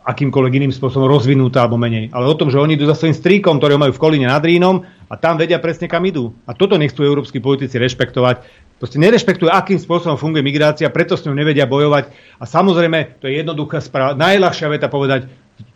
akýmkoľvek 0.00 0.52
iným 0.64 0.72
spôsobom 0.72 1.04
rozvinutá 1.04 1.66
alebo 1.66 1.76
menej, 1.76 2.08
ale 2.10 2.24
o 2.24 2.38
tom, 2.38 2.48
že 2.48 2.56
oni 2.56 2.74
idú 2.74 2.88
za 2.88 2.96
svojím 2.96 3.12
stríkom, 3.12 3.60
ktorého 3.60 3.76
majú 3.76 3.92
v 3.92 4.00
Kolíne 4.00 4.32
nad 4.32 4.40
Rínom 4.40 4.82
a 5.12 5.14
tam 5.20 5.36
vedia 5.36 5.60
presne 5.60 5.86
kam 5.92 6.00
idú. 6.08 6.32
A 6.48 6.56
toto 6.56 6.80
nechcú 6.80 7.04
európsky 7.04 7.36
politici 7.36 7.76
rešpektovať. 7.76 8.40
Proste 8.80 8.96
nerešpektujú, 8.96 9.52
akým 9.52 9.76
spôsobom 9.76 10.16
funguje 10.16 10.40
migrácia, 10.40 10.88
preto 10.88 11.12
s 11.12 11.28
ňou 11.28 11.36
nevedia 11.36 11.68
bojovať. 11.68 12.08
A 12.40 12.48
samozrejme, 12.48 13.20
to 13.20 13.28
je 13.28 13.44
jednoduchá 13.44 13.84
správa. 13.84 14.16
Najľahšia 14.16 14.72
veta 14.72 14.88
povedať, 14.88 15.28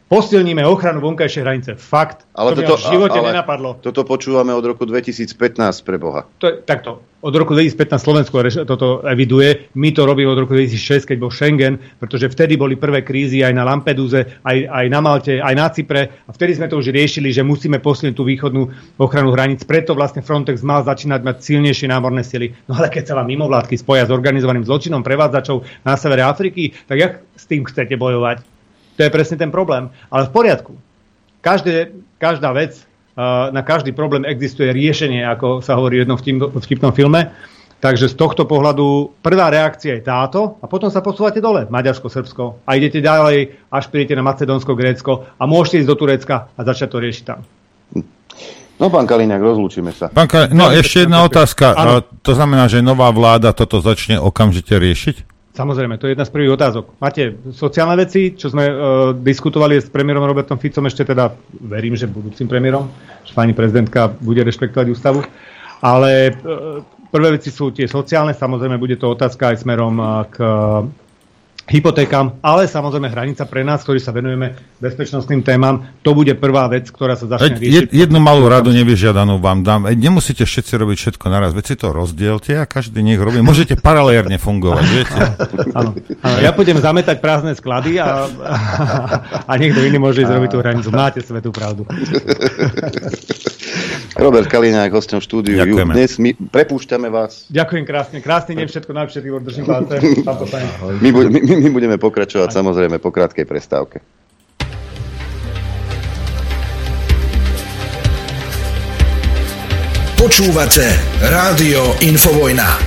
posilníme 0.09 0.61
ochranu 0.67 1.01
vonkajšej 1.01 1.43
hranice. 1.43 1.71
Fakt. 1.81 2.29
Ale 2.37 2.53
to 2.53 2.63
toto, 2.63 2.77
v 2.77 2.99
živote 2.99 3.19
ale 3.19 3.33
nenapadlo. 3.33 3.81
Toto 3.81 4.05
počúvame 4.05 4.53
od 4.53 4.65
roku 4.65 4.85
2015 4.85 5.35
pre 5.87 5.97
Boha. 5.97 6.29
To 6.43 6.51
je, 6.51 6.55
takto. 6.61 7.01
Od 7.25 7.33
roku 7.33 7.57
2015 7.57 8.05
Slovensko 8.05 8.37
toto 8.69 9.01
eviduje. 9.09 9.73
My 9.81 9.97
to 9.97 10.05
robíme 10.05 10.29
od 10.29 10.45
roku 10.45 10.53
2006, 10.53 11.09
keď 11.09 11.17
bol 11.17 11.33
Schengen, 11.33 11.81
pretože 11.97 12.29
vtedy 12.29 12.61
boli 12.61 12.77
prvé 12.77 13.01
krízy 13.01 13.41
aj 13.41 13.57
na 13.57 13.65
Lampeduze, 13.65 14.45
aj, 14.45 14.69
aj 14.69 14.87
na 14.93 15.01
Malte, 15.01 15.41
aj 15.41 15.55
na 15.57 15.73
Cypre. 15.73 16.13
A 16.29 16.31
vtedy 16.37 16.61
sme 16.61 16.69
to 16.69 16.77
už 16.77 16.93
riešili, 16.93 17.33
že 17.33 17.41
musíme 17.41 17.81
posilniť 17.81 18.13
tú 18.13 18.29
východnú 18.29 18.69
ochranu 19.01 19.33
hraníc. 19.33 19.65
Preto 19.65 19.97
vlastne 19.97 20.21
Frontex 20.21 20.61
mal 20.61 20.85
začínať 20.85 21.25
mať 21.25 21.37
silnejšie 21.41 21.89
námorné 21.89 22.21
sily. 22.21 22.53
No 22.69 22.77
ale 22.77 22.93
keď 22.93 23.09
sa 23.09 23.17
vám 23.17 23.33
mimovládky 23.33 23.81
spoja 23.81 24.05
s 24.05 24.13
organizovaným 24.13 24.69
zločinom 24.69 25.01
prevádzačov 25.01 25.65
na 25.81 25.97
severe 25.97 26.29
Afriky, 26.29 26.77
tak 26.85 26.97
jak 27.01 27.13
s 27.41 27.49
tým 27.49 27.65
chcete 27.65 27.97
bojovať? 27.97 28.54
To 28.97 29.01
je 29.03 29.11
presne 29.11 29.37
ten 29.37 29.51
problém. 29.51 29.91
Ale 30.09 30.27
v 30.29 30.35
poriadku. 30.35 30.73
Každé, 31.43 31.93
každá 32.17 32.55
vec, 32.57 32.79
uh, 32.81 33.51
na 33.53 33.61
každý 33.61 33.93
problém 33.93 34.25
existuje 34.25 34.71
riešenie, 34.73 35.27
ako 35.27 35.61
sa 35.61 35.77
hovorí 35.77 36.01
v 36.01 36.03
jednom 36.07 36.19
vtip, 36.19 36.37
vtipnom 36.65 36.93
filme. 36.97 37.35
Takže 37.85 38.09
z 38.09 38.17
tohto 38.17 38.49
pohľadu 38.49 39.13
prvá 39.21 39.53
reakcia 39.53 40.01
je 40.01 40.09
táto 40.09 40.57
a 40.57 40.65
potom 40.65 40.89
sa 40.89 41.05
posúvate 41.05 41.37
dole, 41.37 41.69
Maďarsko, 41.69 42.09
Srbsko 42.09 42.65
a 42.65 42.81
idete 42.81 43.05
ďalej, 43.05 43.69
až 43.69 43.93
prídete 43.93 44.17
na 44.17 44.25
Macedónsko, 44.25 44.73
Grécko 44.73 45.29
a 45.37 45.45
môžete 45.45 45.85
ísť 45.85 45.89
do 45.93 45.97
Turecka 46.01 46.49
a 46.49 46.61
začať 46.65 46.89
to 46.89 46.99
riešiť 47.05 47.25
tam. 47.29 47.45
No, 48.81 48.89
pán 48.89 49.05
Kaliňák, 49.05 49.37
rozlúčime 49.37 49.93
sa. 49.93 50.09
Pán 50.09 50.27
Kaliňák, 50.27 50.57
no 50.57 50.73
ešte 50.73 51.05
jedna 51.05 51.29
otázka. 51.29 51.77
Áno. 51.77 52.09
To 52.25 52.33
znamená, 52.33 52.73
že 52.73 52.81
nová 52.81 53.13
vláda 53.13 53.53
toto 53.53 53.85
začne 53.85 54.17
okamžite 54.17 54.81
riešiť? 54.81 55.34
Samozrejme, 55.55 56.03
to 56.03 56.11
je 56.11 56.19
jedna 56.19 56.27
z 56.27 56.35
prvých 56.35 56.59
otázok. 56.59 56.99
Máte 56.99 57.39
sociálne 57.55 57.95
veci, 57.95 58.35
čo 58.35 58.51
sme 58.51 58.67
uh, 58.67 58.75
diskutovali 59.15 59.79
s 59.79 59.87
premiérom 59.87 60.27
Robertom 60.27 60.59
Ficom, 60.59 60.83
ešte 60.91 61.07
teda 61.07 61.31
verím, 61.63 61.95
že 61.95 62.11
budúcim 62.11 62.51
premiérom, 62.51 62.91
že 63.23 63.39
pani 63.39 63.55
prezidentka 63.55 64.11
bude 64.19 64.43
rešpektovať 64.43 64.87
ústavu. 64.91 65.23
Ale 65.79 66.35
uh, 66.35 66.83
prvé 67.07 67.39
veci 67.39 67.55
sú 67.55 67.71
tie 67.71 67.87
sociálne, 67.87 68.35
samozrejme 68.35 68.83
bude 68.83 68.99
to 68.99 69.15
otázka 69.15 69.55
aj 69.55 69.63
smerom 69.63 69.95
uh, 70.03 70.27
k 70.27 70.37
hypotékam, 71.65 72.39
ale 72.45 72.69
samozrejme 72.69 73.09
hranica 73.09 73.49
pre 73.49 73.65
nás, 73.65 73.81
ktorí 73.81 73.97
sa 73.97 74.13
venujeme 74.13 74.53
bezpečnostným 74.85 75.41
témam, 75.41 75.89
to 76.05 76.13
bude 76.13 76.37
prvá 76.37 76.69
vec, 76.69 76.93
ktorá 76.93 77.17
sa 77.17 77.25
začne 77.25 77.57
riešiť. 77.57 77.89
Jednu 77.89 78.21
malú 78.21 78.45
radu 78.49 78.69
nevyžiadanú 78.77 79.41
vám 79.41 79.65
dám. 79.65 79.89
Nemusíte 79.89 80.45
všetci 80.45 80.77
robiť 80.77 80.97
všetko 81.01 81.27
naraz. 81.33 81.57
Veď 81.57 81.65
si 81.73 81.77
to 81.81 81.89
rozdielte 81.97 82.53
a 82.61 82.69
každý 82.69 83.01
nech 83.01 83.17
robí. 83.17 83.41
Môžete 83.41 83.81
paralérne 83.81 84.37
fungovať, 84.37 84.85
viete? 84.93 85.21
Áno, 85.79 85.97
áno, 86.23 86.39
ja 86.39 86.55
pôjdem 86.55 86.79
zametať 86.79 87.19
prázdne 87.19 87.57
sklady 87.57 87.99
a, 87.99 88.07
a, 88.07 88.55
a 89.51 89.53
niekto 89.59 89.83
iný 89.83 89.99
môže 89.99 90.23
ísť 90.23 90.31
robiť 90.31 90.51
tú 90.55 90.59
hranicu. 90.63 90.89
Máte 90.95 91.19
svetú 91.25 91.51
pravdu. 91.51 91.83
Robert 94.15 94.47
Kaliňák, 94.47 94.95
hostom 94.95 95.19
štúdiu. 95.19 95.59
Ďakujeme. 95.59 95.93
Dnes 95.95 96.13
my 96.23 96.31
prepúšťame 96.39 97.11
vás. 97.11 97.51
Ďakujem 97.51 97.85
krásne. 97.85 98.19
Krásny 98.23 98.55
deň, 98.55 98.67
všetko 98.71 98.91
najlepšie, 98.95 99.21
Tibor, 99.27 99.43
držím 99.43 99.65
poslanec. 99.67 100.03
My, 101.03 101.11
bu- 101.11 101.31
my, 101.35 101.41
my 101.63 101.69
budeme 101.71 101.97
pokračovať 101.97 102.51
samozrejme 102.51 102.99
po 102.99 103.15
krátkej 103.15 103.47
prestávke. 103.47 104.03
Počúvate 110.25 110.89
Rádio 111.21 112.01
Infovojna. 112.01 112.81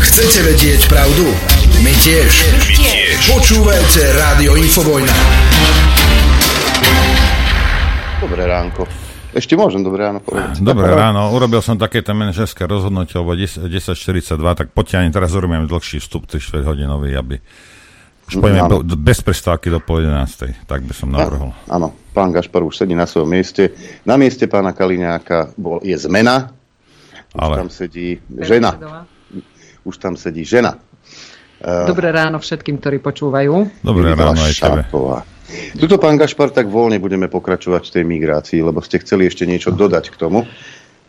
Chcete 0.00 0.40
vedieť 0.40 0.88
pravdu? 0.88 1.28
My 1.84 1.92
tiež. 2.00 2.32
My 2.48 2.60
tiež. 2.80 3.16
Počúvajte 3.28 4.02
Rádio 4.16 4.56
Infovojna. 4.56 5.12
Dobré 8.24 8.48
ránko. 8.48 8.88
Ešte 9.30 9.54
môžem 9.54 9.86
dobré 9.86 10.10
ráno 10.10 10.18
povedať. 10.18 10.58
Dobré 10.58 10.90
ráno, 10.90 11.30
urobil 11.30 11.62
som 11.62 11.78
takéto 11.78 12.10
manažerské 12.10 12.66
rozhodnutie, 12.66 13.14
lebo 13.14 13.34
10 13.38 13.70
10.42, 13.70 14.58
tak 14.58 14.68
poďte 14.74 15.10
teraz 15.14 15.30
urobím 15.38 15.70
dlhší 15.70 16.02
vstup, 16.02 16.26
3 16.26 16.66
hodinový, 16.66 17.14
aby 17.14 17.36
už 18.30 18.38
pojme 18.38 18.62
Áno. 18.62 18.86
bez 18.86 19.18
prestávky 19.26 19.74
do 19.74 19.82
pol 19.82 20.06
11. 20.06 20.66
Tak 20.66 20.86
by 20.86 20.94
som 20.94 21.10
navrhol. 21.10 21.50
Áno, 21.66 21.90
pán 22.14 22.30
Gašpar 22.30 22.62
už 22.62 22.78
sedí 22.86 22.94
na 22.94 23.02
svojom 23.02 23.26
mieste. 23.26 23.74
Na 24.06 24.14
mieste 24.14 24.46
pána 24.46 24.70
Kaliňáka 24.70 25.50
bol, 25.58 25.82
je 25.82 25.98
zmena. 25.98 26.54
Už 27.34 27.42
Ale- 27.42 27.56
tam 27.66 27.70
sedí 27.70 28.22
žena. 28.38 28.70
Už 29.82 29.98
tam 29.98 30.14
sedí 30.14 30.46
žena. 30.46 30.78
Eh, 31.60 31.86
Dobré 31.86 32.08
ráno 32.08 32.40
všetkým, 32.40 32.80
ktorí 32.80 33.04
počúvajú. 33.04 33.84
Dobré 33.84 34.16
ráno 34.16 34.40
aj 34.40 34.54
tebe. 34.56 34.82
Tuto, 35.76 35.98
pán 35.98 36.16
Gašpar, 36.16 36.54
tak 36.54 36.70
voľne 36.70 37.02
budeme 37.02 37.26
pokračovať 37.26 37.90
v 37.90 37.94
tej 38.00 38.04
migrácii, 38.06 38.60
lebo 38.62 38.78
ste 38.80 39.02
chceli 39.02 39.26
ešte 39.26 39.44
niečo 39.44 39.74
dodať 39.74 40.14
k 40.14 40.16
tomu. 40.16 40.46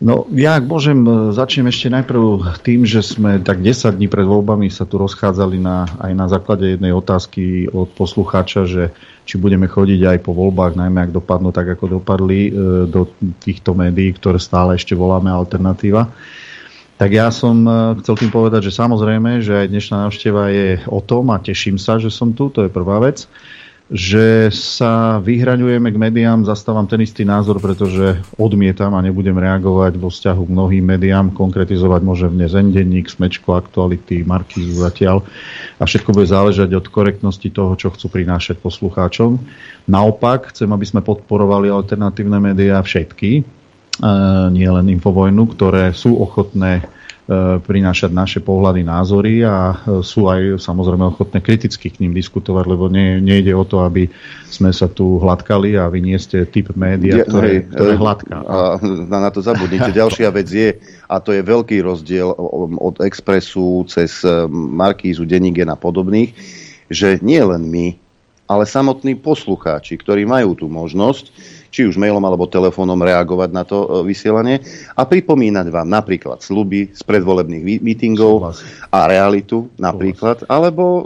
No, 0.02 0.26
ja 0.34 0.58
ak 0.58 0.66
môžem, 0.66 1.06
e, 1.06 1.30
začnem 1.30 1.70
ešte 1.70 1.94
najprv 1.94 2.58
tým, 2.66 2.90
že 2.90 3.06
sme 3.06 3.38
tak 3.38 3.62
10 3.62 4.02
dní 4.02 4.10
pred 4.10 4.26
voľbami 4.26 4.74
sa 4.74 4.90
tu 4.90 4.98
rozchádzali 4.98 5.62
na, 5.62 5.86
aj 6.02 6.12
na 6.18 6.26
základe 6.26 6.74
jednej 6.74 6.90
otázky 6.90 7.70
od 7.70 7.94
poslucháča, 7.94 8.66
že 8.66 8.90
či 9.30 9.38
budeme 9.38 9.70
chodiť 9.70 10.02
aj 10.10 10.18
po 10.26 10.34
voľbách, 10.34 10.74
najmä 10.74 11.06
ak 11.06 11.14
dopadnú 11.14 11.54
tak, 11.54 11.78
ako 11.78 12.02
dopadli, 12.02 12.50
e, 12.50 12.52
do 12.90 13.14
týchto 13.46 13.78
médií, 13.78 14.18
ktoré 14.18 14.42
stále 14.42 14.74
ešte 14.74 14.98
voláme 14.98 15.30
alternatíva. 15.30 16.10
Tak 17.02 17.10
ja 17.10 17.34
som 17.34 17.66
e, 17.66 17.98
chcel 18.06 18.14
tým 18.14 18.30
povedať, 18.30 18.70
že 18.70 18.78
samozrejme, 18.78 19.42
že 19.42 19.66
aj 19.66 19.74
dnešná 19.74 20.06
návšteva 20.06 20.54
je 20.54 20.86
o 20.86 21.02
tom 21.02 21.34
a 21.34 21.42
teším 21.42 21.82
sa, 21.82 21.98
že 21.98 22.14
som 22.14 22.30
tu, 22.30 22.54
to 22.54 22.62
je 22.62 22.70
prvá 22.70 23.02
vec 23.02 23.26
že 23.92 24.48
sa 24.56 25.20
vyhraňujeme 25.20 25.92
k 25.92 26.00
médiám, 26.00 26.48
zastávam 26.48 26.88
ten 26.88 27.04
istý 27.04 27.28
názor, 27.28 27.60
pretože 27.60 28.24
odmietam 28.40 28.96
a 28.96 29.04
nebudem 29.04 29.36
reagovať 29.36 30.00
vo 30.00 30.08
vzťahu 30.08 30.48
k 30.48 30.54
mnohým 30.56 30.86
médiám. 30.96 31.36
Konkretizovať 31.36 32.00
môže 32.00 32.32
dnes 32.32 32.56
Endenník, 32.56 33.12
Smečko, 33.12 33.52
Aktuality, 33.52 34.24
Markízu 34.24 34.80
zatiaľ. 34.80 35.28
A 35.76 35.84
všetko 35.84 36.16
bude 36.16 36.24
záležať 36.24 36.72
od 36.72 36.88
korektnosti 36.88 37.52
toho, 37.52 37.76
čo 37.76 37.92
chcú 37.92 38.08
prinášať 38.08 38.64
poslucháčom. 38.64 39.36
Naopak, 39.92 40.56
chcem, 40.56 40.72
aby 40.72 40.88
sme 40.88 41.04
podporovali 41.04 41.68
alternatívne 41.68 42.40
médiá 42.40 42.80
všetky, 42.80 43.44
nie 44.52 44.70
len 44.70 44.88
Infovojnu, 44.88 45.52
ktoré 45.52 45.92
sú 45.92 46.16
ochotné 46.16 46.82
e, 46.82 46.84
prinášať 47.60 48.10
naše 48.10 48.40
pohľady, 48.40 48.82
názory 48.88 49.44
a 49.44 49.76
e, 49.76 50.00
sú 50.02 50.32
aj 50.32 50.64
samozrejme 50.64 51.12
ochotné 51.12 51.44
kriticky 51.44 51.92
k 51.92 52.00
ním 52.02 52.16
diskutovať, 52.16 52.66
lebo 52.66 52.88
nie, 52.88 53.20
nejde 53.20 53.52
o 53.52 53.68
to, 53.68 53.84
aby 53.84 54.08
sme 54.48 54.72
sa 54.74 54.90
tu 54.90 55.20
hladkali 55.20 55.76
a 55.78 55.92
vy 55.92 56.00
nie 56.02 56.18
ste 56.18 56.48
typ 56.48 56.74
média, 56.74 57.22
ktoré, 57.22 57.48
hej, 57.48 57.60
ktoré 57.70 57.94
e, 57.94 58.00
hladká. 58.00 58.38
A 58.42 58.58
na, 58.82 59.18
na 59.28 59.30
to 59.30 59.44
zabudnite. 59.44 59.92
Ďalšia 60.02 60.30
vec 60.34 60.48
je, 60.50 60.70
a 61.06 61.16
to 61.22 61.36
je 61.36 61.42
veľký 61.44 61.84
rozdiel 61.84 62.32
od 62.80 62.96
Expressu 63.06 63.86
cez 63.92 64.24
e, 64.26 64.48
Markízu, 64.52 65.28
Denigen 65.28 65.70
a 65.70 65.78
podobných, 65.78 66.34
že 66.90 67.22
nie 67.22 67.40
len 67.40 67.68
my, 67.70 67.88
ale 68.52 68.68
samotní 68.68 69.16
poslucháči, 69.16 69.96
ktorí 69.96 70.28
majú 70.28 70.60
tú 70.60 70.68
možnosť, 70.68 71.32
či 71.72 71.88
už 71.88 71.96
mailom 71.96 72.22
alebo 72.22 72.52
telefónom 72.52 73.00
reagovať 73.00 73.50
na 73.56 73.64
to 73.64 73.78
e, 73.82 73.88
vysielanie 74.04 74.60
a 74.94 75.08
pripomínať 75.08 75.72
vám 75.72 75.88
napríklad 75.88 76.44
sluby 76.44 76.92
z 76.92 77.02
predvolebných 77.02 77.64
mí- 77.64 77.82
mítingov 77.82 78.54
a 78.92 79.00
realitu 79.08 79.72
napríklad, 79.80 80.46
alebo 80.52 80.84
e, 80.84 81.02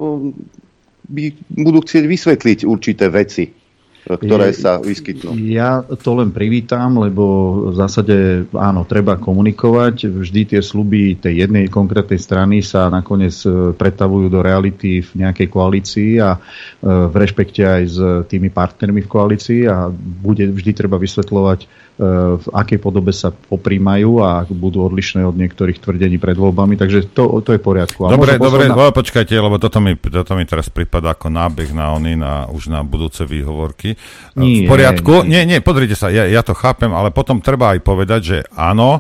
by, 1.05 1.23
budú 1.53 1.85
chcieť 1.85 2.03
vysvetliť 2.09 2.59
určité 2.65 3.13
veci, 3.13 3.64
ktoré 4.05 4.53
sa 4.53 4.77
vyskytnú. 4.77 5.33
Ja 5.49 5.81
to 5.81 6.21
len 6.21 6.29
privítam, 6.29 7.01
lebo 7.01 7.25
v 7.73 7.75
zásade 7.75 8.45
áno, 8.53 8.85
treba 8.85 9.17
komunikovať. 9.17 10.13
Vždy 10.13 10.41
tie 10.55 10.61
sluby 10.61 11.17
tej 11.17 11.45
jednej 11.45 11.65
konkrétnej 11.65 12.21
strany 12.21 12.61
sa 12.61 12.85
nakoniec 12.93 13.33
e, 13.41 13.73
pretavujú 13.73 14.29
do 14.29 14.45
reality 14.45 15.01
v 15.01 15.25
nejakej 15.25 15.47
koalícii 15.49 16.21
a 16.21 16.37
e, 16.37 16.39
v 16.85 17.15
rešpekte 17.17 17.61
aj 17.65 17.83
s 17.89 17.97
tými 18.29 18.53
partnermi 18.53 19.01
v 19.01 19.09
koalícii 19.09 19.61
a 19.65 19.89
bude 19.89 20.53
vždy 20.53 20.71
treba 20.77 21.01
vysvetľovať, 21.01 21.84
v 21.95 22.47
akej 22.51 22.79
podobe 22.83 23.15
sa 23.15 23.31
poprímajú 23.31 24.19
a 24.19 24.43
budú 24.51 24.83
odlišné 24.83 25.23
od 25.23 25.31
niektorých 25.39 25.79
tvrdení 25.79 26.19
pred 26.19 26.35
voľbami. 26.35 26.75
Takže 26.75 27.07
to, 27.15 27.39
to 27.39 27.55
je 27.55 27.59
v 27.59 27.63
poriadku. 27.63 28.03
A 28.03 28.11
Dobre, 28.11 28.35
dobre, 28.35 28.67
posledná- 28.67 28.75
ale 28.75 28.91
počkajte, 28.91 29.31
lebo 29.31 29.55
toto 29.55 29.79
mi, 29.79 29.95
toto 29.95 30.35
mi 30.35 30.43
teraz 30.43 30.67
prípada 30.67 31.15
ako 31.15 31.31
nábeh 31.31 31.71
na 31.71 31.95
oný, 31.95 32.19
na, 32.19 32.51
už 32.51 32.67
na 32.67 32.83
budúce 32.83 33.23
výhovorky. 33.23 33.95
Nie, 34.35 34.67
v 34.67 34.75
poriadku? 34.75 35.23
Nie, 35.23 35.47
nie, 35.47 35.63
pozrite 35.63 35.95
sa, 35.95 36.11
ja, 36.11 36.27
ja 36.27 36.43
to 36.43 36.51
chápem, 36.51 36.91
ale 36.91 37.15
potom 37.15 37.39
treba 37.39 37.71
aj 37.71 37.79
povedať, 37.79 38.21
že 38.21 38.37
áno, 38.51 38.99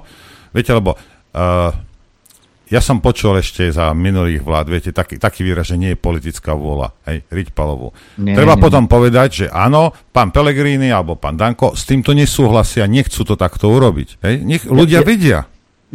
viete, 0.55 0.71
lebo 0.71 0.95
uh, 0.95 1.75
ja 2.65 2.81
som 2.81 2.97
počul 2.97 3.37
ešte 3.37 3.69
za 3.69 3.93
minulých 3.93 4.41
vlád, 4.41 4.65
viete, 4.73 4.89
taký, 4.89 5.21
taký 5.21 5.45
výraz, 5.45 5.69
že 5.69 5.77
nie 5.77 5.93
je 5.93 5.99
politická 5.99 6.57
vôľa, 6.57 6.97
hej, 7.05 7.21
Riťpalovú. 7.29 7.93
Nie, 8.21 8.33
Treba 8.33 8.57
nie, 8.57 8.63
potom 8.65 8.89
povedať, 8.89 9.29
že 9.29 9.45
áno, 9.53 9.93
pán 10.09 10.33
Pellegrini 10.33 10.89
alebo 10.89 11.13
pán 11.13 11.37
Danko 11.37 11.77
s 11.77 11.85
týmto 11.85 12.17
nesúhlasia, 12.17 12.89
nechcú 12.89 13.21
to 13.21 13.37
takto 13.37 13.69
urobiť. 13.69 14.17
Hej? 14.25 14.35
Nech 14.41 14.63
ľudia 14.65 15.01
Ja- 15.01 15.07
vidia. 15.07 15.39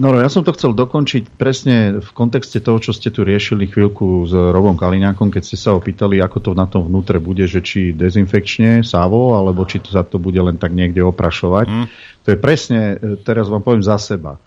No, 0.00 0.16
ja 0.16 0.30
som 0.32 0.46
to 0.46 0.54
chcel 0.56 0.72
dokončiť 0.72 1.34
presne 1.34 2.00
v 2.00 2.10
kontexte 2.14 2.62
toho, 2.62 2.80
čo 2.80 2.94
ste 2.94 3.12
tu 3.12 3.20
riešili 3.20 3.68
chvíľku 3.68 4.24
s 4.24 4.32
Robom 4.32 4.78
Kaliňákom, 4.78 5.28
keď 5.28 5.42
ste 5.44 5.58
sa 5.60 5.76
opýtali, 5.76 6.22
ako 6.22 6.38
to 6.40 6.50
na 6.56 6.64
tom 6.64 6.88
vnútre 6.88 7.20
bude, 7.20 7.44
že 7.44 7.60
či 7.60 7.92
dezinfekčne 7.92 8.86
sávo, 8.86 9.36
alebo 9.36 9.66
či 9.68 9.82
to 9.82 9.92
sa 9.92 10.00
to 10.06 10.16
bude 10.16 10.38
len 10.40 10.56
tak 10.56 10.72
niekde 10.72 11.04
oprašovať. 11.04 11.66
Mm. 11.68 11.86
To 12.22 12.28
je 12.32 12.38
presne, 12.38 12.80
e, 12.96 13.18
teraz 13.20 13.50
vám 13.52 13.60
poviem 13.60 13.84
za 13.84 13.98
seba 14.00 14.40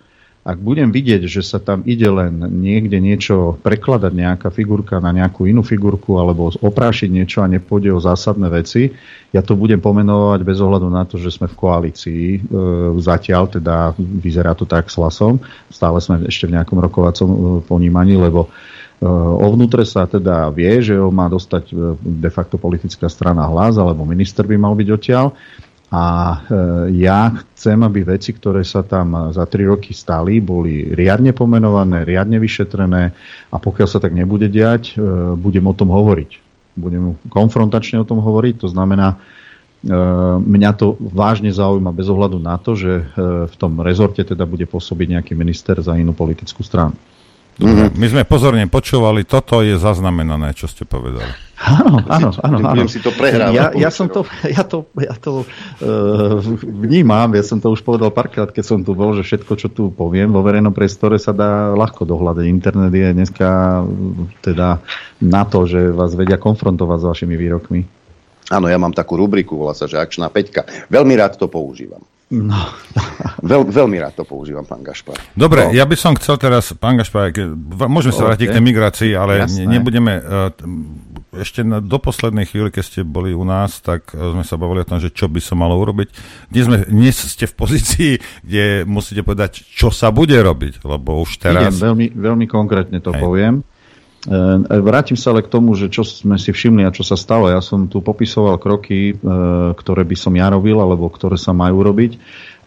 ak 0.43 0.59
budem 0.59 0.91
vidieť, 0.91 1.23
že 1.23 1.39
sa 1.39 1.55
tam 1.55 1.87
ide 1.87 2.11
len 2.11 2.35
niekde 2.59 2.99
niečo 2.99 3.55
prekladať, 3.63 4.11
nejaká 4.11 4.51
figurka 4.51 4.99
na 4.99 5.15
nejakú 5.15 5.47
inú 5.47 5.63
figurku 5.63 6.19
alebo 6.19 6.51
oprášiť 6.51 7.07
niečo 7.07 7.39
a 7.39 7.47
nepôjde 7.47 7.95
o 7.95 8.03
zásadné 8.03 8.51
veci, 8.51 8.91
ja 9.31 9.39
to 9.39 9.55
budem 9.55 9.79
pomenovať 9.79 10.43
bez 10.43 10.59
ohľadu 10.59 10.87
na 10.91 11.07
to, 11.07 11.15
že 11.15 11.31
sme 11.31 11.47
v 11.47 11.55
koalícii. 11.57 12.25
E, 12.35 12.39
zatiaľ 12.99 13.55
teda 13.55 13.95
vyzerá 13.97 14.51
to 14.53 14.67
tak 14.67 14.91
s 14.91 14.99
hlasom. 14.99 15.39
Stále 15.71 16.03
sme 16.03 16.27
ešte 16.27 16.45
v 16.45 16.59
nejakom 16.59 16.77
rokovacom 16.77 17.29
e, 17.31 17.37
ponímaní, 17.65 18.19
lebo 18.19 18.45
e, 18.45 19.07
O 19.09 19.47
vnútre 19.51 19.87
sa 19.89 20.05
teda 20.05 20.53
vie, 20.53 20.83
že 20.85 20.99
ho 20.99 21.09
má 21.09 21.31
dostať 21.31 21.63
e, 21.71 21.73
de 21.97 22.29
facto 22.29 22.61
politická 22.61 23.09
strana 23.09 23.47
hlas, 23.49 23.79
alebo 23.79 24.05
minister 24.05 24.45
by 24.45 24.59
mal 24.59 24.75
byť 24.77 24.87
odtiaľ. 24.91 25.33
A 25.93 26.05
e, 26.09 26.37
ja 27.05 27.29
chcem, 27.53 27.77
aby 27.85 28.01
veci, 28.01 28.33
ktoré 28.33 28.65
sa 28.65 28.81
tam 28.81 29.29
za 29.29 29.45
tri 29.45 29.69
roky 29.69 29.93
stali, 29.93 30.41
boli 30.41 30.89
riadne 30.89 31.37
pomenované, 31.37 32.01
riadne 32.01 32.41
vyšetrené 32.41 33.03
a 33.53 33.55
pokiaľ 33.61 33.87
sa 33.87 34.01
tak 34.01 34.17
nebude 34.17 34.49
diať, 34.49 34.97
e, 34.97 35.37
budem 35.37 35.69
o 35.69 35.77
tom 35.77 35.93
hovoriť. 35.93 36.31
Budem 36.73 37.13
konfrontačne 37.29 38.01
o 38.01 38.09
tom 38.09 38.25
hovoriť, 38.25 38.65
to 38.65 38.73
znamená, 38.73 39.13
e, 39.13 39.17
mňa 40.41 40.71
to 40.81 40.97
vážne 40.97 41.53
zaujíma 41.53 41.93
bez 41.93 42.09
ohľadu 42.09 42.41
na 42.41 42.57
to, 42.57 42.73
že 42.73 43.13
v 43.53 43.55
tom 43.61 43.77
rezorte 43.85 44.25
teda 44.25 44.49
bude 44.49 44.65
pôsobiť 44.65 45.21
nejaký 45.21 45.37
minister 45.37 45.77
za 45.77 45.93
inú 45.93 46.17
politickú 46.17 46.65
stranu. 46.65 46.97
Mm-hmm. 47.53 47.93
My 48.01 48.07
sme 48.09 48.23
pozorne 48.25 48.65
počúvali, 48.65 49.21
toto 49.29 49.61
je 49.61 49.77
zaznamenané, 49.77 50.57
čo 50.57 50.65
ste 50.65 50.89
povedali. 50.89 51.29
Áno, 51.63 52.01
áno, 52.09 52.29
áno. 52.41 52.57
áno. 52.65 52.89
si 52.89 52.97
to 52.97 53.13
prehrávať. 53.13 53.53
Ja, 53.53 53.71
ja, 53.77 53.89
som 53.93 54.09
to, 54.09 54.25
ja 54.57 54.65
to, 54.65 54.89
ja 54.97 55.13
to 55.15 55.45
uh, 55.45 56.41
vnímam, 56.65 57.29
ja 57.37 57.45
som 57.45 57.61
to 57.61 57.69
už 57.69 57.85
povedal 57.85 58.09
párkrát, 58.09 58.49
keď 58.49 58.65
som 58.65 58.79
tu 58.81 58.97
bol, 58.97 59.13
že 59.13 59.23
všetko, 59.23 59.53
čo 59.55 59.67
tu 59.69 59.93
poviem 59.93 60.33
vo 60.33 60.41
verejnom 60.41 60.73
priestore 60.73 61.21
sa 61.21 61.31
dá 61.31 61.71
ľahko 61.77 62.09
dohľadať. 62.09 62.43
Internet 62.49 62.91
je 62.91 63.07
dneska 63.13 63.79
teda 64.41 64.81
na 65.21 65.43
to, 65.45 65.69
že 65.69 65.93
vás 65.93 66.17
vedia 66.17 66.41
konfrontovať 66.41 66.99
s 66.99 67.05
vašimi 67.05 67.35
výrokmi. 67.37 67.81
Áno, 68.51 68.67
ja 68.67 68.75
mám 68.75 68.91
takú 68.91 69.15
rubriku, 69.15 69.55
volá 69.55 69.71
sa, 69.71 69.87
že 69.87 69.95
akčná 69.95 70.27
peťka. 70.27 70.89
Veľmi 70.91 71.15
rád 71.15 71.39
to 71.39 71.47
používam. 71.47 72.03
No. 72.33 72.57
Veľ, 73.43 73.67
veľmi 73.67 73.99
rád 73.99 74.15
to 74.17 74.23
používam, 74.23 74.63
pán 74.63 74.81
Gašpar. 74.81 75.19
Dobre, 75.35 75.67
no. 75.67 75.75
ja 75.75 75.83
by 75.83 75.95
som 75.99 76.15
chcel 76.15 76.39
teraz, 76.39 76.71
pán 76.79 76.95
Gašpar, 76.95 77.35
môžeme 77.91 78.15
sa 78.15 78.31
vrátiť 78.31 78.47
k 78.49 78.55
tej 78.55 78.63
migrácii, 78.63 79.11
ale 79.13 79.45
Jasné. 79.45 79.67
nebudeme... 79.67 80.13
Uh, 80.23 81.11
ešte 81.33 81.65
na, 81.65 81.81
do 81.81 81.97
poslednej 81.97 82.45
chvíli, 82.45 82.69
keď 82.69 82.83
ste 82.85 82.99
boli 83.01 83.33
u 83.33 83.41
nás, 83.41 83.81
tak 83.81 84.13
uh, 84.13 84.31
sme 84.37 84.45
sa 84.45 84.55
bavili 84.55 84.85
o 84.85 84.87
tom, 84.87 85.01
že 85.01 85.11
čo 85.11 85.27
by 85.27 85.41
som 85.43 85.59
malo 85.59 85.75
urobiť. 85.75 86.07
Dnes, 86.47 86.63
sme, 86.69 86.77
dnes 86.87 87.17
ste 87.19 87.49
v 87.49 87.53
pozícii, 87.57 88.11
kde 88.45 88.85
musíte 88.87 89.25
povedať, 89.25 89.65
čo 89.65 89.91
sa 89.91 90.13
bude 90.13 90.37
robiť, 90.39 90.85
lebo 90.85 91.19
už 91.25 91.43
teraz... 91.43 91.73
Idem, 91.73 91.83
veľmi, 91.83 92.07
veľmi 92.15 92.45
konkrétne 92.47 93.01
to 93.03 93.11
Hej. 93.11 93.19
poviem. 93.19 93.65
E, 94.23 94.79
vrátim 94.79 95.19
sa 95.19 95.35
ale 95.35 95.43
k 95.43 95.51
tomu, 95.51 95.75
že 95.75 95.91
čo 95.91 96.07
sme 96.07 96.39
si 96.39 96.55
všimli 96.55 96.87
a 96.87 96.95
čo 96.95 97.03
sa 97.03 97.19
stalo. 97.19 97.51
Ja 97.51 97.59
som 97.59 97.91
tu 97.91 97.99
popisoval 97.99 98.55
kroky, 98.55 99.11
e, 99.11 99.13
ktoré 99.75 100.07
by 100.07 100.15
som 100.15 100.31
ja 100.31 100.47
robil, 100.47 100.79
alebo 100.79 101.11
ktoré 101.11 101.35
sa 101.35 101.51
majú 101.51 101.83
robiť, 101.83 102.15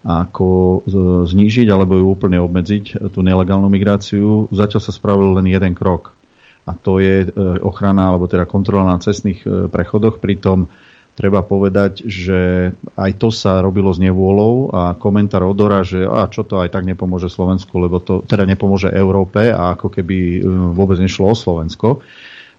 ako 0.06 0.86
znížiť 1.26 1.66
alebo 1.66 1.98
ju 1.98 2.06
úplne 2.06 2.38
obmedziť, 2.38 3.10
tú 3.10 3.26
nelegálnu 3.26 3.66
migráciu. 3.66 4.46
Zatiaľ 4.54 4.82
sa 4.84 4.94
spravil 4.94 5.34
len 5.34 5.50
jeden 5.50 5.74
krok. 5.74 6.14
A 6.62 6.76
to 6.76 7.00
je 7.02 7.26
e, 7.26 7.28
ochrana, 7.64 8.12
alebo 8.12 8.28
teda 8.28 8.44
kontrola 8.44 8.92
na 8.92 9.02
cestných 9.02 9.42
prechodoch. 9.72 10.20
Pritom 10.20 10.68
treba 11.16 11.40
povedať, 11.40 12.04
že 12.04 12.70
aj 12.92 13.10
to 13.16 13.32
sa 13.32 13.64
robilo 13.64 13.88
s 13.88 13.96
nevôľou 13.96 14.68
a 14.68 14.82
komentár 14.92 15.48
Odora, 15.48 15.80
že 15.80 16.04
a 16.04 16.28
čo 16.28 16.44
to 16.44 16.60
aj 16.60 16.76
tak 16.76 16.84
nepomôže 16.84 17.32
Slovensku, 17.32 17.80
lebo 17.80 18.04
to 18.04 18.20
teda 18.20 18.44
nepomôže 18.44 18.92
Európe 18.92 19.48
a 19.48 19.72
ako 19.72 19.88
keby 19.88 20.16
um, 20.44 20.76
vôbec 20.76 21.00
nešlo 21.00 21.32
o 21.32 21.34
Slovensko. 21.34 22.04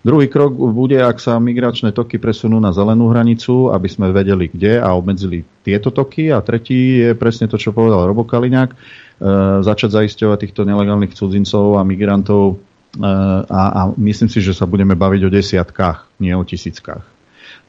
Druhý 0.01 0.29
krok 0.29 0.57
bude, 0.57 0.97
ak 0.97 1.21
sa 1.21 1.38
migračné 1.38 1.93
toky 1.93 2.17
presunú 2.17 2.57
na 2.57 2.73
zelenú 2.73 3.13
hranicu, 3.13 3.69
aby 3.69 3.89
sme 3.91 4.13
vedeli 4.13 4.49
kde 4.49 4.81
a 4.81 4.93
obmedzili 4.93 5.43
tieto 5.65 5.89
toky. 5.89 6.31
A 6.31 6.39
tretí 6.39 7.01
je 7.01 7.11
presne 7.17 7.49
to, 7.49 7.59
čo 7.59 7.75
povedal 7.75 8.05
Robo 8.05 8.23
Kaliňák, 8.23 8.71
e, 8.71 8.75
začať 9.65 10.05
zaisťovať 10.05 10.47
týchto 10.47 10.63
nelegálnych 10.63 11.11
cudzincov 11.11 11.75
a 11.75 11.84
migrantov 11.84 12.55
e, 12.55 12.55
a, 13.51 13.61
a 13.73 13.81
myslím 13.99 14.29
si, 14.31 14.39
že 14.39 14.55
sa 14.55 14.69
budeme 14.69 14.95
baviť 14.95 15.21
o 15.27 15.34
desiatkách, 15.34 16.21
nie 16.23 16.31
o 16.31 16.45
tisíckach 16.45 17.16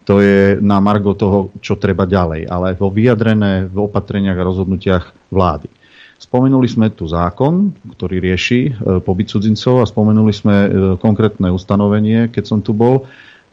to 0.09 0.25
je 0.25 0.57
na 0.65 0.81
margo 0.81 1.13
toho, 1.13 1.53
čo 1.61 1.77
treba 1.77 2.09
ďalej, 2.09 2.49
ale 2.49 2.73
vo 2.81 2.89
vyjadrené 2.89 3.69
v 3.69 3.77
opatreniach 3.85 4.41
a 4.41 4.49
rozhodnutiach 4.49 5.05
vlády. 5.29 5.69
Spomenuli 6.17 6.65
sme 6.65 6.89
tu 6.97 7.05
zákon, 7.05 7.77
ktorý 7.93 8.17
rieši 8.19 8.61
e, 8.67 8.71
pobyt 9.05 9.29
cudzincov 9.29 9.85
a 9.85 9.87
spomenuli 9.87 10.33
sme 10.33 10.57
e, 10.57 10.69
konkrétne 10.97 11.53
ustanovenie, 11.53 12.33
keď 12.33 12.45
som 12.49 12.59
tu 12.65 12.73
bol, 12.73 13.05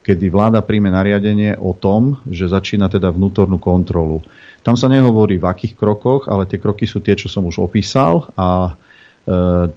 kedy 0.07 0.32
vláda 0.32 0.64
príjme 0.64 0.90
nariadenie 0.90 1.60
o 1.60 1.76
tom, 1.76 2.23
že 2.23 2.48
začína 2.48 2.88
teda 2.88 3.11
vnútornú 3.11 3.60
kontrolu. 3.60 4.23
Tam 4.64 4.80
sa 4.80 4.88
nehovorí 4.88 5.36
v 5.36 5.45
akých 5.52 5.76
krokoch, 5.76 6.32
ale 6.32 6.48
tie 6.48 6.57
kroky 6.57 6.88
sú 6.88 7.03
tie, 7.03 7.19
čo 7.19 7.27
som 7.27 7.44
už 7.45 7.60
opísal 7.61 8.32
a 8.40 8.73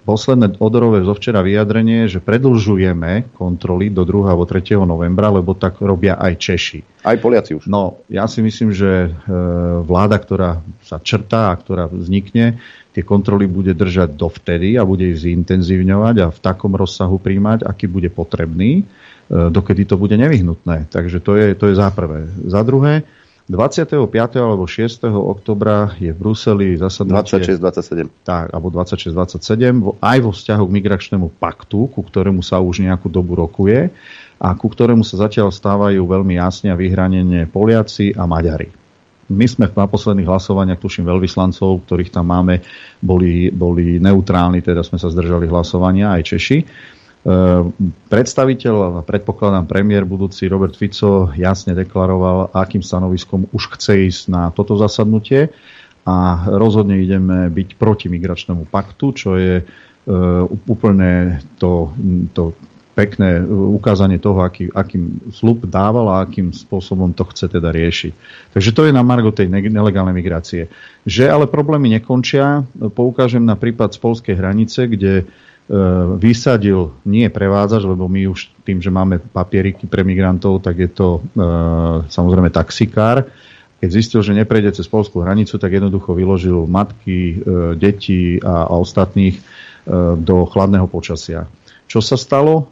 posledné 0.04 0.60
odorové 0.60 1.00
zo 1.08 1.16
včera 1.16 1.40
vyjadrenie, 1.40 2.04
že 2.04 2.20
predlžujeme 2.20 3.32
kontroly 3.32 3.88
do 3.88 4.04
2. 4.04 4.28
alebo 4.28 4.44
3. 4.44 4.76
novembra, 4.84 5.32
lebo 5.32 5.56
tak 5.56 5.80
robia 5.80 6.20
aj 6.20 6.32
Češi. 6.36 6.80
Aj 7.00 7.16
Poliaci 7.16 7.56
už. 7.56 7.64
No, 7.64 8.04
ja 8.12 8.28
si 8.28 8.44
myslím, 8.44 8.76
že 8.76 9.08
e, 9.08 9.10
vláda, 9.88 10.20
ktorá 10.20 10.60
sa 10.84 11.00
črtá 11.00 11.48
a 11.48 11.56
ktorá 11.56 11.88
vznikne, 11.88 12.60
tie 12.92 13.00
kontroly 13.00 13.48
bude 13.48 13.72
držať 13.72 14.20
dovtedy 14.20 14.76
a 14.76 14.84
bude 14.84 15.16
ich 15.16 15.24
zintenzívňovať 15.24 16.16
a 16.20 16.26
v 16.28 16.38
takom 16.44 16.76
rozsahu 16.76 17.16
príjmať, 17.16 17.64
aký 17.64 17.88
bude 17.88 18.12
potrebný, 18.12 18.84
e, 18.84 19.48
dokedy 19.48 19.88
to 19.88 19.96
bude 19.96 20.12
nevyhnutné. 20.12 20.92
Takže 20.92 21.24
to 21.24 21.40
je, 21.40 21.56
to 21.56 21.72
je 21.72 21.74
za 21.80 21.88
prvé. 21.88 22.28
Za 22.44 22.60
druhé, 22.60 23.08
25. 23.48 23.96
alebo 24.36 24.68
6. 24.68 25.08
oktobra 25.08 25.96
je 25.96 26.12
v 26.12 26.18
Bruseli 26.20 26.76
zasadnutie... 26.76 27.40
26-27. 27.40 28.12
Tak, 28.20 28.52
alebo 28.52 28.68
26-27, 28.68 30.04
aj 30.04 30.18
vo 30.20 30.30
vzťahu 30.36 30.64
k 30.68 30.74
migračnému 30.76 31.26
paktu, 31.40 31.88
ku 31.88 32.00
ktorému 32.04 32.44
sa 32.44 32.60
už 32.60 32.84
nejakú 32.84 33.08
dobu 33.08 33.40
rokuje 33.40 33.88
a 34.36 34.52
ku 34.52 34.68
ktorému 34.68 35.00
sa 35.00 35.24
zatiaľ 35.24 35.48
stávajú 35.48 36.04
veľmi 36.04 36.36
jasne 36.36 36.68
a 36.70 36.76
vyhranenie 36.76 37.48
Poliaci 37.48 38.12
a 38.12 38.28
Maďari. 38.28 38.68
My 39.28 39.44
sme 39.44 39.68
na 39.68 39.88
posledných 39.88 40.28
hlasovaniach, 40.28 40.80
tuším, 40.80 41.04
veľvyslancov, 41.08 41.84
ktorých 41.84 42.12
tam 42.12 42.32
máme, 42.32 42.64
boli, 43.00 43.52
boli 43.52 44.00
neutrálni, 44.00 44.64
teda 44.64 44.80
sme 44.80 44.96
sa 44.96 45.12
zdržali 45.12 45.44
hlasovania, 45.48 46.16
aj 46.16 46.22
Češi. 46.32 46.58
Ehm, 47.26 47.74
predstaviteľ, 48.06 49.02
predpokladám 49.02 49.66
premiér 49.66 50.06
budúci 50.06 50.46
Robert 50.46 50.78
Fico 50.78 51.34
jasne 51.34 51.74
deklaroval, 51.74 52.54
akým 52.54 52.78
stanoviskom 52.78 53.50
už 53.50 53.74
chce 53.74 54.06
ísť 54.06 54.22
na 54.30 54.42
toto 54.54 54.78
zasadnutie 54.78 55.50
a 56.06 56.46
rozhodne 56.46 57.02
ideme 57.02 57.50
byť 57.50 57.74
proti 57.74 58.06
migračnému 58.06 58.70
paktu, 58.70 59.06
čo 59.18 59.30
je 59.34 59.66
ehm, 59.66 60.44
úplne 60.70 61.42
to, 61.58 61.90
to 62.30 62.54
pekné 62.98 63.46
ukázanie 63.46 64.18
toho, 64.18 64.42
aký, 64.42 64.74
akým 64.74 65.30
slub 65.30 65.62
dával 65.70 66.10
a 66.10 66.26
akým 66.26 66.50
spôsobom 66.50 67.14
to 67.14 67.22
chce 67.30 67.46
teda 67.46 67.70
riešiť. 67.70 68.12
Takže 68.58 68.70
to 68.74 68.90
je 68.90 68.92
na 68.94 69.06
margo 69.06 69.30
tej 69.30 69.46
nelegálnej 69.50 70.10
migrácie. 70.10 70.66
Že 71.06 71.30
ale 71.30 71.46
problémy 71.46 71.94
nekončia, 71.94 72.66
poukážem 72.90 73.46
na 73.46 73.54
prípad 73.54 73.94
z 73.94 73.98
polskej 74.02 74.34
hranice, 74.34 74.90
kde 74.90 75.30
vysadil 76.16 76.96
nie 77.04 77.28
prevádzač, 77.28 77.84
lebo 77.84 78.08
my 78.08 78.32
už 78.32 78.48
tým, 78.64 78.80
že 78.80 78.88
máme 78.88 79.20
papieriky 79.20 79.84
pre 79.84 80.00
migrantov, 80.00 80.64
tak 80.64 80.80
je 80.80 80.88
to 80.88 81.20
e, 81.20 81.44
samozrejme 82.08 82.48
taxikár. 82.48 83.28
Keď 83.78 83.88
zistil, 83.92 84.20
že 84.24 84.32
neprejde 84.34 84.74
cez 84.80 84.88
polskú 84.88 85.20
hranicu, 85.20 85.60
tak 85.60 85.76
jednoducho 85.76 86.16
vyložil 86.16 86.64
matky, 86.64 87.20
e, 87.20 87.34
deti 87.76 88.40
a, 88.40 88.64
a 88.64 88.74
ostatných 88.80 89.40
do 90.20 90.44
chladného 90.44 90.84
počasia. 90.84 91.48
Čo 91.88 92.04
sa 92.04 92.20
stalo? 92.20 92.68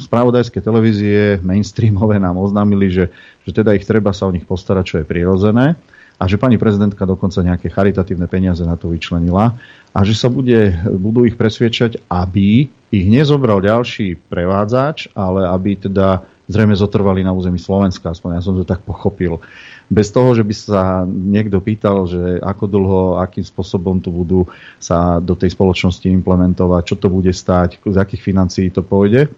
Spravodajské 0.00 0.64
televízie 0.64 1.36
mainstreamové 1.44 2.16
nám 2.16 2.40
oznámili, 2.40 2.88
že, 2.88 3.12
že 3.44 3.52
teda 3.52 3.76
ich 3.76 3.84
treba 3.84 4.16
sa 4.16 4.24
o 4.24 4.32
nich 4.32 4.48
postarať, 4.48 4.84
čo 4.88 4.96
je 4.96 5.04
prirodzené 5.04 5.76
a 6.16 6.24
že 6.24 6.40
pani 6.40 6.56
prezidentka 6.56 7.04
dokonca 7.04 7.44
nejaké 7.44 7.68
charitatívne 7.68 8.24
peniaze 8.24 8.64
na 8.64 8.80
to 8.80 8.88
vyčlenila 8.88 9.52
a 9.92 9.98
že 10.04 10.16
sa 10.16 10.32
bude, 10.32 10.72
budú 10.96 11.28
ich 11.28 11.36
presviečať, 11.36 12.08
aby 12.08 12.68
ich 12.88 13.06
nezobral 13.08 13.60
ďalší 13.60 14.16
prevádzač, 14.28 15.12
ale 15.12 15.44
aby 15.44 15.76
teda 15.76 16.24
zrejme 16.46 16.78
zotrvali 16.78 17.26
na 17.26 17.34
území 17.34 17.58
Slovenska, 17.58 18.14
aspoň 18.14 18.38
ja 18.38 18.42
som 18.42 18.54
to 18.54 18.62
tak 18.62 18.80
pochopil. 18.86 19.42
Bez 19.86 20.10
toho, 20.14 20.34
že 20.34 20.42
by 20.46 20.54
sa 20.54 20.82
niekto 21.06 21.58
pýtal, 21.62 22.06
že 22.06 22.38
ako 22.42 22.64
dlho, 22.66 23.02
akým 23.22 23.42
spôsobom 23.42 23.98
tu 23.98 24.10
budú 24.14 24.46
sa 24.78 25.18
do 25.18 25.34
tej 25.34 25.54
spoločnosti 25.54 26.06
implementovať, 26.06 26.82
čo 26.86 26.96
to 26.98 27.10
bude 27.10 27.30
stáť, 27.30 27.82
z 27.82 27.96
akých 27.98 28.22
financií 28.22 28.66
to 28.70 28.82
pôjde. 28.82 29.30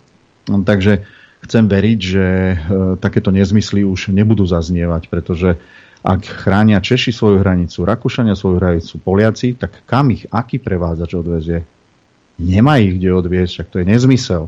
Takže 0.48 1.05
chcem 1.44 1.64
veriť, 1.68 1.98
že 2.00 2.26
e, 2.26 2.56
takéto 2.96 3.28
nezmysly 3.28 3.84
už 3.84 4.10
nebudú 4.10 4.48
zaznievať, 4.48 5.12
pretože 5.12 5.60
ak 6.09 6.24
chránia 6.24 6.80
Češi 6.80 7.12
svoju 7.12 7.44
hranicu, 7.44 7.85
Rakúšania 7.85 8.32
svoju 8.32 8.56
hranicu, 8.56 8.97
Poliaci, 8.97 9.52
tak 9.60 9.85
kam 9.85 10.09
ich 10.09 10.24
aký 10.32 10.56
prevádzač 10.56 11.10
odvezie? 11.12 11.68
Nemá 12.40 12.80
ich 12.80 12.97
kde 12.97 13.12
odviesť, 13.12 13.52
však 13.52 13.68
to 13.68 13.76
je 13.85 13.86
nezmysel. 13.93 14.44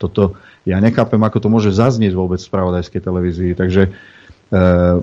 Toto, 0.00 0.40
ja 0.64 0.80
nechápem, 0.80 1.20
ako 1.20 1.44
to 1.44 1.48
môže 1.52 1.76
zaznieť 1.76 2.16
vôbec 2.16 2.40
v 2.40 2.48
spravodajskej 2.48 3.04
televízii. 3.04 3.52
Takže 3.52 3.82
e, 3.84 3.90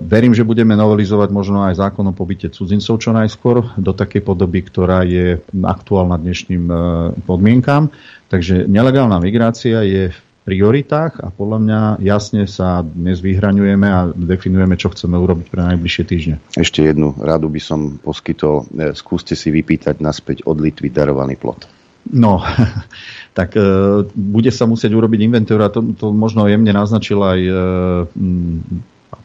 verím, 0.02 0.34
že 0.34 0.42
budeme 0.42 0.74
novelizovať 0.74 1.28
možno 1.30 1.62
aj 1.70 1.78
zákon 1.78 2.02
o 2.10 2.16
pobyte 2.16 2.50
cudzincov 2.50 2.98
čo 2.98 3.14
najskôr 3.14 3.78
do 3.78 3.94
takej 3.94 4.26
podoby, 4.26 4.66
ktorá 4.66 5.06
je 5.06 5.38
aktuálna 5.54 6.18
dnešným 6.18 6.64
e, 6.66 6.74
podmienkám. 7.22 7.94
Takže 8.26 8.66
nelegálna 8.66 9.22
migrácia 9.22 9.86
je 9.86 10.10
v 10.10 10.18
prioritách 10.42 11.22
a 11.22 11.30
podľa 11.30 11.58
mňa 11.62 11.80
jasne 12.02 12.50
sa 12.50 12.82
dnes 12.82 13.22
vyhraňujeme 13.22 13.88
a 13.88 14.10
definujeme, 14.10 14.74
čo 14.74 14.90
chceme 14.90 15.14
urobiť 15.14 15.46
pre 15.46 15.62
najbližšie 15.72 16.04
týždne. 16.04 16.36
Ešte 16.58 16.82
jednu 16.82 17.14
radu 17.18 17.46
by 17.46 17.60
som 17.62 18.02
poskytol. 18.02 18.66
E, 18.74 18.90
skúste 18.98 19.38
si 19.38 19.54
vypýtať 19.54 20.02
naspäť 20.02 20.42
od 20.50 20.58
Litvy 20.58 20.90
darovaný 20.90 21.38
plot. 21.38 21.70
No, 22.10 22.42
tak 23.38 23.54
e, 23.54 23.62
bude 24.10 24.50
sa 24.50 24.66
musieť 24.66 24.90
urobiť 24.90 25.20
inventúra. 25.22 25.70
To, 25.70 25.80
to 25.94 26.10
možno 26.10 26.50
jemne 26.50 26.74
naznačil 26.74 27.22
aj 27.22 27.40
e, 27.40 27.52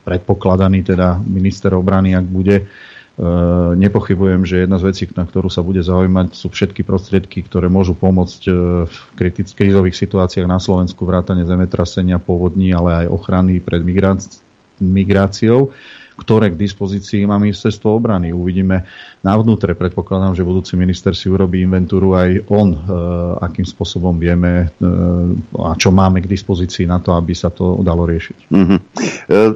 predpokladaný 0.05 0.85
teda 0.85 1.17
minister 1.25 1.73
obrany, 1.73 2.13
ak 2.13 2.25
bude 2.29 2.69
nepochybujem, 3.73 4.45
že 4.45 4.69
jedna 4.69 4.77
z 4.77 4.93
vecí, 4.93 5.03
na 5.17 5.25
ktorú 5.25 5.49
sa 5.49 5.65
bude 5.65 5.81
zaujímať, 5.81 6.37
sú 6.37 6.53
všetky 6.53 6.85
prostriedky, 6.85 7.41
ktoré 7.41 7.65
môžu 7.65 7.97
pomôcť 7.97 8.41
e, 8.45 8.51
v 8.85 8.97
kritických 9.17 9.57
krízových 9.57 9.97
situáciách 9.97 10.45
na 10.45 10.61
Slovensku, 10.61 11.01
vrátane 11.01 11.41
zemetrasenia, 11.41 12.21
povodní, 12.21 12.69
ale 12.77 13.05
aj 13.05 13.07
ochrany 13.09 13.57
pred 13.57 13.81
migráciou 14.77 15.73
ktoré 16.17 16.49
k 16.49 16.57
dispozícii 16.57 17.29
má 17.29 17.37
ministerstvo 17.37 17.93
obrany. 17.93 18.33
Uvidíme 18.33 18.89
na 19.21 19.33
vnútre. 19.37 19.77
Predpokladám, 19.77 20.33
že 20.33 20.41
budúci 20.41 20.73
minister 20.73 21.13
si 21.13 21.29
urobí 21.29 21.61
inventúru 21.61 22.17
aj 22.17 22.49
on, 22.49 22.73
e, 22.73 22.79
akým 23.41 23.63
spôsobom 23.63 24.17
vieme 24.17 24.73
e, 24.73 24.87
a 25.61 25.77
čo 25.77 25.93
máme 25.93 26.25
k 26.25 26.27
dispozícii 26.27 26.89
na 26.89 26.97
to, 26.97 27.13
aby 27.13 27.37
sa 27.37 27.53
to 27.53 27.79
dalo 27.85 28.09
riešiť. 28.09 28.49
Mm-hmm. 28.49 28.79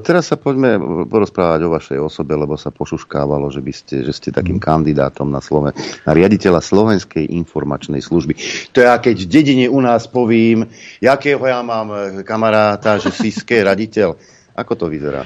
Teraz 0.06 0.30
sa 0.30 0.38
poďme 0.38 0.78
porozprávať 1.10 1.60
o 1.66 1.74
vašej 1.74 2.00
osobe, 2.00 2.38
lebo 2.38 2.54
sa 2.56 2.70
pošuškávalo, 2.70 3.50
že, 3.50 3.62
by 3.64 3.74
ste, 3.74 3.96
že 4.06 4.14
ste 4.14 4.30
takým 4.30 4.62
mm. 4.62 4.64
kandidátom 4.64 5.28
na, 5.28 5.42
Sloven- 5.42 5.76
na 6.06 6.12
riaditeľa 6.14 6.62
Slovenskej 6.62 7.26
informačnej 7.26 8.04
služby. 8.04 8.34
To 8.78 8.86
ja 8.86 9.02
keď 9.02 9.26
v 9.26 9.28
dedine 9.28 9.66
u 9.72 9.80
nás 9.82 10.06
povím, 10.06 10.70
jakého 11.02 11.42
ja 11.42 11.66
mám 11.66 12.22
kamaráta, 12.22 13.02
že 13.02 13.10
si 13.10 13.34
raditeľ. 13.50 14.14
Ako 14.52 14.76
to 14.76 14.86
vyzerá? 14.92 15.24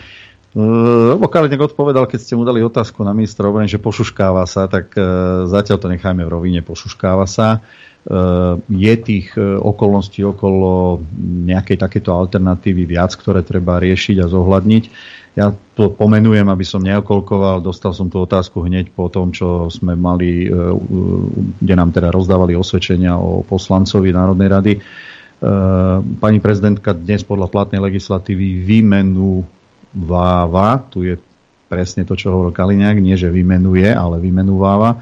Lebo 0.56 1.28
Kalinek 1.28 1.68
odpovedal, 1.68 2.08
keď 2.08 2.20
ste 2.24 2.40
mu 2.40 2.48
dali 2.48 2.64
otázku 2.64 3.04
na 3.04 3.12
ministra 3.12 3.52
obrany, 3.52 3.68
že 3.68 3.76
pošuškáva 3.76 4.48
sa, 4.48 4.72
tak 4.72 4.96
uh, 4.96 5.44
zatiaľ 5.52 5.78
to 5.84 5.92
nechajme 5.92 6.24
v 6.24 6.32
rovine, 6.32 6.64
pošuškáva 6.64 7.28
sa. 7.28 7.60
Uh, 8.08 8.64
je 8.72 8.94
tých 8.96 9.36
uh, 9.36 9.60
okolností 9.60 10.24
okolo 10.24 11.04
nejakej 11.44 11.76
takéto 11.76 12.16
alternatívy 12.16 12.88
viac, 12.88 13.12
ktoré 13.20 13.44
treba 13.44 13.84
riešiť 13.84 14.24
a 14.24 14.32
zohľadniť. 14.32 14.84
Ja 15.36 15.52
to 15.52 15.92
pomenujem, 15.92 16.48
aby 16.48 16.64
som 16.64 16.80
neokolkoval. 16.88 17.60
Dostal 17.60 17.92
som 17.92 18.08
tú 18.08 18.24
otázku 18.24 18.64
hneď 18.64 18.96
po 18.96 19.12
tom, 19.12 19.36
čo 19.36 19.68
sme 19.68 19.92
mali, 19.92 20.48
kde 21.60 21.74
nám 21.76 21.92
teda 21.92 22.08
rozdávali 22.16 22.56
osvedčenia 22.56 23.20
o 23.20 23.44
poslancovi 23.44 24.16
Národnej 24.16 24.48
rady. 24.48 24.74
Pani 26.24 26.40
prezidentka 26.40 26.96
dnes 26.96 27.28
podľa 27.28 27.52
platnej 27.52 27.84
legislatívy 27.84 28.64
výmenu 28.64 29.44
vymenúváva, 29.96 30.84
tu 30.92 31.08
je 31.08 31.16
presne 31.72 32.04
to, 32.04 32.20
čo 32.20 32.30
hovoril 32.30 32.54
Kaliňák, 32.54 33.00
nie 33.00 33.16
že 33.16 33.32
vymenuje, 33.32 33.88
ale 33.90 34.20
vymenúváva 34.20 34.92
e, 34.92 34.98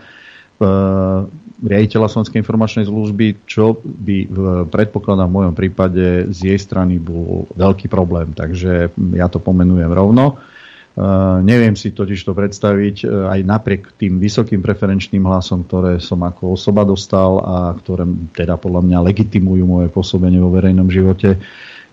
riaditeľa 1.63 2.07
Slovenskej 2.13 2.39
informačnej 2.39 2.85
služby, 2.85 3.49
čo 3.49 3.81
by 3.81 4.17
v, 4.29 4.37
predpokladám 4.69 5.27
v 5.27 5.37
mojom 5.41 5.53
prípade 5.57 6.29
z 6.29 6.53
jej 6.53 6.59
strany 6.61 7.01
bol 7.01 7.49
veľký 7.57 7.89
problém. 7.89 8.31
Takže 8.37 8.93
ja 9.17 9.27
to 9.27 9.41
pomenujem 9.41 9.89
rovno. 9.89 10.37
Uh, 10.93 11.41
neviem 11.41 11.73
si 11.73 11.89
totiž 11.89 12.21
to 12.21 12.37
predstaviť 12.37 13.09
uh, 13.09 13.33
aj 13.33 13.39
napriek 13.41 13.97
tým 13.97 14.21
vysokým 14.21 14.61
preferenčným 14.61 15.25
hlasom, 15.25 15.65
ktoré 15.65 15.97
som 15.97 16.21
ako 16.21 16.53
osoba 16.53 16.85
dostal 16.85 17.41
a 17.41 17.73
ktoré 17.73 18.05
teda 18.29 18.61
podľa 18.61 18.85
mňa 18.85 18.97
legitimujú 19.01 19.65
moje 19.65 19.89
pôsobenie 19.89 20.37
vo 20.37 20.53
verejnom 20.53 20.85
živote, 20.93 21.41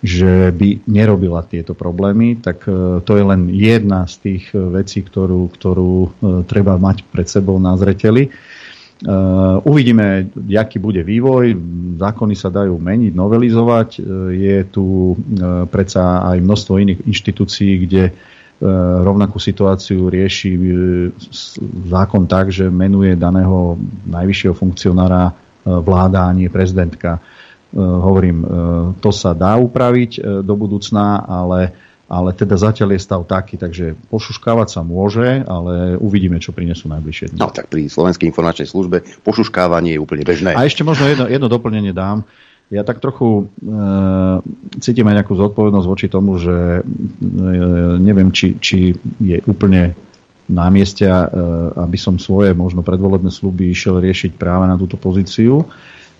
že 0.01 0.49
by 0.49 0.89
nerobila 0.89 1.45
tieto 1.45 1.77
problémy, 1.77 2.41
tak 2.41 2.65
e, 2.65 2.99
to 3.05 3.11
je 3.13 3.23
len 3.23 3.53
jedna 3.53 4.09
z 4.09 4.15
tých 4.17 4.49
e, 4.49 4.57
vecí, 4.57 5.05
ktorú, 5.05 5.45
ktorú 5.53 5.93
e, 6.01 6.09
treba 6.49 6.81
mať 6.81 7.05
pred 7.05 7.29
sebou 7.29 7.61
na 7.61 7.77
zreteli. 7.77 8.33
Uvidíme, 9.65 10.29
aký 10.53 10.77
bude 10.77 11.01
vývoj. 11.01 11.57
Zákony 11.97 12.37
sa 12.37 12.53
dajú 12.53 12.77
meniť, 12.77 13.17
novelizovať. 13.17 13.97
Je 14.29 14.61
tu 14.69 15.17
predsa 15.73 16.21
aj 16.29 16.37
množstvo 16.37 16.73
iných 16.77 17.09
inštitúcií, 17.09 17.89
kde 17.89 18.13
rovnakú 19.01 19.41
situáciu 19.41 20.05
rieši 20.05 20.53
zákon 21.89 22.29
tak, 22.29 22.53
že 22.53 22.69
menuje 22.69 23.17
daného 23.17 23.73
najvyššieho 24.05 24.53
funkcionára 24.53 25.33
vláda 25.65 26.29
a 26.29 26.35
nie 26.37 26.53
prezidentka. 26.53 27.17
E, 27.71 27.79
hovorím, 27.79 28.43
e, 28.43 28.47
to 28.99 29.15
sa 29.15 29.31
dá 29.31 29.55
upraviť 29.55 30.11
e, 30.19 30.21
do 30.43 30.55
budúcna, 30.59 31.23
ale, 31.23 31.71
ale 32.11 32.35
teda 32.35 32.59
zatiaľ 32.59 32.99
je 32.99 32.99
stav 32.99 33.23
taký, 33.23 33.55
takže 33.55 33.95
pošuškávať 34.11 34.67
sa 34.67 34.81
môže, 34.83 35.47
ale 35.47 35.95
uvidíme, 35.95 36.35
čo 36.43 36.51
prinesú 36.51 36.91
najbližšie 36.91 37.31
dni. 37.31 37.39
No 37.39 37.47
tak 37.47 37.71
pri 37.71 37.87
Slovenskej 37.87 38.27
informačnej 38.27 38.67
službe 38.67 39.07
pošuškávanie 39.23 39.95
je 39.95 40.03
úplne 40.03 40.27
bežné. 40.27 40.51
A 40.51 40.67
ešte 40.67 40.83
možno 40.83 41.07
jedno, 41.07 41.25
jedno 41.31 41.47
doplnenie 41.47 41.95
dám. 41.95 42.27
Ja 42.71 42.87
tak 42.87 43.03
trochu 43.03 43.51
e, 43.59 43.71
cítim 44.79 45.07
aj 45.07 45.23
nejakú 45.23 45.35
zodpovednosť 45.35 45.87
voči 45.87 46.07
tomu, 46.07 46.39
že 46.39 46.79
e, 46.79 46.81
neviem, 47.99 48.31
či, 48.31 48.55
či 48.59 48.95
je 49.19 49.43
úplne 49.47 49.91
na 50.47 50.67
mieste, 50.71 51.03
e, 51.03 51.27
aby 51.75 51.99
som 51.99 52.15
svoje 52.15 52.55
možno 52.55 52.79
predvolebné 52.79 53.27
sluby 53.27 53.71
išiel 53.71 53.99
riešiť 53.99 54.39
práve 54.39 54.71
na 54.71 54.79
túto 54.79 54.95
pozíciu. 54.95 55.67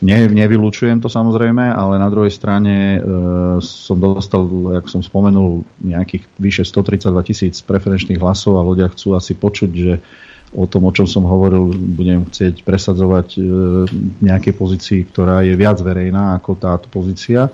Ne, 0.01 0.25
nevylučujem 0.25 0.97
to 0.97 1.13
samozrejme, 1.13 1.61
ale 1.61 2.01
na 2.01 2.09
druhej 2.09 2.33
strane 2.33 2.97
e, 2.97 2.99
som 3.61 4.01
dostal, 4.01 4.49
ako 4.81 4.87
som 4.89 5.01
spomenul, 5.05 5.61
nejakých 5.77 6.25
vyše 6.41 6.63
132 6.65 7.29
tisíc 7.29 7.61
preferenčných 7.61 8.17
hlasov 8.17 8.57
a 8.57 8.65
ľudia 8.65 8.89
chcú 8.89 9.13
asi 9.13 9.37
počuť, 9.37 9.69
že 9.69 10.01
o 10.57 10.65
tom, 10.65 10.89
o 10.89 10.91
čom 10.91 11.05
som 11.05 11.21
hovoril, 11.29 11.69
budem 11.77 12.25
chcieť 12.25 12.65
presadzovať 12.65 13.27
e, 13.37 13.41
nejaké 14.25 14.57
pozícii, 14.57 15.05
ktorá 15.05 15.45
je 15.45 15.53
viac 15.53 15.77
verejná 15.77 16.33
ako 16.33 16.57
táto 16.57 16.89
pozícia 16.89 17.53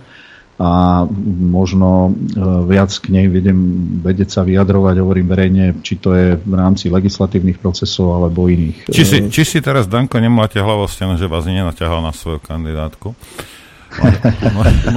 a 0.57 1.05
možno 1.29 2.09
e, 2.09 2.41
viac 2.65 2.89
k 2.89 3.13
nej 3.13 3.29
vedem 3.29 3.57
vedieť 4.01 4.29
sa 4.29 4.41
vyjadrovať, 4.41 4.95
hovorím 4.97 5.29
verejne, 5.29 5.65
či 5.85 6.01
to 6.01 6.17
je 6.17 6.34
v 6.34 6.53
rámci 6.57 6.89
legislatívnych 6.89 7.61
procesov 7.61 8.17
alebo 8.17 8.49
iných. 8.49 8.89
Či 8.89 9.03
si, 9.05 9.17
či 9.29 9.45
si 9.45 9.61
teraz, 9.61 9.85
Danko, 9.85 10.17
nemáte 10.17 10.57
hlavosťan, 10.57 11.21
že 11.21 11.29
vás 11.29 11.45
nenaťahal 11.45 12.01
na 12.01 12.09
svoju 12.09 12.41
kandidátku? 12.41 13.13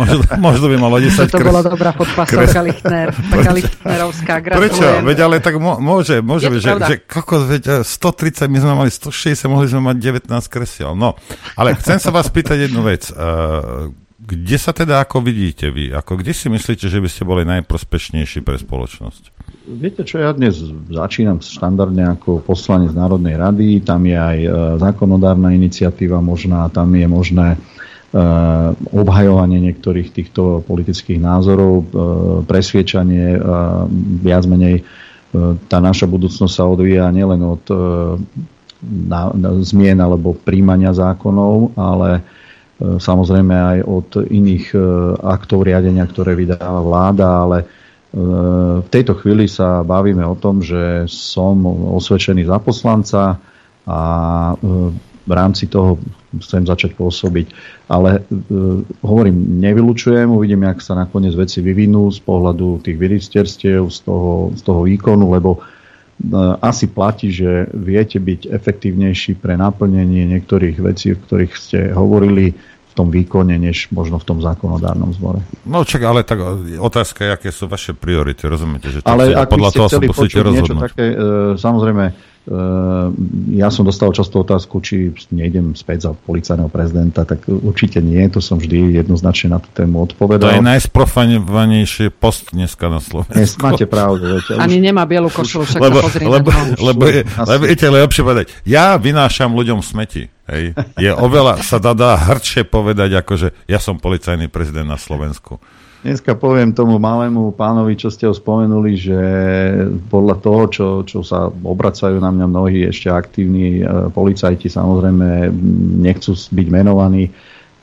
možno, 0.01 0.25
možno 0.41 0.67
by 0.69 0.77
malo 0.77 0.97
10 0.99 1.29
To 1.31 1.39
kres... 1.39 1.47
bola 1.47 1.63
dobrá 1.63 1.91
podpasovka 1.95 2.61
Lichtner, 2.65 3.09
taká 3.13 3.53
Lichtnerovská, 3.55 4.35
gratulujem. 4.41 4.73
Prečo? 4.77 4.89
Veď 5.07 5.19
ale 5.25 5.37
tak 5.45 5.55
môže, 5.61 6.21
môže 6.21 6.49
byť, 6.51 6.61
že, 6.61 6.73
že 6.89 6.97
kokos, 7.05 7.47
veď 7.47 7.63
130, 7.87 8.49
my 8.49 8.59
sme 8.61 8.73
mali 8.75 8.91
160, 8.91 9.47
mohli 9.53 9.67
sme 9.69 9.81
mať 9.93 9.97
19 10.25 10.27
kresiel. 10.53 10.93
No, 10.97 11.17
ale 11.55 11.77
chcem 11.79 12.01
sa 12.03 12.11
vás 12.13 12.29
pýtať 12.29 12.69
jednu 12.69 12.83
vec. 12.85 13.09
Uh, 13.13 13.95
kde 14.31 14.57
sa 14.63 14.71
teda 14.71 15.03
ako 15.03 15.27
vidíte 15.27 15.75
vy? 15.75 15.91
Ako, 15.91 16.15
kde 16.15 16.31
si 16.31 16.47
myslíte, 16.47 16.87
že 16.87 17.03
by 17.03 17.09
ste 17.11 17.27
boli 17.27 17.43
najprospešnejší 17.43 18.47
pre 18.47 18.63
spoločnosť? 18.63 19.23
Viete 19.67 20.07
čo, 20.07 20.23
ja 20.23 20.31
dnes 20.31 20.63
začínam 20.87 21.43
štandardne 21.43 22.15
ako 22.15 22.39
poslanec 22.39 22.95
Národnej 22.95 23.35
rady, 23.35 23.83
tam 23.83 24.07
je 24.07 24.15
aj 24.15 24.39
e, 24.39 24.49
zákonodárna 24.79 25.51
iniciatíva 25.51 26.23
možná, 26.23 26.71
tam 26.71 26.95
je 26.95 27.07
možné 27.11 27.49
e, 27.55 27.59
obhajovanie 28.95 29.59
niektorých 29.59 30.15
týchto 30.15 30.63
politických 30.63 31.19
názorov, 31.19 31.75
e, 31.75 31.85
presviečanie, 32.47 33.35
viac 34.23 34.47
menej 34.47 34.87
tá 35.71 35.79
naša 35.79 36.11
budúcnosť 36.11 36.51
sa 36.51 36.67
odvíja 36.67 37.07
nielen 37.15 37.39
od 37.39 37.63
na, 38.83 39.31
na 39.31 39.51
zmien 39.63 39.95
alebo 40.03 40.35
príjmania 40.35 40.91
zákonov, 40.91 41.79
ale 41.79 42.27
samozrejme 42.81 43.53
aj 43.53 43.79
od 43.85 44.09
iných 44.25 44.73
aktov 45.21 45.69
riadenia, 45.69 46.09
ktoré 46.09 46.33
vydáva 46.33 46.81
vláda, 46.81 47.29
ale 47.45 47.59
v 48.81 48.89
tejto 48.91 49.21
chvíli 49.21 49.47
sa 49.47 49.87
bavíme 49.87 50.25
o 50.27 50.35
tom, 50.35 50.65
že 50.65 51.07
som 51.07 51.63
osvedčený 51.95 52.49
za 52.49 52.59
poslanca 52.59 53.39
a 53.87 54.01
v 55.31 55.33
rámci 55.33 55.71
toho 55.71 55.95
chcem 56.43 56.67
začať 56.67 56.99
pôsobiť. 56.99 57.47
Ale 57.91 58.19
e, 58.19 58.21
hovorím, 59.03 59.63
nevylučujem, 59.63 60.31
uvidím, 60.31 60.67
jak 60.67 60.83
sa 60.83 60.99
nakoniec 60.99 61.35
veci 61.35 61.63
vyvinú 61.63 62.11
z 62.11 62.19
pohľadu 62.23 62.83
tých 62.83 62.99
ministerstiev, 62.99 63.91
z 63.91 63.99
toho, 64.07 64.55
z 64.55 64.63
toho 64.63 64.81
výkonu, 64.87 65.31
lebo 65.31 65.59
e, 65.59 65.61
asi 66.61 66.85
platí, 66.87 67.33
že 67.33 67.69
viete 67.73 68.21
byť 68.21 68.53
efektívnejší 68.53 69.41
pre 69.41 69.57
naplnenie 69.57 70.29
niektorých 70.29 70.77
vecí, 70.81 71.17
o 71.17 71.19
ktorých 71.19 71.53
ste 71.57 71.79
hovorili 71.97 72.53
v 72.91 72.93
tom 72.93 73.09
výkone, 73.09 73.55
než 73.55 73.89
možno 73.95 74.19
v 74.19 74.27
tom 74.27 74.39
zákonodárnom 74.43 75.15
zbore. 75.15 75.41
No 75.63 75.87
čak, 75.87 76.03
ale 76.03 76.27
tak 76.27 76.43
otázka 76.77 77.23
je, 77.23 77.31
aké 77.31 77.49
sú 77.55 77.71
vaše 77.71 77.95
priority, 77.95 78.51
rozumiete? 78.51 78.91
Že 78.91 79.07
ale 79.07 79.31
ak 79.33 79.47
podľa 79.47 79.71
toho 79.71 79.89
sa 79.89 80.03
musíte 80.03 80.43
rozhodnúť. 80.43 80.91
Také, 80.91 81.07
e, 81.15 81.17
samozrejme, 81.55 82.05
ja 83.53 83.69
som 83.69 83.85
dostal 83.85 84.11
často 84.17 84.41
otázku, 84.41 84.81
či 84.81 85.13
nejdem 85.29 85.77
späť 85.77 86.09
za 86.09 86.11
policajného 86.17 86.73
prezidenta, 86.73 87.29
tak 87.29 87.45
určite 87.47 88.01
nie, 88.01 88.25
to 88.33 88.41
som 88.41 88.57
vždy 88.57 88.97
jednoznačne 88.97 89.53
na 89.53 89.59
tú 89.61 89.69
tému 89.77 90.09
odpovedal. 90.09 90.49
To 90.49 90.57
je 90.57 90.65
najsprofanovanejší 90.65 92.11
post 92.17 92.57
dneska 92.57 92.89
na 92.89 92.99
Slovensku. 92.99 93.37
Dnes 93.37 93.55
máte 93.61 93.85
pravdu. 93.85 94.41
Viete, 94.41 94.57
Ani 94.57 94.81
už... 94.81 94.87
nemá 94.89 95.05
bielu 95.05 95.29
košelu, 95.29 95.63
však 95.69 95.81
lebo, 95.85 95.99
sa 96.01 96.05
pozrie 96.09 96.27
lebo, 96.27 96.49
na 96.49 96.63
lebo, 96.81 97.03
je, 97.07 97.21
lebo 97.29 97.65
je 97.69 97.77
lepšie 97.77 98.23
povedať, 98.25 98.47
ja 98.65 98.97
vynášam 98.97 99.53
ľuďom 99.53 99.85
smeti. 99.85 100.33
Hej. 100.51 100.75
Je 100.99 101.11
oveľa, 101.15 101.63
sa 101.63 101.79
dá, 101.79 101.95
dá 101.95 102.19
hrdšie 102.19 102.67
povedať, 102.67 103.15
ako 103.15 103.33
že 103.39 103.49
ja 103.71 103.79
som 103.79 104.03
policajný 104.03 104.51
prezident 104.51 104.89
na 104.89 104.99
Slovensku. 104.99 105.63
Dneska 106.01 106.33
poviem 106.33 106.73
tomu 106.73 106.97
malému 106.97 107.53
pánovi, 107.53 107.93
čo 107.93 108.09
ste 108.09 108.25
ho 108.25 108.33
spomenuli, 108.33 108.97
že 108.97 109.21
podľa 110.09 110.37
toho, 110.41 110.63
čo, 110.73 110.87
čo 111.05 111.21
sa 111.21 111.53
obracajú 111.53 112.17
na 112.17 112.33
mňa 112.33 112.47
mnohí 112.49 112.89
ešte 112.89 113.13
aktívni 113.13 113.85
e, 113.85 114.09
policajti, 114.09 114.73
samozrejme 114.73 115.53
nechcú 116.01 116.33
byť 116.33 116.67
menovaní, 116.73 117.29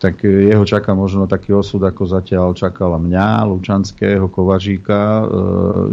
tak 0.01 0.25
jeho 0.25 0.65
čaká 0.65 0.97
možno 0.97 1.29
taký 1.29 1.53
osud, 1.53 1.77
ako 1.85 2.09
zatiaľ 2.09 2.57
čakala 2.57 2.97
mňa, 2.97 3.53
Lučanského, 3.53 4.25
Kovažíka, 4.33 5.01
e, 5.21 5.25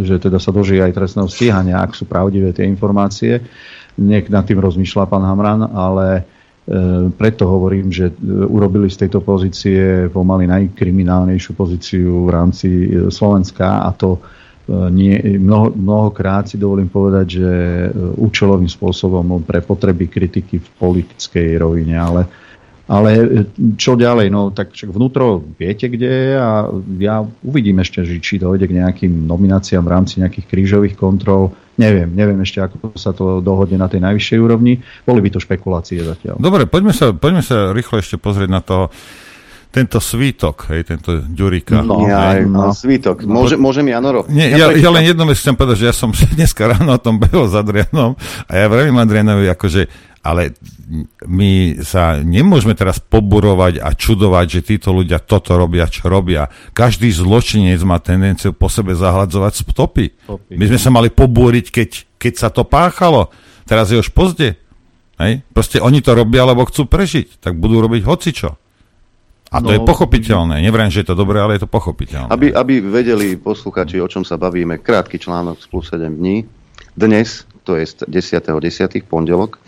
že 0.08 0.16
teda 0.16 0.40
sa 0.40 0.48
dožije 0.48 0.80
aj 0.80 0.96
trestného 0.96 1.28
stíhania, 1.28 1.84
ak 1.84 1.92
sú 1.92 2.08
pravdivé 2.08 2.56
tie 2.56 2.64
informácie. 2.64 3.44
Niek 4.00 4.32
nad 4.32 4.48
tým 4.48 4.64
rozmýšľa 4.64 5.12
pán 5.12 5.28
Hamran, 5.28 5.68
ale 5.76 6.24
preto 7.12 7.44
hovorím, 7.44 7.92
že 7.92 8.08
e, 8.08 8.14
urobili 8.48 8.88
z 8.88 9.04
tejto 9.04 9.20
pozície 9.20 10.08
pomaly 10.08 10.48
najkriminálnejšiu 10.48 11.52
pozíciu 11.52 12.24
v 12.24 12.30
rámci 12.32 12.68
e, 12.68 12.88
Slovenska 13.12 13.84
a 13.84 13.92
to 13.92 14.20
nie, 14.88 15.12
mnoho, 15.36 15.76
mnohokrát 15.76 16.48
si 16.48 16.56
dovolím 16.56 16.88
povedať, 16.88 17.26
že 17.36 17.52
účelovým 18.16 18.64
spôsobom 18.64 19.44
pre 19.44 19.60
potreby 19.60 20.08
kritiky 20.08 20.56
v 20.56 20.68
politickej 20.80 21.60
rovine, 21.60 22.00
ale 22.00 22.24
ale 22.84 23.10
e, 23.16 23.24
čo 23.80 23.96
ďalej? 23.96 24.28
No 24.28 24.52
tak 24.52 24.76
však 24.76 24.92
vnútro 24.92 25.40
viete, 25.56 25.88
kde 25.88 26.08
je 26.08 26.30
a 26.36 26.68
ja 27.00 27.24
uvidím 27.40 27.80
ešte, 27.80 28.04
či 28.20 28.36
dojde 28.36 28.68
k 28.68 28.76
nejakým 28.76 29.24
nomináciám 29.24 29.84
v 29.84 29.92
rámci 29.92 30.20
nejakých 30.20 30.46
krížových 30.48 30.94
kontrol. 30.96 31.56
Neviem, 31.74 32.12
neviem 32.14 32.38
ešte, 32.44 32.62
ako 32.62 32.94
sa 32.94 33.10
to 33.10 33.42
dohodne 33.42 33.80
na 33.80 33.90
tej 33.90 33.98
najvyššej 34.04 34.38
úrovni. 34.38 34.78
Boli 35.02 35.20
by 35.24 35.28
to 35.34 35.42
špekulácie 35.42 35.98
zatiaľ. 36.04 36.38
Dobre, 36.38 36.70
poďme 36.70 36.94
sa, 36.94 37.10
poďme 37.10 37.42
sa 37.42 37.74
rýchlo 37.74 37.98
ešte 37.98 38.20
pozrieť 38.20 38.50
na 38.52 38.62
to, 38.62 38.94
tento 39.74 39.98
svítok, 39.98 40.70
hej, 40.70 40.86
tento 40.86 41.18
Ďurika. 41.18 41.82
No, 41.82 42.06
ja, 42.06 42.38
no. 42.46 42.70
svítok. 42.70 43.26
Môže, 43.26 43.58
môžem 43.58 43.90
Janoro? 43.90 44.22
Nie, 44.30 44.54
ja, 44.54 44.70
ja, 44.70 44.90
len 44.94 45.02
jedno 45.02 45.26
vec 45.26 45.34
chcem 45.34 45.58
povedať, 45.58 45.82
že 45.82 45.86
ja 45.90 45.94
som 45.94 46.14
dneska 46.38 46.70
ráno 46.70 46.94
o 46.94 47.02
tom 47.02 47.18
behol 47.18 47.50
s 47.50 47.58
Adrianom 47.58 48.14
a 48.46 48.52
ja 48.54 48.70
vravím 48.70 49.02
Adrianovi, 49.02 49.50
akože 49.50 50.14
ale 50.24 50.56
my 51.28 51.84
sa 51.84 52.16
nemôžeme 52.16 52.72
teraz 52.72 52.96
poburovať 52.96 53.84
a 53.84 53.92
čudovať, 53.92 54.46
že 54.48 54.60
títo 54.64 54.96
ľudia 54.96 55.20
toto 55.20 55.52
robia, 55.52 55.84
čo 55.84 56.08
robia. 56.08 56.48
Každý 56.72 57.12
zločinec 57.12 57.76
má 57.84 58.00
tendenciu 58.00 58.56
po 58.56 58.72
sebe 58.72 58.96
zahladzovať 58.96 59.52
stopy. 59.68 60.16
My 60.56 60.64
sme 60.64 60.80
sa 60.80 60.88
mali 60.88 61.12
pobúriť, 61.12 61.68
keď, 61.68 61.90
keď 62.16 62.32
sa 62.40 62.48
to 62.48 62.64
páchalo. 62.64 63.28
Teraz 63.68 63.92
je 63.92 64.00
už 64.00 64.16
pozde. 64.16 64.56
Hej? 65.20 65.44
Proste 65.52 65.76
oni 65.84 66.00
to 66.00 66.16
robia, 66.16 66.48
lebo 66.48 66.64
chcú 66.64 66.88
prežiť. 66.88 67.44
Tak 67.44 67.60
budú 67.60 67.84
robiť 67.84 68.08
hocičo. 68.08 68.63
A 69.54 69.62
to 69.62 69.70
no, 69.70 69.76
je 69.78 69.80
pochopiteľné. 69.86 70.58
Nevrám, 70.66 70.90
že 70.90 71.06
je 71.06 71.14
to 71.14 71.16
dobré, 71.16 71.38
ale 71.38 71.54
je 71.54 71.62
to 71.62 71.70
pochopiteľné. 71.70 72.26
Aby, 72.26 72.50
aby 72.50 72.82
vedeli 72.82 73.38
posluchači, 73.38 74.02
o 74.02 74.10
čom 74.10 74.26
sa 74.26 74.34
bavíme, 74.34 74.82
krátky 74.82 75.22
článok 75.22 75.62
z 75.62 75.66
plus 75.70 75.86
7 75.94 76.10
dní. 76.10 76.42
Dnes, 76.98 77.46
to 77.62 77.78
je 77.78 77.86
10.10. 77.86 78.50
10. 78.50 79.06
pondelok, 79.06 79.62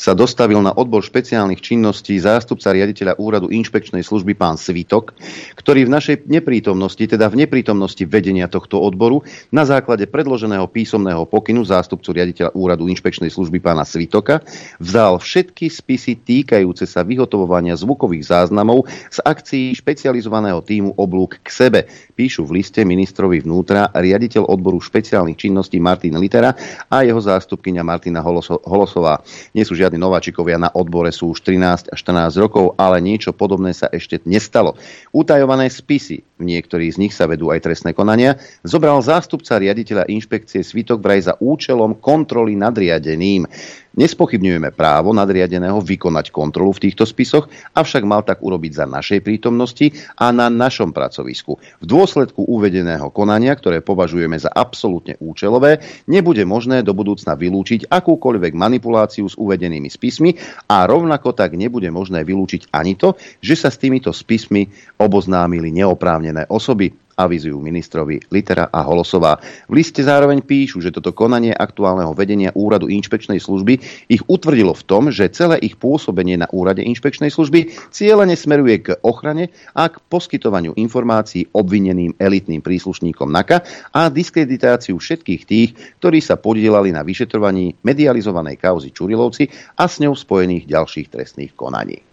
sa 0.00 0.16
dostavil 0.16 0.64
na 0.64 0.72
odbor 0.72 1.04
špeciálnych 1.04 1.60
činností 1.60 2.16
zástupca 2.16 2.72
riaditeľa 2.72 3.20
úradu 3.20 3.52
inšpekčnej 3.52 4.00
služby 4.00 4.32
pán 4.32 4.56
Svitok, 4.56 5.12
ktorý 5.60 5.84
v 5.84 5.92
našej 5.92 6.24
neprítomnosti, 6.24 7.04
teda 7.04 7.28
v 7.28 7.44
neprítomnosti 7.44 8.00
vedenia 8.08 8.48
tohto 8.48 8.80
odboru, 8.80 9.20
na 9.52 9.68
základe 9.68 10.08
predloženého 10.08 10.64
písomného 10.72 11.28
pokynu 11.28 11.68
zástupcu 11.68 12.16
riaditeľa 12.16 12.56
úradu 12.56 12.88
inšpekčnej 12.88 13.28
služby 13.28 13.60
pána 13.60 13.84
Svitoka 13.84 14.40
vzal 14.80 15.20
všetky 15.20 15.68
spisy 15.68 16.16
týkajúce 16.24 16.88
sa 16.88 17.04
vyhotovovania 17.04 17.76
zvukových 17.76 18.24
záznamov 18.24 18.88
z 19.12 19.20
akcií 19.20 19.76
špecializovaného 19.76 20.64
týmu 20.64 20.96
oblúk 20.96 21.44
k 21.44 21.48
sebe. 21.52 21.80
Píšu 22.16 22.48
v 22.48 22.62
liste 22.64 22.80
ministrovi 22.88 23.44
vnútra 23.44 23.92
riaditeľ 23.92 24.48
odboru 24.48 24.80
špeciálnych 24.80 25.36
činností 25.36 25.76
Martin 25.76 26.16
Litera 26.16 26.56
a 26.88 27.04
jeho 27.04 27.20
zástupkynia 27.20 27.84
Martina 27.84 28.24
Holosová. 28.24 29.20
Nie 29.52 29.66
sú 29.66 29.76
žiadne 29.76 29.89
žiadni 29.90 30.06
nováčikovia 30.06 30.54
na 30.54 30.70
odbore 30.70 31.10
sú 31.10 31.34
už 31.34 31.42
13 31.42 31.90
až 31.90 31.98
14 31.98 32.38
rokov, 32.38 32.78
ale 32.78 33.02
niečo 33.02 33.34
podobné 33.34 33.74
sa 33.74 33.90
ešte 33.90 34.22
nestalo. 34.22 34.78
Utajované 35.10 35.66
spisy, 35.66 36.22
v 36.38 36.42
niektorých 36.46 36.94
z 36.94 37.00
nich 37.02 37.10
sa 37.10 37.26
vedú 37.26 37.50
aj 37.50 37.66
trestné 37.66 37.90
konania, 37.90 38.38
zobral 38.62 39.02
zástupca 39.02 39.58
riaditeľa 39.58 40.06
inšpekcie 40.06 40.62
Svitok 40.62 41.02
vraj 41.02 41.26
za 41.26 41.34
účelom 41.42 41.98
kontroly 41.98 42.54
nadriadeným. 42.54 43.50
Nespochybňujeme 44.00 44.72
právo 44.72 45.12
nadriadeného 45.12 45.76
vykonať 45.84 46.32
kontrolu 46.32 46.72
v 46.72 46.88
týchto 46.88 47.04
spisoch, 47.04 47.52
avšak 47.76 48.00
mal 48.08 48.24
tak 48.24 48.40
urobiť 48.40 48.72
za 48.72 48.86
našej 48.88 49.20
prítomnosti 49.20 49.92
a 50.16 50.32
na 50.32 50.48
našom 50.48 50.88
pracovisku. 50.96 51.60
V 51.60 51.84
dôsledku 51.84 52.48
uvedeného 52.48 53.12
konania, 53.12 53.52
ktoré 53.52 53.84
považujeme 53.84 54.40
za 54.40 54.48
absolútne 54.48 55.20
účelové, 55.20 55.84
nebude 56.08 56.48
možné 56.48 56.80
do 56.80 56.96
budúcna 56.96 57.36
vylúčiť 57.36 57.92
akúkoľvek 57.92 58.56
manipuláciu 58.56 59.28
s 59.28 59.36
uvedenými 59.36 59.92
spismi 59.92 60.32
a 60.72 60.88
rovnako 60.88 61.36
tak 61.36 61.52
nebude 61.60 61.92
možné 61.92 62.24
vylúčiť 62.24 62.72
ani 62.72 62.96
to, 62.96 63.20
že 63.44 63.52
sa 63.52 63.68
s 63.68 63.76
týmito 63.76 64.16
spismi 64.16 64.64
oboznámili 64.96 65.68
neoprávnené 65.76 66.48
osoby 66.48 67.09
avizujú 67.20 67.60
ministrovi 67.60 68.24
Litera 68.32 68.72
a 68.72 68.80
Holosová. 68.80 69.36
V 69.68 69.76
liste 69.76 70.00
zároveň 70.00 70.40
píšu, 70.40 70.80
že 70.80 70.88
toto 70.88 71.12
konanie 71.12 71.52
aktuálneho 71.52 72.16
vedenia 72.16 72.50
úradu 72.56 72.88
inšpekčnej 72.88 73.38
služby 73.38 73.74
ich 74.08 74.22
utvrdilo 74.24 74.72
v 74.72 74.86
tom, 74.88 75.02
že 75.12 75.28
celé 75.30 75.60
ich 75.60 75.76
pôsobenie 75.76 76.40
na 76.40 76.48
úrade 76.50 76.80
inšpekčnej 76.80 77.28
služby 77.28 77.92
cieľene 77.92 78.34
smeruje 78.34 78.76
k 78.80 78.88
ochrane 79.04 79.52
a 79.76 79.92
k 79.92 80.00
poskytovaniu 80.08 80.72
informácií 80.80 81.52
obvineným 81.52 82.16
elitným 82.16 82.64
príslušníkom 82.64 83.28
NAKA 83.28 83.62
a 83.92 84.08
diskreditáciu 84.08 84.96
všetkých 84.96 85.42
tých, 85.44 85.70
ktorí 86.00 86.18
sa 86.24 86.40
podielali 86.40 86.90
na 86.90 87.04
vyšetrovaní 87.04 87.78
medializovanej 87.84 88.56
kauzy 88.56 88.90
Čurilovci 88.90 89.48
a 89.76 89.84
s 89.86 90.00
ňou 90.00 90.16
spojených 90.16 90.66
ďalších 90.66 91.08
trestných 91.12 91.52
konaní. 91.54 92.09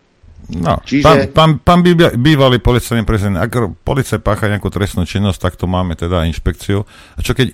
No, 0.47 0.79
Čiže... 0.87 1.03
pán, 1.03 1.19
pán, 1.35 1.51
pán 1.59 1.79
bývalý 2.15 2.63
policajný 2.63 3.03
prezident, 3.03 3.35
ak 3.35 3.83
policia 3.83 4.15
pácha 4.15 4.47
nejakú 4.47 4.71
trestnú 4.71 5.03
činnosť, 5.03 5.39
tak 5.43 5.53
to 5.59 5.67
máme 5.67 5.99
teda 5.99 6.23
inšpekciu. 6.23 6.87
A 6.87 7.19
čo 7.19 7.35
keď 7.35 7.51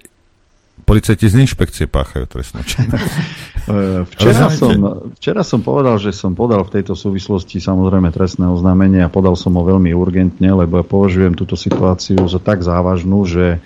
policajti 0.85 1.25
z 1.25 1.35
inšpekcie 1.41 1.85
páchajú 1.89 2.25
trestnú 2.29 2.61
činnosť? 2.65 3.13
E, 3.63 4.03
včera, 4.03 4.51
som, 4.51 4.75
včera 5.15 5.39
som 5.39 5.63
povedal, 5.63 5.95
že 5.95 6.11
som 6.11 6.35
podal 6.35 6.67
v 6.67 6.75
tejto 6.75 6.99
súvislosti 6.99 7.63
samozrejme 7.63 8.11
trestné 8.11 8.43
oznámenie 8.43 8.99
a 8.99 9.07
podal 9.07 9.39
som 9.39 9.55
ho 9.55 9.63
veľmi 9.63 9.95
urgentne, 9.95 10.51
lebo 10.51 10.83
ja 10.83 10.83
považujem 10.83 11.31
túto 11.31 11.55
situáciu 11.55 12.19
za 12.27 12.43
tak 12.43 12.59
závažnú, 12.59 13.23
že 13.23 13.63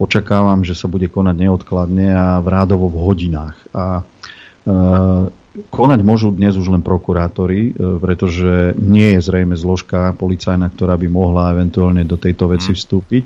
očakávam, 0.00 0.64
že 0.64 0.72
sa 0.72 0.88
bude 0.88 1.12
konať 1.12 1.36
neodkladne 1.44 2.08
a 2.16 2.26
v 2.40 2.46
rádovo 2.48 2.88
v 2.88 3.04
hodinách. 3.04 3.56
A 3.76 4.00
e, 4.00 4.72
konať 5.54 6.00
môžu 6.02 6.34
dnes 6.34 6.58
už 6.58 6.66
len 6.74 6.82
prokurátori, 6.82 7.70
e, 7.70 7.98
pretože 8.02 8.74
nie 8.74 9.14
je 9.14 9.20
zrejme 9.22 9.54
zložka 9.54 10.10
policajná, 10.18 10.66
ktorá 10.74 10.98
by 10.98 11.06
mohla 11.06 11.54
eventuálne 11.54 12.02
do 12.02 12.18
tejto 12.18 12.50
veci 12.50 12.74
mhm. 12.74 12.78
vstúpiť. 12.78 13.24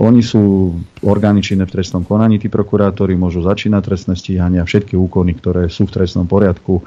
Oni 0.00 0.24
sú 0.24 0.72
orgány 1.04 1.44
činné 1.44 1.68
v 1.68 1.74
trestnom 1.76 2.08
konaní, 2.08 2.40
tí 2.40 2.48
prokurátori 2.48 3.12
môžu 3.20 3.44
začínať 3.44 3.82
trestné 3.84 4.14
stíhania, 4.16 4.64
všetky 4.64 4.96
úkony, 4.96 5.36
ktoré 5.36 5.68
sú 5.68 5.84
v 5.84 5.94
trestnom 6.00 6.24
poriadku. 6.24 6.80
E, 6.80 6.84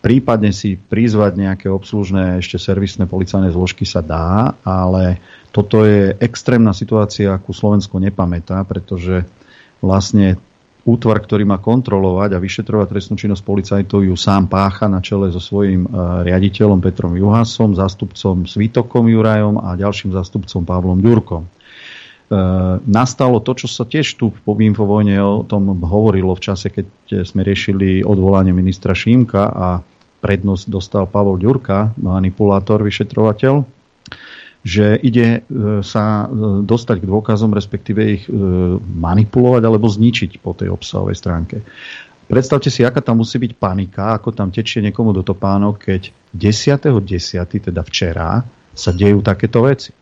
prípadne 0.00 0.48
si 0.56 0.80
prizvať 0.80 1.36
nejaké 1.36 1.66
obslužné 1.68 2.40
ešte 2.40 2.56
servisné 2.56 3.04
policajné 3.04 3.52
zložky 3.52 3.84
sa 3.84 4.00
dá, 4.00 4.56
ale 4.64 5.20
toto 5.52 5.84
je 5.84 6.16
extrémna 6.16 6.72
situácia, 6.72 7.36
akú 7.36 7.52
Slovensko 7.52 8.00
nepamätá, 8.00 8.64
pretože 8.64 9.28
vlastne 9.84 10.40
útvar, 10.86 11.20
ktorý 11.20 11.44
má 11.48 11.58
kontrolovať 11.58 12.36
a 12.36 12.42
vyšetrovať 12.42 12.86
trestnú 12.88 13.14
činnosť 13.18 13.42
policajtov, 13.42 14.06
ju 14.06 14.14
sám 14.14 14.46
pácha 14.46 14.86
na 14.86 15.02
čele 15.02 15.28
so 15.28 15.42
svojím 15.42 15.84
e, 15.84 15.88
riaditeľom 16.28 16.78
Petrom 16.78 17.14
Juhasom, 17.18 17.74
zástupcom 17.74 18.46
Svitokom 18.46 19.10
Jurajom 19.10 19.58
a 19.58 19.74
ďalším 19.74 20.14
zástupcom 20.14 20.62
Pavlom 20.64 20.98
Ďurkom. 21.02 21.42
E, 21.44 21.48
nastalo 22.84 23.40
to, 23.44 23.52
čo 23.58 23.68
sa 23.68 23.84
tiež 23.84 24.06
tu 24.16 24.30
po 24.32 24.56
Infovojne 24.56 25.18
o 25.20 25.44
tom 25.44 25.76
hovorilo 25.82 26.32
v 26.36 26.44
čase, 26.44 26.72
keď 26.72 27.26
sme 27.26 27.44
riešili 27.44 28.00
odvolanie 28.04 28.54
ministra 28.56 28.96
Šímka 28.96 29.42
a 29.48 29.68
prednosť 30.18 30.64
dostal 30.66 31.04
Pavol 31.06 31.38
Ďurka, 31.38 31.94
manipulátor, 31.98 32.82
vyšetrovateľ, 32.82 33.62
že 34.68 35.00
ide 35.00 35.40
e, 35.40 35.80
sa 35.80 36.28
e, 36.28 36.60
dostať 36.60 37.00
k 37.00 37.08
dôkazom, 37.08 37.56
respektíve 37.56 38.00
ich 38.04 38.28
e, 38.28 38.32
manipulovať 38.76 39.62
alebo 39.64 39.88
zničiť 39.88 40.44
po 40.44 40.52
tej 40.52 40.68
obsahovej 40.68 41.16
stránke. 41.16 41.64
Predstavte 42.28 42.68
si, 42.68 42.84
aká 42.84 43.00
tam 43.00 43.24
musí 43.24 43.40
byť 43.40 43.56
panika, 43.56 44.20
ako 44.20 44.36
tam 44.36 44.52
tečie 44.52 44.84
niekomu 44.84 45.16
do 45.16 45.24
topánok, 45.24 45.80
keď 45.80 46.12
10.10., 46.36 47.00
10., 47.00 47.72
teda 47.72 47.80
včera, 47.80 48.44
sa 48.76 48.92
dejú 48.92 49.24
takéto 49.24 49.64
veci. 49.64 49.96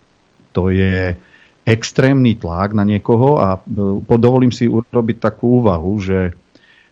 To 0.50 0.74
je 0.74 1.14
extrémny 1.62 2.34
tlak 2.34 2.74
na 2.74 2.82
niekoho 2.82 3.38
a 3.38 3.62
dovolím 4.18 4.50
si 4.50 4.66
urobiť 4.66 5.16
takú 5.22 5.62
úvahu, 5.62 5.94
že 6.02 6.34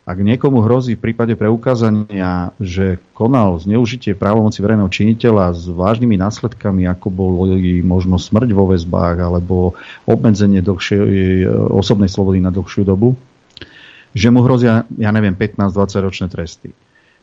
ak 0.04 0.20
niekomu 0.20 0.60
hrozí 0.60 1.00
v 1.00 1.10
prípade 1.10 1.32
preukázania, 1.32 2.52
že 2.60 3.00
konal 3.16 3.56
zneužitie 3.56 4.12
právomoci 4.12 4.60
verejného 4.60 4.92
činiteľa 4.92 5.56
s 5.56 5.64
vážnymi 5.72 6.20
následkami, 6.20 6.84
ako 6.84 7.08
boli 7.08 7.80
možno 7.80 8.20
smrť 8.20 8.52
vo 8.52 8.68
väzbách 8.68 9.16
alebo 9.16 9.56
obmedzenie 10.04 10.60
dlhšie, 10.60 11.00
osobnej 11.72 12.12
slobody 12.12 12.44
na 12.44 12.52
dlhšiu 12.52 12.84
dobu, 12.84 13.16
že 14.12 14.28
mu 14.28 14.44
hrozia, 14.44 14.84
ja 15.00 15.08
neviem, 15.08 15.32
15-20 15.32 16.04
ročné 16.04 16.26
tresty. 16.28 16.76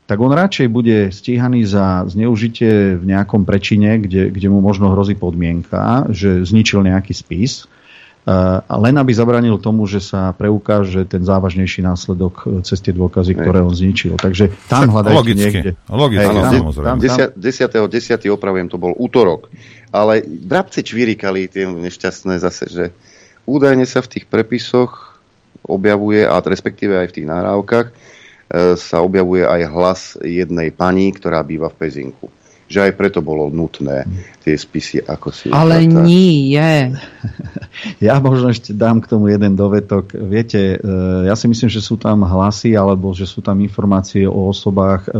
Tak 0.10 0.18
on 0.18 0.34
radšej 0.34 0.68
bude 0.68 1.14
stíhaný 1.14 1.64
za 1.70 2.04
zneužitie 2.10 2.98
v 2.98 3.04
nejakom 3.06 3.46
prečine, 3.46 4.02
kde, 4.02 4.34
kde 4.34 4.48
mu 4.50 4.58
možno 4.58 4.90
hrozí 4.92 5.14
podmienka, 5.14 6.10
že 6.10 6.42
zničil 6.42 6.82
nejaký 6.82 7.14
spis, 7.14 7.70
len 8.70 8.96
aby 9.02 9.12
zabranil 9.18 9.58
tomu, 9.58 9.90
že 9.90 9.98
sa 9.98 10.30
preukáže 10.38 11.10
ten 11.10 11.26
závažnejší 11.26 11.82
následok 11.82 12.34
e, 12.46 12.62
cez 12.62 12.78
tie 12.78 12.94
dôkazy, 12.94 13.34
ktoré 13.34 13.66
on 13.66 13.74
zničil. 13.74 14.14
Takže 14.14 14.54
tam 14.70 14.94
hľadajte 14.94 15.18
logicky, 15.18 15.42
niekde. 15.42 15.72
Logicky, 15.90 16.30
Hej, 16.30 16.30
tam, 16.30 16.70
tam, 16.70 17.00
tam, 17.02 17.34
10. 17.34 17.34
10. 17.34 18.22
10. 18.22 18.38
opravujem, 18.38 18.68
to 18.70 18.78
bol 18.78 18.94
útorok. 18.94 19.50
Ale 19.90 20.22
drabce 20.22 20.86
čvirikali 20.86 21.50
tie 21.50 21.66
nešťastné 21.66 22.38
zase, 22.38 22.66
že 22.70 22.86
údajne 23.50 23.90
sa 23.90 24.06
v 24.06 24.12
tých 24.14 24.26
prepisoch 24.30 25.18
objavuje, 25.66 26.22
a 26.22 26.38
respektíve 26.46 26.94
aj 27.02 27.08
v 27.10 27.16
tých 27.18 27.28
nahrávkach, 27.28 27.88
e, 27.90 27.94
sa 28.78 29.02
objavuje 29.02 29.50
aj 29.50 29.62
hlas 29.66 30.02
jednej 30.22 30.70
pani, 30.70 31.10
ktorá 31.10 31.42
býva 31.42 31.74
v 31.74 31.78
Pezinku 31.82 32.30
že 32.72 32.88
aj 32.88 32.96
preto 32.96 33.20
bolo 33.20 33.52
nutné 33.52 34.08
tie 34.40 34.56
spisy 34.56 35.04
ako 35.04 35.28
si... 35.36 35.52
Ale 35.52 35.84
tak... 35.84 36.08
nie 36.08 36.56
je. 36.56 36.72
Ja 37.98 38.22
možno 38.22 38.54
ešte 38.54 38.78
dám 38.78 39.02
k 39.02 39.10
tomu 39.10 39.32
jeden 39.32 39.58
dovetok. 39.58 40.14
Viete, 40.14 40.78
e, 40.78 41.26
ja 41.26 41.34
si 41.34 41.50
myslím, 41.50 41.66
že 41.72 41.82
sú 41.82 41.98
tam 41.98 42.22
hlasy 42.22 42.78
alebo 42.78 43.10
že 43.16 43.26
sú 43.26 43.42
tam 43.42 43.58
informácie 43.58 44.28
o 44.30 44.54
osobách 44.54 45.10
e, 45.10 45.12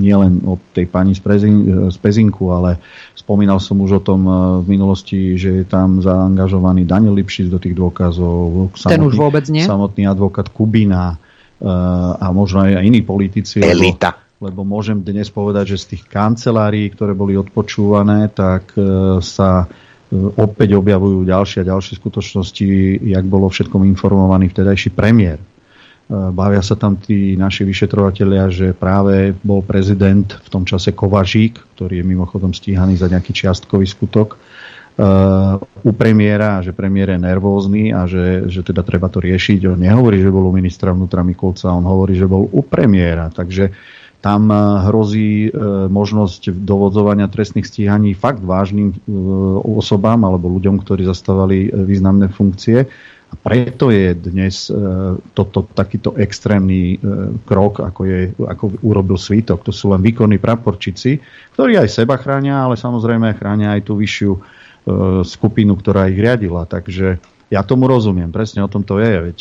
nielen 0.00 0.40
o 0.48 0.56
tej 0.72 0.88
pani 0.88 1.12
z, 1.12 1.20
Pezin, 1.20 1.56
z 1.92 1.96
Pezinku, 2.00 2.54
ale 2.56 2.80
spomínal 3.12 3.60
som 3.60 3.76
už 3.84 4.00
o 4.00 4.02
tom 4.04 4.24
e, 4.24 4.32
v 4.64 4.66
minulosti, 4.70 5.36
že 5.36 5.60
je 5.60 5.64
tam 5.68 6.00
zaangažovaný 6.00 6.88
Daniel 6.88 7.12
Lipšic 7.20 7.52
do 7.52 7.60
tých 7.60 7.76
dôkazov. 7.76 8.72
Samotný, 8.72 8.94
Ten 8.96 9.04
už 9.04 9.14
vôbec 9.18 9.44
nie? 9.52 9.66
Samotný 9.66 10.08
advokát 10.08 10.48
Kubina 10.48 11.20
a 11.58 12.30
možno 12.30 12.62
aj 12.62 12.86
iní 12.86 13.02
politici. 13.02 13.58
Elita. 13.58 14.14
Lebo, 14.14 14.27
lebo 14.38 14.62
môžem 14.62 15.02
dnes 15.02 15.26
povedať, 15.34 15.74
že 15.74 15.82
z 15.82 15.86
tých 15.94 16.02
kancelárií, 16.06 16.94
ktoré 16.94 17.10
boli 17.10 17.34
odpočúvané, 17.34 18.30
tak 18.30 18.70
e, 18.78 19.18
sa 19.18 19.66
e, 19.66 20.14
opäť 20.14 20.78
objavujú 20.78 21.26
ďalšie 21.26 21.66
a 21.66 21.70
ďalšie 21.74 21.98
skutočnosti, 21.98 22.66
jak 23.02 23.24
bolo 23.26 23.50
všetkom 23.50 23.82
informovaný 23.90 24.54
vtedajší 24.54 24.94
premiér. 24.94 25.42
E, 25.42 25.46
bavia 26.30 26.62
sa 26.62 26.78
tam 26.78 26.94
tí 26.94 27.34
naši 27.34 27.66
vyšetrovatelia, 27.66 28.46
že 28.46 28.78
práve 28.78 29.34
bol 29.42 29.66
prezident 29.66 30.30
v 30.30 30.48
tom 30.54 30.62
čase 30.62 30.94
Kovažík, 30.94 31.58
ktorý 31.74 31.98
je 31.98 32.06
mimochodom 32.06 32.54
stíhaný 32.54 32.94
za 32.94 33.10
nejaký 33.10 33.34
čiastkový 33.34 33.90
skutok, 33.90 34.38
u 35.86 35.92
premiéra, 35.94 36.58
že 36.58 36.74
premiér 36.74 37.14
je 37.14 37.22
nervózny 37.22 37.94
a 37.94 38.10
že, 38.10 38.50
že 38.50 38.66
teda 38.66 38.82
treba 38.82 39.06
to 39.06 39.22
riešiť. 39.22 39.70
On 39.70 39.78
nehovorí, 39.78 40.18
že 40.18 40.26
bol 40.26 40.50
u 40.50 40.50
ministra 40.50 40.90
vnútra 40.90 41.22
Mikulca, 41.22 41.70
on 41.70 41.86
hovorí, 41.86 42.18
že 42.18 42.26
bol 42.26 42.50
u 42.50 42.66
premiéra. 42.66 43.30
Takže 43.30 43.70
tam 44.18 44.50
eh, 44.50 44.58
hrozí 44.90 45.30
eh, 45.48 45.50
možnosť 45.86 46.50
dovodzovania 46.50 47.30
trestných 47.30 47.66
stíhaní 47.66 48.18
fakt 48.18 48.42
vážnym 48.42 48.94
eh, 48.94 48.98
osobám 49.62 50.18
alebo 50.26 50.50
ľuďom, 50.50 50.82
ktorí 50.82 51.06
zastávali 51.06 51.70
významné 51.70 52.30
funkcie. 52.32 52.86
A 53.28 53.36
preto 53.36 53.92
je 53.92 54.16
dnes 54.16 54.72
toto, 55.36 55.60
takýto 55.76 56.16
extrémny 56.16 56.96
krok, 57.44 57.84
ako, 57.84 58.08
je, 58.08 58.32
ako 58.40 58.80
urobil 58.80 59.20
Svítok. 59.20 59.68
To 59.68 59.72
sú 59.72 59.92
len 59.92 60.00
výkonní 60.00 60.40
praporčici, 60.40 61.20
ktorí 61.52 61.76
aj 61.76 61.92
seba 61.92 62.16
chránia, 62.16 62.64
ale 62.64 62.80
samozrejme 62.80 63.36
chránia 63.36 63.76
aj 63.76 63.84
tú 63.84 64.00
vyššiu 64.00 64.32
skupinu, 65.28 65.76
ktorá 65.76 66.08
ich 66.08 66.16
riadila. 66.16 66.64
Takže 66.64 67.20
ja 67.52 67.60
tomu 67.60 67.84
rozumiem, 67.84 68.32
presne 68.32 68.64
o 68.64 68.72
tom 68.72 68.80
to 68.80 68.96
je. 68.96 69.12
Veď 69.20 69.38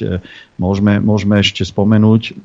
môžeme, 0.59 0.99
môžeme 0.99 1.39
ešte 1.39 1.63
spomenúť 1.63 2.35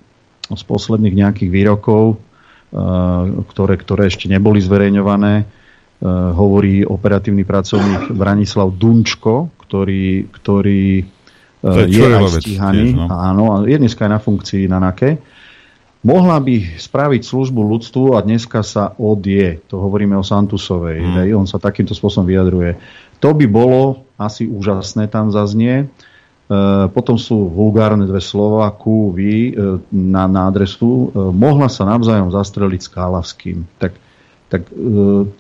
z 0.51 0.63
posledných 0.67 1.15
nejakých 1.15 1.51
výrokov, 1.51 2.19
eh, 2.19 2.79
ktoré, 3.47 3.75
ktoré 3.79 4.11
ešte 4.11 4.27
neboli 4.27 4.59
zverejňované, 4.59 5.35
eh, 5.43 5.47
hovorí 6.35 6.83
operatívny 6.83 7.47
pracovník 7.47 8.11
Branislav 8.17 8.75
Dunčko, 8.75 9.55
ktorý, 9.63 10.27
ktorý 10.35 10.85
eh, 11.03 11.85
je, 11.87 12.03
je 12.03 12.07
aj 12.11 12.25
stíhaný. 12.43 12.89
Tiež, 12.91 12.99
no. 12.99 13.07
Áno, 13.09 13.45
je 13.69 13.77
dneska 13.79 14.09
aj 14.09 14.13
na 14.13 14.21
funkcii 14.21 14.63
na 14.67 14.79
NAKE. 14.83 15.11
Mohla 16.03 16.43
by 16.43 16.83
spraviť 16.83 17.23
službu 17.23 17.63
ľudstvu 17.63 18.19
a 18.19 18.27
dneska 18.27 18.67
sa 18.67 18.91
odje. 18.99 19.63
To 19.71 19.79
hovoríme 19.79 20.19
o 20.19 20.27
Santusovej. 20.27 20.99
Mm. 20.99 21.39
On 21.39 21.47
sa 21.47 21.63
takýmto 21.63 21.95
spôsobom 21.95 22.27
vyjadruje. 22.27 22.75
To 23.23 23.31
by 23.31 23.47
bolo 23.47 24.03
asi 24.19 24.51
úžasné 24.51 25.07
tam 25.07 25.31
zaznie. 25.31 25.87
E, 26.53 26.89
potom 26.93 27.17
sú 27.17 27.49
vulgárne 27.49 28.05
dve 28.05 28.21
slova 28.21 28.69
Q, 28.77 29.17
V 29.17 29.19
e, 29.25 29.51
na, 29.89 30.29
na 30.29 30.53
adresu. 30.53 31.09
E, 31.09 31.33
mohla 31.33 31.73
sa 31.73 31.89
navzájom 31.89 32.29
zastreliť 32.29 32.81
s 32.83 32.93
Kálavským. 32.93 33.65
Tak, 33.81 33.93
tak 34.53 34.69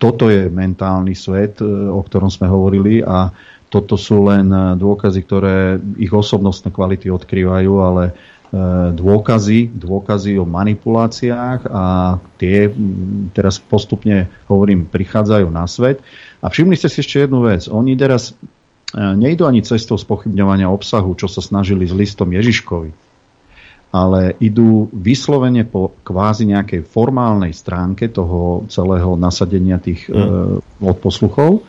toto 0.00 0.32
je 0.32 0.48
mentálny 0.48 1.12
svet, 1.12 1.60
o 1.60 2.00
ktorom 2.00 2.32
sme 2.32 2.48
hovorili 2.48 3.04
a 3.04 3.28
toto 3.68 4.00
sú 4.00 4.24
len 4.24 4.48
dôkazy, 4.80 5.20
ktoré 5.28 5.76
ich 6.00 6.08
osobnostné 6.08 6.72
kvality 6.72 7.12
odkrývajú, 7.12 7.72
ale 7.76 8.16
dôkazy, 8.96 9.68
dôkazy 9.68 10.40
o 10.40 10.48
manipuláciách 10.48 11.60
a 11.68 12.16
tie 12.40 12.72
teraz 13.36 13.60
postupne, 13.60 14.32
hovorím, 14.48 14.88
prichádzajú 14.88 15.46
na 15.52 15.68
svet. 15.68 16.00
A 16.40 16.48
všimli 16.48 16.80
ste 16.80 16.88
si 16.88 17.04
ešte 17.04 17.28
jednu 17.28 17.44
vec. 17.44 17.68
Oni 17.68 17.92
teraz 17.92 18.32
nejdu 18.92 19.48
ani 19.48 19.64
cestou 19.64 19.96
spochybňovania 19.96 20.68
obsahu, 20.68 21.16
čo 21.16 21.28
sa 21.28 21.40
snažili 21.40 21.88
s 21.88 21.96
listom 21.96 22.28
Ježiškovi, 22.28 22.92
ale 23.92 24.36
idú 24.40 24.88
vyslovene 24.92 25.68
po 25.68 25.92
kvázi 26.04 26.48
nejakej 26.48 26.84
formálnej 26.88 27.52
stránke 27.52 28.08
toho 28.08 28.64
celého 28.72 29.16
nasadenia 29.20 29.76
tých 29.76 30.08
mm. 30.08 30.16
e, 30.16 30.20
odposluchov. 30.80 31.60
E, 31.60 31.62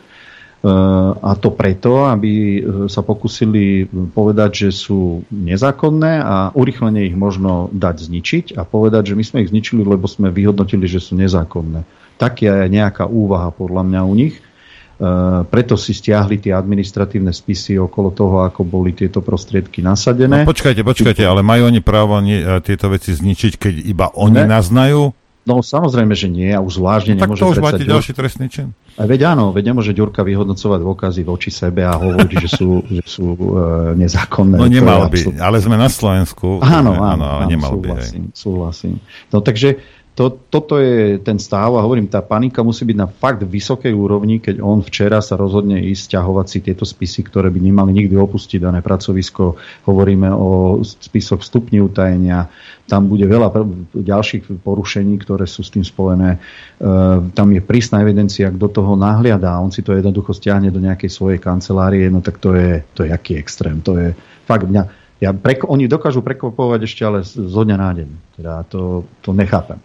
a 1.20 1.32
to 1.36 1.52
preto, 1.52 2.08
aby 2.08 2.64
sa 2.88 3.04
pokusili 3.04 3.84
povedať, 4.16 4.68
že 4.68 4.70
sú 4.72 5.24
nezákonné 5.28 6.24
a 6.24 6.36
urychlene 6.56 7.04
ich 7.04 7.16
možno 7.16 7.68
dať 7.72 8.08
zničiť 8.08 8.44
a 8.56 8.64
povedať, 8.64 9.12
že 9.12 9.16
my 9.20 9.24
sme 9.24 9.38
ich 9.44 9.52
zničili, 9.52 9.84
lebo 9.84 10.08
sme 10.08 10.32
vyhodnotili, 10.32 10.88
že 10.88 11.04
sú 11.04 11.20
nezákonné. 11.20 11.84
Tak 12.16 12.40
je 12.40 12.72
nejaká 12.72 13.04
úvaha 13.04 13.52
podľa 13.52 13.84
mňa 13.84 14.00
u 14.08 14.14
nich. 14.16 14.40
Preto 15.50 15.74
si 15.74 15.90
stiahli 15.90 16.38
tie 16.38 16.54
administratívne 16.54 17.34
spisy 17.34 17.78
okolo 17.82 18.14
toho, 18.14 18.46
ako 18.46 18.62
boli 18.62 18.94
tieto 18.94 19.18
prostriedky 19.18 19.82
nasadené. 19.82 20.46
No, 20.46 20.50
počkajte, 20.50 20.86
počkajte, 20.86 21.22
ale 21.26 21.42
majú 21.42 21.66
oni 21.66 21.82
právo 21.82 22.14
nie, 22.22 22.42
tieto 22.62 22.86
veci 22.90 23.10
zničiť, 23.10 23.52
keď 23.58 23.74
iba 23.82 24.06
oni 24.14 24.46
ne? 24.46 24.50
naznajú? 24.50 25.10
No 25.44 25.60
samozrejme, 25.60 26.16
že 26.16 26.32
nie 26.32 26.48
a 26.56 26.60
už 26.64 26.80
zvláštne 26.80 27.20
no, 27.20 27.28
nemôže... 27.28 27.44
Tak 27.44 27.44
to 27.44 27.52
už 27.52 27.60
máte 27.60 27.84
ďalší 27.84 28.12
trestný 28.16 28.48
čin. 28.48 28.72
A 28.96 29.04
veď 29.04 29.36
áno, 29.36 29.52
veď 29.52 29.76
nemôže 29.76 29.92
Ďurka 29.92 30.24
vyhodnocovať 30.24 30.80
dôkazy 30.80 31.20
voči 31.20 31.52
sebe 31.52 31.84
a 31.84 32.00
hovoriť, 32.00 32.48
že 32.48 32.48
sú, 32.48 32.80
že 32.88 33.04
sú 33.04 33.36
e, 33.36 33.46
nezákonné. 33.92 34.56
No 34.56 34.72
nemal 34.72 35.12
by, 35.12 35.20
absolút... 35.20 35.36
ale 35.44 35.56
sme 35.60 35.76
na 35.76 35.92
Slovensku. 35.92 36.64
Áno, 36.64 36.96
áno, 36.96 37.04
áno, 37.04 37.24
áno 37.44 37.50
nemal 37.52 37.76
súhlasím, 37.76 38.32
by. 38.32 38.32
súhlasím. 38.32 38.94
No 39.28 39.44
takže 39.44 39.84
to, 40.14 40.30
toto 40.30 40.78
je 40.78 41.18
ten 41.18 41.42
stav 41.42 41.74
a 41.74 41.82
hovorím, 41.82 42.06
tá 42.06 42.22
panika 42.22 42.62
musí 42.62 42.86
byť 42.86 42.98
na 42.98 43.10
fakt 43.10 43.42
vysokej 43.42 43.90
úrovni, 43.90 44.38
keď 44.38 44.62
on 44.62 44.78
včera 44.78 45.18
sa 45.18 45.34
rozhodne 45.34 45.82
ísť 45.90 46.14
ťahovať 46.14 46.46
si 46.46 46.58
tieto 46.62 46.86
spisy, 46.86 47.26
ktoré 47.26 47.50
by 47.50 47.58
nemali 47.58 47.90
nikdy 47.90 48.14
opustiť 48.14 48.62
dané 48.62 48.78
pracovisko. 48.78 49.58
Hovoríme 49.90 50.30
o 50.30 50.78
spisoch 50.86 51.42
stupni 51.42 51.82
utajenia. 51.82 52.46
Tam 52.86 53.10
bude 53.10 53.26
veľa 53.26 53.50
ďalších 53.90 54.62
porušení, 54.62 55.18
ktoré 55.18 55.50
sú 55.50 55.66
s 55.66 55.74
tým 55.74 55.82
spojené. 55.82 56.38
E, 56.38 56.38
tam 57.34 57.50
je 57.50 57.58
prísna 57.58 58.06
evidencia, 58.06 58.54
kto 58.54 58.70
toho 58.70 58.94
nahliada 58.94 59.58
on 59.58 59.74
si 59.74 59.82
to 59.82 59.98
jednoducho 59.98 60.30
stiahne 60.30 60.70
do 60.70 60.78
nejakej 60.78 61.10
svojej 61.10 61.42
kancelárie, 61.42 62.06
no 62.06 62.22
tak 62.22 62.38
to 62.38 62.54
je, 62.54 62.86
to 62.94 63.02
je 63.02 63.10
aký 63.10 63.34
extrém. 63.34 63.82
To 63.82 63.98
je 63.98 64.14
fakt 64.46 64.70
mňa, 64.70 64.82
ja, 65.18 65.34
preko, 65.34 65.74
oni 65.74 65.90
dokážu 65.90 66.22
prekopovať 66.22 66.80
ešte 66.86 67.02
ale 67.02 67.26
zo 67.26 67.62
dňa 67.66 67.76
na 67.82 67.90
deň. 67.98 68.08
Teda 68.38 68.62
to, 68.70 69.02
to 69.18 69.34
nechápem. 69.34 69.82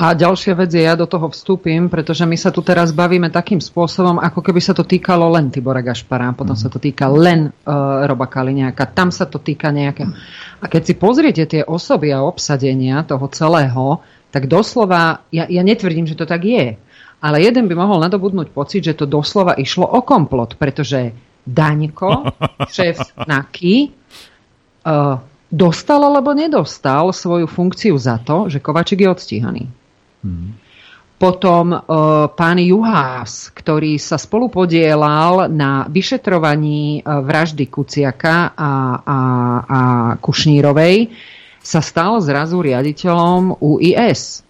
A 0.00 0.16
ďalšia 0.16 0.56
vec 0.56 0.72
je, 0.72 0.80
ja 0.80 0.96
do 0.96 1.04
toho 1.04 1.28
vstúpim, 1.28 1.92
pretože 1.92 2.24
my 2.24 2.32
sa 2.32 2.48
tu 2.48 2.64
teraz 2.64 2.88
bavíme 2.88 3.28
takým 3.28 3.60
spôsobom, 3.60 4.16
ako 4.16 4.40
keby 4.40 4.56
sa 4.56 4.72
to 4.72 4.80
týkalo 4.80 5.28
len 5.28 5.52
Tibora 5.52 5.84
Gašpara, 5.84 6.32
potom 6.32 6.56
mm. 6.56 6.62
sa 6.64 6.72
to 6.72 6.80
týka 6.80 7.04
len 7.04 7.52
uh, 7.52 8.08
Roba 8.08 8.24
Kaliňáka, 8.24 8.96
tam 8.96 9.12
sa 9.12 9.28
to 9.28 9.36
týka 9.36 9.68
nejaké. 9.68 10.08
A 10.56 10.64
keď 10.72 10.82
si 10.88 10.94
pozriete 10.96 11.44
tie 11.44 11.60
osoby 11.68 12.16
a 12.16 12.24
obsadenia 12.24 13.04
toho 13.04 13.28
celého, 13.28 14.00
tak 14.32 14.48
doslova, 14.48 15.28
ja, 15.28 15.44
ja 15.52 15.60
netvrdím, 15.60 16.08
že 16.08 16.16
to 16.16 16.24
tak 16.24 16.48
je, 16.48 16.80
ale 17.20 17.36
jeden 17.44 17.68
by 17.68 17.76
mohol 17.76 18.00
nadobudnúť 18.00 18.56
pocit, 18.56 18.80
že 18.80 18.96
to 18.96 19.04
doslova 19.04 19.52
išlo 19.60 19.84
o 19.84 20.00
komplot, 20.00 20.56
pretože 20.56 21.12
Daňko, 21.44 22.24
šéf 22.72 23.20
NAKY, 23.28 23.92
uh, 24.88 25.20
dostal 25.52 26.00
alebo 26.00 26.32
nedostal 26.32 27.12
svoju 27.12 27.44
funkciu 27.44 28.00
za 28.00 28.16
to, 28.16 28.48
že 28.48 28.64
Kovačik 28.64 29.04
je 29.04 29.12
odstíhaný. 29.12 29.64
Potom 31.20 31.76
uh, 31.76 31.84
pán 32.32 32.56
Juhás, 32.64 33.52
ktorý 33.52 34.00
sa 34.00 34.16
spolu 34.16 34.48
podielal 34.48 35.52
na 35.52 35.84
vyšetrovaní 35.84 37.04
uh, 37.04 37.20
vraždy 37.20 37.68
Kuciaka 37.68 38.56
a, 38.56 38.72
a, 39.04 39.18
a 39.60 39.80
Kušnírovej, 40.16 41.12
sa 41.60 41.84
stal 41.84 42.24
zrazu 42.24 42.64
riaditeľom 42.64 43.60
UIS. 43.60 44.48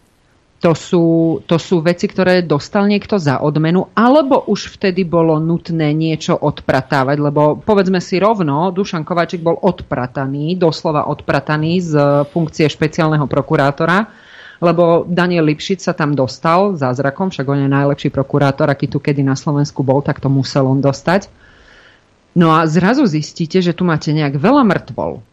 To 0.62 0.76
sú, 0.76 1.04
to 1.48 1.56
sú 1.58 1.82
veci, 1.82 2.06
ktoré 2.06 2.46
dostal 2.46 2.86
niekto 2.86 3.18
za 3.18 3.42
odmenu, 3.42 3.90
alebo 3.96 4.44
už 4.46 4.76
vtedy 4.76 5.08
bolo 5.08 5.40
nutné 5.42 5.90
niečo 5.90 6.38
odpratávať, 6.38 7.16
lebo 7.18 7.58
povedzme 7.58 7.98
si 7.98 8.20
rovno, 8.20 8.70
Dušan 8.70 9.02
Kováčik 9.02 9.42
bol 9.42 9.58
odprataný, 9.58 10.54
doslova 10.54 11.10
odprataný 11.10 11.82
z 11.82 11.92
funkcie 12.30 12.68
špeciálneho 12.70 13.24
prokurátora 13.24 14.29
lebo 14.60 15.08
Daniel 15.08 15.48
Lipšic 15.48 15.80
sa 15.80 15.96
tam 15.96 16.12
dostal 16.12 16.76
zázrakom, 16.76 17.32
však 17.32 17.48
on 17.48 17.64
je 17.64 17.68
najlepší 17.72 18.12
prokurátor, 18.12 18.68
aký 18.68 18.86
tu 18.92 19.00
kedy 19.00 19.24
na 19.24 19.34
Slovensku 19.34 19.80
bol, 19.80 20.04
tak 20.04 20.20
to 20.20 20.28
musel 20.28 20.68
on 20.68 20.84
dostať. 20.84 21.32
No 22.36 22.52
a 22.54 22.68
zrazu 22.68 23.08
zistíte, 23.08 23.58
že 23.58 23.74
tu 23.74 23.82
máte 23.82 24.12
nejak 24.12 24.38
veľa 24.38 24.62
mŕtvol. 24.62 25.24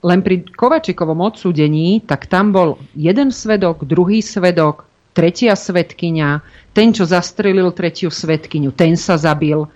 Len 0.00 0.24
pri 0.24 0.48
Kovačikovom 0.48 1.20
odsúdení, 1.20 2.00
tak 2.00 2.24
tam 2.30 2.56
bol 2.56 2.80
jeden 2.96 3.28
svedok, 3.28 3.84
druhý 3.84 4.24
svedok, 4.24 4.88
tretia 5.12 5.52
svetkynia, 5.52 6.40
ten, 6.72 6.94
čo 6.96 7.04
zastrelil 7.04 7.68
tretiu 7.76 8.08
svetkyňu, 8.08 8.72
ten 8.72 8.96
sa 8.96 9.20
zabil. 9.20 9.68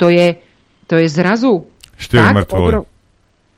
To 0.00 0.06
je, 0.10 0.40
to 0.90 0.98
je 0.98 1.06
zrazu 1.06 1.68
tak 2.06 2.46
obrov... 2.50 2.86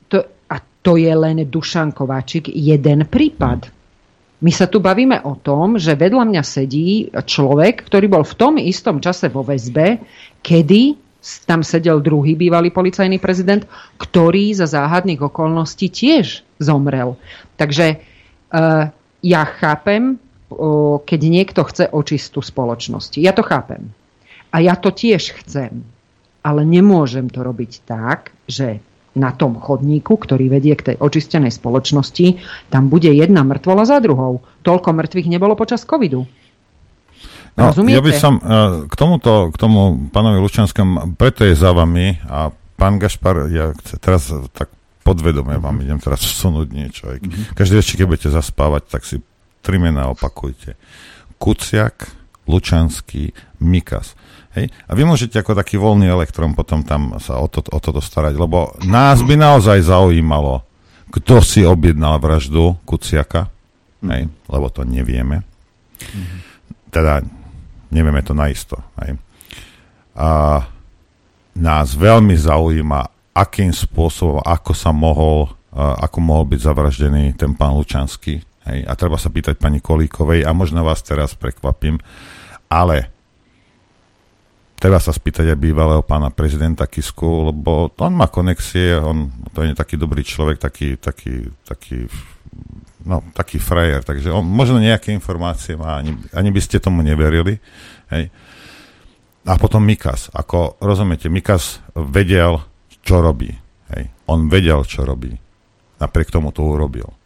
to, 0.09 0.17
a 0.49 0.55
to 0.81 0.97
je 0.97 1.13
len 1.13 1.45
Dušan 1.45 1.93
Kováčik 1.93 2.49
jeden 2.49 3.05
prípad. 3.05 3.80
My 4.41 4.49
sa 4.49 4.65
tu 4.65 4.81
bavíme 4.81 5.21
o 5.21 5.37
tom, 5.37 5.77
že 5.77 5.93
vedľa 5.93 6.25
mňa 6.25 6.43
sedí 6.43 7.13
človek, 7.13 7.85
ktorý 7.85 8.09
bol 8.09 8.23
v 8.25 8.37
tom 8.37 8.53
istom 8.57 8.97
čase 8.97 9.29
vo 9.29 9.45
väzbe, 9.45 10.01
kedy 10.41 10.97
tam 11.45 11.61
sedel 11.61 12.01
druhý 12.01 12.33
bývalý 12.33 12.73
policajný 12.73 13.21
prezident, 13.21 13.61
ktorý 14.01 14.57
za 14.57 14.65
záhadných 14.65 15.21
okolností 15.21 15.93
tiež 15.93 16.41
zomrel. 16.57 17.13
Takže 17.61 18.01
uh, 18.01 18.89
ja 19.21 19.43
chápem, 19.45 20.17
uh, 20.17 20.97
keď 21.05 21.21
niekto 21.21 21.61
chce 21.61 21.85
očistú 21.93 22.41
spoločnosti. 22.41 23.21
Ja 23.21 23.37
to 23.37 23.45
chápem. 23.45 23.93
A 24.49 24.65
ja 24.65 24.73
to 24.73 24.89
tiež 24.89 25.37
chcem. 25.45 25.85
Ale 26.41 26.65
nemôžem 26.65 27.29
to 27.29 27.45
robiť 27.45 27.85
tak, 27.85 28.33
že 28.49 28.81
na 29.11 29.35
tom 29.35 29.59
chodníku, 29.59 30.15
ktorý 30.15 30.47
vedie 30.47 30.75
k 30.79 30.93
tej 30.93 30.95
očistenej 30.99 31.51
spoločnosti, 31.51 32.39
tam 32.71 32.87
bude 32.87 33.11
jedna 33.11 33.43
mŕtvola 33.43 33.83
za 33.83 33.99
druhou. 33.99 34.39
Toľko 34.63 34.95
mŕtvych 34.95 35.27
nebolo 35.27 35.59
počas 35.59 35.83
covidu. 35.83 36.23
No, 37.59 37.75
Rozumiete? 37.75 37.99
ja 37.99 38.03
by 38.03 38.13
som 38.15 38.39
uh, 38.39 38.87
k 38.87 38.93
tomuto, 38.95 39.51
k 39.51 39.57
tomu 39.59 40.07
pánovi 40.07 40.39
Lučanskému, 40.39 41.19
preto 41.19 41.43
je 41.43 41.51
za 41.51 41.75
vami 41.75 42.15
a 42.23 42.47
pán 42.79 42.95
Gašpar, 42.95 43.51
ja 43.51 43.75
teraz 43.99 44.31
tak 44.55 44.71
podvedome 45.03 45.59
vám 45.59 45.81
mhm. 45.81 45.83
idem 45.83 45.99
teraz 45.99 46.23
vsunúť 46.23 46.67
niečo. 46.71 47.11
Mm-hmm. 47.11 47.57
Každý 47.57 47.73
večer, 47.75 47.95
keď 47.99 48.07
budete 48.07 48.29
zaspávať, 48.31 48.83
tak 48.87 49.01
si 49.03 49.19
tri 49.59 49.77
mená 49.81 50.07
opakujte. 50.09 50.79
Kuciak, 51.41 52.07
Lučanský, 52.45 53.33
Mikas. 53.59 54.13
Hej? 54.55 54.67
A 54.87 54.91
vy 54.91 55.03
môžete 55.07 55.39
ako 55.39 55.55
taký 55.55 55.79
voľný 55.79 56.11
elektrón 56.11 56.51
potom 56.51 56.83
tam 56.83 57.15
sa 57.23 57.39
o 57.39 57.47
to, 57.47 57.63
o 57.63 57.79
to 57.79 57.91
dostarať, 57.95 58.35
lebo 58.35 58.75
nás 58.83 59.23
by 59.23 59.39
naozaj 59.39 59.87
zaujímalo, 59.87 60.63
kto 61.11 61.43
si 61.43 61.63
objednal 61.63 62.19
vraždu 62.19 62.75
Kuciaka, 62.83 63.47
hej? 64.03 64.27
lebo 64.27 64.67
to 64.71 64.83
nevieme. 64.83 65.43
Teda 66.91 67.23
nevieme 67.91 68.23
to 68.23 68.35
naisto. 68.35 68.79
Hej? 69.03 69.19
A 70.15 70.59
nás 71.55 71.95
veľmi 71.95 72.35
zaujíma, 72.35 73.11
akým 73.31 73.71
spôsobom, 73.71 74.43
ako 74.43 74.71
sa 74.75 74.91
mohol, 74.91 75.51
ako 75.75 76.17
mohol 76.19 76.47
byť 76.47 76.59
zavraždený 76.59 77.23
ten 77.39 77.55
pán 77.55 77.75
Lučanský. 77.75 78.43
Hej? 78.67 78.79
A 78.87 78.91
treba 78.99 79.15
sa 79.15 79.31
pýtať 79.31 79.55
pani 79.59 79.79
Kolíkovej, 79.79 80.43
a 80.43 80.51
možno 80.51 80.83
vás 80.83 80.99
teraz 81.03 81.35
prekvapím, 81.35 81.99
ale 82.71 83.11
Treba 84.81 84.97
sa 84.97 85.13
spýtať 85.13 85.53
aj 85.53 85.61
bývalého 85.61 86.01
pána 86.01 86.33
prezidenta 86.33 86.89
Kisku, 86.89 87.53
lebo 87.53 87.93
on 88.01 88.17
má 88.17 88.25
konexie, 88.33 88.97
on 88.97 89.29
to 89.53 89.61
je 89.61 89.77
taký 89.77 89.93
dobrý 89.93 90.25
človek, 90.25 90.57
taký, 90.57 90.97
taký, 90.97 91.53
taký, 91.61 92.09
no, 93.05 93.21
taký 93.37 93.61
frajer, 93.61 94.01
takže 94.01 94.33
on 94.33 94.41
možno 94.41 94.81
nejaké 94.81 95.13
informácie 95.13 95.77
má, 95.77 96.01
ani, 96.01 96.17
ani 96.33 96.49
by 96.49 96.61
ste 96.65 96.81
tomu 96.81 97.05
neverili. 97.05 97.61
Hej. 98.09 98.33
A 99.45 99.53
potom 99.61 99.85
Mikas, 99.85 100.33
ako 100.33 100.81
rozumiete, 100.81 101.29
Mikas 101.29 101.77
vedel, 101.93 102.57
čo 103.05 103.21
robí. 103.21 103.53
Hej. 103.93 104.09
On 104.33 104.49
vedel, 104.49 104.81
čo 104.89 105.05
robí. 105.05 105.29
Napriek 106.01 106.33
tomu 106.33 106.49
to 106.49 106.65
urobil. 106.65 107.21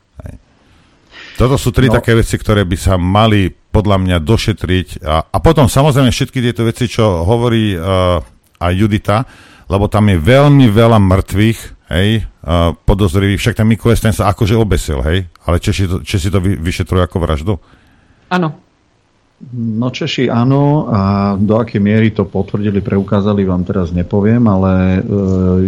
Toto 1.36 1.60
sú 1.60 1.76
tri 1.76 1.92
no. 1.92 2.00
také 2.00 2.16
veci, 2.16 2.40
ktoré 2.40 2.64
by 2.64 2.78
sa 2.80 2.96
mali 2.96 3.52
podľa 3.52 3.98
mňa 4.00 4.18
došetriť. 4.24 4.88
A, 5.04 5.16
a 5.30 5.38
potom 5.44 5.68
samozrejme 5.68 6.10
všetky 6.10 6.40
tieto 6.40 6.64
veci, 6.64 6.88
čo 6.88 7.28
hovorí 7.28 7.76
uh, 7.76 8.24
aj 8.64 8.74
Judita, 8.74 9.28
lebo 9.68 9.92
tam 9.92 10.08
je 10.08 10.18
veľmi 10.18 10.72
veľa 10.72 10.98
mŕtvych, 10.98 11.60
hej, 11.92 12.24
uh, 12.24 12.72
podozrivých. 12.88 13.42
Však 13.42 13.58
ten 13.60 13.68
Mikules 13.68 14.00
ten 14.00 14.16
sa 14.16 14.32
akože 14.32 14.56
obesil, 14.56 15.04
hej, 15.04 15.28
ale 15.44 15.60
Češi 15.60 15.84
to, 15.92 15.98
Češi 16.02 16.30
to 16.32 16.40
vy, 16.40 16.56
vyšetrujú 16.56 17.02
ako 17.04 17.18
vraždu? 17.20 17.54
Áno. 18.32 18.65
No 19.52 19.92
Češi 19.92 20.32
áno 20.32 20.88
a 20.88 21.02
do 21.36 21.60
akej 21.60 21.84
miery 21.84 22.16
to 22.16 22.24
potvrdili, 22.24 22.80
preukázali 22.80 23.44
vám 23.44 23.68
teraz 23.68 23.92
nepoviem, 23.92 24.40
ale 24.48 24.72
e, 24.72 25.00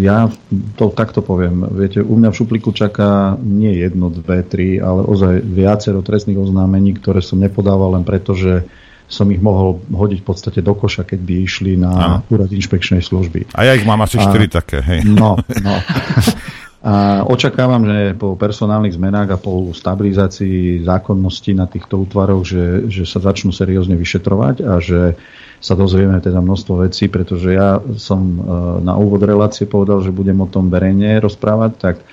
ja 0.07 0.31
to 0.79 0.87
takto 0.95 1.19
poviem. 1.19 1.67
Viete, 1.75 1.99
u 1.99 2.15
mňa 2.15 2.31
v 2.31 2.37
šupliku 2.39 2.71
čaká 2.71 3.35
nie 3.43 3.75
jedno, 3.75 4.07
dve, 4.07 4.47
tri, 4.47 4.79
ale 4.79 5.03
ozaj 5.03 5.43
viacero 5.43 5.99
trestných 5.99 6.39
oznámení, 6.39 6.95
ktoré 6.95 7.19
som 7.19 7.43
nepodával 7.43 7.99
len 7.99 8.07
preto, 8.07 8.39
že 8.39 8.63
som 9.07 9.27
ich 9.35 9.43
mohol 9.43 9.83
hodiť 9.87 10.19
v 10.23 10.27
podstate 10.27 10.59
do 10.63 10.71
koša, 10.71 11.03
keď 11.03 11.19
by 11.27 11.33
išli 11.43 11.71
na 11.75 11.91
ano. 11.91 12.17
úrad 12.31 12.51
inšpekčnej 12.51 13.03
služby. 13.03 13.51
A 13.51 13.67
ja 13.67 13.75
ich 13.75 13.87
mám 13.87 13.99
asi 14.03 14.15
a, 14.15 14.31
také, 14.47 14.79
hej. 14.79 15.03
No, 15.03 15.35
no. 15.63 15.75
A 16.87 17.27
očakávam, 17.27 17.83
že 17.83 18.15
po 18.15 18.39
personálnych 18.39 18.95
zmenách 18.95 19.35
a 19.35 19.41
po 19.41 19.75
stabilizácii 19.75 20.87
zákonnosti 20.87 21.51
na 21.51 21.67
týchto 21.67 22.07
útvaroch, 22.07 22.47
že, 22.47 22.87
že 22.87 23.03
sa 23.03 23.19
začnú 23.19 23.51
seriózne 23.51 23.99
vyšetrovať 23.99 24.55
a 24.63 24.79
že 24.79 25.19
sa 25.59 25.75
dozvieme 25.75 26.15
teda 26.23 26.39
množstvo 26.39 26.87
vecí, 26.87 27.11
pretože 27.11 27.59
ja 27.59 27.83
som 27.99 28.21
e, 28.23 28.39
na 28.87 28.95
úvod 28.95 29.19
relácie 29.19 29.67
povedal, 29.67 29.99
že 29.99 30.15
budem 30.15 30.39
o 30.39 30.47
tom 30.47 30.71
verejne 30.71 31.19
rozprávať, 31.19 31.71
tak 31.75 31.95
e, 31.99 32.05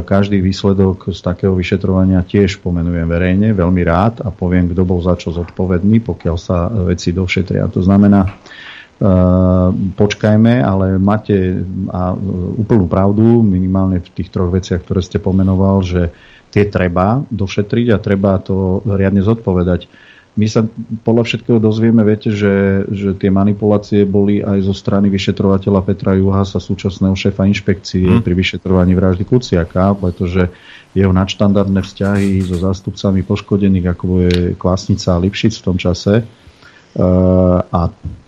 každý 0.00 0.40
výsledok 0.40 1.12
z 1.12 1.20
takého 1.20 1.52
vyšetrovania 1.52 2.24
tiež 2.24 2.64
pomenujem 2.64 3.04
verejne, 3.04 3.52
veľmi 3.52 3.82
rád 3.84 4.24
a 4.24 4.32
poviem, 4.32 4.72
kto 4.72 4.80
bol 4.88 5.04
za 5.04 5.20
čo 5.20 5.28
zodpovedný, 5.28 6.00
pokiaľ 6.00 6.36
sa 6.40 6.72
veci 6.88 7.12
došetria. 7.12 7.68
To 7.68 7.84
znamená, 7.84 8.32
počkajme, 9.96 10.64
ale 10.64 10.96
máte 10.96 11.60
a 11.92 12.16
úplnú 12.56 12.88
pravdu, 12.88 13.44
minimálne 13.44 14.00
v 14.00 14.08
tých 14.16 14.32
troch 14.32 14.48
veciach, 14.48 14.80
ktoré 14.80 15.04
ste 15.04 15.20
pomenoval, 15.20 15.84
že 15.84 16.16
tie 16.48 16.64
treba 16.64 17.20
došetriť 17.28 17.92
a 17.92 18.00
treba 18.00 18.40
to 18.40 18.80
riadne 18.88 19.20
zodpovedať. 19.20 19.84
My 20.36 20.44
sa 20.48 20.68
podľa 21.04 21.24
všetkého 21.24 21.56
dozvieme, 21.56 22.04
viete, 22.04 22.28
že, 22.28 22.84
že 22.92 23.16
tie 23.16 23.32
manipulácie 23.32 24.04
boli 24.04 24.44
aj 24.44 24.68
zo 24.68 24.76
strany 24.76 25.08
vyšetrovateľa 25.08 25.80
Petra 25.80 26.12
Juhasa, 26.12 26.60
súčasného 26.60 27.16
šéfa 27.16 27.48
inšpekcie 27.48 28.04
hmm. 28.04 28.20
pri 28.20 28.34
vyšetrovaní 28.36 28.92
vraždy 28.92 29.24
Kuciaka, 29.24 29.96
pretože 29.96 30.52
jeho 30.92 31.12
nadštandardné 31.12 31.80
vzťahy 31.80 32.44
so 32.44 32.56
zástupcami 32.60 33.24
poškodených, 33.24 33.86
ako 33.88 34.04
je 34.28 34.36
Kvásnica 34.60 35.08
a 35.16 35.20
Lipšic 35.20 35.56
v 35.56 35.64
tom 35.64 35.76
čase, 35.80 36.24
a 37.72 37.80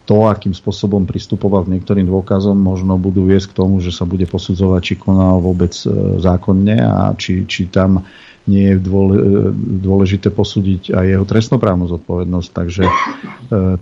to, 0.08 0.24
akým 0.24 0.56
spôsobom 0.56 1.04
pristupoval 1.04 1.68
k 1.68 1.76
niektorým 1.76 2.08
dôkazom, 2.08 2.56
možno 2.56 2.96
budú 2.96 3.28
viesť 3.28 3.52
k 3.52 3.58
tomu, 3.60 3.84
že 3.84 3.92
sa 3.92 4.08
bude 4.08 4.24
posudzovať, 4.24 4.80
či 4.80 4.94
konal 4.96 5.44
vôbec 5.44 5.76
e, 5.84 6.16
zákonne 6.16 6.80
a 6.80 7.12
či, 7.12 7.44
či 7.44 7.68
tam 7.68 8.08
nie 8.48 8.72
je 8.72 8.76
e, 8.80 8.82
dôležité 9.84 10.32
posúdiť 10.32 10.96
aj 10.96 11.04
jeho 11.12 11.24
trestnoprávnu 11.28 11.92
zodpovednosť. 11.92 12.48
Takže 12.56 12.84
e, 12.88 12.92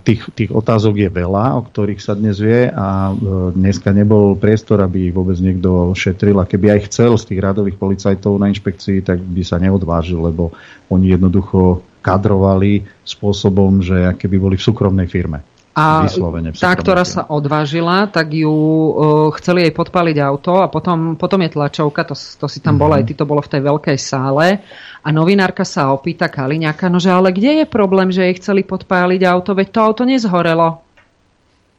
tých, 0.03 0.27
tých 0.35 0.51
otázok 0.51 0.99
je 0.99 1.09
veľa, 1.15 1.55
o 1.55 1.61
ktorých 1.63 2.03
sa 2.03 2.11
dnes 2.11 2.43
vie 2.43 2.67
a 2.75 3.15
dneska 3.55 3.95
nebol 3.95 4.35
priestor, 4.35 4.83
aby 4.83 5.07
ich 5.07 5.15
vôbec 5.15 5.39
niekto 5.39 5.95
šetril. 5.95 6.43
A 6.43 6.49
keby 6.49 6.75
aj 6.75 6.91
chcel 6.91 7.15
z 7.15 7.23
tých 7.23 7.39
radových 7.39 7.79
policajtov 7.79 8.35
na 8.35 8.51
inšpekcii, 8.51 8.99
tak 8.99 9.23
by 9.23 9.47
sa 9.47 9.63
neodvážil, 9.63 10.19
lebo 10.19 10.51
oni 10.91 11.15
jednoducho 11.15 11.87
kadrovali 12.03 12.83
spôsobom, 13.07 13.79
že 13.79 14.11
aké 14.11 14.27
by 14.27 14.35
boli 14.35 14.55
v 14.59 14.67
súkromnej 14.67 15.07
firme. 15.07 15.55
A 15.77 16.09
tá, 16.57 16.73
ktorá 16.73 17.05
sa 17.05 17.29
odvážila, 17.29 18.09
tak 18.09 18.33
ju 18.33 18.49
uh, 18.49 19.29
chceli 19.37 19.61
jej 19.61 19.73
podpaliť 19.77 20.17
auto 20.25 20.57
a 20.57 20.65
potom, 20.73 21.13
potom 21.13 21.37
je 21.45 21.53
tlačovka, 21.53 22.01
to, 22.01 22.17
to 22.17 22.49
si 22.49 22.65
tam 22.65 22.73
mm-hmm. 22.73 22.81
bola, 22.81 22.97
aj 22.97 23.05
ty 23.05 23.13
to 23.13 23.29
bolo 23.29 23.45
v 23.45 23.51
tej 23.53 23.61
veľkej 23.61 23.97
sále 24.01 24.57
a 25.05 25.07
novinárka 25.13 25.61
sa 25.61 25.93
opýta 25.93 26.33
Kaliňáka, 26.33 26.89
no 26.89 26.97
že 26.97 27.13
ale 27.13 27.29
kde 27.29 27.61
je 27.61 27.65
problém, 27.69 28.09
že 28.09 28.25
jej 28.25 28.41
chceli 28.41 28.65
podpáliť 28.65 29.21
auto, 29.29 29.53
veď 29.53 29.67
to 29.69 29.79
auto 29.85 30.03
nezhorelo. 30.09 30.86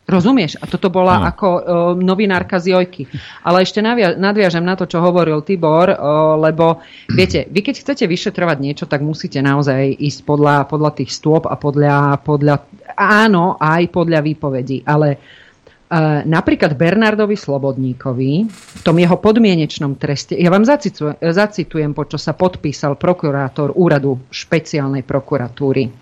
Rozumieš? 0.08 0.56
A 0.56 0.64
toto 0.64 0.88
bola 0.88 1.20
no. 1.20 1.24
ako 1.28 1.48
uh, 1.52 1.60
novinárka 1.92 2.56
z 2.56 2.72
Jojky. 2.72 3.04
Ale 3.44 3.60
ešte 3.60 3.84
navia- 3.84 4.16
nadviažem 4.16 4.64
na 4.64 4.72
to, 4.72 4.88
čo 4.88 5.04
hovoril 5.04 5.44
Tibor, 5.44 5.92
uh, 5.92 5.96
lebo 6.40 6.80
viete, 7.12 7.44
vy 7.44 7.60
keď 7.60 7.84
chcete 7.84 8.04
vyšetrovať 8.08 8.56
niečo, 8.56 8.84
tak 8.88 9.04
musíte 9.04 9.44
naozaj 9.44 10.00
ísť 10.00 10.24
podľa, 10.24 10.64
podľa 10.64 10.96
tých 10.96 11.12
stôp 11.12 11.44
a 11.44 11.60
podľa, 11.60 12.24
podľa, 12.24 12.64
áno, 12.96 13.60
aj 13.60 13.84
podľa 13.92 14.24
výpovedí. 14.24 14.88
Ale 14.88 15.20
uh, 15.20 16.24
napríklad 16.24 16.72
Bernardovi 16.72 17.36
Slobodníkovi 17.36 18.32
v 18.48 18.80
tom 18.80 18.96
jeho 18.96 19.20
podmienečnom 19.20 20.00
treste, 20.00 20.40
ja 20.40 20.48
vám 20.48 20.64
zacitujem, 20.64 21.20
zacitujem 21.20 21.92
po 21.92 22.08
čo 22.08 22.16
sa 22.16 22.32
podpísal 22.32 22.96
prokurátor 22.96 23.76
úradu 23.76 24.24
špeciálnej 24.32 25.04
prokuratúry. 25.04 25.92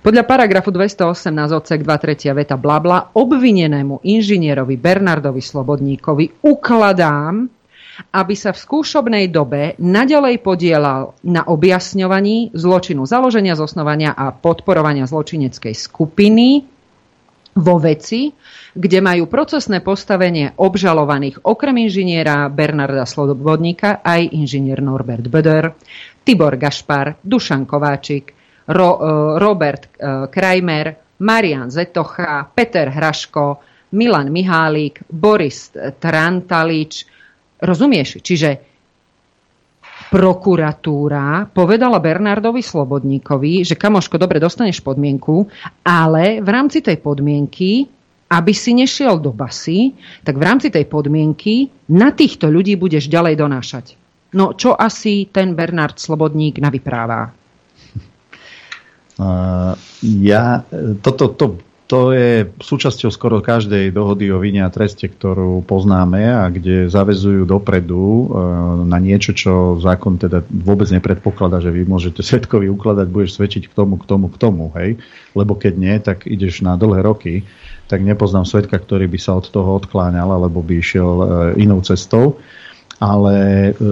Podľa 0.00 0.24
paragrafu 0.24 0.72
218 0.72 1.28
odsek 1.60 1.84
2 1.84 2.32
3 2.32 2.32
veta 2.32 2.56
blabla 2.56 3.12
obvinenému 3.12 4.00
inžinierovi 4.00 4.80
Bernardovi 4.80 5.44
Slobodníkovi 5.44 6.40
ukladám, 6.40 7.44
aby 8.08 8.32
sa 8.32 8.56
v 8.56 8.62
skúšobnej 8.64 9.28
dobe 9.28 9.76
nadalej 9.76 10.40
podielal 10.40 11.20
na 11.28 11.44
objasňovaní 11.44 12.56
zločinu 12.56 13.04
založenia, 13.04 13.52
zosnovania 13.52 14.16
a 14.16 14.32
podporovania 14.32 15.04
zločineckej 15.04 15.76
skupiny 15.76 16.64
vo 17.60 17.76
veci, 17.76 18.32
kde 18.72 18.98
majú 19.04 19.28
procesné 19.28 19.84
postavenie 19.84 20.56
obžalovaných 20.56 21.44
okrem 21.44 21.76
inžiniera 21.76 22.48
Bernarda 22.48 23.04
Slobodníka 23.04 24.00
aj 24.00 24.32
inžinier 24.32 24.80
Norbert 24.80 25.28
Böder, 25.28 25.76
Tibor 26.24 26.56
Gašpar, 26.56 27.20
Dušan 27.20 27.68
Kováčik, 27.68 28.39
Ro, 28.70 28.90
e, 28.96 28.98
Robert 29.42 29.90
e, 29.90 30.30
Krajmer, 30.30 31.18
Marian 31.20 31.68
Zetocha, 31.68 32.46
Peter 32.54 32.88
Hraško, 32.88 33.60
Milan 33.90 34.30
Mihálík, 34.30 35.02
Boris 35.10 35.74
Trantalič. 35.98 37.04
Rozumieš? 37.60 38.22
Čiže 38.22 38.70
prokuratúra 40.10 41.46
povedala 41.54 42.02
Bernardovi 42.02 42.64
Slobodníkovi, 42.64 43.62
že 43.62 43.78
kamoško, 43.78 44.18
dobre, 44.18 44.42
dostaneš 44.42 44.82
podmienku, 44.82 45.46
ale 45.86 46.42
v 46.42 46.48
rámci 46.50 46.82
tej 46.82 46.98
podmienky, 46.98 47.86
aby 48.30 48.52
si 48.54 48.74
nešiel 48.74 49.22
do 49.22 49.30
basy, 49.30 49.94
tak 50.26 50.38
v 50.38 50.46
rámci 50.46 50.70
tej 50.70 50.86
podmienky 50.90 51.70
na 51.94 52.10
týchto 52.10 52.50
ľudí 52.50 52.74
budeš 52.74 53.06
ďalej 53.06 53.34
donášať. 53.38 53.86
No 54.34 54.54
čo 54.54 54.74
asi 54.78 55.26
ten 55.30 55.58
Bernard 55.58 55.98
Slobodník 55.98 56.62
navypráva? 56.62 57.39
Ja, 60.00 60.64
toto, 61.04 61.28
to, 61.28 61.46
to 61.90 62.14
je 62.14 62.48
súčasťou 62.56 63.10
skoro 63.12 63.44
každej 63.44 63.92
dohody 63.92 64.32
o 64.32 64.40
vine 64.40 64.64
a 64.64 64.72
treste, 64.72 65.10
ktorú 65.10 65.60
poznáme 65.66 66.24
a 66.24 66.48
kde 66.48 66.88
zavezujú 66.88 67.44
dopredu 67.44 68.00
e, 68.00 68.24
na 68.88 68.96
niečo, 68.96 69.36
čo 69.36 69.76
zákon 69.76 70.16
teda 70.16 70.40
vôbec 70.48 70.88
nepredpokladá, 70.88 71.60
že 71.60 71.74
vy 71.74 71.84
môžete 71.84 72.22
svetkovi 72.22 72.70
ukladať, 72.70 73.06
budeš 73.10 73.36
svedčiť 73.36 73.68
k 73.68 73.76
tomu, 73.76 74.00
k 74.00 74.08
tomu, 74.08 74.30
k 74.32 74.36
tomu, 74.38 74.64
hej? 74.78 75.02
Lebo 75.36 75.58
keď 75.58 75.74
nie, 75.76 75.94
tak 76.00 76.30
ideš 76.30 76.62
na 76.62 76.78
dlhé 76.80 77.02
roky 77.04 77.34
tak 77.90 78.06
nepoznám 78.06 78.46
svetka, 78.46 78.78
ktorý 78.78 79.10
by 79.10 79.18
sa 79.18 79.34
od 79.34 79.50
toho 79.50 79.82
odkláňal 79.82 80.30
alebo 80.30 80.62
by 80.62 80.78
išiel 80.78 81.10
e, 81.18 81.26
inou 81.66 81.82
cestou. 81.82 82.38
Ale 83.00 83.36
e, 83.36 83.82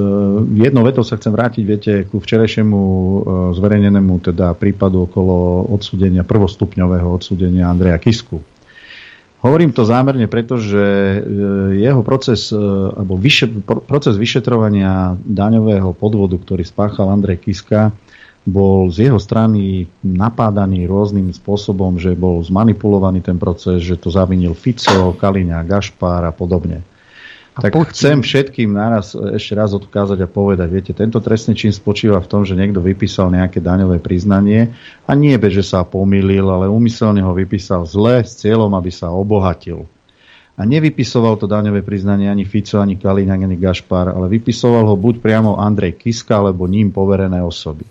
jednou 0.68 0.84
vetou 0.84 1.00
sa 1.00 1.16
chcem 1.16 1.32
vrátiť, 1.32 1.62
viete, 1.64 1.92
ku 2.04 2.20
včerajšiemu 2.20 2.76
e, 2.76 3.18
zverejnenému 3.56 4.20
teda 4.20 4.52
prípadu 4.52 5.08
okolo 5.08 5.64
odsúdenia, 5.72 6.28
prvostupňového 6.28 7.08
odsúdenia 7.08 7.72
Andreja 7.72 7.96
Kisku. 7.96 8.44
Hovorím 9.40 9.72
to 9.72 9.88
zámerne, 9.88 10.28
pretože 10.28 10.76
e, 10.76 11.18
jeho 11.80 12.04
proces, 12.04 12.52
alebo 12.52 13.16
vyše, 13.16 13.48
proces 13.64 14.20
vyšetrovania 14.20 15.16
daňového 15.24 15.96
podvodu, 15.96 16.36
ktorý 16.36 16.68
spáchal 16.68 17.08
Andrej 17.08 17.48
Kiska, 17.48 17.96
bol 18.44 18.92
z 18.92 19.08
jeho 19.08 19.16
strany 19.16 19.88
napádaný 20.04 20.84
rôznym 20.84 21.32
spôsobom, 21.32 21.96
že 21.96 22.12
bol 22.12 22.44
zmanipulovaný 22.44 23.24
ten 23.24 23.40
proces, 23.40 23.80
že 23.80 23.96
to 23.96 24.12
zavinil 24.12 24.52
Fico, 24.52 25.16
Kaliňa, 25.16 25.64
Gašpár 25.64 26.28
a 26.28 26.32
podobne. 26.32 26.84
A 27.58 27.66
tak 27.66 27.74
poď. 27.74 27.90
chcem 27.90 28.22
všetkým 28.22 28.70
naraz 28.70 29.18
ešte 29.18 29.58
raz 29.58 29.74
odkázať 29.74 30.22
a 30.22 30.30
povedať, 30.30 30.68
viete, 30.70 30.92
tento 30.94 31.18
trestný 31.18 31.58
čin 31.58 31.74
spočíva 31.74 32.22
v 32.22 32.30
tom, 32.30 32.46
že 32.46 32.54
niekto 32.54 32.78
vypísal 32.78 33.34
nejaké 33.34 33.58
daňové 33.58 33.98
priznanie 33.98 34.78
a 35.02 35.10
nie 35.18 35.34
be, 35.34 35.50
že 35.50 35.66
sa 35.66 35.82
pomýlil, 35.82 36.46
ale 36.46 36.70
umyselne 36.70 37.18
ho 37.18 37.34
vypísal 37.34 37.82
zle 37.82 38.22
s 38.22 38.38
cieľom, 38.38 38.70
aby 38.78 38.94
sa 38.94 39.10
obohatil. 39.10 39.90
A 40.54 40.62
nevypisoval 40.62 41.34
to 41.34 41.50
daňové 41.50 41.82
priznanie 41.82 42.30
ani 42.30 42.46
Fico, 42.46 42.78
ani 42.78 42.94
Kalín, 42.94 43.34
ani 43.34 43.58
Gašpar, 43.58 44.14
ale 44.14 44.30
vypisoval 44.30 44.86
ho 44.86 44.94
buď 44.94 45.18
priamo 45.18 45.58
Andrej 45.58 45.98
Kiska, 45.98 46.38
alebo 46.38 46.70
ním 46.70 46.94
poverené 46.94 47.42
osoby. 47.42 47.82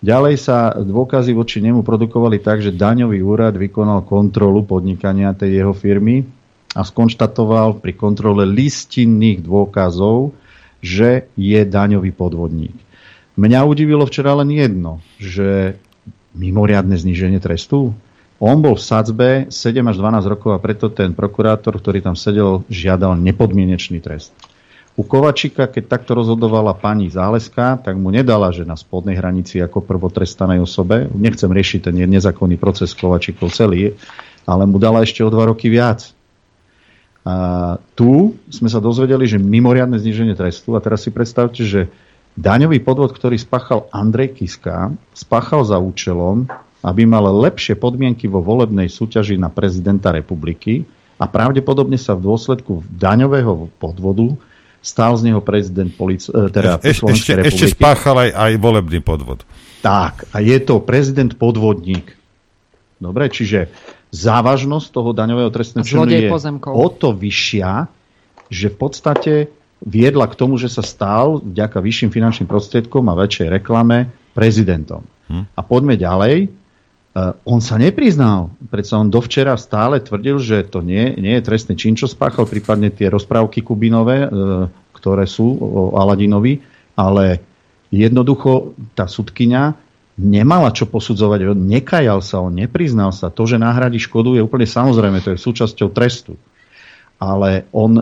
Ďalej 0.00 0.34
sa 0.40 0.72
dôkazy 0.80 1.36
voči 1.36 1.60
nemu 1.60 1.84
produkovali 1.84 2.40
tak, 2.40 2.64
že 2.64 2.72
daňový 2.72 3.20
úrad 3.20 3.52
vykonal 3.52 4.08
kontrolu 4.08 4.64
podnikania 4.64 5.36
tej 5.36 5.60
jeho 5.60 5.76
firmy 5.76 6.37
a 6.76 6.84
skonštatoval 6.84 7.80
pri 7.80 7.92
kontrole 7.96 8.44
listinných 8.44 9.40
dôkazov, 9.40 10.36
že 10.84 11.30
je 11.34 11.60
daňový 11.64 12.12
podvodník. 12.12 12.76
Mňa 13.38 13.60
udivilo 13.64 14.02
včera 14.02 14.34
len 14.34 14.50
jedno, 14.50 14.98
že 15.16 15.78
mimoriadne 16.34 16.98
zníženie 16.98 17.38
trestu. 17.38 17.94
On 18.38 18.58
bol 18.58 18.78
v 18.78 18.82
sadzbe 18.82 19.28
7 19.50 19.78
až 19.90 19.96
12 19.98 20.32
rokov 20.32 20.50
a 20.54 20.62
preto 20.62 20.90
ten 20.90 21.14
prokurátor, 21.14 21.78
ktorý 21.78 22.02
tam 22.02 22.14
sedel, 22.14 22.62
žiadal 22.70 23.18
nepodmienečný 23.18 23.98
trest. 23.98 24.34
U 24.98 25.06
Kovačika, 25.06 25.70
keď 25.70 25.94
takto 25.94 26.18
rozhodovala 26.18 26.74
pani 26.74 27.06
Záleska, 27.06 27.78
tak 27.78 27.94
mu 27.94 28.10
nedala, 28.10 28.50
že 28.50 28.66
na 28.66 28.74
spodnej 28.74 29.14
hranici 29.14 29.62
ako 29.62 29.86
prvotrestanej 29.86 30.58
osobe, 30.58 31.06
nechcem 31.14 31.46
riešiť 31.46 31.90
ten 31.90 31.94
nezákonný 31.94 32.58
proces 32.58 32.98
Kovačikov 32.98 33.54
celý, 33.54 33.94
ale 34.42 34.66
mu 34.66 34.82
dala 34.82 35.06
ešte 35.06 35.22
o 35.22 35.30
dva 35.30 35.46
roky 35.46 35.70
viac. 35.70 36.17
A 37.26 37.34
tu 37.98 38.38
sme 38.48 38.70
sa 38.70 38.80
dozvedeli, 38.80 39.28
že 39.28 39.36
mimoriadne 39.36 39.98
zniženie 40.00 40.38
trestu 40.38 40.72
a 40.74 40.80
teraz 40.80 41.04
si 41.04 41.10
predstavte, 41.12 41.60
že 41.66 41.90
daňový 42.38 42.80
podvod, 42.80 43.12
ktorý 43.12 43.36
spáchal 43.36 43.90
Andrej 43.90 44.38
Kiska, 44.38 44.94
spáchal 45.12 45.66
za 45.66 45.76
účelom, 45.76 46.46
aby 46.86 47.02
mal 47.04 47.26
lepšie 47.26 47.74
podmienky 47.74 48.30
vo 48.30 48.38
volebnej 48.38 48.86
súťaži 48.86 49.34
na 49.36 49.50
prezidenta 49.50 50.14
republiky 50.14 50.86
a 51.18 51.26
pravdepodobne 51.26 51.98
sa 51.98 52.14
v 52.14 52.30
dôsledku 52.30 52.86
daňového 52.86 53.66
podvodu 53.82 54.38
stál 54.78 55.18
z 55.18 55.34
neho 55.34 55.42
prezident 55.42 55.90
polic- 55.90 56.30
e, 56.30 56.48
teda 56.48 56.78
e, 56.78 56.94
ešte, 56.94 57.34
ešte 57.34 57.66
spáchal 57.74 58.30
aj, 58.30 58.30
aj 58.30 58.52
volebný 58.62 59.02
podvod. 59.02 59.42
Tak, 59.82 60.30
a 60.30 60.38
je 60.38 60.58
to 60.62 60.78
prezident 60.78 61.34
podvodník. 61.34 62.14
Dobre, 62.98 63.30
čiže 63.30 63.70
závažnosť 64.08 64.88
toho 64.88 65.10
daňového 65.12 65.52
trestného 65.52 65.84
činu 65.84 66.08
je 66.08 66.32
pozemkov. 66.32 66.72
o 66.72 66.86
to 66.88 67.12
vyššia, 67.12 67.88
že 68.48 68.72
v 68.72 68.76
podstate 68.76 69.32
viedla 69.84 70.26
k 70.26 70.38
tomu, 70.38 70.58
že 70.58 70.72
sa 70.72 70.82
stal 70.82 71.38
vďaka 71.44 71.78
vyšším 71.78 72.10
finančným 72.10 72.48
prostriedkom 72.48 73.04
a 73.12 73.18
väčšej 73.18 73.48
reklame 73.60 74.10
prezidentom. 74.32 75.04
Hm. 75.28 75.44
A 75.54 75.60
poďme 75.60 75.94
ďalej. 75.94 76.48
Uh, 77.18 77.34
on 77.48 77.58
sa 77.58 77.80
nepriznal, 77.80 78.52
predsa 78.68 79.00
on 79.00 79.08
dovčera 79.08 79.56
stále 79.58 79.98
tvrdil, 79.98 80.38
že 80.38 80.62
to 80.68 80.84
nie, 80.84 81.16
nie 81.18 81.40
je 81.40 81.46
trestný 81.46 81.74
čin, 81.74 81.96
čo 81.96 82.06
spáchal, 82.06 82.46
prípadne 82.46 82.92
tie 82.92 83.08
rozprávky 83.10 83.64
Kubinové, 83.64 84.28
uh, 84.28 84.68
ktoré 84.94 85.24
sú 85.24 85.46
o 85.58 85.96
Aladinovi, 85.98 86.60
ale 86.94 87.42
jednoducho 87.88 88.76
tá 88.92 89.08
sudkynia 89.08 89.78
nemala 90.18 90.74
čo 90.74 90.90
posudzovať, 90.90 91.54
nekajal 91.54 92.18
sa, 92.20 92.42
on 92.42 92.58
nepriznal 92.58 93.14
sa. 93.14 93.30
To, 93.30 93.46
že 93.46 93.62
náhradí 93.62 94.02
škodu 94.02 94.34
je 94.34 94.42
úplne 94.42 94.66
samozrejme, 94.66 95.22
to 95.22 95.32
je 95.32 95.38
súčasťou 95.38 95.94
trestu. 95.94 96.34
Ale 97.18 97.66
on 97.74 97.98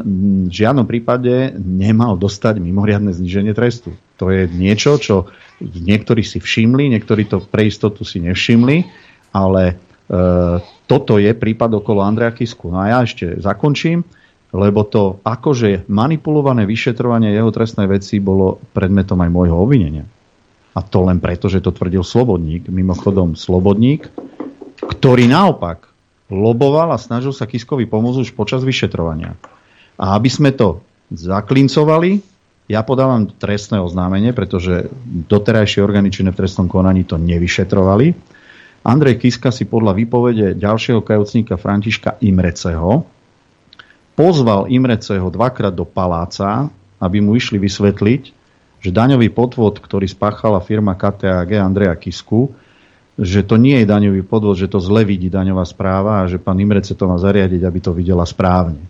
v 0.48 0.52
žiadnom 0.52 0.84
prípade 0.84 1.56
nemal 1.56 2.20
dostať 2.20 2.60
mimoriadne 2.60 3.12
zniženie 3.12 3.56
trestu. 3.56 3.97
To 4.20 4.28
je 4.32 4.48
niečo, 4.48 4.97
čo 5.01 5.28
niektorí 5.60 6.20
si 6.24 6.40
všimli, 6.40 6.93
niektorí 6.93 7.28
to 7.28 7.40
pre 7.44 7.68
istotu 7.68 8.05
si 8.05 8.20
nevšimli, 8.20 8.84
ale 9.32 9.62
e, 9.68 9.74
toto 10.84 11.16
je 11.16 11.32
prípad 11.32 11.80
okolo 11.80 12.05
Andreja 12.05 12.32
Kisku. 12.32 12.68
No 12.68 12.84
a 12.84 12.93
ja 12.93 12.98
ešte 13.05 13.40
zakončím, 13.40 14.05
lebo 14.52 14.84
to 14.84 15.20
akože 15.24 15.88
manipulované 15.88 16.68
vyšetrovanie 16.68 17.32
jeho 17.32 17.48
trestnej 17.52 17.88
veci 17.88 18.20
bolo 18.20 18.60
predmetom 18.76 19.20
aj 19.20 19.30
môjho 19.32 19.56
obvinenia. 19.56 20.05
A 20.77 20.85
to 20.85 21.09
len 21.09 21.24
preto, 21.24 21.48
že 21.48 21.65
to 21.65 21.73
tvrdil 21.73 22.05
Slobodník. 22.05 22.69
Mimochodom, 22.69 23.32
Slobodník, 23.32 24.12
ktorý 24.85 25.24
naopak 25.24 25.89
loboval 26.28 26.93
a 26.93 27.01
snažil 27.01 27.32
sa 27.32 27.48
Kiskovi 27.48 27.89
pomôcť 27.89 28.28
už 28.28 28.31
počas 28.36 28.61
vyšetrovania. 28.61 29.40
A 29.97 30.12
aby 30.20 30.28
sme 30.28 30.53
to 30.53 30.85
zaklincovali, 31.09 32.20
ja 32.69 32.82
podávam 32.85 33.31
trestné 33.31 33.81
oznámenie, 33.81 34.36
pretože 34.36 34.90
doterajšie 35.31 35.81
orgány 35.81 36.12
činné 36.12 36.35
v 36.35 36.44
trestnom 36.44 36.69
konaní 36.69 37.07
to 37.09 37.16
nevyšetrovali. 37.16 38.12
Andrej 38.85 39.23
Kiska 39.23 39.55
si 39.55 39.65
podľa 39.65 39.97
výpovede 39.97 40.59
ďalšieho 40.61 41.01
kajúcníka 41.01 41.57
Františka 41.57 42.20
Imreceho 42.20 43.07
pozval 44.19 44.66
Imreceho 44.73 45.28
dvakrát 45.31 45.74
do 45.74 45.86
paláca, 45.86 46.73
aby 46.98 47.20
mu 47.20 47.36
išli 47.36 47.61
vysvetliť, 47.61 48.23
že 48.81 48.90
daňový 48.94 49.32
podvod, 49.32 49.81
ktorý 49.81 50.07
spáchala 50.07 50.62
firma 50.62 50.94
KTAG 50.94 51.59
Andreja 51.59 51.97
Kisku, 51.97 52.53
že 53.16 53.40
to 53.40 53.57
nie 53.57 53.81
je 53.82 53.86
daňový 53.89 54.20
podvod, 54.23 54.61
že 54.61 54.69
to 54.69 54.77
zle 54.77 55.01
vidí 55.09 55.32
daňová 55.32 55.65
správa 55.65 56.23
a 56.23 56.28
že 56.28 56.36
pán 56.36 56.61
Imrece 56.61 56.93
to 56.93 57.09
má 57.09 57.16
zariadiť, 57.16 57.65
aby 57.65 57.78
to 57.81 57.97
videla 57.97 58.28
správne. 58.28 58.85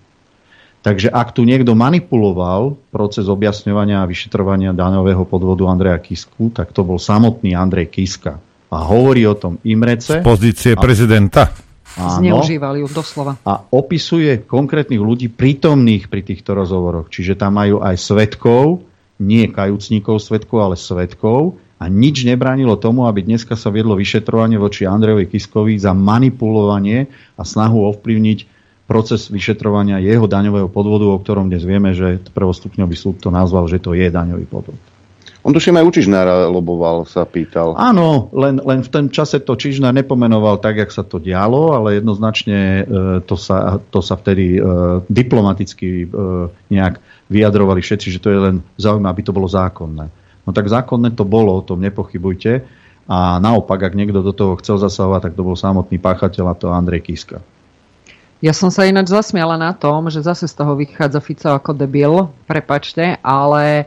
Takže 0.87 1.11
ak 1.11 1.35
tu 1.35 1.43
niekto 1.43 1.75
manipuloval 1.75 2.79
proces 2.95 3.27
objasňovania 3.27 4.03
a 4.03 4.11
vyšetrovania 4.11 4.71
daňového 4.71 5.27
podvodu 5.27 5.67
Andreja 5.67 5.99
Kisku, 5.99 6.55
tak 6.55 6.71
to 6.71 6.87
bol 6.87 6.99
samotný 6.99 7.59
Andrej 7.59 7.91
Kiska. 7.91 8.39
A 8.71 8.77
hovorí 8.87 9.27
o 9.27 9.35
tom 9.35 9.59
Imrece. 9.67 10.23
Z 10.23 10.27
pozície 10.27 10.73
a, 10.75 10.79
prezidenta. 10.79 11.51
Áno, 11.99 12.23
Zneužívali 12.23 12.87
ju 12.87 12.89
doslova. 12.91 13.35
A 13.43 13.67
opisuje 13.75 14.47
konkrétnych 14.47 15.03
ľudí 15.03 15.27
prítomných 15.27 16.07
pri 16.07 16.23
týchto 16.23 16.55
rozhovoroch. 16.55 17.11
Čiže 17.11 17.35
tam 17.35 17.59
majú 17.59 17.83
aj 17.83 17.97
svetkov, 17.99 18.87
nie 19.21 19.49
kajúcníkov 19.49 20.21
svetkov, 20.21 20.59
ale 20.73 20.77
svetkov 20.77 21.57
a 21.77 21.93
nič 21.93 22.25
nebránilo 22.25 22.81
tomu, 22.81 23.05
aby 23.05 23.25
dneska 23.25 23.57
sa 23.57 23.69
viedlo 23.69 23.97
vyšetrovanie 23.97 24.57
voči 24.57 24.89
Andrejovi 24.89 25.29
Kiskovi 25.29 25.77
za 25.77 25.93
manipulovanie 25.93 27.09
a 27.37 27.43
snahu 27.45 27.85
ovplyvniť 27.93 28.39
proces 28.89 29.29
vyšetrovania 29.29 30.01
jeho 30.01 30.25
daňového 30.31 30.71
podvodu, 30.71 31.11
o 31.11 31.21
ktorom 31.21 31.51
dnes 31.51 31.67
vieme, 31.67 31.93
že 31.93 32.23
prvostupňový 32.33 32.97
súd 32.97 33.19
to 33.19 33.35
nazval, 33.35 33.67
že 33.67 33.83
to 33.83 33.93
je 33.93 34.09
daňový 34.09 34.47
podvod. 34.47 34.96
On 35.47 35.55
tuším 35.55 35.79
aj 35.79 35.87
u 35.87 35.93
Čižnára 35.95 36.51
loboval, 36.51 37.07
sa 37.07 37.23
pýtal. 37.23 37.79
Áno, 37.79 38.27
len, 38.35 38.59
len 38.59 38.83
v 38.83 38.91
tom 38.91 39.07
čase 39.07 39.39
to 39.39 39.55
Čižnár 39.55 39.95
nepomenoval 39.95 40.59
tak, 40.59 40.83
jak 40.83 40.91
sa 40.91 41.07
to 41.07 41.23
dialo, 41.23 41.71
ale 41.71 42.03
jednoznačne 42.03 42.59
e, 42.59 42.83
to, 43.23 43.39
sa, 43.39 43.79
to 43.79 44.03
sa 44.03 44.19
vtedy 44.19 44.59
e, 44.59 44.61
diplomaticky 45.07 46.03
e, 46.03 46.07
nejak 46.75 46.99
vyjadrovali 47.31 47.79
všetci, 47.79 48.19
že 48.19 48.19
to 48.19 48.35
je 48.35 48.39
len 48.43 48.57
zaujímavé, 48.75 49.15
aby 49.15 49.23
to 49.23 49.31
bolo 49.31 49.47
zákonné. 49.47 50.11
No 50.43 50.51
tak 50.51 50.67
zákonné 50.67 51.15
to 51.15 51.23
bolo, 51.23 51.55
o 51.55 51.63
tom 51.63 51.79
nepochybujte. 51.79 52.67
A 53.07 53.39
naopak, 53.39 53.87
ak 53.87 53.95
niekto 53.95 54.27
do 54.27 54.35
toho 54.35 54.59
chcel 54.59 54.83
zasahovať, 54.83 55.31
tak 55.31 55.37
to 55.39 55.47
bol 55.47 55.55
samotný 55.55 56.03
páchateľ 56.03 56.45
a 56.51 56.59
to 56.59 56.75
Andrej 56.75 57.07
Kiska. 57.07 57.39
Ja 58.43 58.51
som 58.51 58.75
sa 58.75 58.83
ináč 58.83 59.15
zasmiala 59.15 59.55
na 59.55 59.71
tom, 59.71 60.11
že 60.11 60.27
zase 60.27 60.51
z 60.51 60.59
toho 60.59 60.75
vychádza 60.75 61.23
Fico 61.23 61.55
ako 61.55 61.71
debil, 61.71 62.35
prepačte, 62.51 63.15
ale 63.23 63.87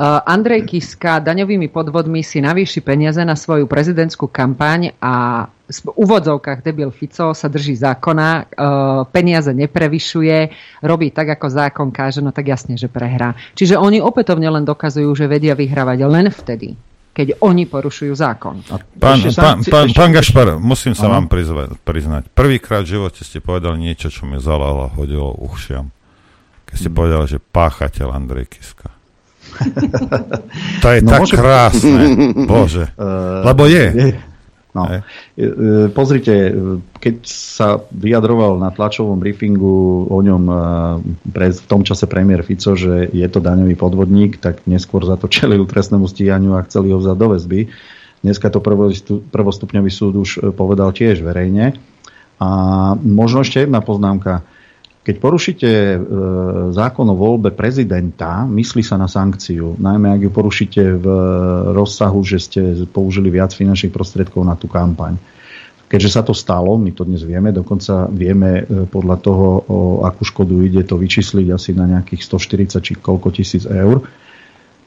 Andrej 0.00 0.64
Kiska 0.64 1.20
daňovými 1.20 1.68
podvodmi 1.68 2.24
si 2.24 2.40
navýši 2.40 2.80
peniaze 2.80 3.20
na 3.20 3.36
svoju 3.36 3.68
prezidentskú 3.68 4.32
kampaň 4.32 4.96
a 4.96 5.44
v 5.70 5.88
úvodzovkách 5.92 6.64
debil 6.64 6.88
Fico 6.88 7.36
sa 7.36 7.46
drží 7.52 7.76
zákona, 7.76 8.48
peniaze 9.12 9.52
neprevyšuje, 9.52 10.38
robí 10.82 11.12
tak, 11.12 11.36
ako 11.36 11.46
zákon 11.52 11.88
káže, 11.92 12.24
no 12.24 12.32
tak 12.32 12.48
jasne, 12.48 12.80
že 12.80 12.88
prehrá. 12.88 13.36
Čiže 13.52 13.76
oni 13.76 14.00
opätovne 14.00 14.48
len 14.48 14.64
dokazujú, 14.64 15.12
že 15.12 15.28
vedia 15.28 15.52
vyhrávať 15.52 15.98
len 16.08 16.32
vtedy, 16.32 16.74
keď 17.12 17.38
oni 17.44 17.68
porušujú 17.68 18.16
zákon. 18.16 18.64
Pán, 18.96 19.20
pán, 19.36 19.60
pán, 19.62 19.88
pán 19.92 20.10
Gašpar, 20.16 20.56
musím 20.56 20.96
sa 20.96 21.12
vám 21.12 21.28
priznať. 21.28 22.32
Prvýkrát 22.32 22.82
v 22.88 22.96
živote 22.96 23.20
ste 23.20 23.44
povedali 23.44 23.84
niečo, 23.84 24.08
čo 24.08 24.24
mi 24.24 24.40
zalalo 24.40 24.88
a 24.88 24.94
hodilo 24.96 25.36
uchšiam. 25.44 25.92
Keď 26.66 26.74
ste 26.74 26.88
hmm. 26.88 26.98
povedali, 26.98 27.24
že 27.30 27.38
páchateľ 27.38 28.08
Andrej 28.16 28.48
Kiska. 28.48 28.96
To 30.82 30.86
je 30.90 30.98
no, 31.02 31.10
tak 31.10 31.20
môže... 31.22 31.34
krásne. 31.36 32.02
Bože. 32.50 32.84
Uh, 32.94 33.46
Lebo 33.46 33.66
je. 33.66 33.86
je. 33.92 34.10
No. 34.70 34.86
E, 34.86 35.02
pozrite, 35.90 36.54
keď 37.02 37.16
sa 37.26 37.82
vyjadroval 37.90 38.62
na 38.62 38.70
tlačovom 38.70 39.18
briefingu 39.18 40.06
o 40.06 40.18
ňom 40.22 40.42
pre, 41.26 41.50
v 41.50 41.66
tom 41.66 41.82
čase 41.82 42.06
premiér 42.06 42.46
Fico, 42.46 42.78
že 42.78 43.10
je 43.10 43.26
to 43.26 43.42
daňový 43.42 43.74
podvodník, 43.74 44.38
tak 44.38 44.62
neskôr 44.70 45.02
za 45.02 45.18
to 45.18 45.26
čelil 45.26 45.66
trestnému 45.66 46.06
stíhaniu 46.06 46.54
a 46.54 46.66
chceli 46.70 46.94
ho 46.94 47.02
vzať 47.02 47.16
do 47.18 47.26
väzby. 47.34 47.60
Dneska 48.22 48.52
to 48.52 48.62
prvostupňový 49.32 49.90
súd 49.90 50.14
už 50.22 50.54
povedal 50.54 50.94
tiež 50.94 51.24
verejne. 51.24 51.74
A 52.40 52.48
možno 52.96 53.42
ešte 53.42 53.64
jedna 53.64 53.82
poznámka. 53.82 54.44
Keď 55.00 55.16
porušíte 55.16 55.70
e, 55.72 55.98
zákon 56.76 57.08
o 57.08 57.16
voľbe 57.16 57.56
prezidenta, 57.56 58.44
myslí 58.44 58.84
sa 58.84 59.00
na 59.00 59.08
sankciu, 59.08 59.80
najmä 59.80 60.12
ak 60.12 60.20
ju 60.28 60.30
porušíte 60.30 60.82
v 61.00 61.06
rozsahu, 61.72 62.20
že 62.20 62.36
ste 62.36 62.60
použili 62.84 63.32
viac 63.32 63.56
finančných 63.56 63.96
prostriedkov 63.96 64.44
na 64.44 64.60
tú 64.60 64.68
kampaň. 64.68 65.16
Keďže 65.88 66.10
sa 66.12 66.22
to 66.22 66.36
stalo, 66.36 66.76
my 66.76 66.92
to 66.92 67.08
dnes 67.08 67.24
vieme, 67.24 67.48
dokonca 67.48 68.12
vieme 68.12 68.60
e, 68.60 68.84
podľa 68.84 69.16
toho, 69.24 69.46
o 69.72 69.78
akú 70.04 70.28
škodu 70.28 70.52
ide 70.60 70.84
to 70.84 71.00
vyčísliť 71.00 71.48
asi 71.48 71.72
na 71.72 71.88
nejakých 71.88 72.20
140 72.20 72.84
či 72.84 72.92
koľko 73.00 73.32
tisíc 73.32 73.64
eur. 73.64 74.04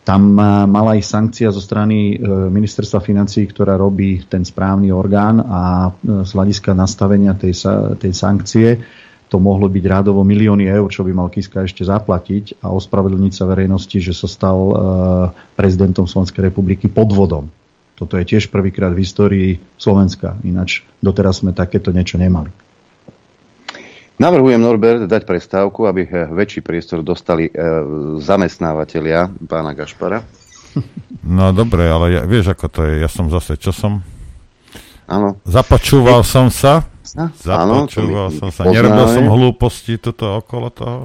Tam 0.06 0.36
mala 0.70 1.00
ísť 1.00 1.10
sankcia 1.10 1.50
zo 1.50 1.58
strany 1.58 2.14
e, 2.14 2.16
ministerstva 2.54 3.02
financí, 3.02 3.50
ktorá 3.50 3.82
robí 3.82 4.22
ten 4.30 4.46
správny 4.46 4.94
orgán 4.94 5.42
a 5.42 5.90
z 6.06 6.30
hľadiska 6.38 6.78
nastavenia 6.78 7.34
tej, 7.34 7.58
tej 7.98 8.14
sankcie 8.14 8.70
to 9.34 9.42
mohlo 9.42 9.66
byť 9.66 9.82
rádovo 9.90 10.22
milióny 10.22 10.70
eur, 10.70 10.86
čo 10.94 11.02
by 11.02 11.10
mal 11.10 11.34
Kiska 11.34 11.66
ešte 11.66 11.82
zaplatiť 11.82 12.62
a 12.62 12.70
ospravedlniť 12.70 13.34
sa 13.34 13.50
verejnosti, 13.50 13.98
že 13.98 14.14
sa 14.14 14.30
stal 14.30 14.58
e, 14.62 14.76
prezidentom 15.58 16.06
Slovenskej 16.06 16.54
republiky 16.54 16.86
podvodom. 16.86 17.50
Toto 17.98 18.14
je 18.22 18.30
tiež 18.30 18.54
prvýkrát 18.54 18.94
v 18.94 19.02
histórii 19.02 19.50
Slovenska, 19.82 20.38
ináč 20.46 20.86
doteraz 21.02 21.42
sme 21.42 21.50
takéto 21.50 21.90
niečo 21.90 22.22
nemali. 22.22 22.54
Navrhujem 24.22 24.62
Norbert 24.62 25.10
dať 25.10 25.26
prestávku, 25.26 25.90
aby 25.90 26.06
e, 26.06 26.30
väčší 26.30 26.62
priestor 26.62 27.02
dostali 27.02 27.50
e, 27.50 27.52
zamestnávateľia 28.22 29.34
pána 29.50 29.74
Gašpara. 29.74 30.22
No 31.24 31.56
dobre, 31.56 31.88
ale 31.88 32.20
ja, 32.20 32.22
vieš 32.28 32.52
ako 32.52 32.68
to 32.68 32.80
je, 32.84 33.00
ja 33.00 33.08
som 33.08 33.32
zase, 33.32 33.56
čo 33.56 33.72
som? 33.72 34.04
Áno. 35.08 35.40
Započúval 35.48 36.20
som 36.28 36.52
sa 36.52 36.84
Započúval 37.04 38.32
som 38.32 38.50
sa. 38.50 38.64
Nerobil 38.68 39.06
som 39.12 39.26
hlúposti 39.28 40.00
toto 40.00 40.40
okolo 40.40 40.72
toho. 40.72 41.00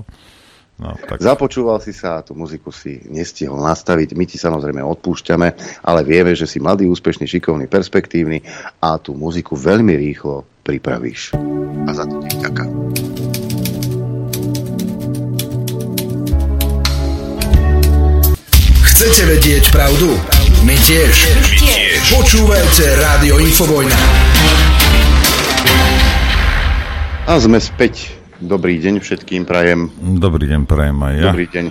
No, 0.78 0.94
tak... 0.94 1.18
Započúval 1.18 1.82
si 1.82 1.90
sa 1.90 2.22
a 2.22 2.24
tú 2.24 2.38
muziku 2.38 2.70
si 2.70 3.02
nestihol 3.10 3.58
nastaviť. 3.66 4.14
My 4.14 4.30
ti 4.30 4.38
samozrejme 4.38 4.78
odpúšťame, 4.78 5.48
ale 5.82 6.00
vieme, 6.06 6.38
že 6.38 6.46
si 6.46 6.62
mladý, 6.62 6.86
úspešný, 6.86 7.26
šikovný, 7.26 7.66
perspektívny 7.66 8.46
a 8.78 8.94
tú 9.02 9.18
muziku 9.18 9.58
veľmi 9.58 9.98
rýchlo 9.98 10.46
pripravíš. 10.62 11.34
A 11.82 11.90
za 11.90 12.06
to 12.06 12.22
ti 12.30 12.38
ďakujem. 12.38 12.70
Chcete 18.86 19.22
vedieť 19.34 19.64
pravdu? 19.74 20.14
My 20.62 20.78
tiež. 20.78 21.10
My 21.10 21.54
tiež. 21.58 22.02
Počúvajte 22.22 22.84
Rádio 23.02 23.42
Infovojna. 23.42 24.77
A 27.28 27.36
sme 27.36 27.60
späť 27.60 28.08
Dobrý 28.40 28.78
deň 28.78 29.04
všetkým 29.04 29.44
prajem. 29.44 29.90
Dobrý 30.16 30.48
deň 30.48 30.64
prajem 30.64 30.96
aj 30.96 31.14
ja. 31.18 31.24
Dobrý 31.28 31.46
deň. 31.50 31.66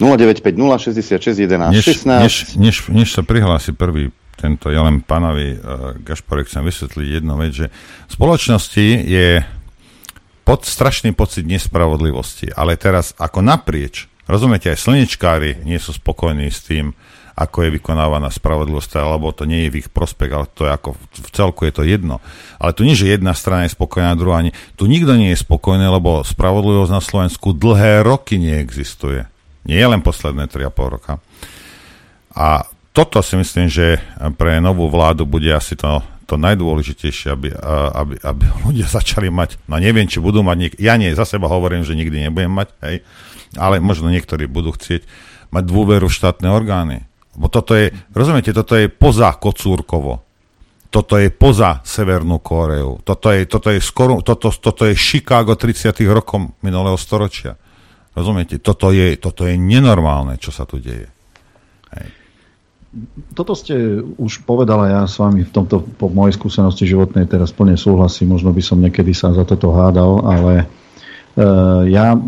0950 0.00 0.96
66 0.96 1.44
11 1.44 1.76
než, 1.76 1.84
16. 1.84 2.24
Než, 2.24 2.34
než, 2.56 2.76
než 2.88 3.08
sa 3.12 3.20
prihlási 3.20 3.76
prvý 3.76 4.14
tento, 4.40 4.72
ja 4.72 4.80
len 4.80 5.04
pánovi 5.04 5.58
uh, 5.58 5.92
Gašporek 6.00 6.48
chcem 6.48 6.64
vysvetliť 6.64 7.08
jednu 7.20 7.34
vec, 7.36 7.52
že 7.52 7.66
v 7.68 8.12
spoločnosti 8.14 8.86
je 9.04 9.44
pod, 10.46 10.64
strašný 10.64 11.12
pocit 11.12 11.44
nespravodlivosti, 11.44 12.48
ale 12.54 12.80
teraz 12.80 13.12
ako 13.20 13.44
naprieč, 13.44 14.08
rozumiete, 14.24 14.72
aj 14.72 14.80
slnečkári 14.80 15.66
nie 15.68 15.76
sú 15.76 15.92
spokojní 15.92 16.48
s 16.48 16.64
tým, 16.64 16.96
ako 17.36 17.66
je 17.66 17.74
vykonávaná 17.80 18.28
spravodlivosť, 18.30 19.00
alebo 19.00 19.30
to 19.30 19.46
nie 19.46 19.66
je 19.66 19.72
v 19.72 19.78
ich 19.84 19.88
prospech, 19.88 20.30
ale 20.30 20.46
to 20.50 20.66
je 20.66 20.72
ako 20.72 20.88
v 20.98 21.30
celku 21.30 21.60
je 21.68 21.72
to 21.74 21.82
jedno. 21.86 22.18
Ale 22.58 22.74
tu 22.74 22.82
nie, 22.82 22.98
že 22.98 23.10
jedna 23.10 23.32
strana 23.32 23.66
je 23.66 23.76
spokojná, 23.76 24.18
druhá 24.18 24.42
nie. 24.42 24.56
Tu 24.74 24.90
nikto 24.90 25.14
nie 25.14 25.32
je 25.32 25.42
spokojný, 25.42 25.86
lebo 25.88 26.26
spravodlivosť 26.26 26.92
na 26.92 27.02
Slovensku 27.02 27.54
dlhé 27.56 28.02
roky 28.02 28.36
neexistuje. 28.40 29.26
Nie 29.64 29.78
je 29.84 29.88
len 29.88 30.00
posledné 30.00 30.48
3,5 30.48 30.94
roka. 30.94 31.12
A 32.34 32.64
toto 32.90 33.22
si 33.22 33.38
myslím, 33.38 33.70
že 33.70 34.02
pre 34.34 34.58
novú 34.58 34.90
vládu 34.90 35.26
bude 35.26 35.50
asi 35.50 35.78
to, 35.78 36.02
to 36.26 36.34
najdôležitejšie, 36.38 37.28
aby, 37.30 37.48
aby, 37.94 38.14
aby 38.22 38.44
ľudia 38.66 38.86
začali 38.86 39.30
mať, 39.30 39.58
no 39.66 39.78
neviem, 39.78 40.06
či 40.06 40.22
budú 40.22 40.46
mať, 40.46 40.56
niek- 40.58 40.80
ja 40.80 40.94
nie, 40.94 41.14
za 41.14 41.26
seba 41.26 41.50
hovorím, 41.50 41.82
že 41.82 41.98
nikdy 41.98 42.30
nebudem 42.30 42.50
mať, 42.50 42.68
hej, 42.86 42.96
ale 43.58 43.82
možno 43.82 44.10
niektorí 44.10 44.46
budú 44.46 44.74
chcieť 44.74 45.06
mať 45.50 45.64
dôveru 45.66 46.06
v 46.06 46.14
štátne 46.14 46.46
orgány. 46.50 47.09
Bo 47.40 47.48
toto 47.48 47.72
je, 47.72 47.88
rozumiete, 48.12 48.52
toto 48.52 48.76
je 48.76 48.92
poza 48.92 49.32
Kocúrkovo. 49.40 50.28
Toto 50.92 51.16
je 51.16 51.32
poza 51.32 51.80
Severnú 51.80 52.44
Kóreu. 52.44 53.00
Toto 53.00 53.32
je, 53.32 53.48
toto 53.48 53.72
je, 53.72 53.80
skoro, 53.80 54.20
toto, 54.20 54.52
toto 54.52 54.84
je 54.84 54.92
Chicago 54.92 55.56
30. 55.56 55.96
rokov 56.04 56.60
minulého 56.60 57.00
storočia. 57.00 57.56
Rozumiete? 58.12 58.60
Toto 58.60 58.92
je, 58.92 59.16
toto 59.16 59.48
je 59.48 59.56
nenormálne, 59.56 60.36
čo 60.36 60.52
sa 60.52 60.68
tu 60.68 60.82
deje. 60.82 61.08
Hej. 61.96 62.08
Toto 63.38 63.54
ste 63.54 64.02
už 64.02 64.42
povedala 64.42 64.90
ja 64.90 65.02
s 65.06 65.16
vami 65.16 65.46
v 65.46 65.52
tomto, 65.54 65.86
po 65.94 66.10
mojej 66.10 66.34
skúsenosti 66.34 66.90
životnej 66.90 67.30
teraz 67.30 67.54
plne 67.54 67.78
súhlasím, 67.78 68.34
možno 68.34 68.50
by 68.50 68.58
som 68.58 68.82
niekedy 68.82 69.14
sa 69.14 69.30
za 69.30 69.46
toto 69.46 69.70
hádal, 69.70 70.26
ale 70.26 70.66
ja 71.86 72.18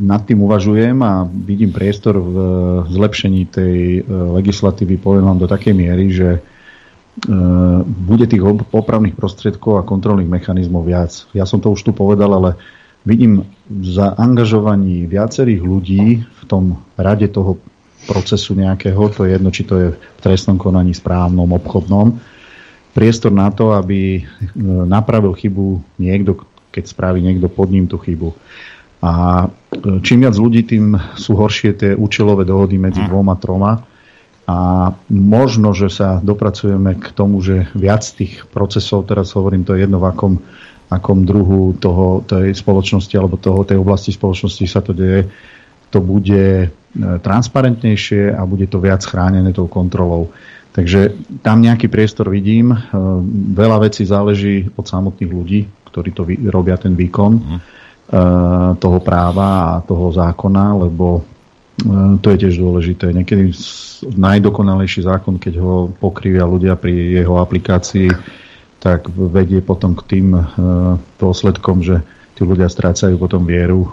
nad 0.00 0.22
tým 0.24 0.42
uvažujem 0.42 0.96
a 1.04 1.28
vidím 1.28 1.70
priestor 1.70 2.18
v 2.18 2.36
zlepšení 2.88 3.46
tej 3.52 4.00
e, 4.00 4.02
legislatívy, 4.10 4.96
poviem 4.96 5.28
vám 5.28 5.38
do 5.44 5.48
takej 5.50 5.76
miery, 5.76 6.08
že 6.08 6.40
bude 7.84 8.24
tých 8.24 8.40
opravných 8.70 9.18
prostriedkov 9.18 9.82
a 9.82 9.86
kontrolných 9.86 10.30
mechanizmov 10.30 10.86
viac. 10.86 11.12
Ja 11.36 11.44
som 11.44 11.60
to 11.60 11.74
už 11.74 11.82
tu 11.82 11.92
povedal, 11.92 12.32
ale 12.32 12.50
vidím 13.04 13.44
za 13.68 14.14
angažovaní 14.16 15.04
viacerých 15.04 15.60
ľudí 15.60 16.22
v 16.24 16.42
tom 16.46 16.80
rade 16.96 17.28
toho 17.28 17.58
procesu 18.08 18.56
nejakého, 18.56 19.12
to 19.12 19.28
je 19.28 19.36
jedno, 19.36 19.50
či 19.52 19.62
to 19.68 19.74
je 19.76 19.88
v 19.92 20.20
trestnom 20.24 20.56
konaní 20.56 20.96
správnom, 20.96 21.50
obchodnom, 21.52 22.16
priestor 22.96 23.34
na 23.34 23.52
to, 23.52 23.76
aby 23.76 24.24
napravil 24.88 25.36
chybu 25.36 26.00
niekto, 26.00 26.40
keď 26.70 26.84
spraví 26.86 27.18
niekto 27.20 27.50
pod 27.50 27.68
ním 27.70 27.90
tú 27.90 27.98
chybu. 27.98 28.34
A 29.00 29.12
e, 29.46 29.98
čím 30.04 30.24
viac 30.24 30.36
ľudí, 30.36 30.64
tým 30.64 30.96
sú 31.16 31.34
horšie 31.36 31.70
tie 31.76 31.90
účelové 31.96 32.44
dohody 32.44 32.76
medzi 32.76 33.00
hm. 33.00 33.08
dvoma, 33.08 33.34
troma. 33.36 33.72
A 34.50 34.90
možno, 35.14 35.70
že 35.70 35.86
sa 35.86 36.18
dopracujeme 36.18 36.98
k 36.98 37.06
tomu, 37.14 37.38
že 37.38 37.70
viac 37.70 38.02
tých 38.02 38.50
procesov, 38.50 39.06
teraz 39.06 39.30
hovorím 39.38 39.62
to 39.62 39.78
jedno 39.78 40.02
v 40.02 40.10
akom, 40.10 40.34
akom 40.90 41.22
druhu 41.22 41.78
toho, 41.78 42.26
tej 42.26 42.50
spoločnosti 42.58 43.14
alebo 43.14 43.38
toho, 43.38 43.62
tej 43.62 43.78
oblasti 43.78 44.10
spoločnosti 44.10 44.66
sa 44.66 44.82
to 44.82 44.90
deje, 44.90 45.30
to 45.94 46.02
bude 46.02 46.66
e, 46.66 46.68
transparentnejšie 46.98 48.34
a 48.34 48.42
bude 48.42 48.66
to 48.66 48.82
viac 48.82 49.00
chránené 49.06 49.54
tou 49.54 49.70
kontrolou. 49.70 50.34
Takže 50.70 51.18
tam 51.42 51.62
nejaký 51.62 51.90
priestor 51.90 52.30
vidím. 52.30 52.74
E, 52.74 52.78
veľa 53.54 53.86
vecí 53.86 54.02
záleží 54.02 54.66
od 54.74 54.86
samotných 54.86 55.30
ľudí, 55.30 55.60
ktorí 55.90 56.10
to 56.14 56.22
robia 56.48 56.78
ten 56.78 56.94
výkon. 56.94 57.32
Mm 57.36 57.60
Eh, 58.10 58.70
toho 58.82 58.98
práva 58.98 59.78
a 59.78 59.80
toho 59.86 60.10
zákona, 60.10 60.74
lebo 60.82 61.22
eh, 61.22 62.18
to 62.18 62.34
je 62.34 62.40
tiež 62.42 62.58
dôležité. 62.58 63.14
Niekedy 63.14 63.54
najdokonalejší 64.18 65.06
zákon, 65.06 65.38
keď 65.38 65.62
ho 65.62 65.94
pokrývia 65.94 66.42
ľudia 66.42 66.74
pri 66.74 67.22
jeho 67.22 67.38
aplikácii, 67.38 68.10
tak 68.82 69.06
vedie 69.14 69.62
potom 69.62 69.94
k 69.94 70.02
tým 70.10 70.26
eh, 70.34 70.42
dôsledkom, 71.22 71.86
že 71.86 72.02
tí 72.40 72.48
ľudia 72.48 72.72
strácajú 72.72 73.20
potom 73.20 73.44
vieru 73.44 73.84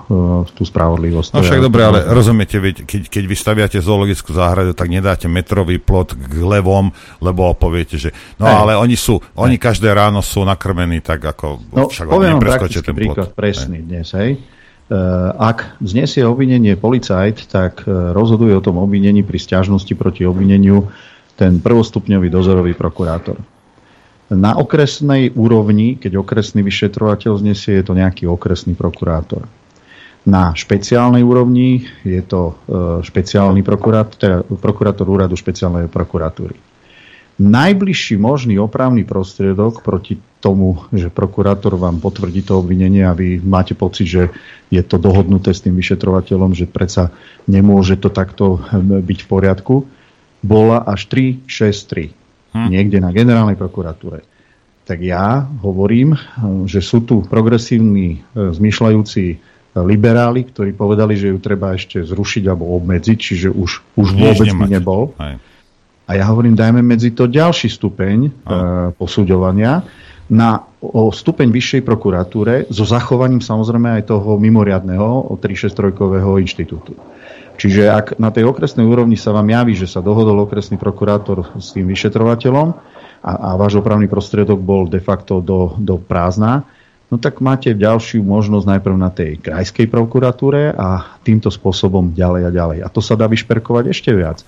v 0.47 0.49
tú 0.55 0.63
spravodlivosť. 0.63 1.35
No 1.35 1.43
však 1.43 1.59
dobre, 1.59 1.83
ale 1.83 2.07
rozumiete, 2.07 2.63
keď, 2.63 3.11
keď 3.11 3.23
vy 3.27 3.35
staviate 3.35 3.77
zoologickú 3.83 4.31
záhradu, 4.31 4.71
tak 4.71 4.87
nedáte 4.87 5.27
metrový 5.27 5.83
plot 5.83 6.15
k 6.15 6.39
levom, 6.39 6.95
lebo 7.19 7.51
poviete, 7.59 7.99
že 7.99 8.15
no 8.39 8.47
ale 8.47 8.79
oni 8.79 8.95
sú, 8.95 9.19
oni 9.35 9.59
každé 9.59 9.91
ráno 9.91 10.23
sú 10.23 10.47
nakrmení 10.47 11.03
tak 11.03 11.27
ako 11.27 11.59
no, 11.75 11.91
však 11.91 12.07
poviem 12.07 12.39
praktický 12.39 12.87
ten 12.87 12.95
príklad, 12.95 13.35
plot. 13.35 13.35
presný 13.35 13.83
hej. 13.83 13.87
dnes, 13.91 14.07
hej. 14.15 14.31
Ak 15.35 15.75
znesie 15.83 16.23
obvinenie 16.23 16.79
policajt, 16.79 17.51
tak 17.51 17.83
e, 17.83 17.91
rozhoduje 18.15 18.55
o 18.55 18.63
tom 18.63 18.79
obvinení 18.79 19.19
pri 19.19 19.35
stiažnosti 19.35 19.91
proti 19.99 20.23
obvineniu 20.23 20.87
ten 21.35 21.59
prvostupňový 21.59 22.31
dozorový 22.31 22.71
prokurátor. 22.71 23.35
Na 24.27 24.59
okresnej 24.59 25.31
úrovni, 25.39 25.95
keď 25.95 26.19
okresný 26.19 26.59
vyšetrovateľ 26.67 27.39
znesie, 27.39 27.79
je 27.79 27.85
to 27.87 27.95
nejaký 27.95 28.27
okresný 28.27 28.75
prokurátor. 28.75 29.47
Na 30.27 30.51
špeciálnej 30.51 31.23
úrovni 31.23 31.87
je 32.03 32.19
to 32.27 32.51
e, 32.51 32.53
špeciálny 33.07 33.63
prokurátor, 33.63 34.15
teda 34.19 34.37
prokurátor 34.59 35.07
úradu 35.07 35.39
špeciálnej 35.39 35.87
prokuratúry. 35.87 36.59
Najbližší 37.39 38.19
možný 38.19 38.59
opravný 38.59 39.07
prostriedok 39.07 39.79
proti 39.79 40.19
tomu, 40.43 40.83
že 40.91 41.07
prokurátor 41.07 41.79
vám 41.79 42.03
potvrdí 42.03 42.43
to 42.43 42.59
obvinenie 42.59 43.07
a 43.07 43.15
vy 43.15 43.39
máte 43.39 43.79
pocit, 43.79 44.11
že 44.11 44.23
je 44.67 44.83
to 44.83 44.99
dohodnuté 44.99 45.55
s 45.55 45.63
tým 45.63 45.79
vyšetrovateľom, 45.79 46.51
že 46.51 46.67
predsa 46.67 47.15
nemôže 47.47 47.95
to 47.95 48.11
takto 48.11 48.59
e, 48.59 48.83
byť 48.99 49.19
v 49.23 49.27
poriadku, 49.31 49.75
bola 50.43 50.83
až 50.83 51.07
363 51.07 52.16
hm. 52.65 52.67
niekde 52.73 52.97
na 52.97 53.13
generálnej 53.13 53.59
prokuratúre. 53.59 54.25
Tak 54.87 55.03
ja 55.03 55.43
hovorím, 55.61 56.15
že 56.63 56.79
sú 56.79 57.03
tu 57.03 57.19
progresívni, 57.27 58.23
e, 58.33 58.55
zmyšľajúci 58.55 59.23
liberáli, 59.83 60.47
ktorí 60.47 60.73
povedali, 60.73 61.13
že 61.19 61.29
ju 61.29 61.37
treba 61.37 61.75
ešte 61.75 62.01
zrušiť 62.01 62.43
alebo 62.49 62.73
obmedziť, 62.81 63.17
čiže 63.19 63.47
už, 63.51 63.99
už 63.99 64.07
vôbec 64.15 64.49
by 64.49 64.65
nebol. 64.65 65.13
Aj. 65.19 65.37
A 66.07 66.11
ja 66.15 66.25
hovorím, 66.31 66.55
dajme 66.55 66.79
medzi 66.79 67.11
to 67.11 67.27
ďalší 67.27 67.67
stupeň 67.67 68.17
e, 68.25 68.31
posúďovania 68.95 69.83
na 70.31 70.63
o 70.79 71.11
stupeň 71.11 71.51
vyššej 71.51 71.81
prokuratúre 71.87 72.67
so 72.71 72.83
zachovaním 72.83 73.39
samozrejme 73.39 73.99
aj 73.99 74.11
toho 74.11 74.35
mimoriadného 74.39 75.35
363 75.39 76.43
inštitútu. 76.43 76.95
Čiže 77.57 77.89
ak 77.89 78.07
na 78.21 78.29
tej 78.29 78.45
okresnej 78.45 78.85
úrovni 78.85 79.17
sa 79.17 79.33
vám 79.33 79.49
javí, 79.49 79.73
že 79.73 79.89
sa 79.89 80.05
dohodol 80.05 80.45
okresný 80.45 80.77
prokurátor 80.77 81.57
s 81.57 81.73
tým 81.73 81.89
vyšetrovateľom 81.89 82.67
a, 83.25 83.31
a 83.33 83.49
váš 83.57 83.81
opravný 83.81 84.05
prostriedok 84.05 84.61
bol 84.61 84.85
de 84.85 85.01
facto 85.01 85.41
do, 85.41 85.73
do 85.81 85.97
prázdna, 85.97 86.69
no 87.09 87.17
tak 87.17 87.41
máte 87.41 87.73
ďalšiu 87.73 88.21
možnosť 88.21 88.65
najprv 88.77 88.95
na 88.95 89.09
tej 89.09 89.41
krajskej 89.41 89.89
prokuratúre 89.89 90.77
a 90.77 91.17
týmto 91.25 91.49
spôsobom 91.49 92.13
ďalej 92.13 92.41
a 92.45 92.51
ďalej. 92.53 92.77
A 92.85 92.87
to 92.93 93.01
sa 93.01 93.17
dá 93.17 93.25
vyšperkovať 93.25 93.89
ešte 93.89 94.13
viac. 94.13 94.45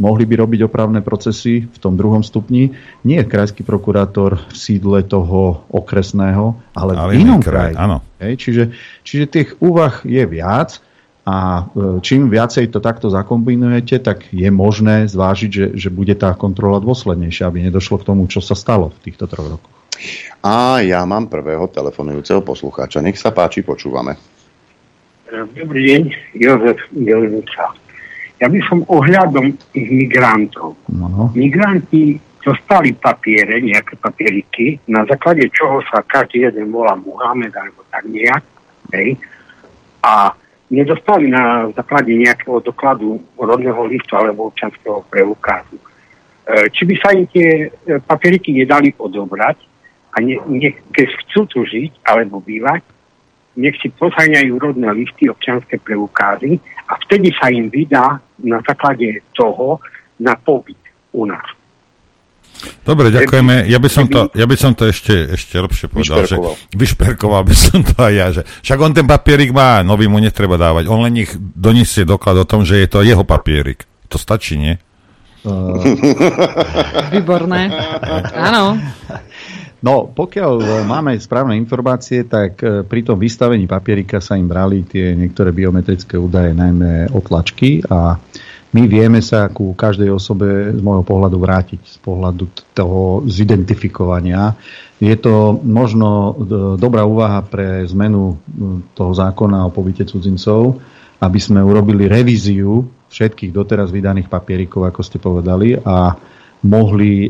Mohli 0.00 0.24
by 0.24 0.34
robiť 0.44 0.60
opravné 0.64 1.00
procesy 1.04 1.68
v 1.68 1.78
tom 1.80 1.96
druhom 1.96 2.24
stupni. 2.24 2.72
Nie 3.04 3.24
krajský 3.24 3.64
prokurátor 3.64 4.40
v 4.48 4.54
sídle 4.56 5.04
toho 5.04 5.64
okresného, 5.68 6.56
ale, 6.72 6.92
ale 6.96 7.12
v 7.16 7.24
inom 7.24 7.40
kraji. 7.40 7.76
Áno. 7.76 8.00
Hej, 8.16 8.40
čiže, 8.40 8.64
čiže 9.04 9.24
tých 9.28 9.48
úvah 9.60 10.00
je 10.04 10.24
viac 10.24 10.80
a 11.30 11.62
e, 11.62 11.62
čím 12.02 12.26
viacej 12.26 12.74
to 12.74 12.82
takto 12.82 13.06
zakombinujete, 13.06 14.02
tak 14.02 14.26
je 14.34 14.50
možné 14.50 15.06
zvážiť, 15.06 15.50
že, 15.50 15.66
že 15.78 15.88
bude 15.94 16.18
tá 16.18 16.34
kontrola 16.34 16.82
dôslednejšia, 16.82 17.46
aby 17.46 17.70
nedošlo 17.70 18.02
k 18.02 18.06
tomu, 18.10 18.26
čo 18.26 18.42
sa 18.42 18.58
stalo 18.58 18.90
v 18.90 18.98
týchto 19.06 19.30
troch 19.30 19.46
rokoch. 19.54 19.76
A 20.42 20.82
ja 20.82 21.06
mám 21.06 21.30
prvého 21.30 21.70
telefonujúceho 21.70 22.42
poslucháča. 22.42 23.04
Nech 23.04 23.20
sa 23.20 23.30
páči, 23.30 23.62
počúvame. 23.62 24.18
Dobrý 25.30 25.86
deň, 25.86 26.02
Jozef 26.34 26.82
Jelnica. 26.90 27.78
Ja 28.42 28.48
by 28.48 28.58
som 28.66 28.82
ohľadom 28.88 29.54
tých 29.70 29.88
migrantov. 29.92 30.74
No. 30.90 31.30
Migranti 31.36 32.18
dostali 32.40 32.96
papiere, 32.96 33.60
nejaké 33.60 34.00
papieriky, 34.00 34.80
na 34.88 35.04
základe 35.04 35.46
čoho 35.52 35.84
sa 35.92 36.00
každý 36.02 36.48
jeden 36.48 36.72
volá 36.72 36.96
Muhammed 36.96 37.52
alebo 37.52 37.84
tak 37.92 38.08
nejak. 38.08 38.42
Hej. 38.96 39.20
A 40.00 40.32
nedostali 40.70 41.26
na 41.26 41.68
základe 41.74 42.14
nejakého 42.14 42.62
dokladu 42.62 43.18
rodného 43.34 43.84
listu 43.90 44.14
alebo 44.14 44.48
občanského 44.48 45.02
preukázu. 45.10 45.76
E, 45.76 46.70
či 46.70 46.86
by 46.86 46.94
sa 47.02 47.10
im 47.10 47.26
tie 47.26 47.66
e, 47.66 47.98
papieriky 47.98 48.54
nedali 48.54 48.94
odobrať 48.94 49.58
a 50.14 50.22
ne, 50.22 50.38
ne, 50.46 50.70
keď 50.94 51.06
chcú 51.26 51.40
tu 51.50 51.58
žiť 51.66 52.06
alebo 52.06 52.38
bývať, 52.38 52.86
nech 53.58 53.74
si 53.82 53.90
pozaňajú 53.90 54.62
rodné 54.62 54.88
listy, 54.94 55.26
občanské 55.26 55.82
preukázy 55.82 56.62
a 56.86 56.94
vtedy 57.02 57.34
sa 57.34 57.50
im 57.50 57.66
vydá 57.66 58.22
na 58.38 58.62
základe 58.62 59.26
toho 59.34 59.82
na 60.22 60.38
pobyt 60.38 60.78
u 61.12 61.26
nás. 61.26 61.59
Dobre, 62.84 63.12
ďakujeme. 63.12 63.68
Ja 63.68 63.78
by 63.78 63.88
som 63.88 64.04
to, 64.06 64.28
ja 64.32 64.46
by 64.46 64.56
som 64.56 64.72
to 64.72 64.88
ešte, 64.88 65.34
ešte 65.36 65.60
lepšie 65.60 65.86
povedal. 65.88 66.24
Vyšperkoval. 66.24 66.54
Že, 66.56 66.76
vyšperkoval 66.76 67.42
by 67.44 67.54
som 67.56 67.78
to 67.84 67.94
aj 67.98 68.12
ja. 68.12 68.26
Že, 68.32 68.42
však 68.64 68.78
on 68.80 68.92
ten 68.96 69.06
papierik 69.06 69.50
má, 69.52 69.84
nový 69.84 70.06
mu 70.08 70.18
netreba 70.18 70.60
dávať. 70.60 70.88
On 70.88 71.00
len 71.04 71.14
nech 71.16 71.32
donesie 71.38 72.08
doklad 72.08 72.40
o 72.40 72.48
tom, 72.48 72.64
že 72.64 72.80
je 72.80 72.88
to 72.88 73.04
jeho 73.04 73.24
papierik. 73.24 73.84
To 74.10 74.16
stačí, 74.18 74.58
nie? 74.58 74.74
Uh... 75.44 75.80
Výborné. 77.14 77.72
Áno. 78.36 78.76
No, 79.80 80.12
pokiaľ 80.12 80.52
e, 80.60 80.66
máme 80.84 81.16
správne 81.16 81.56
informácie, 81.56 82.28
tak 82.28 82.60
e, 82.60 82.84
pri 82.84 83.00
tom 83.00 83.16
vystavení 83.16 83.64
papierika 83.64 84.20
sa 84.20 84.36
im 84.36 84.44
brali 84.44 84.84
tie 84.84 85.16
niektoré 85.16 85.56
biometrické 85.56 86.20
údaje, 86.20 86.52
najmä 86.52 87.08
otlačky 87.16 87.80
a 87.88 88.20
my 88.70 88.82
vieme 88.86 89.18
sa 89.18 89.50
ku 89.50 89.74
každej 89.74 90.14
osobe 90.14 90.70
z 90.70 90.80
môjho 90.80 91.02
pohľadu 91.02 91.36
vrátiť, 91.42 91.80
z 91.82 91.98
pohľadu 92.06 92.44
toho 92.70 93.26
zidentifikovania. 93.26 94.54
Je 95.02 95.16
to 95.18 95.58
možno 95.58 96.08
e, 96.10 96.32
dobrá 96.78 97.02
úvaha 97.02 97.42
pre 97.42 97.82
zmenu 97.90 98.38
toho 98.94 99.12
zákona 99.16 99.66
o 99.66 99.74
pobyte 99.74 100.06
cudzincov, 100.06 100.78
aby 101.18 101.38
sme 101.42 101.58
urobili 101.64 102.06
revíziu 102.06 102.86
všetkých 103.10 103.50
doteraz 103.50 103.90
vydaných 103.90 104.30
papierikov, 104.30 104.86
ako 104.86 105.00
ste 105.02 105.18
povedali, 105.18 105.74
a 105.74 106.14
mohli 106.62 107.26
e, 107.26 107.28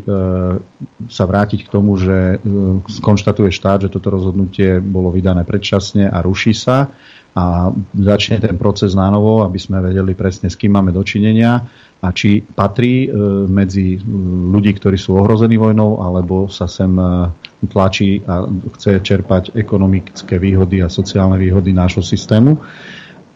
sa 1.06 1.24
vrátiť 1.24 1.64
k 1.64 1.72
tomu, 1.72 1.96
že 1.96 2.36
e, 2.36 2.38
skonštatuje 2.84 3.48
štát, 3.48 3.88
že 3.88 3.92
toto 3.92 4.12
rozhodnutie 4.12 4.82
bolo 4.82 5.08
vydané 5.08 5.48
predčasne 5.48 6.10
a 6.10 6.20
ruší 6.20 6.52
sa 6.52 6.90
a 7.36 7.70
začne 7.94 8.42
ten 8.42 8.58
proces 8.58 8.94
nánovo, 8.96 9.46
aby 9.46 9.58
sme 9.58 9.78
vedeli 9.78 10.18
presne, 10.18 10.50
s 10.50 10.58
kým 10.58 10.74
máme 10.74 10.90
dočinenia 10.90 11.62
a 12.00 12.08
či 12.10 12.42
patrí 12.42 13.06
e, 13.06 13.08
medzi 13.46 14.00
ľudí, 14.50 14.74
ktorí 14.74 14.98
sú 14.98 15.14
ohrození 15.14 15.54
vojnou, 15.60 16.02
alebo 16.02 16.50
sa 16.50 16.66
sem 16.66 16.90
tlačí 17.68 18.24
a 18.24 18.48
chce 18.78 19.04
čerpať 19.04 19.52
ekonomické 19.52 20.40
výhody 20.40 20.80
a 20.80 20.88
sociálne 20.88 21.36
výhody 21.36 21.76
nášho 21.76 22.00
systému. 22.00 22.56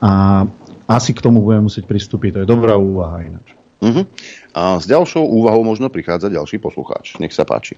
A 0.01 0.45
asi 0.89 1.13
k 1.13 1.21
tomu 1.21 1.45
budeme 1.45 1.69
musieť 1.69 1.85
pristúpiť. 1.85 2.31
To 2.37 2.41
je 2.45 2.49
dobrá 2.49 2.77
úvaha 2.77 3.25
ináč. 3.25 3.57
Uh-huh. 3.85 4.05
A 4.57 4.81
s 4.81 4.89
ďalšou 4.89 5.29
úvahou 5.29 5.61
možno 5.61 5.93
prichádza 5.93 6.33
ďalší 6.33 6.57
poslucháč. 6.57 7.21
Nech 7.21 7.37
sa 7.37 7.45
páči. 7.45 7.77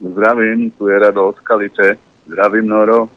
Zdravím, 0.00 0.70
tu 0.78 0.88
je 0.88 0.96
Rado 0.96 1.28
od 1.28 1.36
Skalice. 1.36 1.98
Zdravím, 2.24 2.70
Noro. 2.70 3.10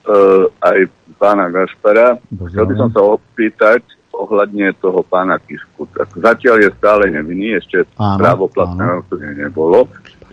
E, 0.00 0.16
aj 0.64 0.78
pána 1.20 1.52
Gašpara. 1.52 2.16
Chcel 2.28 2.64
by 2.64 2.74
som 2.78 2.88
sa 2.92 3.02
opýtať 3.04 3.84
ohľadne 4.16 4.72
toho 4.80 5.00
pána 5.04 5.40
Kisku. 5.40 5.88
Tak 5.92 6.16
zatiaľ 6.16 6.56
je 6.64 6.70
stále 6.76 7.08
nevinný, 7.08 7.56
ešte 7.56 7.88
právoplatné 7.96 9.04
odsúdenie 9.04 9.48
nebolo. 9.48 9.88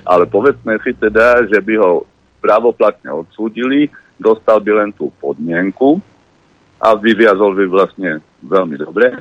Ale 0.07 0.27
povedzme 0.27 0.79
si 0.83 0.95
teda, 0.95 1.47
že 1.47 1.59
by 1.59 1.73
ho 1.79 2.07
právoplatne 2.39 3.11
odsúdili, 3.11 3.91
dostal 4.15 4.63
by 4.63 4.71
len 4.85 4.89
tú 4.95 5.11
podmienku 5.19 5.99
a 6.79 6.95
vyviazol 6.95 7.57
by 7.57 7.65
vlastne 7.67 8.23
veľmi 8.43 8.75
dobre 8.79 9.19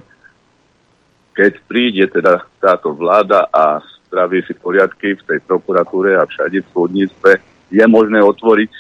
keď 1.36 1.52
príde 1.68 2.05
teda 2.09 2.40
táto 2.56 2.97
vláda 2.97 3.44
a 3.52 3.85
spraví 4.09 4.40
si 4.48 4.56
poriadky 4.56 5.20
v 5.20 5.23
tej 5.28 5.39
prokuratúre 5.44 6.16
a 6.16 6.24
všade 6.24 6.64
v 6.64 6.73
súdnictve, 6.73 7.36
je 7.68 7.85
možné 7.85 8.24
otvoriť 8.24 8.73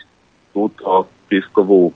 túto 0.56 1.04
pískovú, 1.26 1.92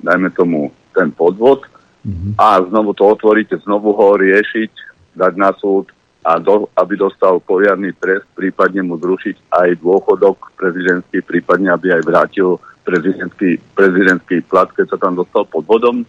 dajme 0.00 0.30
tomu, 0.32 0.72
ten 0.92 1.08
podvod 1.10 1.64
mm-hmm. 2.04 2.36
a 2.36 2.60
znovu 2.68 2.92
to 2.92 3.08
otvoriť, 3.08 3.64
znovu 3.64 3.96
ho 3.96 4.16
riešiť, 4.20 4.72
dať 5.16 5.32
na 5.36 5.50
súd 5.56 5.88
a 6.22 6.38
do, 6.38 6.70
aby 6.78 6.94
dostal 6.94 7.42
poriadny 7.42 7.90
trest, 7.98 8.28
prípadne 8.38 8.86
mu 8.86 8.94
zrušiť 8.94 9.36
aj 9.50 9.68
dôchodok 9.82 10.54
prezidentský, 10.54 11.18
prípadne 11.18 11.74
aby 11.74 11.90
aj 11.98 12.02
vrátil 12.06 12.62
prezidentský, 12.86 13.58
prezidentský 13.74 14.46
plat, 14.46 14.70
keď 14.70 14.94
sa 14.94 14.98
tam 15.02 15.18
dostal 15.18 15.42
pod 15.50 15.66
vodom. 15.66 16.06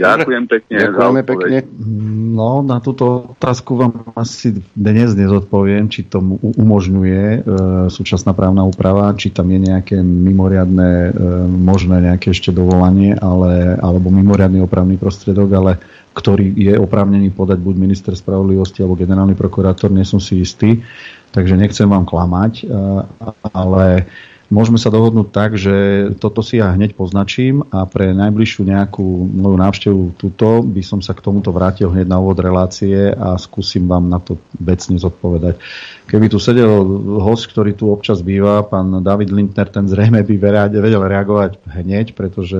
Ďakujem 0.00 0.44
pekne 0.48 0.76
Ďakujeme 0.80 1.22
pekne. 1.28 1.56
No, 2.30 2.64
na 2.64 2.80
túto 2.80 3.36
otázku 3.36 3.76
vám 3.76 3.92
asi 4.16 4.56
dnes 4.72 5.12
nezodpoviem, 5.12 5.92
či 5.92 6.08
to 6.08 6.24
umožňuje 6.40 7.22
e, 7.22 7.38
súčasná 7.92 8.32
právna 8.32 8.64
úprava, 8.64 9.12
či 9.18 9.28
tam 9.28 9.52
je 9.52 9.60
nejaké 9.60 10.00
mimoriadne, 10.00 10.90
e, 10.90 11.10
možné 11.46 12.00
nejaké 12.00 12.32
ešte 12.32 12.54
dovolanie, 12.54 13.12
ale, 13.18 13.76
alebo 13.76 14.08
mimoriadný 14.08 14.64
opravný 14.64 14.96
prostriedok, 14.96 15.48
ale 15.52 15.72
ktorý 16.16 16.54
je 16.56 16.74
oprávnený 16.80 17.30
podať 17.34 17.60
buď 17.62 17.74
minister 17.76 18.12
spravodlivosti 18.16 18.82
alebo 18.82 18.98
generálny 18.98 19.36
prokurátor, 19.38 19.92
nie 19.92 20.02
som 20.02 20.18
si 20.18 20.42
istý, 20.42 20.82
takže 21.30 21.54
nechcem 21.54 21.86
vám 21.86 22.08
klamať, 22.08 22.52
e, 22.62 22.64
ale 23.52 24.06
Môžeme 24.50 24.82
sa 24.82 24.90
dohodnúť 24.90 25.28
tak, 25.30 25.54
že 25.54 26.10
toto 26.18 26.42
si 26.42 26.58
ja 26.58 26.74
hneď 26.74 26.98
poznačím 26.98 27.62
a 27.70 27.86
pre 27.86 28.10
najbližšiu 28.10 28.66
nejakú 28.66 29.06
moju 29.30 29.54
návštevu 29.54 30.18
túto 30.18 30.66
by 30.66 30.82
som 30.82 30.98
sa 30.98 31.14
k 31.14 31.22
tomuto 31.22 31.54
vrátil 31.54 31.86
hneď 31.86 32.10
na 32.10 32.18
úvod 32.18 32.42
relácie 32.42 33.14
a 33.14 33.38
skúsim 33.38 33.86
vám 33.86 34.10
na 34.10 34.18
to 34.18 34.42
vecne 34.58 34.98
zodpovedať. 34.98 35.54
Keby 36.10 36.26
tu 36.26 36.42
sedel 36.42 36.82
host, 37.22 37.46
ktorý 37.46 37.78
tu 37.78 37.94
občas 37.94 38.26
býva, 38.26 38.66
pán 38.66 39.06
David 39.06 39.30
Lindner, 39.30 39.70
ten 39.70 39.86
zrejme 39.86 40.26
by 40.26 40.34
vedel 40.66 40.98
reagovať 41.06 41.62
hneď, 41.70 42.18
pretože 42.18 42.58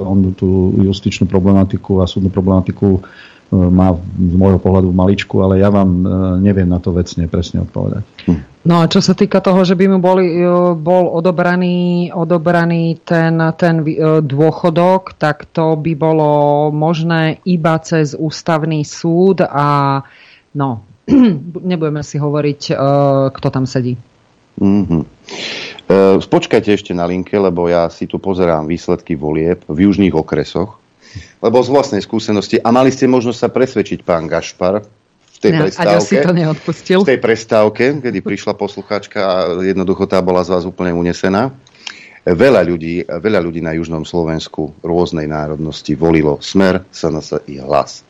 on 0.00 0.32
tú 0.32 0.80
justičnú 0.80 1.28
problematiku 1.28 2.00
a 2.00 2.08
súdnu 2.08 2.32
problematiku 2.32 3.04
má 3.48 3.96
z 3.96 4.34
môjho 4.36 4.60
pohľadu 4.60 4.92
maličku, 4.92 5.40
ale 5.40 5.64
ja 5.64 5.72
vám 5.72 5.88
e, 5.88 6.04
neviem 6.44 6.68
na 6.68 6.76
to 6.76 6.92
vecne 6.92 7.24
presne 7.32 7.64
odpovedať. 7.64 8.04
Hm. 8.28 8.58
No 8.68 8.84
a 8.84 8.90
čo 8.90 9.00
sa 9.00 9.16
týka 9.16 9.40
toho, 9.40 9.64
že 9.64 9.72
by 9.72 9.96
mu 9.96 9.98
boli, 10.02 10.28
e, 10.28 10.44
bol 10.76 11.08
odobraný, 11.08 12.12
odobraný 12.12 13.00
ten, 13.00 13.40
ten 13.56 13.80
e, 13.80 14.20
dôchodok, 14.20 15.16
tak 15.16 15.48
to 15.48 15.72
by 15.80 15.96
bolo 15.96 16.68
možné 16.68 17.40
iba 17.48 17.80
cez 17.80 18.12
ústavný 18.12 18.84
súd 18.84 19.40
a 19.40 20.02
no, 20.52 20.84
nebudeme 21.72 22.04
si 22.04 22.20
hovoriť, 22.20 22.60
e, 22.68 22.74
kto 23.32 23.48
tam 23.48 23.64
sedí. 23.64 23.96
Mm-hmm. 24.60 25.02
Počkajte 26.28 26.74
ešte 26.74 26.92
na 26.92 27.08
linke, 27.08 27.38
lebo 27.38 27.70
ja 27.70 27.88
si 27.88 28.04
tu 28.04 28.20
pozerám 28.20 28.68
výsledky 28.68 29.16
volieb 29.16 29.64
v 29.70 29.88
južných 29.88 30.12
okresoch, 30.12 30.76
lebo 31.38 31.56
z 31.62 31.68
vlastnej 31.70 32.02
skúsenosti, 32.02 32.58
a 32.58 32.68
mali 32.74 32.90
ste 32.90 33.06
možnosť 33.06 33.38
sa 33.38 33.48
presvedčiť, 33.50 34.02
pán 34.02 34.26
Gašpar, 34.26 34.82
v 35.38 35.38
tej 35.38 35.52
no, 35.54 35.60
prestávke. 35.70 36.02
si 36.02 36.16
to 36.18 36.32
neodpustil. 36.34 36.98
V 37.06 37.10
tej 37.14 37.20
prestávke, 37.22 37.84
kedy 38.02 38.18
prišla 38.26 38.58
poslucháčka 38.58 39.18
a 39.22 39.34
jednoducho 39.62 40.10
tá 40.10 40.18
bola 40.18 40.42
z 40.42 40.50
vás 40.50 40.66
úplne 40.66 40.90
unesená. 40.90 41.54
Veľa 42.26 42.66
ľudí, 42.66 43.06
veľa 43.06 43.40
ľudí 43.40 43.62
na 43.62 43.72
južnom 43.78 44.02
Slovensku 44.02 44.74
rôznej 44.82 45.30
národnosti 45.30 45.94
volilo 45.94 46.42
smer, 46.42 46.82
SNS 46.90 47.46
i 47.46 47.62
hlas. 47.62 48.02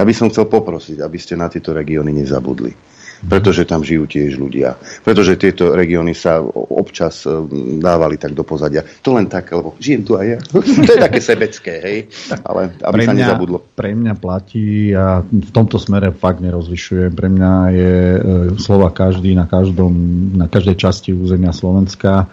Ja 0.00 0.08
by 0.08 0.14
som 0.16 0.32
chcel 0.32 0.48
poprosiť, 0.48 1.04
aby 1.04 1.20
ste 1.20 1.36
na 1.36 1.52
tieto 1.52 1.76
regióny 1.76 2.16
nezabudli 2.16 2.89
pretože 3.26 3.68
tam 3.68 3.84
žijú 3.84 4.08
tiež 4.08 4.40
ľudia. 4.40 4.80
Pretože 5.04 5.36
tieto 5.36 5.76
regióny 5.76 6.16
sa 6.16 6.40
občas 6.44 7.28
e, 7.28 7.32
dávali 7.80 8.16
tak 8.16 8.32
do 8.32 8.46
pozadia. 8.46 8.80
To 9.04 9.16
len 9.16 9.28
tak, 9.28 9.52
lebo 9.52 9.76
žijem 9.76 10.02
tu 10.06 10.16
aj 10.16 10.26
ja. 10.26 10.38
to 10.86 10.90
je 10.96 11.00
také 11.00 11.20
sebecké, 11.20 11.74
hej. 11.84 11.98
Ale 12.44 12.72
aby 12.80 12.94
pre 12.96 13.04
sa 13.04 13.12
mňa, 13.12 13.20
nezabudlo. 13.26 13.58
Pre 13.76 13.90
mňa 13.92 14.14
platí 14.16 14.96
a 14.96 15.20
v 15.20 15.50
tomto 15.52 15.76
smere 15.76 16.14
fakt 16.16 16.40
nerozlišujem. 16.40 17.12
Pre 17.12 17.28
mňa 17.28 17.52
je 17.76 17.94
e, 17.96 18.20
slova 18.56 18.88
každý 18.88 19.36
na, 19.36 19.44
každom, 19.44 19.92
na 20.36 20.48
každej 20.48 20.76
časti 20.80 21.10
územia 21.12 21.52
Slovenska 21.52 22.30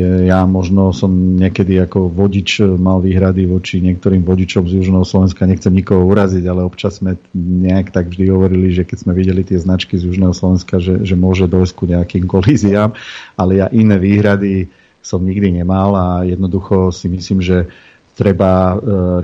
ja 0.00 0.48
možno 0.48 0.96
som 0.96 1.12
niekedy 1.12 1.76
ako 1.76 2.08
vodič 2.08 2.64
mal 2.80 3.04
výhrady 3.04 3.44
voči 3.44 3.76
niektorým 3.84 4.24
vodičom 4.24 4.64
z 4.64 4.80
Južného 4.80 5.04
Slovenska, 5.04 5.44
nechcem 5.44 5.68
nikoho 5.68 6.08
uraziť, 6.08 6.44
ale 6.48 6.64
občas 6.64 6.96
sme 6.96 7.20
nejak 7.36 7.92
tak 7.92 8.08
vždy 8.08 8.24
hovorili, 8.32 8.72
že 8.72 8.88
keď 8.88 8.98
sme 9.04 9.12
videli 9.12 9.44
tie 9.44 9.60
značky 9.60 10.00
z 10.00 10.08
Južného 10.08 10.32
Slovenska, 10.32 10.80
že, 10.80 11.04
že 11.04 11.12
môže 11.12 11.44
dojsť 11.44 11.72
ku 11.76 11.84
nejakým 11.84 12.24
kolíziám, 12.32 12.96
ale 13.36 13.60
ja 13.60 13.68
iné 13.68 14.00
výhrady 14.00 14.72
som 15.04 15.20
nikdy 15.20 15.60
nemal 15.60 15.92
a 15.92 16.06
jednoducho 16.24 16.88
si 16.88 17.12
myslím, 17.12 17.44
že 17.44 17.68
treba 18.16 18.72
e, 18.72 18.74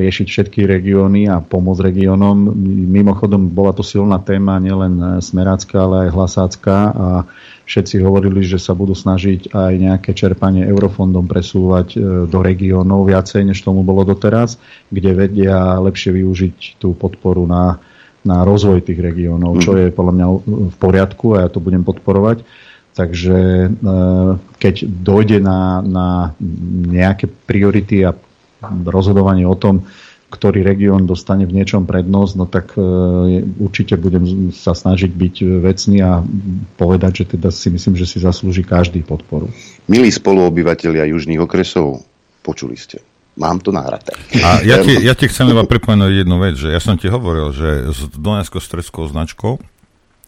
riešiť 0.01 0.27
všetky 0.29 0.61
regióny 0.69 1.33
a 1.33 1.41
pomôcť 1.41 1.93
regiónom. 1.93 2.37
Mimochodom, 2.93 3.49
bola 3.53 3.73
to 3.73 3.85
silná 3.85 4.21
téma 4.21 4.61
nielen 4.61 5.21
smerácka, 5.21 5.77
ale 5.81 6.09
aj 6.09 6.13
hlasácka 6.13 6.77
a 6.93 7.09
všetci 7.69 8.01
hovorili, 8.01 8.41
že 8.41 8.57
sa 8.57 8.73
budú 8.73 8.97
snažiť 8.97 9.53
aj 9.53 9.73
nejaké 9.77 10.11
čerpanie 10.17 10.65
eurofondom 10.65 11.29
presúvať 11.29 11.89
e, 11.95 11.99
do 12.25 12.39
regiónov 12.41 13.05
viacej, 13.05 13.45
než 13.45 13.61
tomu 13.61 13.85
bolo 13.85 14.09
doteraz, 14.09 14.57
kde 14.89 15.13
vedia 15.13 15.77
lepšie 15.77 16.17
využiť 16.17 16.81
tú 16.81 16.97
podporu 16.97 17.45
na, 17.45 17.77
na 18.25 18.41
rozvoj 18.49 18.81
tých 18.89 18.97
regiónov, 18.97 19.61
čo 19.61 19.77
mhm. 19.77 19.79
je 19.79 19.87
podľa 19.93 20.13
mňa 20.17 20.27
v 20.73 20.77
poriadku 20.81 21.37
a 21.37 21.45
ja 21.45 21.49
to 21.53 21.61
budem 21.61 21.85
podporovať. 21.85 22.41
Takže 22.97 23.39
e, 23.39 23.69
keď 24.57 24.75
dojde 24.89 25.39
na, 25.45 25.85
na 25.85 26.09
nejaké 26.89 27.29
priority 27.29 28.09
a 28.09 28.17
rozhodovanie 28.89 29.45
o 29.45 29.55
tom, 29.55 29.87
ktorý 30.29 30.61
región 30.61 31.09
dostane 31.09 31.49
v 31.49 31.57
niečom 31.57 31.89
prednosť, 31.89 32.33
no 32.37 32.45
tak 32.45 32.77
e, 32.77 32.85
určite 33.65 33.97
budem 33.97 34.53
sa 34.53 34.77
snažiť 34.77 35.09
byť 35.09 35.35
vecný 35.65 35.99
a 36.05 36.21
povedať, 36.77 37.25
že 37.25 37.25
teda 37.37 37.49
si 37.49 37.73
myslím, 37.73 37.97
že 37.97 38.05
si 38.05 38.21
zaslúži 38.21 38.61
každý 38.61 39.01
podporu. 39.01 39.49
Milí 39.89 40.13
spoluobyvateľia 40.13 41.09
južných 41.09 41.41
okresov, 41.41 42.05
počuli 42.45 42.77
ste. 42.77 43.01
Mám 43.39 43.63
to 43.65 43.71
nahraté. 43.71 44.13
A 44.43 44.61
ja 44.67 44.83
ti, 44.83 44.99
ja 44.99 45.15
ti 45.15 45.31
chcem 45.31 45.49
iba 45.49 45.63
pripomenúť 45.63 46.27
jednu 46.27 46.37
vec, 46.43 46.59
že 46.59 46.75
ja 46.75 46.81
som 46.83 46.99
ti 46.99 47.07
hovoril, 47.07 47.55
že 47.55 47.95
s 47.95 48.11
Dunajsko-Streskou 48.19 49.07
značkou 49.09 49.63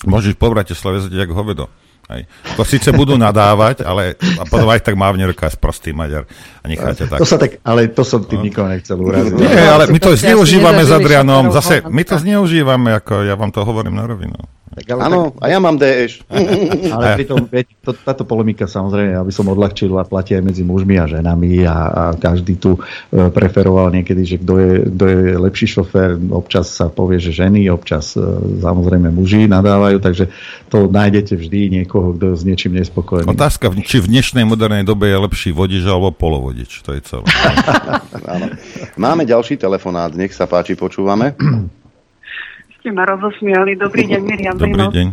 môžeš 0.06 0.38
po 0.38 0.48
Bratislave 0.48 1.04
zadiť 1.04 1.28
ako 1.28 1.34
hovedo. 1.36 1.64
Hej. 2.10 2.26
To 2.58 2.62
síce 2.66 2.90
budú 2.90 3.14
nadávať, 3.14 3.86
ale 3.86 4.18
a 4.18 4.42
potom 4.42 4.66
aj 4.66 4.82
tak 4.82 4.98
mávne 4.98 5.30
ruka 5.30 5.46
prostý 5.54 5.94
Maďar 5.94 6.26
a 6.60 6.66
necháte 6.66 7.06
tak. 7.06 7.22
To 7.22 7.28
sa 7.28 7.38
tak. 7.38 7.62
Ale 7.62 7.86
to 7.94 8.02
som 8.02 8.26
tým 8.26 8.42
nikoho 8.42 8.66
nechcel 8.66 8.98
uraziť. 8.98 9.38
Nie, 9.38 9.70
ale 9.70 9.86
my 9.86 9.98
to 10.02 10.18
zneužívame 10.18 10.82
s 10.82 10.90
Adrianom. 10.90 11.54
Zase, 11.54 11.86
my 11.86 12.02
to 12.02 12.18
zneužívame, 12.18 12.98
ako 12.98 13.22
ja 13.22 13.38
vám 13.38 13.54
to 13.54 13.62
hovorím 13.62 13.94
na 13.94 14.10
rovinu. 14.10 14.34
Áno, 14.70 15.34
a 15.42 15.50
ja 15.50 15.58
mám 15.58 15.74
DŠ. 15.74 16.22
Ale 16.94 17.18
pritom, 17.18 17.50
to, 17.82 17.90
táto 17.90 18.22
polemika 18.22 18.70
samozrejme, 18.70 19.18
aby 19.18 19.32
som 19.34 19.50
odľahčil 19.50 19.90
a 19.98 20.06
platí 20.06 20.38
aj 20.38 20.46
medzi 20.46 20.62
mužmi 20.62 20.94
a 20.94 21.10
ženami 21.10 21.66
a, 21.66 21.78
a 21.90 22.04
každý 22.14 22.54
tu 22.54 22.78
e, 22.78 22.80
preferoval 23.34 23.90
niekedy, 23.90 24.22
že 24.22 24.36
kto 24.38 24.54
je, 24.62 24.72
kto 24.94 25.04
je 25.10 25.20
lepší 25.42 25.66
šofér, 25.74 26.22
občas 26.30 26.70
sa 26.70 26.86
povie, 26.86 27.18
že 27.18 27.34
ženy, 27.34 27.66
občas 27.66 28.14
e, 28.14 28.22
samozrejme 28.62 29.10
muži 29.10 29.50
nadávajú, 29.50 29.98
takže 29.98 30.30
to 30.70 30.86
nájdete 30.86 31.34
vždy 31.34 31.82
niekoho, 31.82 32.14
kto 32.14 32.24
je 32.30 32.34
s 32.38 32.42
niečím 32.46 32.78
nespokojný. 32.78 33.26
Otázka, 33.26 33.74
či 33.82 33.98
v 33.98 34.06
dnešnej 34.06 34.46
modernej 34.46 34.86
dobe 34.86 35.10
je 35.10 35.18
lepší 35.18 35.50
vodič 35.50 35.82
alebo 35.82 36.14
polovodič, 36.14 36.86
to 36.86 36.94
je 36.94 37.02
celé. 37.02 37.26
Máme 39.02 39.26
ďalší 39.26 39.58
telefonát, 39.58 40.14
nech 40.14 40.30
sa 40.30 40.46
páči, 40.46 40.78
počúvame 40.78 41.34
ste 42.80 42.96
ma 42.96 43.04
rozosmiali. 43.04 43.76
Dobrý 43.76 44.08
deň, 44.08 44.20
Miriam. 44.24 44.56
Dobrý 44.56 44.72
deň. 44.72 45.08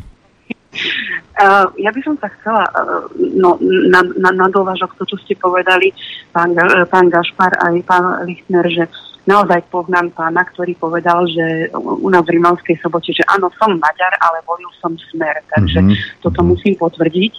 Uh, 1.37 1.69
ja 1.77 1.93
by 1.93 2.01
som 2.01 2.15
sa 2.17 2.31
chcela 2.39 2.65
uh, 2.65 3.05
no, 3.13 3.61
na, 3.61 4.01
na, 4.17 4.29
na 4.33 4.47
dovážok 4.49 4.97
to, 4.97 5.03
čo 5.05 5.17
ste 5.21 5.37
povedali, 5.37 5.93
pán, 6.33 6.53
uh, 6.57 6.81
pán 6.89 7.13
Gašpar 7.13 7.53
aj 7.61 7.77
pán 7.85 8.25
Lichtner, 8.25 8.65
že 8.65 8.89
naozaj 9.29 9.69
poznám 9.69 10.09
pána, 10.17 10.41
ktorý 10.49 10.73
povedal, 10.79 11.29
že 11.29 11.69
u 11.77 12.09
nás 12.09 12.25
v 12.25 12.41
Rimavskej 12.41 12.81
sobote, 12.81 13.13
že 13.13 13.21
áno, 13.29 13.53
som 13.59 13.69
Maďar, 13.75 14.17
ale 14.17 14.41
volil 14.49 14.71
som 14.81 14.97
smer, 15.13 15.45
takže 15.51 15.77
mm-hmm. 15.83 16.25
toto 16.25 16.41
musím 16.41 16.73
potvrdiť. 16.79 17.33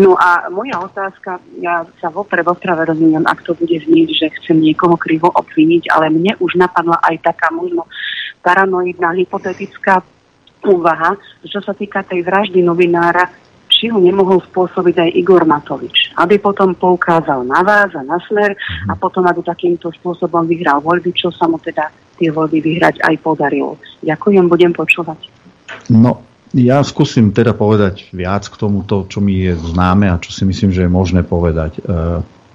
No 0.00 0.16
a 0.18 0.48
moja 0.50 0.80
otázka, 0.80 1.38
ja 1.62 1.84
sa 2.00 2.08
vopred 2.10 2.42
ostrave 2.48 2.88
rozumiem, 2.88 3.22
ak 3.28 3.44
to 3.44 3.52
bude 3.54 3.76
znieť, 3.86 4.08
že 4.18 4.26
chcem 4.40 4.58
niekoho 4.58 4.96
krivo 4.98 5.30
obviniť, 5.30 5.92
ale 5.94 6.10
mne 6.10 6.32
už 6.42 6.58
napadla 6.58 6.98
aj 7.06 7.22
taká 7.22 7.52
možno 7.54 7.86
paranoidná, 8.42 9.14
hypotetická 9.16 10.02
úvaha, 10.66 11.14
čo 11.46 11.62
sa 11.62 11.72
týka 11.72 12.02
tej 12.02 12.26
vraždy 12.26 12.60
novinára, 12.62 13.30
či 13.68 13.86
ho 13.94 14.02
nemohol 14.02 14.42
spôsobiť 14.42 14.96
aj 15.06 15.10
Igor 15.14 15.46
Matovič, 15.46 16.10
aby 16.18 16.42
potom 16.42 16.74
poukázal 16.74 17.46
na 17.46 17.62
vás 17.62 17.94
a 17.94 18.02
na 18.02 18.18
smer 18.26 18.58
a 18.90 18.94
mhm. 18.94 18.98
potom, 18.98 19.22
aby 19.28 19.38
takýmto 19.46 19.94
spôsobom 19.94 20.42
vyhral 20.50 20.82
voľby, 20.82 21.14
čo 21.14 21.30
sa 21.30 21.46
mu 21.46 21.62
teda 21.62 21.86
tie 22.18 22.34
voľby 22.34 22.58
vyhrať 22.58 22.98
aj 23.06 23.14
podarilo. 23.22 23.78
Ďakujem, 24.02 24.50
budem 24.50 24.74
počúvať. 24.74 25.30
No, 25.86 26.26
ja 26.50 26.82
skúsim 26.82 27.30
teda 27.30 27.54
povedať 27.54 28.10
viac 28.10 28.48
k 28.50 28.58
tomuto, 28.58 29.06
čo 29.06 29.22
mi 29.22 29.46
je 29.46 29.54
známe 29.54 30.10
a 30.10 30.18
čo 30.18 30.34
si 30.34 30.42
myslím, 30.42 30.74
že 30.74 30.88
je 30.88 30.90
možné 30.90 31.22
povedať. 31.22 31.78
E, 31.78 31.80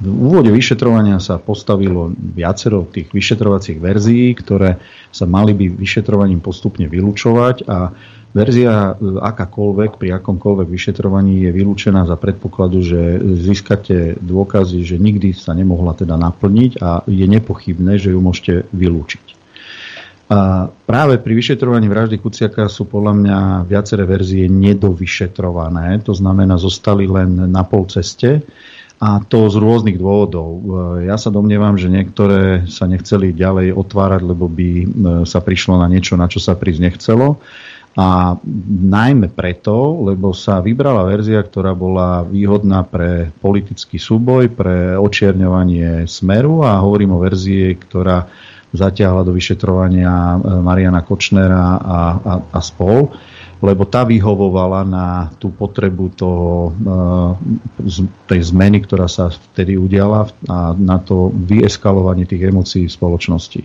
v 0.03 0.19
úvode 0.19 0.51
vyšetrovania 0.51 1.23
sa 1.23 1.39
postavilo 1.39 2.11
viacero 2.11 2.83
tých 2.83 3.07
vyšetrovacích 3.15 3.79
verzií, 3.79 4.35
ktoré 4.35 4.83
sa 5.15 5.23
mali 5.23 5.55
by 5.55 5.79
vyšetrovaním 5.79 6.43
postupne 6.43 6.91
vylúčovať 6.91 7.63
a 7.71 7.95
verzia 8.35 8.91
e, 8.91 9.21
akákoľvek 9.23 9.95
pri 9.95 10.19
akomkoľvek 10.19 10.67
vyšetrovaní 10.67 11.47
je 11.47 11.49
vylúčená 11.55 12.03
za 12.03 12.19
predpokladu, 12.19 12.83
že 12.83 13.21
získate 13.21 14.19
dôkazy, 14.19 14.83
že 14.83 14.99
nikdy 14.99 15.31
sa 15.31 15.55
nemohla 15.55 15.95
teda 15.95 16.19
naplniť 16.19 16.71
a 16.83 17.05
je 17.07 17.23
nepochybné, 17.23 17.95
že 17.95 18.11
ju 18.11 18.19
môžete 18.19 18.67
vylúčiť. 18.75 19.25
A 20.33 20.65
práve 20.65 21.21
pri 21.21 21.33
vyšetrovaní 21.37 21.85
vraždy 21.85 22.17
Kuciaka 22.17 22.65
sú 22.65 22.89
podľa 22.89 23.13
mňa 23.13 23.37
viaceré 23.69 24.01
verzie 24.07 24.49
nedovyšetrované, 24.49 26.01
to 26.01 26.17
znamená 26.17 26.57
zostali 26.57 27.05
len 27.05 27.53
na 27.53 27.61
pol 27.61 27.85
ceste 27.85 28.41
a 29.03 29.19
to 29.27 29.51
z 29.51 29.59
rôznych 29.59 29.99
dôvodov. 29.99 30.49
E, 30.49 30.61
ja 31.11 31.19
sa 31.19 31.27
domnievam, 31.27 31.75
že 31.75 31.91
niektoré 31.91 32.63
sa 32.71 32.87
nechceli 32.87 33.35
ďalej 33.35 33.75
otvárať, 33.75 34.21
lebo 34.23 34.47
by 34.47 34.69
e, 34.79 34.85
sa 35.27 35.43
prišlo 35.43 35.75
na 35.75 35.91
niečo, 35.91 36.15
na 36.15 36.31
čo 36.31 36.39
sa 36.39 36.55
prísť 36.55 36.79
nechcelo. 36.87 37.43
A 37.93 38.39
najmä 38.89 39.29
preto, 39.29 40.01
lebo 40.07 40.31
sa 40.33 40.63
vybrala 40.63 41.05
verzia, 41.05 41.43
ktorá 41.43 41.75
bola 41.77 42.25
výhodná 42.25 42.81
pre 42.87 43.29
politický 43.37 44.01
súboj, 44.01 44.49
pre 44.49 44.97
očierňovanie 44.97 46.09
smeru 46.09 46.63
a 46.63 46.81
hovorím 46.81 47.13
o 47.13 47.21
verzii, 47.21 47.75
ktorá 47.75 48.25
zatiahla 48.71 49.27
do 49.27 49.35
vyšetrovania 49.35 50.15
e, 50.15 50.37
Mariana 50.63 51.03
Kočnera 51.03 51.75
a, 51.75 51.99
a, 52.23 52.33
a 52.55 52.59
spol 52.63 53.11
lebo 53.63 53.87
tá 53.87 54.03
vyhovovala 54.03 54.83
na 54.83 55.31
tú 55.39 55.47
potrebu 55.47 56.11
toho, 56.11 56.75
eh, 56.75 57.31
tej 58.27 58.51
zmeny, 58.51 58.83
ktorá 58.83 59.07
sa 59.07 59.31
vtedy 59.31 59.79
udiala 59.79 60.27
a 60.51 60.75
na 60.75 60.99
to 60.99 61.31
vyeskalovanie 61.31 62.27
tých 62.27 62.51
emócií 62.51 62.91
v 62.91 62.95
spoločnosti. 62.99 63.63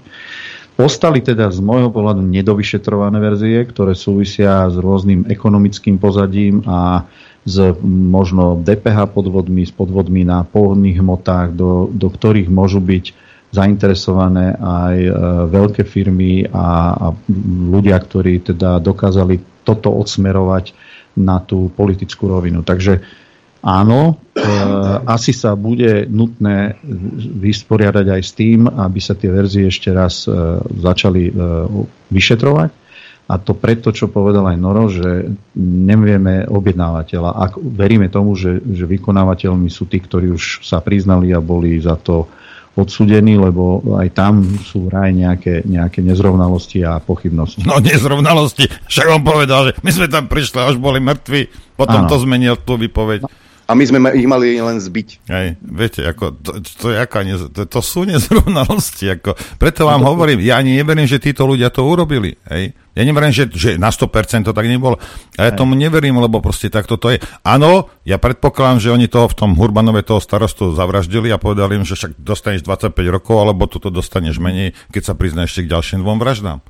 Ostali 0.78 1.18
teda 1.18 1.50
z 1.50 1.58
môjho 1.58 1.90
pohľadu 1.90 2.22
nedovyšetrované 2.22 3.18
verzie, 3.18 3.66
ktoré 3.66 3.98
súvisia 3.98 4.70
s 4.70 4.78
rôznym 4.78 5.26
ekonomickým 5.26 5.98
pozadím 5.98 6.62
a 6.70 7.02
s 7.42 7.58
možno 7.82 8.54
DPH 8.62 9.10
podvodmi, 9.10 9.66
s 9.66 9.74
podvodmi 9.74 10.22
na 10.22 10.46
pohodných 10.46 11.02
hmotách, 11.02 11.58
do, 11.58 11.90
do 11.90 12.06
ktorých 12.06 12.46
môžu 12.46 12.78
byť 12.78 13.27
zainteresované 13.48 14.56
aj 14.60 14.96
e, 14.98 15.12
veľké 15.48 15.82
firmy 15.88 16.44
a, 16.52 16.92
a 16.92 17.06
ľudia, 17.72 17.96
ktorí 17.96 18.44
teda 18.44 18.76
dokázali 18.76 19.64
toto 19.64 19.92
odsmerovať 19.92 20.76
na 21.16 21.40
tú 21.40 21.72
politickú 21.72 22.28
rovinu. 22.28 22.60
Takže 22.60 23.00
áno, 23.64 24.20
e, 24.36 24.44
asi 25.16 25.32
sa 25.32 25.56
bude 25.56 26.04
nutné 26.08 26.76
vysporiadať 27.40 28.06
aj 28.06 28.22
s 28.22 28.32
tým, 28.36 28.68
aby 28.68 29.00
sa 29.00 29.16
tie 29.16 29.32
verzie 29.32 29.72
ešte 29.72 29.90
raz 29.96 30.28
e, 30.28 30.32
začali 30.78 31.22
e, 31.28 31.32
vyšetrovať. 32.12 32.70
A 33.28 33.36
to 33.36 33.52
preto, 33.52 33.92
čo 33.92 34.08
povedal 34.08 34.48
aj 34.48 34.56
Noro, 34.56 34.88
že 34.88 35.28
nevieme 35.60 36.48
objednávateľa. 36.48 37.36
Ak 37.36 37.60
veríme 37.60 38.08
tomu, 38.08 38.32
že, 38.32 38.56
že 38.64 38.88
vykonávateľmi 38.88 39.68
sú 39.68 39.84
tí, 39.84 40.00
ktorí 40.00 40.32
už 40.32 40.64
sa 40.64 40.80
priznali 40.80 41.36
a 41.36 41.44
boli 41.44 41.76
za 41.76 42.00
to 42.00 42.24
odsudení, 42.78 43.34
lebo 43.34 43.82
aj 43.98 44.14
tam 44.14 44.46
sú 44.62 44.86
vraj 44.86 45.10
nejaké, 45.10 45.66
nejaké 45.66 45.98
nezrovnalosti 45.98 46.86
a 46.86 47.02
pochybnosti. 47.02 47.66
No 47.66 47.82
nezrovnalosti, 47.82 48.70
však 48.86 49.06
on 49.18 49.22
povedal, 49.26 49.70
že 49.70 49.72
my 49.82 49.90
sme 49.90 50.06
tam 50.06 50.30
prišli 50.30 50.62
a 50.62 50.70
už 50.70 50.78
boli 50.78 51.02
mrtví, 51.02 51.74
potom 51.74 52.06
ano. 52.06 52.10
to 52.10 52.16
zmenil 52.22 52.54
tú 52.62 52.78
výpoveď. 52.78 53.26
No, 53.26 53.30
A 53.68 53.76
my 53.76 53.84
sme 53.84 54.00
ich 54.16 54.24
mali 54.24 54.56
len 54.56 54.80
zbiť. 54.80 55.28
Hej, 55.28 55.60
viete, 55.60 56.00
ako, 56.00 56.40
to, 56.40 56.56
to, 56.64 56.86
je 56.88 56.96
aká 56.96 57.20
nez, 57.20 57.36
to, 57.52 57.68
to 57.68 57.84
sú 57.84 58.08
nezrovnalosti. 58.08 59.20
Ako, 59.20 59.36
preto 59.60 59.84
vám 59.84 60.00
no, 60.00 60.16
hovorím, 60.16 60.40
ja 60.40 60.56
ani 60.56 60.80
neverím, 60.80 61.04
že 61.04 61.20
títo 61.20 61.44
ľudia 61.44 61.68
to 61.68 61.84
urobili. 61.84 62.40
Hej. 62.48 62.72
Ja 62.96 63.04
neverím, 63.04 63.28
že, 63.28 63.44
že 63.52 63.76
na 63.76 63.92
100% 63.92 64.48
to 64.48 64.56
tak 64.56 64.64
nebolo. 64.64 64.96
Ja 65.36 65.52
tomu 65.52 65.76
neverím, 65.76 66.16
lebo 66.16 66.40
proste 66.40 66.72
takto 66.72 66.96
to 66.96 67.12
je. 67.12 67.20
Áno, 67.44 67.92
ja 68.08 68.16
predpokladám, 68.16 68.80
že 68.80 68.88
oni 68.88 69.04
toho 69.04 69.28
v 69.28 69.36
tom 69.36 69.52
Hurbanove 69.52 70.00
toho 70.00 70.24
starostu 70.24 70.72
zavraždili 70.72 71.28
a 71.28 71.36
povedali 71.36 71.76
im, 71.76 71.84
že 71.84 71.92
však 71.92 72.16
dostaneš 72.16 72.64
25 72.64 72.96
rokov, 73.12 73.36
alebo 73.36 73.68
toto 73.68 73.92
dostaneš 73.92 74.40
menej, 74.40 74.72
keď 74.88 75.02
sa 75.04 75.14
priznáš 75.14 75.52
ešte 75.52 75.68
k 75.68 75.76
ďalším 75.76 76.00
dvom 76.00 76.16
vraždám. 76.16 76.64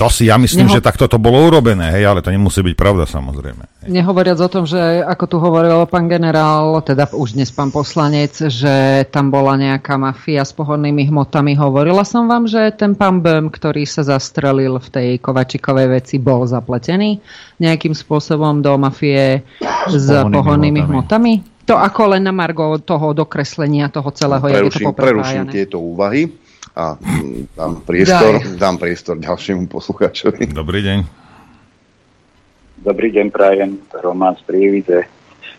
To 0.00 0.08
si 0.08 0.26
ja 0.32 0.40
myslím, 0.40 0.66
Neho... 0.66 0.80
že 0.80 0.84
takto 0.84 1.04
to 1.06 1.20
bolo 1.20 1.52
urobené, 1.52 1.92
hej, 1.92 2.08
ale 2.08 2.24
to 2.24 2.32
nemusí 2.32 2.64
byť 2.64 2.74
pravda 2.74 3.04
samozrejme. 3.04 3.62
Hej. 3.84 3.88
Nehovoriac 3.92 4.40
o 4.40 4.48
tom, 4.48 4.64
že 4.64 4.80
ako 5.04 5.24
tu 5.28 5.36
hovoril 5.38 5.84
pán 5.86 6.08
generál, 6.08 6.80
teda 6.80 7.12
už 7.12 7.36
dnes 7.36 7.52
pán 7.52 7.68
poslanec, 7.68 8.32
že 8.34 9.04
tam 9.12 9.28
bola 9.28 9.54
nejaká 9.60 10.00
mafia 10.00 10.42
s 10.42 10.50
pohodnými 10.56 11.12
hmotami. 11.12 11.54
Hovorila 11.54 12.02
som 12.02 12.24
vám, 12.26 12.48
že 12.48 12.72
ten 12.72 12.96
pán 12.96 13.20
Böhm, 13.20 13.52
ktorý 13.52 13.84
sa 13.84 14.02
zastrelil 14.02 14.80
v 14.80 14.88
tej 14.88 15.08
Kovačikovej 15.20 16.00
veci, 16.00 16.16
bol 16.16 16.48
zapletený 16.48 17.20
nejakým 17.60 17.92
spôsobom 17.92 18.64
do 18.64 18.74
mafie 18.80 19.44
s 19.86 20.06
pohodnými 20.08 20.82
hmotami. 20.82 21.32
hmotami? 21.44 21.52
To 21.70 21.78
ako 21.78 22.18
len 22.18 22.26
na 22.26 22.34
margo 22.34 22.74
toho 22.82 23.14
dokreslenia 23.14 23.86
toho 23.86 24.10
celého, 24.10 24.42
preruším, 24.42 24.82
je 24.82 24.86
to 24.90 24.98
Preruším 24.98 25.44
tieto 25.46 25.78
úvahy 25.78 26.41
a 26.72 26.96
dám 27.52 27.84
priestor, 27.84 28.40
dám 28.56 28.76
priestor 28.80 29.20
ďalšiemu 29.20 29.68
poslucháčovi. 29.68 30.48
Dobrý 30.48 30.80
deň. 30.80 30.98
Dobrý 32.82 33.12
deň, 33.12 33.26
prajem, 33.28 33.78
Roman 34.00 34.34
z 34.40 34.42
Prievidze. 34.48 35.06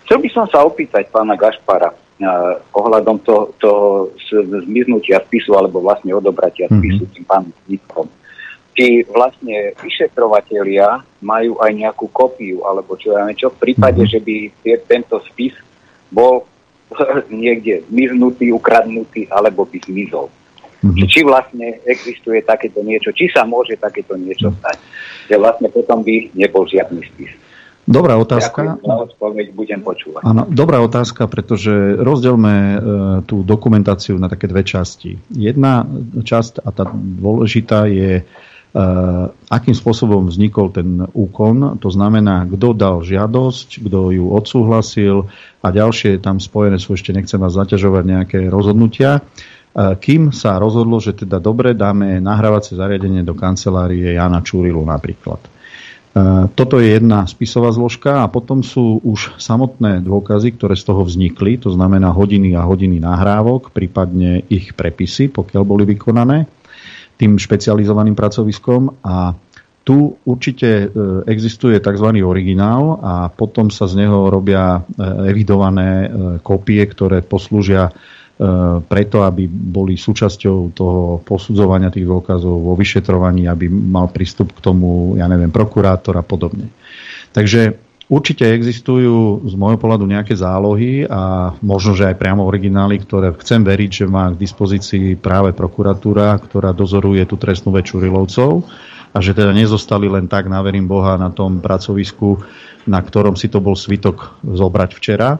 Chcel 0.03 0.19
by 0.19 0.29
som 0.33 0.45
sa 0.49 0.65
opýtať 0.65 1.07
pána 1.13 1.39
Gašpara 1.39 1.93
uh, 1.93 2.59
ohľadom 2.75 3.23
toho 3.23 3.55
to 3.61 3.71
zmiznutia 4.67 5.23
spisu 5.23 5.55
alebo 5.55 5.79
vlastne 5.79 6.11
odobratia 6.11 6.67
mm-hmm. 6.67 6.81
spisu 6.81 7.03
tým 7.13 7.25
pánom 7.29 7.53
Nikom. 7.69 8.09
Či 8.73 9.05
vlastne 9.05 9.77
vyšetrovatelia 9.79 11.05
majú 11.21 11.61
aj 11.61 11.71
nejakú 11.77 12.09
kopiu, 12.09 12.65
alebo 12.65 12.97
čo 12.97 13.13
ja 13.13 13.21
neviem, 13.23 13.37
čo 13.37 13.53
v 13.53 13.61
prípade, 13.69 14.01
mm-hmm. 14.01 14.13
že 14.17 14.19
by 14.19 14.35
tento 14.89 15.21
spis 15.29 15.53
bol 16.09 16.49
niekde 17.29 17.85
zmiznutý, 17.87 18.49
ukradnutý, 18.49 19.29
alebo 19.29 19.63
by 19.63 19.77
zmizol. 19.77 20.27
Mm-hmm. 20.83 21.07
Či 21.07 21.19
vlastne 21.23 21.79
existuje 21.87 22.43
takéto 22.43 22.83
niečo, 22.83 23.15
či 23.15 23.31
sa 23.31 23.47
môže 23.47 23.79
takéto 23.79 24.19
niečo 24.19 24.51
mhm. 24.51 24.55
stať. 24.59 24.77
Že 25.31 25.35
vlastne 25.39 25.67
potom 25.71 26.03
by 26.03 26.35
nebol 26.35 26.67
žiadny 26.67 27.01
spis. 27.07 27.31
Dobrá 27.83 28.15
otázka. 28.15 28.79
Ďakujem, 28.79 29.51
budem 29.59 29.83
počúvať. 29.83 30.23
Áno, 30.23 30.47
dobrá 30.47 30.79
otázka, 30.79 31.27
pretože 31.27 31.99
rozdielme 31.99 32.55
e, 32.55 32.77
tú 33.27 33.43
dokumentáciu 33.43 34.15
na 34.15 34.31
také 34.31 34.47
dve 34.47 34.63
časti. 34.63 35.19
Jedna 35.27 35.83
časť, 36.23 36.63
a 36.63 36.69
tá 36.71 36.87
dôležitá, 36.95 37.91
je, 37.91 38.23
e, 38.23 38.83
akým 39.51 39.75
spôsobom 39.75 40.31
vznikol 40.31 40.71
ten 40.71 41.03
úkon, 41.11 41.75
to 41.83 41.91
znamená, 41.91 42.47
kto 42.47 42.71
dal 42.71 43.03
žiadosť, 43.03 43.83
kto 43.83 44.15
ju 44.15 44.31
odsúhlasil 44.31 45.27
a 45.59 45.67
ďalšie 45.67 46.23
tam 46.23 46.39
spojené 46.39 46.79
sú, 46.79 46.95
ešte 46.95 47.11
nechcem 47.11 47.35
vás 47.35 47.51
zaťažovať 47.51 48.03
nejaké 48.07 48.39
rozhodnutia 48.47 49.27
kým 49.73 50.29
sa 50.29 50.61
rozhodlo, 50.61 51.01
že 51.01 51.17
teda 51.17 51.41
dobre 51.41 51.73
dáme 51.73 52.21
nahrávacie 52.21 52.77
zariadenie 52.77 53.25
do 53.25 53.33
kancelárie 53.33 54.13
Jana 54.13 54.45
Čurilu 54.45 54.85
napríklad. 54.85 55.41
E, 55.41 55.49
toto 56.53 56.77
je 56.77 56.93
jedna 56.93 57.25
spisová 57.25 57.73
zložka 57.73 58.21
a 58.21 58.29
potom 58.29 58.61
sú 58.61 59.01
už 59.01 59.41
samotné 59.41 60.05
dôkazy, 60.05 60.53
ktoré 60.53 60.77
z 60.77 60.85
toho 60.85 61.01
vznikli, 61.01 61.57
to 61.57 61.73
znamená 61.73 62.13
hodiny 62.13 62.53
a 62.53 62.61
hodiny 62.61 63.01
nahrávok, 63.01 63.73
prípadne 63.73 64.45
ich 64.45 64.77
prepisy, 64.77 65.33
pokiaľ 65.33 65.63
boli 65.65 65.89
vykonané 65.89 66.45
tým 67.17 67.41
špecializovaným 67.41 68.13
pracoviskom 68.13 69.01
a 69.01 69.33
tu 69.81 70.13
určite 70.21 70.69
e, 70.69 70.85
existuje 71.25 71.81
tzv. 71.81 72.13
originál 72.21 73.01
a 73.01 73.13
potom 73.33 73.73
sa 73.73 73.89
z 73.89 74.05
neho 74.05 74.29
robia 74.29 74.85
e, 74.85 75.33
evidované 75.33 76.13
kopie, 76.45 76.85
ktoré 76.85 77.25
poslúžia 77.25 77.89
E, 77.89 78.12
preto, 78.89 79.23
aby 79.23 79.47
boli 79.47 79.95
súčasťou 79.95 80.75
toho 80.75 81.23
posudzovania 81.23 81.93
tých 81.93 82.03
dôkazov 82.03 82.51
vo 82.51 82.73
vyšetrovaní, 82.75 83.47
aby 83.47 83.71
mal 83.71 84.11
prístup 84.11 84.51
k 84.51 84.59
tomu, 84.59 85.15
ja 85.15 85.29
neviem, 85.31 85.53
prokurátor 85.53 86.19
a 86.19 86.25
podobne. 86.25 86.67
Takže 87.31 87.79
určite 88.11 88.43
existujú 88.45 89.47
z 89.47 89.53
môjho 89.55 89.79
pohľadu 89.79 90.05
nejaké 90.05 90.35
zálohy 90.35 91.07
a 91.07 91.55
možno, 91.63 91.95
že 91.95 92.11
aj 92.11 92.19
priamo 92.19 92.43
originály, 92.43 92.99
ktoré 93.01 93.31
chcem 93.39 93.63
veriť, 93.63 94.03
že 94.03 94.05
má 94.11 94.29
k 94.29 94.41
dispozícii 94.43 95.15
práve 95.17 95.55
prokuratúra, 95.55 96.35
ktorá 96.37 96.75
dozoruje 96.75 97.23
tú 97.23 97.39
trestnú 97.39 97.71
väčšiu 97.71 97.97
rilovcov 98.03 98.67
a 99.13 99.17
že 99.21 99.37
teda 99.37 99.53
nezostali 99.53 100.09
len 100.09 100.25
tak, 100.25 100.49
naverím 100.49 100.89
Boha, 100.89 101.15
na 101.21 101.29
tom 101.29 101.61
pracovisku, 101.61 102.41
na 102.89 102.99
ktorom 102.99 103.37
si 103.37 103.47
to 103.47 103.63
bol 103.63 103.77
svitok 103.77 104.35
zobrať 104.43 104.89
včera, 104.97 105.39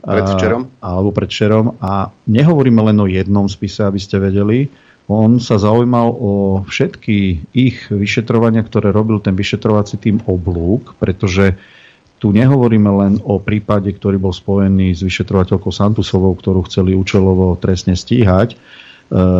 Predvčerom? 0.00 0.62
Alebo 0.80 1.10
predvčerom. 1.12 1.80
A 1.80 2.08
nehovoríme 2.24 2.80
len 2.92 2.98
o 3.00 3.06
jednom 3.06 3.46
spise, 3.46 3.84
aby 3.84 4.00
ste 4.00 4.16
vedeli. 4.16 4.68
On 5.10 5.42
sa 5.42 5.58
zaujímal 5.58 6.08
o 6.14 6.32
všetky 6.62 7.50
ich 7.50 7.90
vyšetrovania, 7.90 8.62
ktoré 8.62 8.94
robil 8.94 9.18
ten 9.18 9.34
vyšetrovací 9.34 9.98
tým 9.98 10.22
oblúk, 10.22 10.94
pretože 11.02 11.58
tu 12.20 12.30
nehovoríme 12.30 12.90
len 13.00 13.12
o 13.24 13.40
prípade, 13.40 13.90
ktorý 13.90 14.20
bol 14.20 14.30
spojený 14.30 14.92
s 14.92 15.00
vyšetrovateľkou 15.00 15.72
Santusovou, 15.72 16.36
ktorú 16.36 16.68
chceli 16.68 16.92
účelovo 16.92 17.56
trestne 17.56 17.96
stíhať. 17.96 18.54
E, 18.54 18.56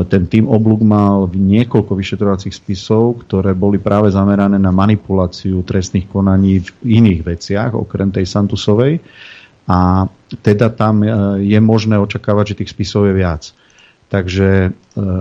ten 0.09 0.27
tým 0.27 0.49
oblúk 0.49 0.81
mal 0.81 1.29
niekoľko 1.29 1.93
vyšetrovacích 1.93 2.57
spisov, 2.57 3.23
ktoré 3.29 3.53
boli 3.53 3.77
práve 3.77 4.11
zamerané 4.11 4.57
na 4.57 4.73
manipuláciu 4.73 5.61
trestných 5.63 6.09
konaní 6.09 6.65
v 6.65 6.99
iných 6.99 7.21
veciach, 7.21 7.71
okrem 7.77 8.11
tej 8.11 8.27
Santusovej. 8.27 8.99
A 9.71 10.09
teda 10.39 10.71
tam 10.71 11.03
e, 11.03 11.09
je 11.43 11.59
možné 11.59 11.99
očakávať, 11.99 12.55
že 12.55 12.59
tých 12.63 12.71
spisov 12.71 13.11
je 13.11 13.15
viac. 13.19 13.51
Takže 14.11 14.51
e, 14.67 14.71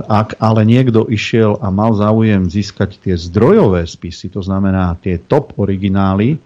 ak 0.05 0.37
ale 0.41 0.61
niekto 0.65 1.09
išiel 1.09 1.57
a 1.61 1.73
mal 1.73 1.93
záujem 1.97 2.49
získať 2.49 3.01
tie 3.01 3.15
zdrojové 3.17 3.85
spisy, 3.89 4.29
to 4.29 4.45
znamená 4.45 4.97
tie 5.01 5.17
top 5.17 5.57
originály, 5.57 6.37
e, 6.37 6.39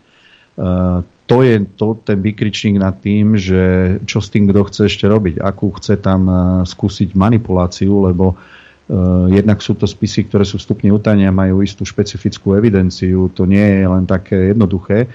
to 1.23 1.37
je 1.39 1.55
to, 1.79 1.95
ten 2.03 2.19
vykričník 2.19 2.75
nad 2.79 2.99
tým, 2.99 3.39
že 3.39 3.95
čo 4.03 4.19
s 4.19 4.27
tým 4.27 4.51
kto 4.51 4.67
chce 4.67 4.91
ešte 4.91 5.07
robiť, 5.07 5.39
akú 5.39 5.71
chce 5.71 5.95
tam 5.95 6.27
skúsiť 6.67 7.15
manipuláciu, 7.15 8.11
lebo 8.11 8.35
jednak 9.31 9.63
sú 9.63 9.79
to 9.79 9.87
spisy, 9.87 10.27
ktoré 10.27 10.43
sú 10.43 10.59
vstupne 10.59 10.91
utajenia, 10.91 11.31
majú 11.31 11.63
istú 11.63 11.87
špecifickú 11.87 12.59
evidenciu, 12.59 13.31
to 13.31 13.47
nie 13.47 13.63
je 13.63 13.87
len 13.87 14.03
také 14.03 14.51
jednoduché. 14.51 15.07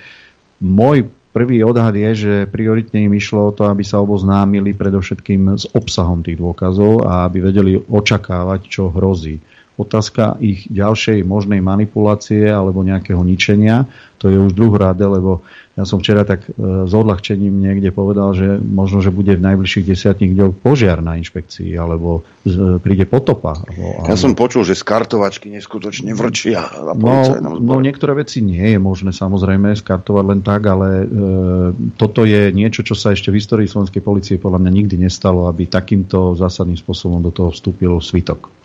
Môj 0.64 1.12
Prvý 1.28 1.60
odhad 1.60 1.92
je, 1.92 2.10
že 2.14 2.34
prioritne 2.48 3.04
im 3.04 3.12
išlo 3.12 3.52
o 3.52 3.54
to, 3.54 3.68
aby 3.68 3.84
sa 3.84 4.00
oboznámili 4.00 4.72
predovšetkým 4.72 5.60
s 5.60 5.68
obsahom 5.76 6.24
tých 6.24 6.40
dôkazov 6.40 7.04
a 7.04 7.28
aby 7.28 7.44
vedeli 7.44 7.76
očakávať, 7.76 8.60
čo 8.64 8.88
hrozí. 8.88 9.36
Otázka 9.78 10.36
ich 10.42 10.66
ďalšej 10.66 11.22
možnej 11.22 11.62
manipulácie 11.62 12.50
alebo 12.50 12.82
nejakého 12.82 13.22
ničenia, 13.22 13.86
to 14.18 14.26
je 14.26 14.34
už 14.34 14.52
druhorade, 14.52 15.06
lebo 15.06 15.46
ja 15.78 15.86
som 15.86 16.02
včera 16.02 16.26
tak 16.26 16.42
e, 16.50 16.90
s 16.90 16.90
odľahčením 16.90 17.54
niekde 17.54 17.94
povedal, 17.94 18.34
že 18.34 18.58
možno, 18.58 18.98
že 18.98 19.14
bude 19.14 19.38
v 19.38 19.46
najbližších 19.46 19.86
desiatich 19.86 20.34
dňoch 20.34 20.58
požiar 20.58 20.98
na 20.98 21.14
inšpekcii, 21.22 21.70
alebo 21.78 22.26
e, 22.42 22.82
príde 22.82 23.06
potopa. 23.06 23.54
Alebo, 23.54 24.02
ja 24.10 24.18
som 24.18 24.34
počul, 24.34 24.66
že 24.66 24.74
z 24.74 24.82
kartovačky 24.82 25.46
neskutočne 25.54 26.18
vrčia. 26.18 26.66
No, 26.98 27.22
no 27.62 27.78
niektoré 27.78 28.18
veci 28.18 28.42
nie 28.42 28.74
je 28.74 28.78
možné 28.82 29.14
samozrejme 29.14 29.78
skartovať 29.78 30.24
len 30.26 30.40
tak, 30.42 30.66
ale 30.66 30.88
e, 30.90 31.06
toto 31.94 32.26
je 32.26 32.50
niečo, 32.50 32.82
čo 32.82 32.98
sa 32.98 33.14
ešte 33.14 33.30
v 33.30 33.38
histórii 33.38 33.70
slovenskej 33.70 34.02
policie 34.02 34.42
podľa 34.42 34.66
mňa 34.66 34.72
nikdy 34.82 34.98
nestalo, 34.98 35.46
aby 35.46 35.70
takýmto 35.70 36.34
zásadným 36.34 36.76
spôsobom 36.76 37.22
do 37.22 37.30
toho 37.30 37.54
vstúpil 37.54 38.02
svitok. 38.02 38.57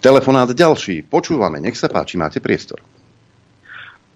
Telefonát 0.00 0.48
ďalší. 0.50 1.04
Počúvame, 1.04 1.60
nech 1.60 1.76
sa 1.76 1.90
páči, 1.92 2.16
máte 2.16 2.40
priestor. 2.40 2.80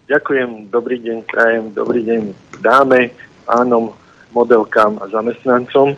Ďakujem, 0.05 0.69
dobrý 0.69 1.01
deň, 1.01 1.19
krajem, 1.25 1.65
dobrý 1.73 2.05
deň 2.05 2.21
dáme, 2.61 3.09
pánom, 3.49 3.97
modelkám 4.33 5.01
a 5.01 5.09
zamestnancom. 5.09 5.97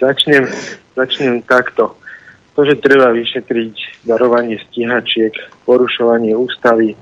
začnem, 0.00 0.44
začnem 0.96 1.40
takto. 1.48 1.96
To, 2.52 2.60
že 2.68 2.84
treba 2.84 3.16
vyšetriť 3.16 4.04
darovanie 4.04 4.60
stíhačiek, 4.68 5.32
porušovanie 5.64 6.36
ústavy, 6.36 6.92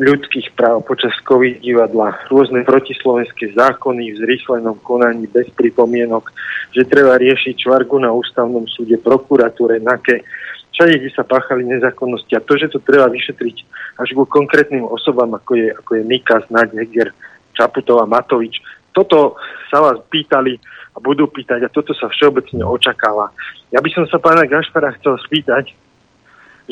ľudských 0.00 0.56
práv 0.56 0.80
počas 0.88 1.12
COVID 1.28 1.60
divadla, 1.60 2.16
rôzne 2.32 2.64
protislovenské 2.64 3.52
zákony 3.52 4.16
v 4.16 4.20
zrýchlenom 4.24 4.80
konaní 4.80 5.28
bez 5.28 5.52
pripomienok, 5.52 6.32
že 6.72 6.88
treba 6.88 7.20
riešiť 7.20 7.68
čvargu 7.68 8.00
na 8.00 8.08
ústavnom 8.08 8.64
súde, 8.64 8.96
prokuratúre, 8.96 9.76
NAKE, 9.84 10.24
všade, 10.72 10.96
kde 10.96 11.10
sa 11.12 11.28
páchali 11.28 11.68
nezákonnosti. 11.68 12.32
A 12.32 12.40
to, 12.40 12.56
že 12.56 12.72
to 12.72 12.80
treba 12.80 13.12
vyšetriť 13.12 13.56
až 14.00 14.16
ku 14.16 14.24
konkrétnym 14.24 14.88
osobám, 14.88 15.36
ako 15.36 15.52
je, 15.60 15.68
ako 15.76 15.90
je 16.00 16.02
Mikas, 16.08 16.48
Naď, 16.48 16.80
Heger, 16.80 17.12
Čaputová, 17.52 18.08
Matovič, 18.08 18.56
toto 18.96 19.36
sa 19.68 19.84
vás 19.84 20.00
pýtali 20.08 20.56
a 20.96 20.98
budú 20.98 21.28
pýtať 21.28 21.68
a 21.68 21.72
toto 21.72 21.92
sa 21.92 22.08
všeobecne 22.08 22.64
očakáva. 22.64 23.28
Ja 23.68 23.84
by 23.84 23.90
som 23.92 24.08
sa 24.08 24.16
pána 24.16 24.48
Gašpara 24.48 24.96
chcel 24.96 25.20
spýtať, 25.28 25.76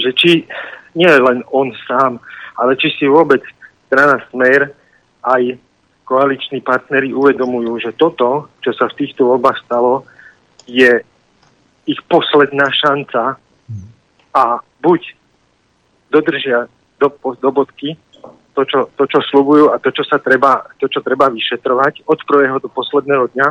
že 0.01 0.11
či 0.17 0.31
nie 0.97 1.11
len 1.13 1.45
on 1.53 1.71
sám, 1.85 2.19
ale 2.59 2.75
či 2.75 2.91
si 2.99 3.07
vôbec 3.07 3.41
strana 3.87 4.19
Smer 4.29 4.75
aj 5.23 5.57
koaliční 6.05 6.61
partnery 6.61 7.15
uvedomujú, 7.15 7.79
že 7.79 7.97
toto, 7.97 8.51
čo 8.65 8.73
sa 8.75 8.91
v 8.91 8.97
týchto 9.05 9.29
voľbách 9.29 9.63
stalo, 9.65 10.03
je 10.67 11.01
ich 11.89 12.01
posledná 12.11 12.69
šanca 12.73 13.41
a 14.35 14.43
buď 14.85 15.01
dodržia 16.13 16.69
do, 17.01 17.09
do 17.41 17.51
bodky 17.53 17.97
to 18.59 18.67
čo, 18.67 18.81
to, 18.99 19.07
čo 19.07 19.23
slubujú 19.31 19.71
a 19.71 19.79
to 19.79 19.95
čo, 19.95 20.03
sa 20.03 20.19
treba, 20.19 20.67
to, 20.83 20.91
čo 20.91 20.99
treba 20.99 21.31
vyšetrovať 21.31 22.03
od 22.11 22.19
prvého 22.27 22.59
do 22.59 22.67
posledného 22.67 23.31
dňa, 23.31 23.49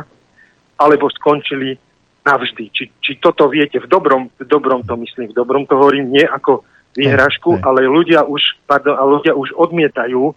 alebo 0.76 1.08
skončili 1.08 1.80
navždy. 2.28 2.68
Či, 2.68 2.84
či 3.00 3.12
toto 3.16 3.48
viete, 3.48 3.80
v 3.80 3.88
dobrom, 3.88 4.28
v 4.36 4.44
dobrom 4.44 4.84
to 4.84 5.00
myslím, 5.00 5.32
v 5.32 5.38
dobrom 5.40 5.64
to 5.64 5.80
hovorím 5.80 6.12
nie 6.12 6.28
ako 6.28 6.60
vyhražku, 6.98 7.62
ale 7.62 7.86
ľudia 7.86 8.26
už, 8.26 8.58
pardon, 8.66 8.98
a 8.98 9.06
ľudia 9.06 9.38
už 9.38 9.54
odmietajú 9.54 10.22
uh, 10.26 10.34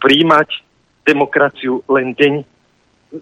príjmať 0.00 0.48
demokraciu 1.04 1.84
len 1.92 2.16
deň 2.16 2.48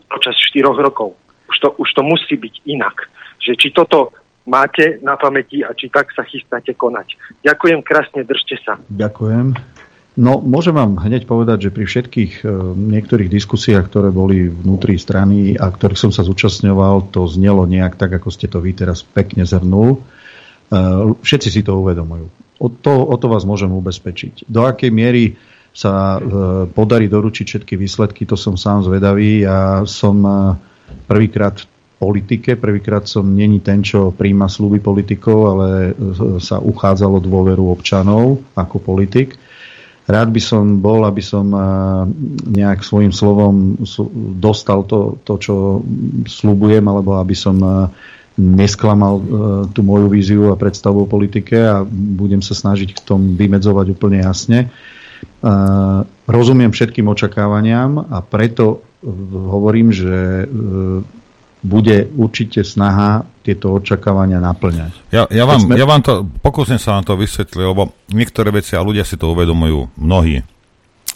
počas 0.06 0.38
4 0.38 0.70
rokov. 0.78 1.18
Už 1.50 1.56
to, 1.58 1.68
už 1.74 1.88
to 1.90 2.02
musí 2.06 2.38
byť 2.38 2.54
inak. 2.70 3.10
Že 3.42 3.52
či 3.58 3.68
toto 3.74 4.14
máte 4.46 5.02
na 5.02 5.18
pamäti 5.18 5.66
a 5.66 5.74
či 5.74 5.90
tak 5.90 6.14
sa 6.14 6.22
chystáte 6.22 6.78
konať. 6.78 7.18
Ďakujem 7.42 7.80
krásne, 7.82 8.22
držte 8.22 8.56
sa. 8.62 8.78
Ďakujem. 8.86 9.58
No, 10.20 10.42
môžem 10.42 10.74
vám 10.74 10.98
hneď 11.00 11.24
povedať, 11.24 11.70
že 11.70 11.74
pri 11.74 11.86
všetkých 11.86 12.32
e, 12.42 12.46
niektorých 12.76 13.30
diskusiách, 13.30 13.88
ktoré 13.88 14.10
boli 14.10 14.50
vnútri 14.50 14.98
strany 14.98 15.54
a 15.54 15.70
ktorých 15.70 15.96
som 15.96 16.12
sa 16.12 16.26
zúčastňoval, 16.26 17.14
to 17.14 17.30
znelo 17.30 17.64
nejak 17.64 17.94
tak, 17.94 18.18
ako 18.18 18.28
ste 18.34 18.50
to 18.50 18.58
vy 18.58 18.74
teraz 18.74 19.06
pekne 19.06 19.46
zhrnul. 19.46 20.02
E, 20.70 20.78
všetci 21.18 21.48
si 21.50 21.60
to 21.66 21.82
uvedomujú. 21.82 22.30
O 22.62 22.68
to, 22.70 22.94
o 22.94 23.16
to 23.18 23.26
vás 23.26 23.42
môžem 23.42 23.74
ubezpečiť. 23.74 24.46
Do 24.46 24.62
akej 24.62 24.94
miery 24.94 25.34
sa 25.74 26.16
e, 26.16 26.20
podarí 26.70 27.10
doručiť 27.10 27.46
všetky 27.46 27.74
výsledky, 27.74 28.22
to 28.22 28.38
som 28.38 28.54
sám 28.54 28.86
zvedavý. 28.86 29.42
Ja 29.42 29.82
som 29.82 30.22
e, 30.22 30.32
prvýkrát 31.10 31.58
v 31.58 31.66
politike, 31.98 32.54
prvýkrát 32.54 33.10
som 33.10 33.26
není 33.26 33.58
ten, 33.60 33.82
čo 33.82 34.14
príjma 34.14 34.46
slúby 34.46 34.80
politikov, 34.80 35.38
ale 35.52 35.68
sa 36.40 36.56
uchádzalo 36.56 37.20
dôveru 37.20 37.68
občanov 37.68 38.40
ako 38.56 38.80
politik 38.80 39.36
rád 40.10 40.34
by 40.34 40.42
som 40.42 40.82
bol, 40.82 41.06
aby 41.06 41.22
som 41.22 41.46
nejak 42.50 42.82
svojim 42.82 43.14
slovom 43.14 43.78
dostal 44.42 44.82
to, 44.82 45.22
to 45.22 45.38
čo 45.38 45.54
slúbujem, 46.26 46.82
alebo 46.90 47.22
aby 47.22 47.36
som 47.38 47.56
nesklamal 48.40 49.20
tú 49.76 49.84
moju 49.84 50.08
víziu 50.08 50.48
a 50.48 50.56
predstavu 50.56 51.04
o 51.04 51.10
politike 51.10 51.60
a 51.60 51.84
budem 51.92 52.40
sa 52.40 52.56
snažiť 52.56 52.96
v 52.96 53.00
tom 53.04 53.20
vymedzovať 53.36 53.86
úplne 53.92 54.24
jasne. 54.24 54.72
Rozumiem 56.24 56.72
všetkým 56.72 57.04
očakávaniam 57.12 58.08
a 58.08 58.24
preto 58.24 58.80
hovorím, 59.28 59.92
že 59.92 60.48
bude 61.60 62.08
určite 62.16 62.64
snaha 62.64 63.20
tieto 63.44 63.76
očakávania 63.76 64.40
naplňať. 64.40 65.12
Ja, 65.12 65.28
ja, 65.28 65.44
vám, 65.44 65.60
sme... 65.60 65.76
ja 65.76 65.84
vám 65.84 66.00
to, 66.00 66.24
pokúsim 66.40 66.80
sa 66.80 66.96
vám 66.96 67.04
to 67.04 67.20
vysvetliť, 67.20 67.60
lebo 67.60 67.92
niektoré 68.08 68.48
veci, 68.48 68.76
a 68.76 68.84
ľudia 68.84 69.04
si 69.04 69.20
to 69.20 69.28
uvedomujú, 69.28 69.92
mnohí 70.00 70.40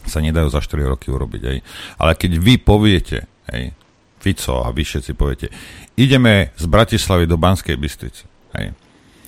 sa 0.04 0.20
nedajú 0.20 0.52
za 0.52 0.60
4 0.60 0.84
roky 0.84 1.08
urobiť. 1.08 1.42
Aj. 1.48 1.58
Ale 1.96 2.12
keď 2.12 2.36
vy 2.36 2.60
poviete, 2.60 3.24
aj, 3.48 3.72
Fico 4.24 4.64
a 4.64 4.72
vy 4.72 4.88
všetci 4.88 5.12
poviete, 5.12 5.52
ideme 6.00 6.56
z 6.56 6.64
Bratislavy 6.64 7.28
do 7.28 7.36
Banskej 7.36 7.76
Bystrice, 7.76 8.24
aj, 8.56 8.72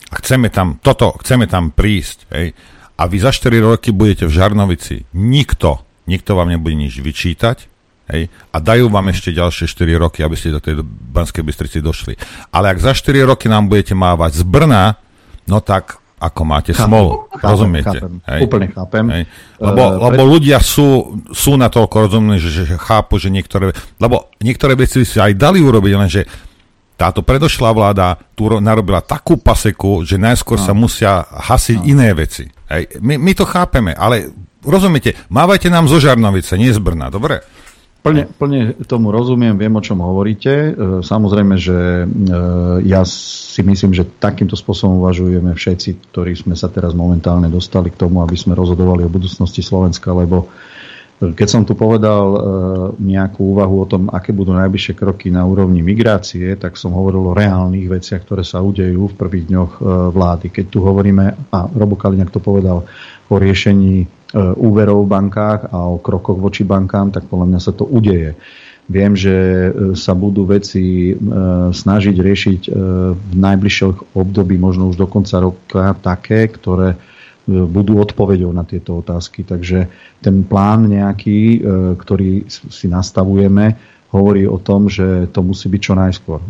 a 0.08 0.14
chceme 0.24 0.48
tam, 0.48 0.80
toto, 0.80 1.12
chceme 1.20 1.44
tam 1.44 1.68
prísť, 1.68 2.32
aj, 2.32 2.46
a 2.96 3.02
vy 3.04 3.16
za 3.20 3.28
4 3.28 3.60
roky 3.60 3.92
budete 3.92 4.24
v 4.24 4.32
Žarnovici, 4.32 5.04
nikto, 5.12 5.84
nikto 6.08 6.32
vám 6.32 6.48
nebude 6.48 6.72
nič 6.72 6.96
vyčítať, 6.96 7.76
Hej? 8.06 8.30
A 8.54 8.62
dajú 8.62 8.86
vám 8.86 9.10
ešte 9.10 9.34
ďalšie 9.34 9.66
4 9.66 9.98
roky, 9.98 10.22
aby 10.22 10.38
ste 10.38 10.54
do 10.54 10.62
tej 10.62 10.78
Banskej 10.86 11.42
Bystrici 11.42 11.82
došli. 11.82 12.14
Ale 12.54 12.70
ak 12.70 12.78
za 12.78 12.94
4 12.94 13.26
roky 13.26 13.50
nám 13.50 13.66
budete 13.66 13.98
mávať 13.98 14.38
z 14.38 14.42
Brna, 14.46 14.94
no 15.50 15.58
tak 15.58 15.98
ako 16.16 16.42
máte 16.48 16.72
chápem, 16.72 16.88
smolu. 16.88 17.28
Chápem, 17.28 17.50
rozumiete? 17.52 17.98
Chápem, 18.00 18.14
hej? 18.24 18.40
Úplne 18.48 18.66
chápem. 18.72 19.04
Hej? 19.12 19.22
Lebo, 19.60 19.82
uh, 19.84 19.92
lebo 20.08 20.22
pre... 20.24 20.32
ľudia 20.32 20.58
sú, 20.64 21.20
sú 21.28 21.60
na 21.60 21.68
toľko 21.68 21.96
rozumní, 22.08 22.40
že, 22.40 22.64
že 22.64 22.76
chápu, 22.80 23.20
že 23.20 23.28
niektoré... 23.28 23.76
Lebo 24.00 24.32
niektoré 24.40 24.72
veci 24.72 25.04
si 25.04 25.20
aj 25.20 25.36
dali 25.36 25.60
urobiť, 25.60 25.92
lenže 25.92 26.22
táto 26.96 27.20
predošlá 27.20 27.76
vláda 27.76 28.16
tu 28.32 28.48
narobila 28.48 29.04
takú 29.04 29.36
paseku, 29.36 30.08
že 30.08 30.16
najskôr 30.16 30.56
no. 30.56 30.64
sa 30.64 30.72
musia 30.72 31.12
hasiť 31.28 31.84
no. 31.84 31.88
iné 31.92 32.08
veci. 32.16 32.48
Hej? 32.72 32.96
My, 33.04 33.20
my 33.20 33.32
to 33.36 33.44
chápeme, 33.44 33.92
ale 33.92 34.32
rozumiete, 34.64 35.12
mávajte 35.28 35.68
nám 35.68 35.84
zo 35.86 36.00
Žarnovice, 36.00 36.56
nie 36.56 36.72
z 36.72 36.80
Brna, 36.80 37.12
dobre? 37.12 37.44
Plne, 38.06 38.22
plne 38.38 38.60
tomu 38.86 39.10
rozumiem, 39.10 39.58
viem, 39.58 39.74
o 39.74 39.82
čom 39.82 39.98
hovoríte. 39.98 40.70
E, 40.70 40.70
samozrejme, 41.02 41.58
že 41.58 41.74
e, 41.74 42.04
ja 42.86 43.02
si 43.02 43.66
myslím, 43.66 43.98
že 43.98 44.06
takýmto 44.06 44.54
spôsobom 44.54 45.02
uvažujeme 45.02 45.50
všetci, 45.50 46.14
ktorí 46.14 46.38
sme 46.38 46.54
sa 46.54 46.70
teraz 46.70 46.94
momentálne 46.94 47.50
dostali 47.50 47.90
k 47.90 47.98
tomu, 47.98 48.22
aby 48.22 48.38
sme 48.38 48.54
rozhodovali 48.54 49.02
o 49.02 49.10
budúcnosti 49.10 49.58
Slovenska, 49.58 50.14
lebo 50.14 50.46
e, 51.18 51.34
keď 51.34 51.48
som 51.50 51.62
tu 51.66 51.74
povedal 51.74 52.30
nejakú 53.02 53.58
úvahu 53.58 53.74
o 53.82 53.90
tom, 53.90 54.06
aké 54.14 54.30
budú 54.30 54.54
najbližšie 54.54 54.94
kroky 54.94 55.34
na 55.34 55.42
úrovni 55.42 55.82
migrácie, 55.82 56.54
tak 56.54 56.78
som 56.78 56.94
hovoril 56.94 57.26
o 57.26 57.34
reálnych 57.34 57.90
veciach, 57.90 58.22
ktoré 58.22 58.46
sa 58.46 58.62
udejú 58.62 59.10
v 59.10 59.18
prvých 59.18 59.50
dňoch 59.50 59.72
vlády. 60.14 60.54
Keď 60.54 60.64
tu 60.70 60.78
hovoríme, 60.78 61.50
a 61.50 61.58
Robo 61.74 61.98
Kaliňák 61.98 62.30
to 62.30 62.38
povedal, 62.38 62.86
o 63.26 63.34
riešení 63.34 64.15
úverov 64.34 65.06
v 65.06 65.12
bankách 65.12 65.70
a 65.70 65.86
o 65.86 66.02
krokoch 66.02 66.38
voči 66.38 66.66
bankám, 66.66 67.14
tak 67.14 67.30
podľa 67.30 67.46
mňa 67.54 67.60
sa 67.62 67.70
to 67.70 67.86
udeje. 67.86 68.34
Viem, 68.86 69.18
že 69.18 69.34
e, 69.34 69.70
sa 69.98 70.14
budú 70.14 70.46
veci 70.46 71.10
e, 71.10 71.14
snažiť 71.74 72.16
riešiť 72.22 72.60
v 73.14 73.34
najbližšom 73.34 74.14
období, 74.14 74.54
možno 74.58 74.90
už 74.90 74.98
do 74.98 75.06
konca 75.10 75.42
roka, 75.42 75.94
také, 75.98 76.46
ktoré 76.46 76.94
budú 77.46 78.02
odpovedou 78.02 78.50
na 78.50 78.66
tieto 78.66 78.98
otázky. 78.98 79.46
Takže 79.46 79.86
ten 80.18 80.42
plán 80.42 80.90
nejaký, 80.90 81.62
ktorý 81.94 82.42
si 82.50 82.90
nastavujeme, 82.90 83.78
hovorí 84.10 84.50
o 84.50 84.58
tom, 84.58 84.90
že 84.90 85.30
to 85.30 85.46
musí 85.46 85.70
byť 85.70 85.80
čo 85.82 85.94
najskôr. 85.94 86.40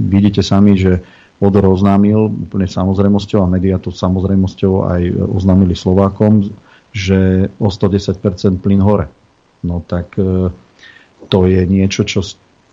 Vidíte 0.00 0.40
sami, 0.40 0.80
že 0.80 1.04
Odor 1.42 1.74
oznámil 1.74 2.30
úplne 2.30 2.70
samozrejmosťou 2.70 3.42
a 3.42 3.50
médiá 3.50 3.82
to 3.82 3.90
samozrejmosťou 3.90 4.72
aj 4.86 5.02
oznámili 5.34 5.74
Slovákom, 5.74 6.54
že 6.94 7.50
o 7.58 7.66
110% 7.66 8.62
plyn 8.62 8.78
hore. 8.78 9.10
No 9.66 9.82
tak 9.82 10.14
e, 10.22 10.54
to 11.26 11.38
je 11.50 11.66
niečo, 11.66 12.06
čo 12.06 12.22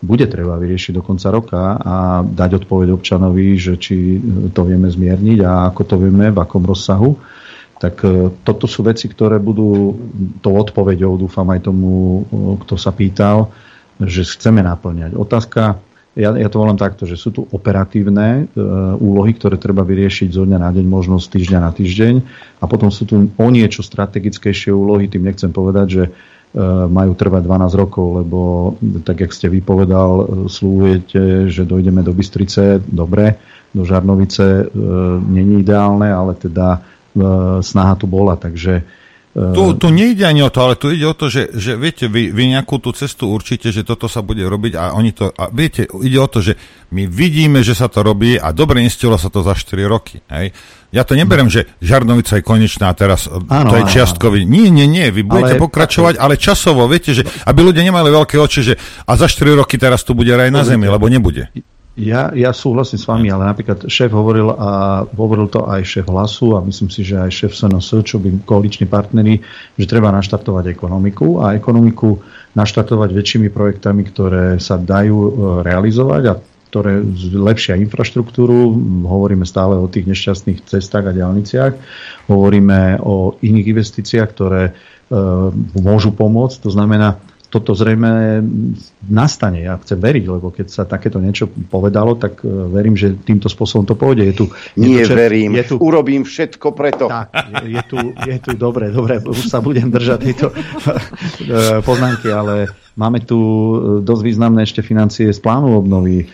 bude 0.05 0.29
treba 0.29 0.53
vyriešiť 0.61 0.93
do 0.93 1.01
konca 1.01 1.33
roka 1.33 1.81
a 1.81 2.21
dať 2.21 2.63
odpoveď 2.63 2.93
občanovi, 2.93 3.57
že 3.57 3.81
či 3.81 4.21
to 4.53 4.61
vieme 4.63 4.85
zmierniť 4.85 5.39
a 5.41 5.73
ako 5.73 5.81
to 5.89 5.95
vieme, 5.97 6.29
v 6.29 6.37
akom 6.37 6.61
rozsahu. 6.61 7.17
Tak 7.81 7.95
e, 8.05 8.29
toto 8.45 8.69
sú 8.69 8.85
veci, 8.85 9.09
ktoré 9.09 9.41
budú 9.41 9.97
tou 10.45 10.53
odpoveďou, 10.61 11.17
dúfam 11.17 11.49
aj 11.49 11.65
tomu, 11.65 12.21
kto 12.61 12.77
sa 12.77 12.93
pýtal, 12.93 13.49
že 13.97 14.29
chceme 14.29 14.61
naplňať. 14.61 15.17
Otázka 15.17 15.88
ja, 16.17 16.33
ja 16.33 16.49
to 16.49 16.57
volám 16.57 16.79
takto, 16.79 17.05
že 17.05 17.13
sú 17.13 17.29
tu 17.29 17.45
operatívne 17.53 18.49
e, 18.49 18.61
úlohy, 18.97 19.37
ktoré 19.37 19.61
treba 19.61 19.85
vyriešiť 19.85 20.33
zo 20.33 20.43
dňa 20.43 20.57
na 20.57 20.69
deň, 20.73 20.85
možno 20.89 21.21
z 21.21 21.29
týždňa 21.37 21.59
na 21.61 21.71
týždeň. 21.71 22.15
A 22.59 22.65
potom 22.65 22.89
sú 22.89 23.05
tu 23.05 23.15
o 23.29 23.47
niečo 23.53 23.85
strategickejšie 23.85 24.73
úlohy, 24.73 25.05
tým 25.05 25.29
nechcem 25.29 25.53
povedať, 25.53 25.87
že 25.87 26.03
e, 26.09 26.11
majú 26.89 27.13
trvať 27.13 27.41
12 27.45 27.81
rokov, 27.81 28.05
lebo 28.25 28.39
tak, 29.05 29.21
jak 29.21 29.31
ste 29.31 29.53
vypovedal, 29.53 30.11
e, 30.17 30.25
slúvujete, 30.49 31.53
že 31.53 31.69
dojdeme 31.69 32.01
do 32.01 32.11
Bystrice, 32.11 32.81
dobre, 32.89 33.37
do 33.69 33.85
Žarnovice 33.85 34.45
e, 34.45 34.63
není 35.29 35.61
ideálne, 35.61 36.09
ale 36.09 36.33
teda 36.33 36.67
e, 36.73 36.79
snaha 37.61 37.93
tu 37.93 38.09
bola, 38.09 38.33
takže 38.33 38.81
tu, 39.29 39.77
tu 39.77 39.87
nejde 39.93 40.25
ani 40.25 40.41
o 40.41 40.49
to, 40.49 40.59
ale 40.65 40.73
tu 40.73 40.89
ide 40.89 41.05
o 41.05 41.13
to, 41.13 41.29
že, 41.29 41.53
že 41.53 41.77
viete, 41.77 42.09
vy, 42.09 42.33
vy 42.33 42.49
nejakú 42.49 42.81
tú 42.81 42.89
cestu 42.97 43.29
určite, 43.29 43.69
že 43.69 43.85
toto 43.85 44.09
sa 44.09 44.25
bude 44.25 44.41
robiť 44.41 44.73
a 44.73 44.97
oni 44.97 45.13
to, 45.13 45.29
a 45.29 45.53
viete, 45.53 45.85
ide 46.01 46.17
o 46.17 46.25
to, 46.25 46.41
že 46.41 46.57
my 46.89 47.05
vidíme, 47.05 47.61
že 47.61 47.77
sa 47.77 47.85
to 47.93 48.01
robí 48.01 48.41
a 48.41 48.49
dobre 48.49 48.81
nestilo 48.81 49.21
sa 49.21 49.29
to 49.29 49.45
za 49.45 49.53
4 49.53 49.85
roky. 49.85 50.17
Hej? 50.33 50.49
Ja 50.89 51.05
to 51.05 51.13
neberem, 51.13 51.45
že 51.45 51.69
Žarnovica 51.77 52.41
je 52.41 52.43
konečná 52.43 52.89
teraz, 52.97 53.29
ano, 53.29 53.69
to 53.69 53.77
je 53.77 53.93
čiastkový. 53.93 54.49
Nie, 54.49 54.73
nie, 54.73 54.89
nie, 54.89 55.13
vy 55.13 55.21
budete 55.21 55.55
ale, 55.55 55.61
pokračovať, 55.61 56.17
ale 56.17 56.33
časovo, 56.33 56.89
viete, 56.89 57.13
že 57.13 57.21
aby 57.45 57.59
ľudia 57.61 57.85
nemali 57.85 58.09
veľké 58.09 58.33
oči, 58.33 58.65
že 58.65 58.73
a 59.05 59.13
za 59.13 59.29
4 59.29 59.61
roky 59.61 59.77
teraz 59.77 60.01
tu 60.01 60.17
bude 60.17 60.33
raj 60.33 60.49
na 60.49 60.65
zemi, 60.65 60.89
lebo 60.89 61.05
nebude. 61.05 61.53
Ja, 61.99 62.31
ja 62.31 62.55
súhlasím 62.55 62.95
s 62.95 63.03
vami, 63.03 63.27
ale 63.27 63.43
napríklad 63.43 63.91
šéf 63.91 64.15
hovoril 64.15 64.55
a 64.55 65.03
hovoril 65.03 65.51
to 65.51 65.67
aj 65.67 65.83
šéf 65.83 66.07
hlasu 66.07 66.55
a 66.55 66.63
myslím 66.63 66.87
si, 66.87 67.03
že 67.03 67.19
aj 67.19 67.27
šéf 67.27 67.51
SNS, 67.51 68.07
čo 68.07 68.23
by 68.23 68.47
koaliční 68.47 68.87
partneri, 68.87 69.43
že 69.75 69.83
treba 69.83 70.07
naštartovať 70.15 70.71
ekonomiku 70.71 71.43
a 71.43 71.59
ekonomiku 71.59 72.23
naštartovať 72.55 73.09
väčšími 73.11 73.51
projektami, 73.51 74.07
ktoré 74.07 74.63
sa 74.63 74.79
dajú 74.79 75.17
e, 75.19 75.31
realizovať 75.67 76.23
a 76.31 76.33
ktoré 76.71 77.03
zlepšia 77.03 77.75
infraštruktúru. 77.83 78.79
Hovoríme 79.03 79.43
stále 79.43 79.75
o 79.75 79.91
tých 79.91 80.07
nešťastných 80.07 80.71
cestách 80.71 81.11
a 81.11 81.15
diálniciach. 81.15 81.73
Hovoríme 82.31 83.03
o 83.03 83.35
iných 83.43 83.75
investíciách, 83.75 84.29
ktoré 84.31 84.63
e, 84.69 84.73
môžu 85.75 86.15
pomôcť. 86.15 86.63
To 86.63 86.71
znamená, 86.71 87.19
toto 87.49 87.73
zrejme 87.73 88.45
nastane. 89.09 89.65
Ja 89.65 89.81
chcem 89.81 89.97
veriť, 89.97 90.25
lebo 90.29 90.53
keď 90.53 90.69
sa 90.69 90.83
takéto 90.85 91.17
niečo 91.17 91.49
povedalo, 91.49 92.13
tak 92.13 92.45
e, 92.45 92.47
verím, 92.47 92.93
že 92.93 93.17
týmto 93.17 93.49
spôsobom 93.49 93.89
to 93.89 93.97
pôjde. 93.97 94.23
Je 94.29 94.35
tu, 94.37 94.45
Nie 94.77 95.01
je 95.03 95.09
tu, 95.09 95.17
verím, 95.17 95.57
je 95.57 95.65
tu, 95.73 95.75
urobím 95.81 96.21
všetko 96.21 96.67
preto. 96.77 97.09
Tak, 97.09 97.33
je, 97.33 97.73
je, 97.73 97.81
tu, 97.89 97.97
je 98.13 98.37
tu, 98.37 98.53
dobre, 98.53 98.93
dobre, 98.93 99.17
už 99.25 99.49
sa 99.49 99.65
budem 99.65 99.89
držať 99.89 100.19
tejto 100.21 100.47
e, 100.53 100.55
poznámky, 101.81 102.29
ale 102.29 102.69
máme 102.93 103.25
tu 103.25 103.37
e, 103.41 103.75
dosť 104.05 104.21
významné 104.21 104.61
ešte 104.69 104.85
financie 104.85 105.33
z 105.33 105.39
plánu 105.41 105.73
obnovy. 105.73 106.29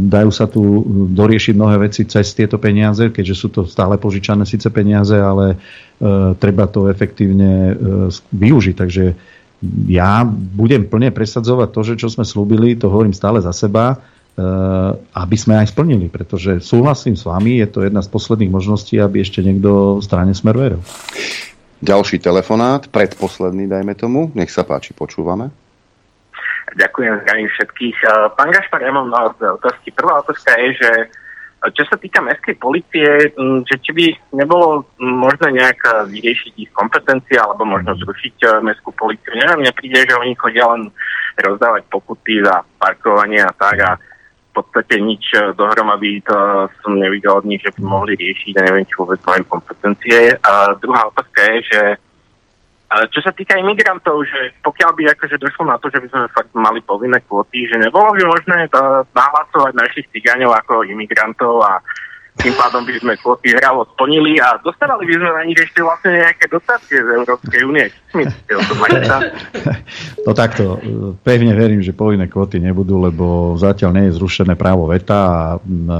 Dajú 0.00 0.32
sa 0.32 0.48
tu 0.48 0.80
doriešiť 1.12 1.52
mnohé 1.52 1.84
veci 1.84 2.08
cez 2.08 2.32
tieto 2.32 2.56
peniaze, 2.56 3.12
keďže 3.12 3.34
sú 3.36 3.52
to 3.52 3.68
stále 3.68 4.00
požičané 4.00 4.48
síce 4.48 4.72
peniaze, 4.72 5.12
ale 5.12 5.60
treba 6.40 6.64
to 6.64 6.88
efektívne 6.88 7.76
využiť. 8.32 8.74
Takže 8.80 9.04
ja 9.88 10.24
budem 10.28 10.88
plne 10.88 11.12
presadzovať 11.12 11.68
to, 11.68 11.80
že 11.84 11.94
čo 12.00 12.08
sme 12.08 12.24
slúbili, 12.24 12.76
to 12.76 12.88
hovorím 12.88 13.12
stále 13.12 13.44
za 13.44 13.52
seba, 13.52 13.92
eh, 13.92 14.40
aby 14.96 15.36
sme 15.36 15.60
aj 15.60 15.76
splnili, 15.76 16.08
pretože 16.08 16.64
súhlasím 16.64 17.14
s 17.14 17.28
vami, 17.28 17.60
je 17.60 17.68
to 17.68 17.84
jedna 17.84 18.00
z 18.00 18.08
posledných 18.08 18.52
možností, 18.52 18.96
aby 18.96 19.20
ešte 19.20 19.44
niekto 19.44 20.00
v 20.00 20.04
strane 20.04 20.32
Smer 20.32 20.56
veril. 20.56 20.82
Ďalší 21.80 22.20
telefonát, 22.20 22.88
predposledný, 22.92 23.64
dajme 23.64 23.96
tomu. 23.96 24.28
Nech 24.36 24.52
sa 24.52 24.64
páči, 24.64 24.92
počúvame. 24.92 25.48
Ďakujem, 26.76 27.24
zdravím 27.24 27.48
všetkých. 27.52 27.96
Eh, 28.00 28.10
pán 28.36 28.48
Gašpar, 28.52 28.80
ja 28.80 28.92
mám 28.96 29.12
na 29.12 29.28
otázky. 29.60 29.92
Prvá 29.92 30.24
otázka 30.24 30.56
je, 30.56 30.68
že 30.80 30.90
čo 31.68 31.84
sa 31.84 32.00
týka 32.00 32.24
mestskej 32.24 32.56
policie, 32.56 33.36
mm, 33.36 33.68
že 33.68 33.76
či 33.84 33.90
by 33.92 34.06
nebolo 34.32 34.88
možné 34.96 35.60
nejak 35.60 36.08
vyriešiť 36.08 36.52
ich 36.56 36.72
kompetencie 36.72 37.36
alebo 37.36 37.68
možno 37.68 37.92
zrušiť 38.00 38.36
e, 38.40 38.46
mestskú 38.64 38.96
policiu. 38.96 39.36
Neviem, 39.36 39.68
mne 39.68 39.72
príde, 39.76 40.08
že 40.08 40.16
oni 40.16 40.32
chodia 40.40 40.64
len 40.72 40.88
rozdávať 41.36 41.84
pokuty 41.92 42.40
za 42.40 42.64
parkovanie 42.80 43.44
a 43.44 43.52
tak 43.52 43.76
a 43.84 43.90
v 44.00 44.52
podstate 44.56 45.04
nič 45.04 45.36
e, 45.36 45.52
dohromady 45.52 46.24
to 46.24 46.36
som 46.80 46.96
nevidel 46.96 47.36
od 47.36 47.44
nich, 47.44 47.60
že 47.60 47.76
by 47.76 47.80
mohli 47.84 48.16
riešiť 48.16 48.56
a 48.56 48.64
neviem, 48.64 48.88
či 48.88 48.96
vôbec 48.96 49.20
majú 49.28 49.60
kompetencie. 49.60 50.40
A 50.40 50.72
druhá 50.80 51.12
otázka 51.12 51.40
je, 51.44 51.56
že 51.68 51.80
čo 52.90 53.20
sa 53.22 53.30
týka 53.30 53.54
imigrantov, 53.54 54.26
že 54.26 54.50
pokiaľ 54.66 54.90
by 54.98 55.02
akože 55.14 55.38
došlo 55.38 55.70
na 55.70 55.78
to, 55.78 55.86
že 55.94 56.02
by 56.02 56.08
sme 56.10 56.34
fakt 56.34 56.50
mali 56.58 56.82
povinné 56.82 57.22
kvóty, 57.22 57.70
že 57.70 57.78
nebolo 57.78 58.10
by 58.10 58.22
možné 58.26 58.66
nahlasovať 59.14 59.72
našich 59.78 60.06
cigáňov 60.10 60.50
ako 60.58 60.82
imigrantov 60.82 61.62
a 61.62 61.78
tým 62.40 62.54
pádom 62.56 62.82
by 62.88 62.94
sme 62.96 63.12
kvóty 63.20 63.52
hravo 63.52 63.84
splnili 63.94 64.40
a 64.40 64.56
dostávali 64.64 65.06
by 65.06 65.14
sme 65.18 65.30
na 65.30 65.42
nich 65.44 65.60
ešte 65.60 65.84
vlastne 65.84 66.18
nejaké 66.18 66.48
dotácie 66.48 66.98
z 66.98 67.08
Európskej 67.20 67.60
únie. 67.66 67.86
No 70.26 70.36
takto, 70.36 70.78
pevne 71.22 71.54
verím, 71.54 71.80
že 71.82 71.96
povinné 71.96 72.26
kvóty 72.26 72.58
nebudú, 72.58 73.00
lebo 73.02 73.54
zatiaľ 73.56 73.90
nie 73.96 74.04
je 74.10 74.16
zrušené 74.18 74.54
právo 74.54 74.86
veta 74.90 75.16
a 75.16 75.38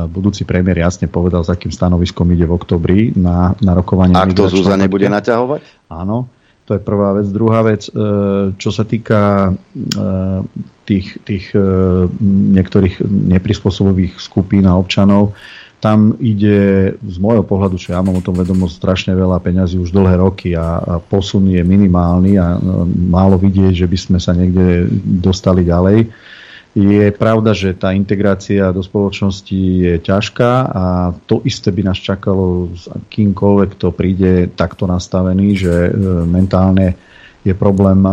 budúci 0.06 0.42
premiér 0.46 0.86
jasne 0.86 1.06
povedal, 1.06 1.42
s 1.42 1.50
akým 1.50 1.72
stanoviskom 1.72 2.28
ide 2.34 2.46
v 2.46 2.54
oktobri 2.54 3.00
na, 3.16 3.54
na 3.62 3.72
rokovanie. 3.74 4.14
A 4.14 4.28
kto 4.28 4.50
Zúza 4.50 4.74
nebude 4.74 5.08
naťahovať? 5.08 5.90
Áno. 5.90 6.39
To 6.70 6.78
je 6.78 6.86
prvá 6.86 7.18
vec. 7.18 7.26
Druhá 7.34 7.66
vec, 7.66 7.90
e, 7.90 7.92
čo 8.54 8.70
sa 8.70 8.86
týka 8.86 9.50
e, 9.50 9.52
tých, 10.86 11.18
tých 11.26 11.50
e, 11.50 11.66
niektorých 12.54 13.02
neprispôsobových 13.10 14.22
skupín 14.22 14.70
a 14.70 14.78
občanov, 14.78 15.34
tam 15.82 16.14
ide 16.22 16.94
z 16.94 17.16
môjho 17.18 17.42
pohľadu, 17.42 17.74
čo 17.74 17.90
ja 17.90 17.98
mám 17.98 18.22
o 18.22 18.22
tom 18.22 18.38
vedomosť, 18.38 18.78
strašne 18.78 19.12
veľa 19.18 19.42
peňazí 19.42 19.82
už 19.82 19.90
dlhé 19.90 20.22
roky 20.22 20.54
a, 20.54 20.78
a 20.78 20.94
posun 21.02 21.50
je 21.50 21.58
minimálny 21.66 22.38
a 22.38 22.54
málo 22.94 23.34
vidieť, 23.34 23.74
že 23.74 23.90
by 23.90 23.98
sme 23.98 24.18
sa 24.22 24.30
niekde 24.30 24.86
dostali 25.02 25.66
ďalej. 25.66 26.06
Je 26.70 27.10
pravda, 27.10 27.50
že 27.50 27.74
tá 27.74 27.90
integrácia 27.90 28.70
do 28.70 28.78
spoločnosti 28.78 29.58
je 29.58 29.98
ťažká 29.98 30.70
a 30.70 30.84
to 31.26 31.42
isté 31.42 31.74
by 31.74 31.82
nás 31.90 31.98
čakalo 31.98 32.70
s 32.70 32.86
kýmkoľvek, 33.10 33.68
kto 33.74 33.86
príde 33.90 34.46
takto 34.54 34.86
nastavený, 34.86 35.58
že 35.58 35.74
e, 35.90 35.92
mentálne 36.30 36.94
je 37.42 37.50
problém 37.58 37.98
e, 38.06 38.12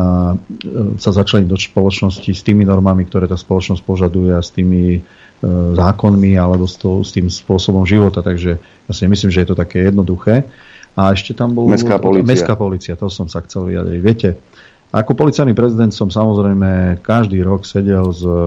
sa 0.97 1.13
začleniť 1.13 1.45
do 1.45 1.53
spoločnosti 1.53 2.31
s 2.33 2.41
tými 2.41 2.65
normami, 2.65 3.05
ktoré 3.05 3.29
tá 3.29 3.37
spoločnosť 3.37 3.85
požaduje 3.85 4.33
a 4.33 4.41
s 4.41 4.49
tými 4.49 4.97
e, 4.97 4.99
zákonmi 5.77 6.33
alebo 6.33 6.65
s, 6.65 6.81
to, 6.81 7.05
s 7.05 7.13
tým 7.13 7.29
spôsobom 7.29 7.85
života. 7.85 8.25
Takže 8.25 8.57
ja 8.57 8.91
si 8.95 9.05
myslím, 9.05 9.29
že 9.29 9.45
je 9.45 9.49
to 9.53 9.57
také 9.59 9.85
jednoduché. 9.85 10.49
A 10.97 11.13
ešte 11.13 11.37
tam 11.37 11.53
bol... 11.53 11.69
Mestská 11.69 12.01
policia. 12.01 12.25
Mestská 12.25 12.57
policia, 12.57 12.93
to 12.97 13.05
som 13.05 13.29
sa 13.29 13.45
chcel 13.45 13.69
vyjadriť. 13.69 13.99
Viete, 14.01 14.41
ako 14.87 15.11
policajný 15.19 15.51
prezident 15.51 15.91
som 15.91 16.07
samozrejme 16.07 17.03
každý 17.03 17.43
rok 17.43 17.67
sedel 17.67 18.07
s 18.15 18.23
e, 18.23 18.39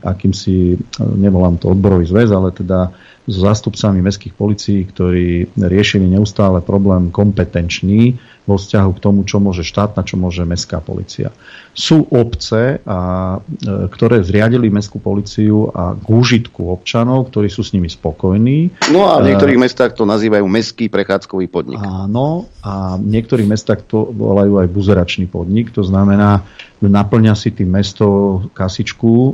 akýmsi, 0.00 0.56
e, 0.72 0.78
nevolám 1.20 1.60
to 1.60 1.68
odborový 1.76 2.08
zväz, 2.08 2.32
ale 2.32 2.56
teda 2.56 2.88
s 3.24 3.34
zástupcami 3.40 4.04
mestských 4.04 4.36
policií, 4.36 4.84
ktorí 4.84 5.56
riešili 5.56 6.04
neustále 6.04 6.60
problém 6.60 7.08
kompetenčný 7.08 8.20
vo 8.44 8.60
vzťahu 8.60 8.90
k 8.92 9.00
tomu, 9.00 9.24
čo 9.24 9.40
môže 9.40 9.64
štátna, 9.64 10.04
čo 10.04 10.20
môže 10.20 10.44
mestská 10.44 10.84
policia. 10.84 11.32
Sú 11.72 12.04
obce, 12.12 12.84
a, 12.84 13.40
e, 13.40 13.88
ktoré 13.88 14.20
zriadili 14.20 14.68
mestskú 14.68 15.00
policiu 15.00 15.72
a 15.72 15.96
k 15.96 16.04
úžitku 16.04 16.68
občanov, 16.68 17.32
ktorí 17.32 17.48
sú 17.48 17.64
s 17.64 17.72
nimi 17.72 17.88
spokojní. 17.88 18.92
No 18.92 19.08
a 19.08 19.24
v 19.24 19.32
niektorých 19.32 19.56
e, 19.56 19.62
mestách 19.64 19.96
to 19.96 20.04
nazývajú 20.04 20.44
mestský 20.44 20.92
prechádzkový 20.92 21.48
podnik. 21.48 21.80
Áno, 21.80 22.52
a 22.60 23.00
v 23.00 23.08
niektorých 23.08 23.48
mestách 23.48 23.88
to 23.88 24.12
volajú 24.12 24.60
aj 24.60 24.68
buzeračný 24.68 25.24
podnik. 25.24 25.72
To 25.72 25.80
znamená, 25.80 26.44
naplňa 26.88 27.34
si 27.36 27.52
tým 27.52 27.70
mesto 27.70 28.06
kasičku 28.52 29.12
e, 29.12 29.30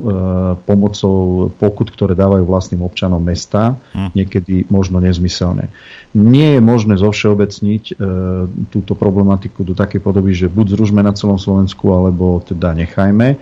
pomocou 0.65 1.49
pokut, 1.55 1.89
ktoré 1.91 2.19
dávajú 2.19 2.45
vlastným 2.45 2.83
občanom 2.85 3.21
mesta, 3.23 3.79
hm. 3.95 4.11
niekedy 4.15 4.67
možno 4.69 4.99
nezmyselné. 4.99 5.71
Nie 6.17 6.59
je 6.59 6.61
možné 6.63 6.99
zovšeobecniť 6.99 7.85
e, 7.91 7.95
túto 8.73 8.93
problematiku 8.99 9.63
do 9.63 9.73
takej 9.73 10.01
podoby, 10.03 10.35
že 10.35 10.51
buď 10.51 10.75
zružme 10.75 11.01
na 11.01 11.15
celom 11.15 11.39
Slovensku, 11.39 11.87
alebo 11.91 12.43
teda 12.43 12.75
nechajme. 12.75 13.39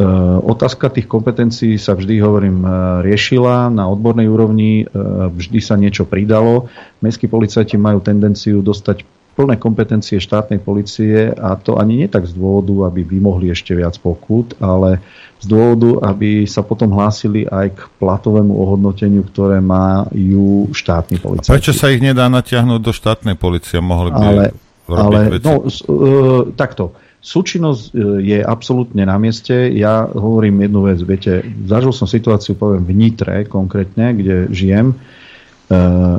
E, 0.00 0.06
otázka 0.40 0.88
tých 0.88 1.04
kompetencií 1.04 1.76
sa 1.76 1.92
vždy, 1.92 2.24
hovorím, 2.24 2.64
e, 2.64 2.68
riešila 3.04 3.68
na 3.68 3.84
odbornej 3.92 4.32
úrovni, 4.32 4.72
e, 4.80 4.84
vždy 5.28 5.60
sa 5.60 5.76
niečo 5.76 6.08
pridalo. 6.08 6.72
Mestskí 7.04 7.28
policajti 7.28 7.76
majú 7.76 8.00
tendenciu 8.00 8.64
dostať 8.64 9.04
plné 9.38 9.56
kompetencie 9.56 10.18
štátnej 10.18 10.58
policie 10.60 11.30
a 11.32 11.54
to 11.56 11.78
ani 11.78 12.04
nie 12.04 12.08
tak 12.10 12.26
z 12.26 12.34
dôvodu, 12.34 12.90
aby 12.90 13.06
vymohli 13.06 13.48
ešte 13.48 13.72
viac 13.72 13.96
pokút, 14.02 14.58
ale 14.58 15.00
z 15.40 15.46
dôvodu, 15.48 16.04
aby 16.04 16.44
sa 16.44 16.60
potom 16.60 16.92
hlásili 16.92 17.48
aj 17.48 17.66
k 17.72 17.80
platovému 17.96 18.52
ohodnoteniu, 18.52 19.24
ktoré 19.24 19.64
majú 19.64 20.68
štátni 20.76 21.16
policajti. 21.16 21.48
A 21.48 21.56
prečo 21.56 21.72
sa 21.72 21.88
ich 21.88 22.04
nedá 22.04 22.28
natiahnuť 22.28 22.80
do 22.84 22.92
štátnej 22.92 23.40
policie? 23.40 23.80
Mohli 23.80 24.10
by 24.12 24.20
ale, 24.20 24.44
ale 24.92 25.18
no, 25.40 25.64
uh, 25.64 26.52
takto. 26.52 26.92
Súčinnosť 27.20 27.92
e, 27.92 27.94
je 28.32 28.38
absolútne 28.40 29.04
na 29.04 29.20
mieste. 29.20 29.52
Ja 29.76 30.08
hovorím 30.08 30.64
jednu 30.64 30.88
vec, 30.88 31.04
viete, 31.04 31.44
zažil 31.68 31.92
som 31.92 32.08
situáciu, 32.08 32.56
poviem, 32.56 32.80
v 32.80 32.96
Nitre 32.96 33.44
konkrétne, 33.44 34.16
kde 34.16 34.48
žijem, 34.48 34.96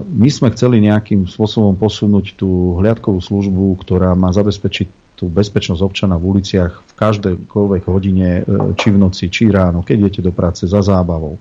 my 0.08 0.30
sme 0.32 0.48
chceli 0.56 0.80
nejakým 0.80 1.28
spôsobom 1.28 1.76
posunúť 1.76 2.40
tú 2.40 2.80
hliadkovú 2.80 3.20
službu, 3.20 3.84
ktorá 3.84 4.16
má 4.16 4.32
zabezpečiť 4.32 5.02
tú 5.22 5.30
bezpečnosť 5.30 5.86
občana 5.86 6.18
v 6.18 6.34
uliciach 6.34 6.82
v 6.82 6.94
každejkoľvek 6.98 7.84
hodine, 7.86 8.42
eh, 8.42 8.46
či 8.74 8.90
v 8.90 8.98
noci, 8.98 9.30
či 9.30 9.54
ráno, 9.54 9.86
keď 9.86 10.10
idete 10.10 10.22
do 10.26 10.34
práce 10.34 10.66
za 10.66 10.82
zábavou. 10.82 11.38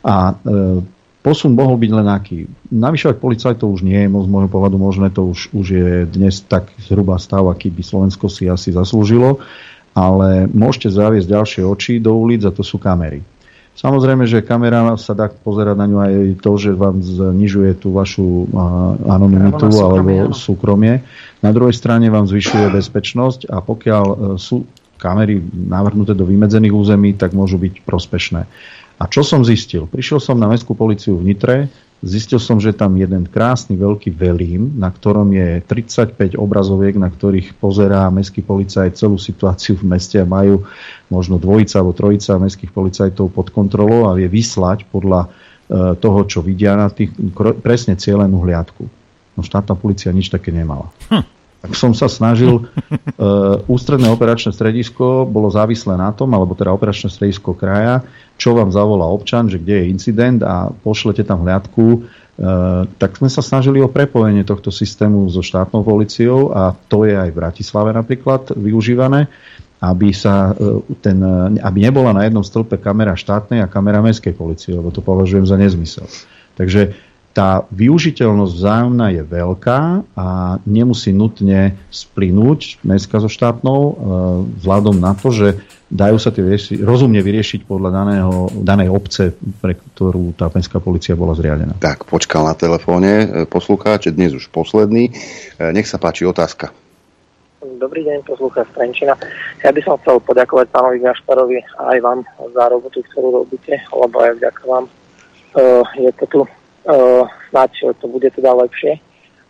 A 0.00 0.32
eh, 0.32 0.80
posun 1.20 1.52
mohol 1.52 1.76
byť 1.76 1.90
len 1.92 2.08
aký. 2.08 2.48
Navyšovať 2.72 3.20
policajtov 3.20 3.68
už 3.68 3.84
nie 3.84 4.00
je 4.00 4.08
z 4.08 4.28
môjho 4.32 4.48
pohľadu 4.48 4.80
možné, 4.80 5.12
to 5.12 5.28
už, 5.28 5.52
už 5.52 5.66
je 5.68 5.90
dnes 6.08 6.40
tak 6.48 6.72
zhruba 6.80 7.20
stav, 7.20 7.44
aký 7.52 7.68
by 7.68 7.84
Slovensko 7.84 8.32
si 8.32 8.48
asi 8.48 8.72
zaslúžilo, 8.72 9.36
ale 9.92 10.48
môžete 10.48 10.88
zaviesť 10.88 11.28
ďalšie 11.28 11.62
oči 11.68 12.00
do 12.00 12.16
ulic 12.16 12.48
a 12.48 12.50
to 12.50 12.64
sú 12.64 12.80
kamery. 12.80 13.20
Samozrejme, 13.72 14.28
že 14.28 14.44
kamera 14.44 14.84
sa 15.00 15.16
dá 15.16 15.32
pozerať 15.32 15.76
na 15.80 15.86
ňu 15.88 15.98
aj 16.04 16.14
to, 16.44 16.52
že 16.60 16.70
vám 16.76 17.00
znižuje 17.00 17.80
tú 17.80 17.96
vašu 17.96 18.46
anonymitu 19.08 19.64
ja, 19.72 19.88
alebo 19.88 20.36
súkromie. 20.36 21.00
Na 21.40 21.50
druhej 21.56 21.72
strane 21.72 22.12
vám 22.12 22.28
zvyšuje 22.28 22.68
bezpečnosť 22.68 23.48
a 23.48 23.64
pokiaľ 23.64 24.04
e, 24.04 24.16
sú 24.36 24.68
kamery 25.00 25.42
navrhnuté 25.50 26.14
do 26.14 26.28
vymedzených 26.28 26.70
území, 26.70 27.16
tak 27.18 27.34
môžu 27.34 27.58
byť 27.58 27.82
prospešné. 27.82 28.42
A 29.00 29.04
čo 29.10 29.26
som 29.26 29.42
zistil? 29.42 29.90
Prišiel 29.90 30.22
som 30.22 30.38
na 30.38 30.46
mestskú 30.46 30.78
policiu 30.78 31.18
v 31.18 31.32
Nitre, 31.32 31.66
zistil 32.02 32.42
som, 32.42 32.58
že 32.58 32.74
tam 32.74 32.98
jeden 32.98 33.30
krásny 33.30 33.78
veľký 33.78 34.10
velím, 34.12 34.74
na 34.74 34.90
ktorom 34.90 35.30
je 35.30 35.62
35 35.64 36.34
obrazoviek, 36.34 36.98
na 36.98 37.08
ktorých 37.08 37.54
pozerá 37.56 38.10
mestský 38.10 38.42
policajt 38.42 38.98
celú 38.98 39.16
situáciu 39.16 39.78
v 39.78 39.86
meste 39.86 40.18
a 40.18 40.26
majú 40.26 40.66
možno 41.06 41.38
dvojica 41.38 41.78
alebo 41.78 41.94
trojica 41.94 42.42
mestských 42.42 42.74
policajtov 42.74 43.30
pod 43.30 43.54
kontrolou 43.54 44.10
a 44.10 44.18
vie 44.18 44.26
vyslať 44.26 44.90
podľa 44.90 45.26
e, 45.26 45.28
toho, 45.96 46.20
čo 46.26 46.42
vidia 46.42 46.74
na 46.74 46.90
tých 46.90 47.14
presne 47.62 47.94
cieľenú 47.94 48.42
hliadku. 48.42 48.82
No 49.38 49.40
štátna 49.40 49.78
policia 49.78 50.10
nič 50.10 50.28
také 50.28 50.50
nemala. 50.50 50.90
Hm 51.08 51.42
tak 51.62 51.78
som 51.78 51.94
sa 51.94 52.10
snažil, 52.10 52.58
uh, 52.58 53.62
ústredné 53.70 54.10
operačné 54.10 54.50
stredisko 54.50 55.22
bolo 55.22 55.46
závislé 55.46 55.94
na 55.94 56.10
tom, 56.10 56.34
alebo 56.34 56.58
teda 56.58 56.74
operačné 56.74 57.06
stredisko 57.06 57.54
kraja, 57.54 58.02
čo 58.42 58.58
vám 58.58 58.74
zavolá 58.74 59.06
občan, 59.06 59.46
že 59.46 59.62
kde 59.62 59.86
je 59.86 59.90
incident 59.94 60.42
a 60.42 60.74
pošlete 60.74 61.22
tam 61.22 61.46
hľadku, 61.46 61.86
uh, 61.94 62.90
tak 62.98 63.14
sme 63.22 63.30
sa 63.30 63.38
snažili 63.38 63.78
o 63.78 63.86
prepojenie 63.86 64.42
tohto 64.42 64.74
systému 64.74 65.30
so 65.30 65.46
štátnou 65.46 65.86
policiou 65.86 66.50
a 66.50 66.74
to 66.90 67.06
je 67.06 67.14
aj 67.14 67.30
v 67.30 67.38
Bratislave 67.38 67.94
napríklad 67.94 68.50
využívané, 68.58 69.30
aby, 69.78 70.10
sa, 70.10 70.50
uh, 70.58 70.82
ten, 70.98 71.22
aby 71.62 71.78
nebola 71.78 72.10
na 72.10 72.26
jednom 72.26 72.42
stĺpe 72.42 72.82
kamera 72.82 73.14
štátnej 73.14 73.62
a 73.62 73.70
kamera 73.70 74.02
mestskej 74.02 74.34
policie, 74.34 74.74
lebo 74.74 74.90
to 74.90 74.98
považujem 74.98 75.46
za 75.46 75.54
nezmysel. 75.54 76.10
Takže 76.58 77.11
tá 77.32 77.64
využiteľnosť 77.72 78.52
vzájomná 78.52 79.06
je 79.16 79.22
veľká 79.24 79.80
a 80.12 80.26
nemusí 80.68 81.16
nutne 81.16 81.80
splynúť 81.88 82.84
mestská 82.84 83.24
so 83.24 83.28
štátnou 83.32 83.80
e, 83.80 83.92
vzhľadom 84.60 85.00
na 85.00 85.16
to, 85.16 85.32
že 85.32 85.48
dajú 85.88 86.16
sa 86.20 86.28
tie 86.28 86.44
veci 86.44 86.76
rozumne 86.76 87.20
vyriešiť 87.24 87.64
podľa 87.64 87.90
daného, 87.92 88.52
danej 88.60 88.92
obce, 88.92 89.32
pre 89.64 89.76
ktorú 89.76 90.36
tá 90.36 90.52
mestská 90.52 90.80
policia 90.80 91.16
bola 91.16 91.32
zriadená. 91.32 91.72
Tak, 91.80 92.04
počkal 92.04 92.44
na 92.44 92.52
telefóne 92.52 93.10
e, 93.24 93.26
poslucháč, 93.48 94.12
dnes 94.12 94.36
už 94.36 94.52
posledný. 94.52 95.08
E, 95.08 95.12
nech 95.72 95.88
sa 95.88 95.96
páči 95.96 96.28
otázka. 96.28 96.68
Dobrý 97.62 98.04
deň, 98.04 98.28
poslúcha 98.28 98.66
Strenčina. 98.74 99.16
Ja 99.64 99.70
by 99.72 99.80
som 99.80 99.96
chcel 100.04 100.20
poďakovať 100.20 100.66
pánovi 100.68 100.98
Gašparovi 101.00 101.58
a 101.80 101.96
aj 101.96 101.98
vám 102.04 102.18
za 102.52 102.64
robotu, 102.68 103.00
ktorú 103.08 103.40
robíte, 103.40 103.78
lebo 103.88 104.16
aj 104.20 104.36
vďaka 104.36 104.62
vám 104.68 104.84
je 106.00 106.08
to 106.16 106.24
tu 106.32 106.40
uh, 106.86 107.24
snáď 107.50 107.94
to 108.00 108.06
bude 108.08 108.28
teda 108.30 108.52
lepšie. 108.54 108.98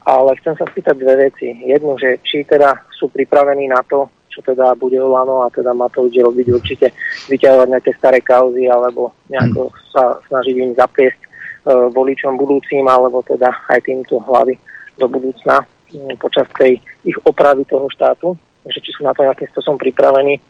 Ale 0.03 0.35
chcem 0.43 0.59
sa 0.59 0.67
spýtať 0.67 0.99
dve 0.99 1.31
veci. 1.31 1.55
Jednu, 1.63 1.95
že 1.95 2.19
či 2.27 2.43
teda 2.43 2.75
sú 2.91 3.07
pripravení 3.07 3.71
na 3.71 3.87
to, 3.87 4.11
čo 4.33 4.43
teda 4.43 4.75
bude 4.75 4.99
Olano 4.99 5.47
a 5.47 5.53
teda 5.53 5.77
má 5.77 5.87
to 5.93 6.09
ľudí 6.09 6.25
robiť 6.25 6.47
určite 6.51 6.87
vyťahovať 7.29 7.69
nejaké 7.69 7.91
staré 8.01 8.19
kauzy 8.25 8.67
alebo 8.67 9.13
nejako 9.29 9.69
sa 9.93 10.17
snažiť 10.27 10.57
im 10.57 10.73
zapiesť 10.73 11.21
uh, 11.21 11.93
voličom 11.93 12.35
budúcim 12.41 12.83
alebo 12.89 13.21
teda 13.23 13.53
aj 13.69 13.85
týmto 13.85 14.19
hlavy 14.25 14.57
do 14.97 15.07
budúcna 15.07 15.63
um, 15.95 16.17
počas 16.17 16.49
tej 16.57 16.81
ich 17.05 17.19
opravy 17.29 17.69
toho 17.69 17.87
štátu. 17.93 18.35
Takže 18.65 18.79
či 18.81 18.91
sú 18.95 19.05
na 19.05 19.13
to 19.13 19.23
nejakým 19.23 19.49
spôsobom 19.53 19.79
pripravení. 19.79 20.41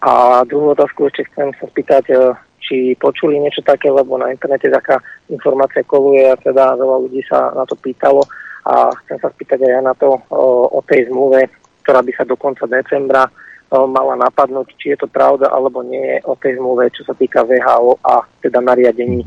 A 0.00 0.42
druhú 0.48 0.72
otázku 0.72 1.12
ešte 1.12 1.28
chcem 1.28 1.52
sa 1.60 1.68
spýtať, 1.68 2.04
uh, 2.16 2.32
či 2.70 2.94
počuli 2.94 3.42
niečo 3.42 3.66
také, 3.66 3.90
lebo 3.90 4.14
na 4.14 4.30
internete 4.30 4.70
taká 4.70 5.02
informácia 5.26 5.82
koluje 5.82 6.30
a 6.30 6.38
teda 6.38 6.78
veľa 6.78 6.96
ľudí 7.02 7.26
sa 7.26 7.50
na 7.50 7.66
to 7.66 7.74
pýtalo 7.74 8.22
a 8.62 8.94
chcem 9.02 9.18
sa 9.18 9.26
spýtať 9.34 9.66
aj 9.66 9.82
na 9.82 9.94
to 9.98 10.14
o, 10.30 10.70
o 10.70 10.80
tej 10.86 11.10
zmluve, 11.10 11.50
ktorá 11.82 11.98
by 12.06 12.12
sa 12.14 12.22
do 12.22 12.38
konca 12.38 12.70
decembra 12.70 13.26
mala 13.70 14.18
napadnúť, 14.18 14.74
či 14.78 14.94
je 14.94 14.98
to 14.98 15.06
pravda 15.06 15.46
alebo 15.50 15.82
nie 15.86 16.18
o 16.26 16.34
tej 16.34 16.58
zmluve, 16.58 16.90
čo 16.90 17.06
sa 17.06 17.14
týka 17.14 17.46
VHO 17.46 18.02
a 18.02 18.22
teda 18.42 18.58
nariadení 18.58 19.22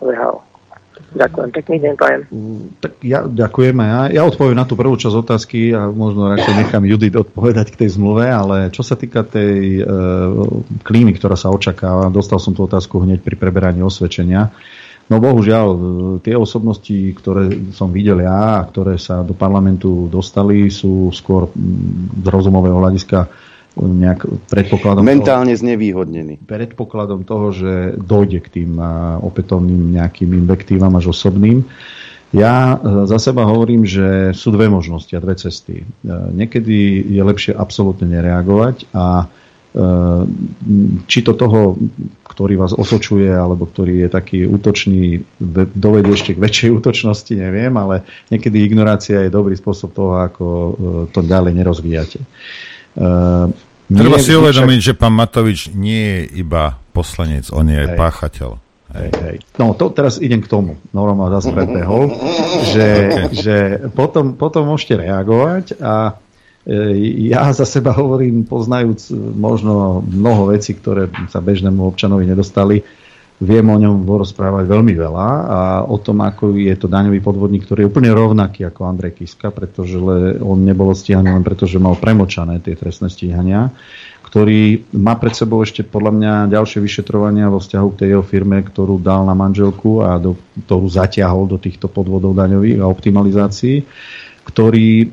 VHO. 0.00 0.49
Ďakujem, 1.10 1.50
pekný 1.50 1.76
deň, 1.82 1.94
pajem. 1.98 2.22
Tak 2.78 2.92
ja 3.02 3.26
ďakujem 3.26 3.76
a 3.82 3.86
ja, 3.86 4.00
ja 4.14 4.22
odpoviem 4.22 4.54
na 4.54 4.62
tú 4.62 4.78
prvú 4.78 4.94
časť 4.94 5.16
otázky 5.18 5.74
a 5.74 5.90
možno 5.90 6.30
radšej 6.30 6.54
nechám 6.54 6.86
Judith 6.86 7.18
odpovedať 7.18 7.74
k 7.74 7.80
tej 7.82 7.98
zmluve, 7.98 8.30
ale 8.30 8.70
čo 8.70 8.86
sa 8.86 8.94
týka 8.94 9.26
tej 9.26 9.82
e, 9.82 9.84
klímy, 10.86 11.10
ktorá 11.18 11.34
sa 11.34 11.50
očakáva, 11.50 12.14
dostal 12.14 12.38
som 12.38 12.54
tú 12.54 12.62
otázku 12.62 13.02
hneď 13.02 13.26
pri 13.26 13.34
preberaní 13.34 13.82
osvedčenia. 13.82 14.54
No 15.10 15.18
bohužiaľ, 15.18 15.66
e, 15.74 15.78
tie 16.22 16.38
osobnosti, 16.38 16.94
ktoré 17.18 17.74
som 17.74 17.90
videl 17.90 18.22
ja 18.22 18.62
a 18.62 18.66
ktoré 18.70 18.94
sa 18.94 19.26
do 19.26 19.34
parlamentu 19.34 20.06
dostali, 20.06 20.70
sú 20.70 21.10
skôr 21.10 21.50
z 22.22 22.26
rozumového 22.30 22.78
hľadiska 22.78 23.49
nejak 23.80 24.28
predpokladom 24.52 25.00
Mentálne 25.00 25.56
toho, 25.56 25.62
znevýhodnený. 25.64 26.44
Predpokladom 26.44 27.24
toho, 27.24 27.52
že 27.54 27.72
dojde 27.96 28.44
k 28.44 28.48
tým 28.60 28.76
opätovným 29.24 29.96
nejakým 29.96 30.36
invektívam 30.36 30.92
až 30.96 31.16
osobným. 31.16 31.64
Ja 32.30 32.78
e, 32.78 33.06
za 33.10 33.18
seba 33.18 33.42
hovorím, 33.42 33.82
že 33.82 34.30
sú 34.38 34.54
dve 34.54 34.70
možnosti 34.70 35.10
a 35.14 35.22
dve 35.22 35.34
cesty. 35.34 35.82
E, 35.82 35.84
niekedy 36.30 37.02
je 37.10 37.22
lepšie 37.22 37.52
absolútne 37.58 38.06
nereagovať 38.06 38.86
a 38.94 39.26
e, 39.74 39.84
či 41.10 41.26
to 41.26 41.34
toho, 41.34 41.74
ktorý 42.22 42.54
vás 42.54 42.70
osočuje, 42.70 43.26
alebo 43.34 43.66
ktorý 43.66 44.06
je 44.06 44.08
taký 44.14 44.38
útočný, 44.46 45.26
dovedie 45.74 46.14
ešte 46.14 46.38
k 46.38 46.42
väčšej 46.46 46.70
útočnosti, 46.70 47.34
neviem, 47.34 47.74
ale 47.74 48.06
niekedy 48.30 48.62
ignorácia 48.62 49.26
je 49.26 49.34
dobrý 49.34 49.58
spôsob 49.58 49.90
toho, 49.90 50.22
ako 50.22 50.46
to 51.10 51.20
ďalej 51.26 51.52
nerozvíjate. 51.58 52.22
Treba 53.90 54.22
si 54.22 54.30
uvedomiť, 54.30 54.78
však... 54.78 54.88
že 54.94 54.98
pán 54.98 55.14
Matovič 55.14 55.74
nie 55.74 55.98
je 55.98 56.46
iba 56.46 56.78
poslanec, 56.94 57.50
on 57.50 57.66
je 57.66 57.76
aj 57.76 57.88
hej. 57.90 57.98
páchateľ. 57.98 58.50
Hej, 58.90 59.10
hej. 59.22 59.36
No 59.58 59.74
to 59.78 59.90
teraz 59.94 60.18
idem 60.18 60.42
k 60.42 60.50
tomu. 60.50 60.74
Norma 60.90 61.30
zase 61.30 61.54
predbehol, 61.54 62.10
že, 62.74 62.86
okay. 63.06 63.26
že 63.30 63.56
potom, 63.94 64.34
potom 64.34 64.66
môžete 64.66 64.98
reagovať 64.98 65.78
a 65.78 66.18
e, 66.66 67.30
ja 67.30 67.54
za 67.54 67.62
seba 67.62 67.94
hovorím, 67.94 68.46
poznajúc 68.46 69.14
možno 69.38 70.02
mnoho 70.02 70.50
vecí, 70.50 70.74
ktoré 70.74 71.06
sa 71.30 71.38
bežnému 71.38 71.86
občanovi 71.86 72.26
nedostali, 72.26 72.82
viem 73.40 73.64
o 73.64 73.76
ňom 73.80 74.04
rozprávať 74.04 74.68
veľmi 74.68 74.92
veľa 74.92 75.28
a 75.48 75.60
o 75.88 75.96
tom, 75.96 76.20
ako 76.20 76.52
je 76.60 76.76
to 76.76 76.92
daňový 76.92 77.24
podvodník, 77.24 77.64
ktorý 77.64 77.88
je 77.88 77.90
úplne 77.90 78.12
rovnaký 78.12 78.68
ako 78.68 78.84
Andrej 78.84 79.16
Kiska, 79.16 79.48
pretože 79.48 79.96
on 80.44 80.60
nebol 80.60 80.92
stíhaný 80.92 81.32
len 81.32 81.40
preto, 81.40 81.64
že 81.64 81.80
mal 81.80 81.96
premočané 81.96 82.60
tie 82.60 82.76
trestné 82.76 83.08
stíhania, 83.08 83.72
ktorý 84.28 84.92
má 84.92 85.16
pred 85.16 85.32
sebou 85.32 85.64
ešte 85.64 85.80
podľa 85.80 86.12
mňa 86.12 86.32
ďalšie 86.52 86.84
vyšetrovania 86.84 87.48
vo 87.48 87.64
vzťahu 87.64 87.88
k 87.96 87.98
tej 88.04 88.08
jeho 88.12 88.24
firme, 88.28 88.60
ktorú 88.60 89.00
dal 89.00 89.24
na 89.24 89.32
manželku 89.32 90.04
a 90.04 90.20
do, 90.20 90.36
ktorú 90.68 90.86
zatiahol 90.92 91.48
do 91.48 91.56
týchto 91.56 91.88
podvodov 91.88 92.36
daňových 92.36 92.84
a 92.84 92.92
optimalizácií 92.92 93.88
ktorý 94.40 95.04
e, 95.04 95.06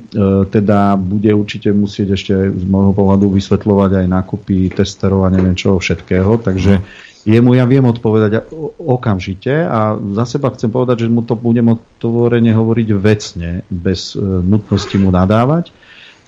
teda 0.50 0.98
bude 0.98 1.30
určite 1.30 1.70
musieť 1.70 2.18
ešte 2.18 2.34
z 2.58 2.64
môjho 2.66 2.96
pohľadu 2.98 3.30
vysvetľovať 3.38 3.92
aj 4.02 4.06
nákupy 4.10 4.72
testerov 4.74 5.28
a 5.28 5.34
neviem 5.34 5.54
čoho 5.54 5.78
všetkého. 5.78 6.42
Takže 6.42 6.82
jemu 7.28 7.60
ja 7.60 7.68
viem 7.68 7.84
odpovedať 7.84 8.48
okamžite 8.80 9.52
a 9.52 10.00
za 10.16 10.24
seba 10.24 10.48
chcem 10.56 10.72
povedať, 10.72 11.04
že 11.04 11.12
mu 11.12 11.20
to 11.28 11.36
budem 11.36 11.76
otvorene 11.76 12.56
hovoriť 12.56 12.88
vecne, 12.96 13.68
bez 13.68 14.16
e, 14.16 14.24
nutnosti 14.24 14.96
mu 14.96 15.12
nadávať. 15.12 15.76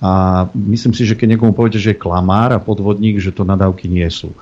A 0.00 0.44
myslím 0.52 0.92
si, 0.92 1.08
že 1.08 1.16
keď 1.16 1.36
niekomu 1.36 1.56
poviete, 1.56 1.80
že 1.80 1.92
je 1.92 2.00
klamár 2.00 2.52
a 2.52 2.60
podvodník, 2.60 3.20
že 3.20 3.32
to 3.32 3.48
nadávky 3.48 3.88
nie 3.88 4.08
sú. 4.12 4.32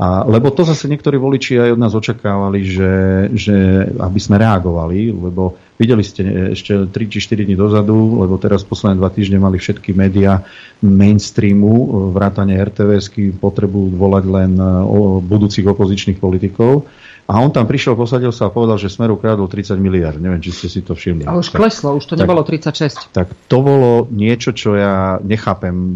A, 0.00 0.24
lebo 0.24 0.48
to 0.48 0.64
zase 0.64 0.88
niektorí 0.88 1.20
voliči 1.20 1.60
aj 1.60 1.76
od 1.76 1.80
nás 1.84 1.92
očakávali, 1.92 2.64
že, 2.64 2.92
že 3.36 3.84
aby 4.00 4.16
sme 4.16 4.40
reagovali, 4.40 5.12
lebo 5.12 5.60
videli 5.76 6.00
ste 6.00 6.56
ešte 6.56 6.88
3 6.88 7.12
či 7.12 7.20
4 7.20 7.44
dní 7.44 7.52
dozadu, 7.52 8.16
lebo 8.16 8.40
teraz 8.40 8.64
posledné 8.64 8.96
dva 8.96 9.12
týždne 9.12 9.36
mali 9.36 9.60
všetky 9.60 9.92
médiá 9.92 10.40
mainstreamu, 10.80 12.08
vrátane 12.16 12.56
rtvs 12.56 13.12
potrebu 13.36 13.92
volať 13.92 14.24
len 14.24 14.56
e, 14.56 14.64
o 14.88 15.20
budúcich 15.20 15.68
opozičných 15.68 16.16
politikov. 16.16 16.88
A 17.28 17.36
on 17.44 17.52
tam 17.52 17.68
prišiel, 17.68 17.92
posadil 17.92 18.32
sa 18.32 18.48
a 18.48 18.54
povedal, 18.56 18.80
že 18.80 18.88
Smeru 18.88 19.20
krádol 19.20 19.52
30 19.52 19.76
miliard. 19.78 20.16
Neviem, 20.16 20.40
či 20.40 20.50
ste 20.50 20.66
si 20.72 20.80
to 20.80 20.96
všimli. 20.96 21.28
A 21.28 21.36
už 21.36 21.52
kleslo, 21.52 22.00
už 22.00 22.08
to 22.08 22.16
tak, 22.16 22.24
nebolo 22.24 22.40
36. 22.42 23.12
Tak 23.12 23.36
to 23.46 23.58
bolo 23.60 24.08
niečo, 24.08 24.56
čo 24.56 24.74
ja 24.80 25.20
nechápem, 25.20 25.76
e, 25.76 25.92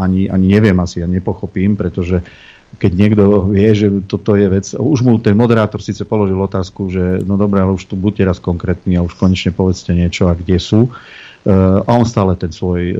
ani, 0.00 0.32
ani 0.32 0.46
neviem 0.48 0.80
asi, 0.80 1.04
ja 1.04 1.06
nepochopím, 1.06 1.76
pretože 1.76 2.24
keď 2.78 2.92
niekto 2.94 3.50
vie, 3.50 3.70
že 3.74 3.90
toto 4.06 4.38
je 4.38 4.46
vec, 4.46 4.66
už 4.78 5.02
mu 5.02 5.18
ten 5.18 5.34
moderátor 5.34 5.82
síce 5.82 6.06
položil 6.06 6.38
otázku, 6.38 6.86
že 6.86 7.18
no 7.26 7.34
dobré, 7.34 7.64
ale 7.64 7.74
už 7.74 7.90
tu 7.90 7.98
buďte 7.98 8.22
raz 8.30 8.38
konkrétni 8.38 8.94
a 8.94 9.02
už 9.02 9.18
konečne 9.18 9.50
povedzte 9.50 9.90
niečo 9.90 10.30
a 10.30 10.38
kde 10.38 10.62
sú. 10.62 10.86
Uh, 11.40 11.80
a 11.88 11.90
on 11.96 12.04
stále 12.04 12.36
ten 12.36 12.52
svoj 12.52 12.82
uh, 12.92 12.96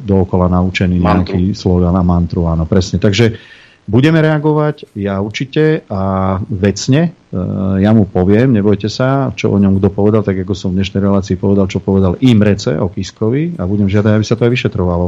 dookola 0.00 0.48
naučený 0.48 0.96
mantru. 0.98 1.36
nejaký 1.36 1.42
slogan 1.52 1.94
a 1.94 2.02
mantru, 2.02 2.48
áno, 2.48 2.64
presne. 2.64 2.96
Takže 2.96 3.36
budeme 3.84 4.24
reagovať, 4.24 4.96
ja 4.96 5.20
určite 5.20 5.84
a 5.92 6.36
vecne, 6.48 7.12
uh, 7.12 7.76
ja 7.76 7.92
mu 7.92 8.08
poviem, 8.08 8.56
nebojte 8.56 8.88
sa, 8.88 9.30
čo 9.36 9.52
o 9.52 9.60
ňom 9.60 9.78
kto 9.78 9.92
povedal, 9.92 10.24
tak 10.24 10.40
ako 10.42 10.56
som 10.56 10.72
v 10.72 10.80
dnešnej 10.80 11.04
relácii 11.04 11.36
povedal, 11.36 11.68
čo 11.68 11.84
povedal 11.84 12.16
Imrece 12.24 12.72
o 12.80 12.88
Kiskovi 12.88 13.60
a 13.60 13.68
budem 13.68 13.86
žiadať, 13.86 14.12
aby 14.16 14.24
sa 14.24 14.34
to 14.40 14.48
aj 14.48 14.52
vyšetrovalo, 14.56 15.06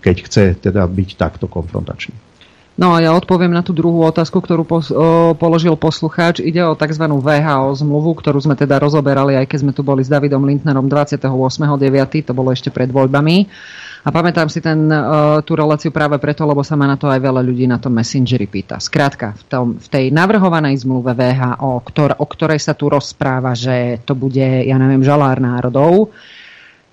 keď 0.00 0.16
chce 0.24 0.44
teda 0.64 0.88
byť 0.88 1.08
takto 1.20 1.44
konfrontačný. 1.44 2.29
No 2.80 2.96
a 2.96 3.04
ja 3.04 3.12
odpoviem 3.12 3.52
na 3.52 3.60
tú 3.60 3.76
druhú 3.76 4.00
otázku, 4.08 4.40
ktorú 4.40 4.64
pos- 4.64 4.88
položil 5.36 5.76
poslucháč. 5.76 6.40
Ide 6.40 6.64
o 6.64 6.72
tzv. 6.72 7.04
VHO 7.12 7.76
zmluvu, 7.76 8.16
ktorú 8.16 8.40
sme 8.40 8.56
teda 8.56 8.80
rozoberali, 8.80 9.36
aj 9.36 9.44
keď 9.52 9.58
sme 9.60 9.72
tu 9.76 9.84
boli 9.84 10.00
s 10.00 10.08
Davidom 10.08 10.48
Lindnerom 10.48 10.88
28.9., 10.88 11.28
to 12.24 12.32
bolo 12.32 12.48
ešte 12.48 12.72
pred 12.72 12.88
voľbami. 12.88 13.44
A 14.00 14.08
pamätám 14.08 14.48
si 14.48 14.64
ten, 14.64 14.88
tú 15.44 15.52
reláciu 15.52 15.92
práve 15.92 16.16
preto, 16.16 16.48
lebo 16.48 16.64
sa 16.64 16.72
ma 16.72 16.88
na 16.88 16.96
to 16.96 17.04
aj 17.12 17.20
veľa 17.20 17.44
ľudí 17.44 17.68
na 17.68 17.76
tom 17.76 17.92
Messengeri 17.92 18.48
pýta. 18.48 18.80
Skrátka, 18.80 19.36
v, 19.36 19.42
tom, 19.44 19.66
v 19.76 19.88
tej 19.92 20.04
navrhovanej 20.08 20.80
zmluve 20.80 21.12
VHO, 21.12 21.84
ktor, 21.84 22.16
o 22.16 22.24
ktorej 22.24 22.64
sa 22.64 22.72
tu 22.72 22.88
rozpráva, 22.88 23.52
že 23.52 24.00
to 24.08 24.16
bude, 24.16 24.40
ja 24.40 24.80
neviem, 24.80 25.04
žalár 25.04 25.36
národov, 25.36 26.16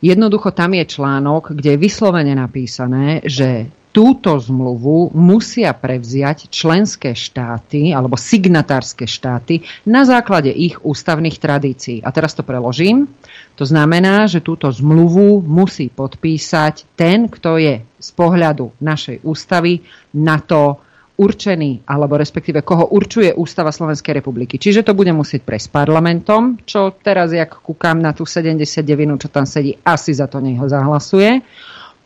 jednoducho 0.04 0.52
tam 0.52 0.76
je 0.76 0.84
článok, 0.84 1.56
kde 1.56 1.80
je 1.80 1.80
vyslovene 1.80 2.36
napísané, 2.36 3.24
že 3.24 3.72
túto 3.98 4.38
zmluvu 4.38 5.10
musia 5.18 5.74
prevziať 5.74 6.54
členské 6.54 7.18
štáty 7.18 7.90
alebo 7.90 8.14
signatárske 8.14 9.10
štáty 9.10 9.66
na 9.90 10.06
základe 10.06 10.54
ich 10.54 10.78
ústavných 10.86 11.42
tradícií. 11.42 12.06
A 12.06 12.14
teraz 12.14 12.38
to 12.38 12.46
preložím. 12.46 13.10
To 13.58 13.66
znamená, 13.66 14.30
že 14.30 14.46
túto 14.46 14.70
zmluvu 14.70 15.42
musí 15.42 15.90
podpísať 15.90 16.94
ten, 16.94 17.26
kto 17.26 17.58
je 17.58 17.82
z 17.82 18.10
pohľadu 18.14 18.78
našej 18.78 19.26
ústavy 19.26 19.82
na 20.14 20.38
to 20.46 20.78
určený, 21.18 21.90
alebo 21.90 22.22
respektíve 22.22 22.62
koho 22.62 22.94
určuje 22.94 23.34
Ústava 23.34 23.74
Slovenskej 23.74 24.22
republiky. 24.22 24.62
Čiže 24.62 24.86
to 24.86 24.94
bude 24.94 25.10
musieť 25.10 25.42
prejsť 25.42 25.74
parlamentom, 25.74 26.62
čo 26.70 26.94
teraz, 27.02 27.34
jak 27.34 27.50
kúkam 27.66 27.98
na 27.98 28.14
tú 28.14 28.30
79, 28.30 28.86
čo 29.18 29.30
tam 29.34 29.50
sedí, 29.50 29.74
asi 29.82 30.14
za 30.14 30.30
to 30.30 30.38
neho 30.38 30.70
zahlasuje 30.70 31.42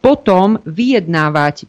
potom 0.02 0.58
vyjednávať 0.66 1.56
e, 1.62 1.66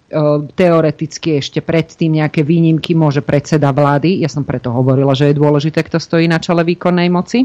teoreticky 0.57 1.37
ešte 1.37 1.61
predtým 1.61 2.17
nejaké 2.17 2.41
výnimky 2.41 2.97
môže 2.97 3.21
predseda 3.21 3.69
vlády. 3.71 4.25
Ja 4.25 4.33
som 4.33 4.43
preto 4.43 4.73
hovorila, 4.73 5.13
že 5.13 5.31
je 5.31 5.39
dôležité, 5.39 5.85
kto 5.85 6.01
stojí 6.01 6.25
na 6.25 6.41
čele 6.41 6.65
výkonnej 6.65 7.13
moci. 7.13 7.45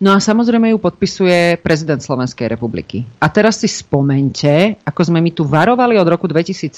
No 0.00 0.14
a 0.14 0.18
samozrejme 0.18 0.74
ju 0.74 0.78
podpisuje 0.82 1.60
prezident 1.62 2.02
Slovenskej 2.02 2.50
republiky. 2.50 3.06
A 3.22 3.30
teraz 3.30 3.62
si 3.62 3.68
spomente, 3.70 4.80
ako 4.82 5.00
sme 5.06 5.22
my 5.22 5.30
tu 5.30 5.46
varovali 5.46 5.94
od 5.94 6.08
roku 6.08 6.26
2017, 6.26 6.74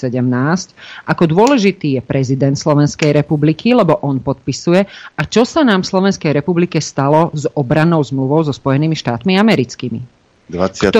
ako 1.09 1.23
dôležitý 1.25 1.97
je 1.97 2.01
prezident 2.03 2.53
Slovenskej 2.53 3.15
republiky, 3.15 3.73
lebo 3.73 3.97
on 4.05 4.21
podpisuje. 4.21 4.85
A 5.17 5.21
čo 5.25 5.41
sa 5.45 5.65
nám 5.65 5.81
v 5.81 5.89
Slovenskej 5.89 6.37
republike 6.37 6.77
stalo 6.77 7.33
s 7.33 7.49
obrannou 7.57 8.01
zmluvou 8.05 8.45
so 8.45 8.53
Spojenými 8.53 8.93
štátmi 8.93 9.39
americkými? 9.41 10.22
23. 10.51 10.91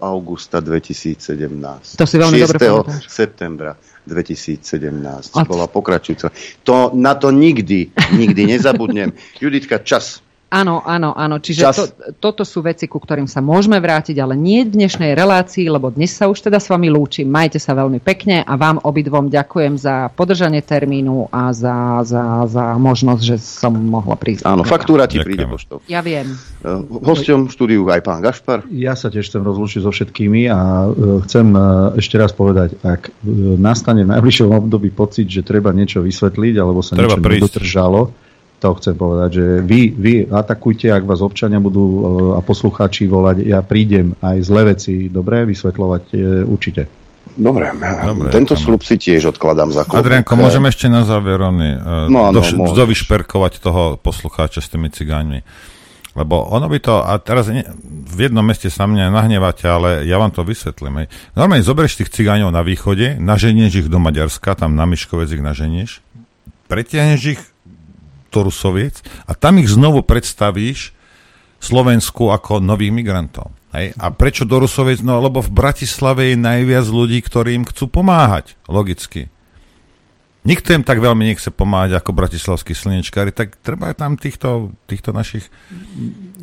augusta 0.00 0.64
2017. 0.64 2.00
To 2.00 2.06
si 2.08 2.16
veľmi 2.16 2.40
6. 2.40 2.56
dobre 2.56 2.96
septembra 3.04 3.76
2017 4.08 4.64
A... 5.36 5.44
bola 5.44 5.68
pokračujúca. 5.68 6.32
To, 6.64 6.88
na 6.96 7.12
to 7.12 7.28
nikdy, 7.28 7.92
nikdy 8.16 8.56
nezabudnem. 8.56 9.12
Juditka, 9.42 9.84
čas. 9.84 10.23
Áno, 10.54 10.86
áno, 10.86 11.10
áno. 11.18 11.42
Čiže 11.42 11.62
to, 11.74 11.84
toto 12.30 12.42
sú 12.46 12.62
veci, 12.62 12.86
ku 12.86 13.02
ktorým 13.02 13.26
sa 13.26 13.42
môžeme 13.42 13.82
vrátiť, 13.82 14.14
ale 14.22 14.38
nie 14.38 14.62
v 14.62 14.78
dnešnej 14.78 15.18
relácii, 15.18 15.66
lebo 15.66 15.90
dnes 15.90 16.14
sa 16.14 16.30
už 16.30 16.46
teda 16.46 16.62
s 16.62 16.70
vami 16.70 16.86
lúčim. 16.86 17.26
Majte 17.26 17.58
sa 17.58 17.74
veľmi 17.74 17.98
pekne 17.98 18.46
a 18.46 18.54
vám 18.54 18.78
obidvom 18.78 19.26
ďakujem 19.34 19.74
za 19.74 20.14
podržanie 20.14 20.62
termínu 20.62 21.26
a 21.34 21.50
za, 21.50 22.06
za, 22.06 22.46
za 22.46 22.78
možnosť, 22.78 23.22
že 23.26 23.36
som 23.42 23.74
mohla 23.74 24.14
prísť. 24.14 24.46
Áno, 24.46 24.62
faktúra 24.62 25.10
ti 25.10 25.18
príde 25.18 25.42
poštou. 25.50 25.82
Ja 25.90 26.06
viem. 26.06 26.38
Uh, 26.62 26.86
hosťom 27.02 27.50
štúdiu 27.50 27.82
aj 27.90 28.06
pán 28.06 28.22
Gašpar. 28.22 28.62
Ja 28.70 28.94
sa 28.94 29.10
tiež 29.10 29.26
chcem 29.26 29.42
rozlúčiť 29.42 29.82
so 29.82 29.90
všetkými 29.90 30.46
a 30.54 30.86
uh, 30.86 31.18
chcem 31.26 31.50
uh, 31.50 31.98
ešte 31.98 32.14
raz 32.14 32.30
povedať, 32.30 32.78
ak 32.86 33.10
nastane 33.58 34.06
v 34.06 34.14
najbližšom 34.14 34.54
období 34.54 34.94
pocit, 34.94 35.26
že 35.26 35.42
treba 35.42 35.74
niečo 35.74 35.98
vysvetliť 35.98 36.54
alebo 36.62 36.78
sa 36.78 36.94
treba 36.94 37.18
niečo 37.18 37.42
nedotržalo, 37.42 38.14
to 38.64 38.72
chcem 38.80 38.96
povedať, 38.96 39.30
že 39.36 39.46
vy, 39.60 39.80
vy 39.92 40.14
atakujte, 40.32 40.88
ak 40.88 41.04
vás 41.04 41.20
občania 41.20 41.60
budú 41.60 41.84
e, 41.84 42.00
a 42.32 42.40
poslucháči 42.40 43.04
volať, 43.04 43.44
ja 43.44 43.60
prídem 43.60 44.16
aj 44.24 44.36
zlé 44.40 44.72
veci, 44.72 45.12
dobre, 45.12 45.44
vysvetľovať 45.44 46.04
e, 46.16 46.16
určite. 46.48 46.88
Dobre, 47.36 47.72
Dobre 47.76 48.28
tento 48.32 48.56
slub 48.56 48.80
si 48.80 48.96
tiež 48.96 49.36
odkladám 49.36 49.68
za 49.72 49.84
klobúk. 49.84 50.00
Adrianko, 50.00 50.32
môžem 50.40 50.64
ešte 50.64 50.88
na 50.88 51.04
záver 51.04 51.36
oni, 51.36 51.76
e, 51.76 52.08
no, 52.08 52.32
no, 52.32 52.40
do, 52.40 52.72
dovyšperkovať 52.72 53.60
toho 53.60 54.00
poslucháča 54.00 54.64
s 54.64 54.72
tými 54.72 54.88
cigáňmi. 54.88 55.44
Lebo 56.14 56.46
ono 56.46 56.70
by 56.70 56.78
to, 56.78 57.04
a 57.04 57.18
teraz 57.18 57.50
ne, 57.50 57.66
v 57.84 58.30
jednom 58.30 58.46
meste 58.46 58.70
sa 58.70 58.86
mňa 58.86 59.10
nahnevate, 59.10 59.66
ale 59.66 60.06
ja 60.06 60.16
vám 60.16 60.30
to 60.30 60.46
vysvetlím. 60.46 61.04
Hej. 61.04 61.06
Normálne 61.34 61.66
zoberieš 61.66 62.00
tých 62.00 62.14
cigáňov 62.14 62.54
na 62.54 62.62
východe, 62.62 63.18
naženieš 63.18 63.84
ich 63.84 63.88
do 63.90 63.98
Maďarska, 63.98 64.54
tam 64.54 64.78
na 64.78 64.86
Miškovec 64.86 65.28
ich 65.34 65.42
naženieš, 65.42 66.00
pretiahneš 66.70 67.22
ich 67.34 67.42
Rusoviec 68.42 69.04
a 69.28 69.36
tam 69.36 69.62
ich 69.62 69.70
znovu 69.70 70.02
predstavíš 70.02 70.96
Slovensku 71.62 72.32
ako 72.32 72.58
nových 72.58 72.92
migrantov. 72.92 73.54
Hej? 73.76 73.94
A 74.00 74.10
prečo 74.14 74.48
do 74.48 74.62
Rusoviec? 74.62 75.04
No 75.04 75.20
lebo 75.20 75.44
v 75.44 75.54
Bratislave 75.54 76.32
je 76.32 76.36
najviac 76.40 76.86
ľudí, 76.88 77.20
ktorí 77.20 77.54
im 77.58 77.68
chcú 77.68 77.90
pomáhať, 77.90 78.56
logicky. 78.70 79.33
Nikto 80.44 80.76
im 80.76 80.84
tak 80.84 81.00
veľmi 81.00 81.24
nechce 81.24 81.48
pomáhať 81.48 81.96
ako 81.96 82.12
bratislavskí 82.12 82.76
slnečkári, 82.76 83.32
tak 83.32 83.56
treba 83.64 83.96
tam 83.96 84.20
týchto, 84.20 84.76
týchto 84.84 85.16
našich... 85.16 85.48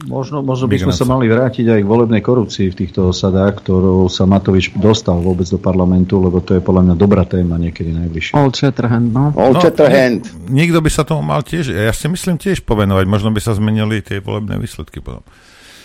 Možno, 0.09 0.41
možno 0.41 0.65
by 0.65 0.81
sme 0.81 0.93
sa 0.97 1.05
mali 1.05 1.29
vrátiť 1.29 1.69
aj 1.69 1.79
k 1.85 1.87
volebnej 1.87 2.17
korupcii 2.25 2.73
v 2.73 2.75
týchto 2.81 3.13
osadách, 3.13 3.61
ktorou 3.61 4.09
sa 4.09 4.25
Matovič 4.25 4.73
dostal 4.73 5.21
vôbec 5.21 5.45
do 5.45 5.61
parlamentu, 5.61 6.17
lebo 6.17 6.41
to 6.41 6.57
je 6.57 6.65
podľa 6.65 6.89
mňa 6.89 6.95
dobrá 6.97 7.29
téma 7.29 7.61
niekedy 7.61 7.93
najbližšie. 7.93 8.33
Old 8.33 8.57
Shatterhand, 8.57 9.13
no. 9.13 9.37
Old 9.37 9.61
no, 9.61 9.61
Shatterhand. 9.61 10.25
Niekto 10.49 10.81
by 10.81 10.89
sa 10.89 11.05
tomu 11.05 11.21
mal 11.21 11.45
tiež, 11.45 11.69
ja 11.69 11.93
si 11.93 12.09
myslím 12.09 12.41
tiež 12.41 12.65
povenovať, 12.65 13.05
možno 13.05 13.29
by 13.29 13.37
sa 13.37 13.53
zmenili 13.53 14.01
tie 14.01 14.17
volebné 14.17 14.57
výsledky 14.57 14.97
potom. 14.97 15.21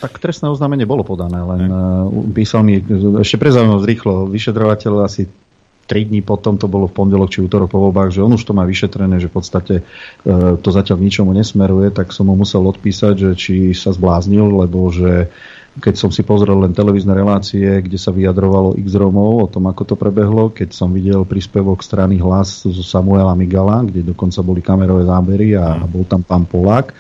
Tak 0.01 0.17
trestné 0.17 0.49
oznámenie 0.49 0.89
bolo 0.89 1.05
podané, 1.05 1.37
len 1.37 1.69
uh, 1.69 2.09
písal 2.33 2.65
mi 2.65 2.81
ešte 3.21 3.37
pre 3.37 3.53
rýchlo 3.85 4.25
vyšetrovateľ 4.33 5.05
asi 5.05 5.29
3 5.87 6.11
dní 6.11 6.21
potom, 6.21 6.59
to 6.59 6.67
bolo 6.67 6.91
v 6.91 6.97
pondelok 6.99 7.31
či 7.31 7.47
útorok 7.47 7.71
po 7.71 7.79
voľbách, 7.79 8.11
že 8.11 8.23
on 8.23 8.35
už 8.35 8.43
to 8.43 8.53
má 8.53 8.67
vyšetrené, 8.67 9.23
že 9.23 9.31
v 9.31 9.35
podstate 9.39 9.75
e, 9.81 9.83
to 10.59 10.69
zatiaľ 10.75 10.99
k 10.99 11.07
ničomu 11.07 11.31
nesmeruje, 11.31 11.95
tak 11.95 12.11
som 12.11 12.27
mu 12.27 12.35
musel 12.35 12.67
odpísať, 12.67 13.15
že 13.15 13.31
či 13.39 13.55
sa 13.71 13.95
zbláznil, 13.95 14.67
lebo 14.67 14.91
že 14.91 15.31
keď 15.77 15.95
som 15.95 16.11
si 16.11 16.25
pozrel 16.25 16.57
len 16.57 16.73
televízne 16.73 17.13
relácie, 17.13 17.69
kde 17.85 18.01
sa 18.01 18.09
vyjadrovalo 18.09 18.81
x 18.81 18.97
Romov 18.97 19.45
o 19.45 19.49
tom, 19.49 19.69
ako 19.69 19.83
to 19.85 19.95
prebehlo, 19.95 20.49
keď 20.49 20.73
som 20.73 20.89
videl 20.89 21.29
príspevok 21.29 21.85
strany 21.85 22.17
Hlas 22.17 22.65
zo 22.65 22.85
Samuela 22.85 23.37
Migala, 23.37 23.85
kde 23.85 24.01
dokonca 24.01 24.41
boli 24.41 24.65
kamerové 24.65 25.05
zábery 25.05 25.53
a 25.53 25.85
bol 25.85 26.09
tam 26.09 26.25
pán 26.25 26.49
Polák, 26.49 26.97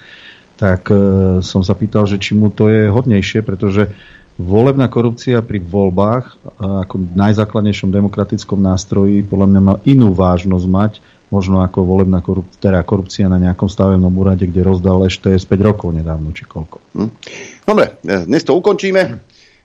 tak 0.60 0.92
e, 0.92 0.96
som 1.40 1.64
sa 1.64 1.72
pýtal, 1.72 2.04
že 2.04 2.20
či 2.20 2.36
mu 2.36 2.52
to 2.52 2.68
je 2.68 2.92
hodnejšie, 2.92 3.40
pretože 3.40 3.92
volebná 4.36 4.88
korupcia 4.92 5.40
pri 5.40 5.58
voľbách 5.64 6.36
ako 6.60 6.94
najzákladnejšom 7.16 7.88
demokratickom 7.88 8.60
nástroji 8.60 9.24
podľa 9.24 9.46
mňa 9.48 9.60
má 9.64 9.74
inú 9.88 10.12
vážnosť 10.12 10.66
mať, 10.68 10.92
možno 11.32 11.64
ako 11.64 11.82
volebná 11.82 12.22
korupcia, 12.22 12.70
teda 12.70 12.80
korupcia 12.86 13.26
na 13.26 13.40
nejakom 13.40 13.66
stavebnom 13.66 14.12
úrade, 14.14 14.46
kde 14.46 14.62
rozdal 14.62 15.02
ešte 15.08 15.32
5 15.34 15.48
rokov 15.58 15.90
nedávno, 15.90 16.30
či 16.36 16.46
koľko. 16.46 16.78
Hm. 16.94 17.10
Dobre, 17.66 17.98
dnes 18.04 18.46
to 18.46 18.54
ukončíme. 18.54 19.18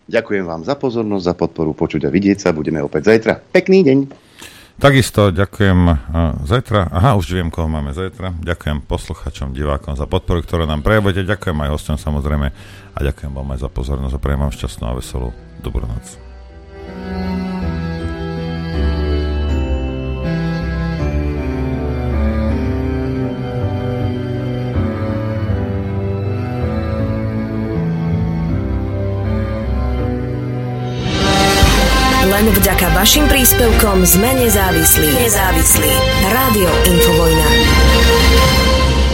Ďakujem 0.10 0.44
vám 0.44 0.66
za 0.66 0.74
pozornosť, 0.76 1.24
za 1.24 1.36
podporu 1.38 1.72
počuť 1.78 2.08
a 2.08 2.10
vidieť 2.10 2.42
sa. 2.42 2.50
Budeme 2.52 2.82
opäť 2.82 3.14
zajtra. 3.14 3.38
Pekný 3.54 3.86
deň. 3.86 4.00
Takisto 4.82 5.30
ďakujem 5.30 5.78
zajtra. 6.50 6.90
Aha, 6.90 7.14
už 7.14 7.38
viem, 7.38 7.54
koho 7.54 7.70
máme 7.70 7.94
zajtra. 7.94 8.34
Ďakujem 8.42 8.82
posluchačom, 8.90 9.54
divákom 9.54 9.94
za 9.94 10.10
podporu, 10.10 10.42
ktorú 10.42 10.66
nám 10.66 10.82
prejavujete. 10.82 11.22
Ďakujem 11.30 11.54
aj 11.54 11.70
hostom 11.70 11.96
samozrejme 12.02 12.50
a 12.96 13.00
ďakujem 13.00 13.32
vám 13.32 13.56
aj 13.56 13.60
za 13.64 13.70
pozornosť 13.72 14.16
a 14.18 14.24
prejem 14.24 14.42
vám 14.44 14.54
šťastnú 14.54 14.86
a 14.88 14.98
veselú 14.98 15.30
dobrú 15.64 15.88
noc. 15.88 16.20
Len 32.42 32.58
vďaka 32.58 32.98
vašim 32.98 33.30
príspevkom 33.30 34.02
sme 34.02 34.34
nezávislí. 34.34 35.14
Nezávislí. 35.14 35.94
Rádio 36.26 36.70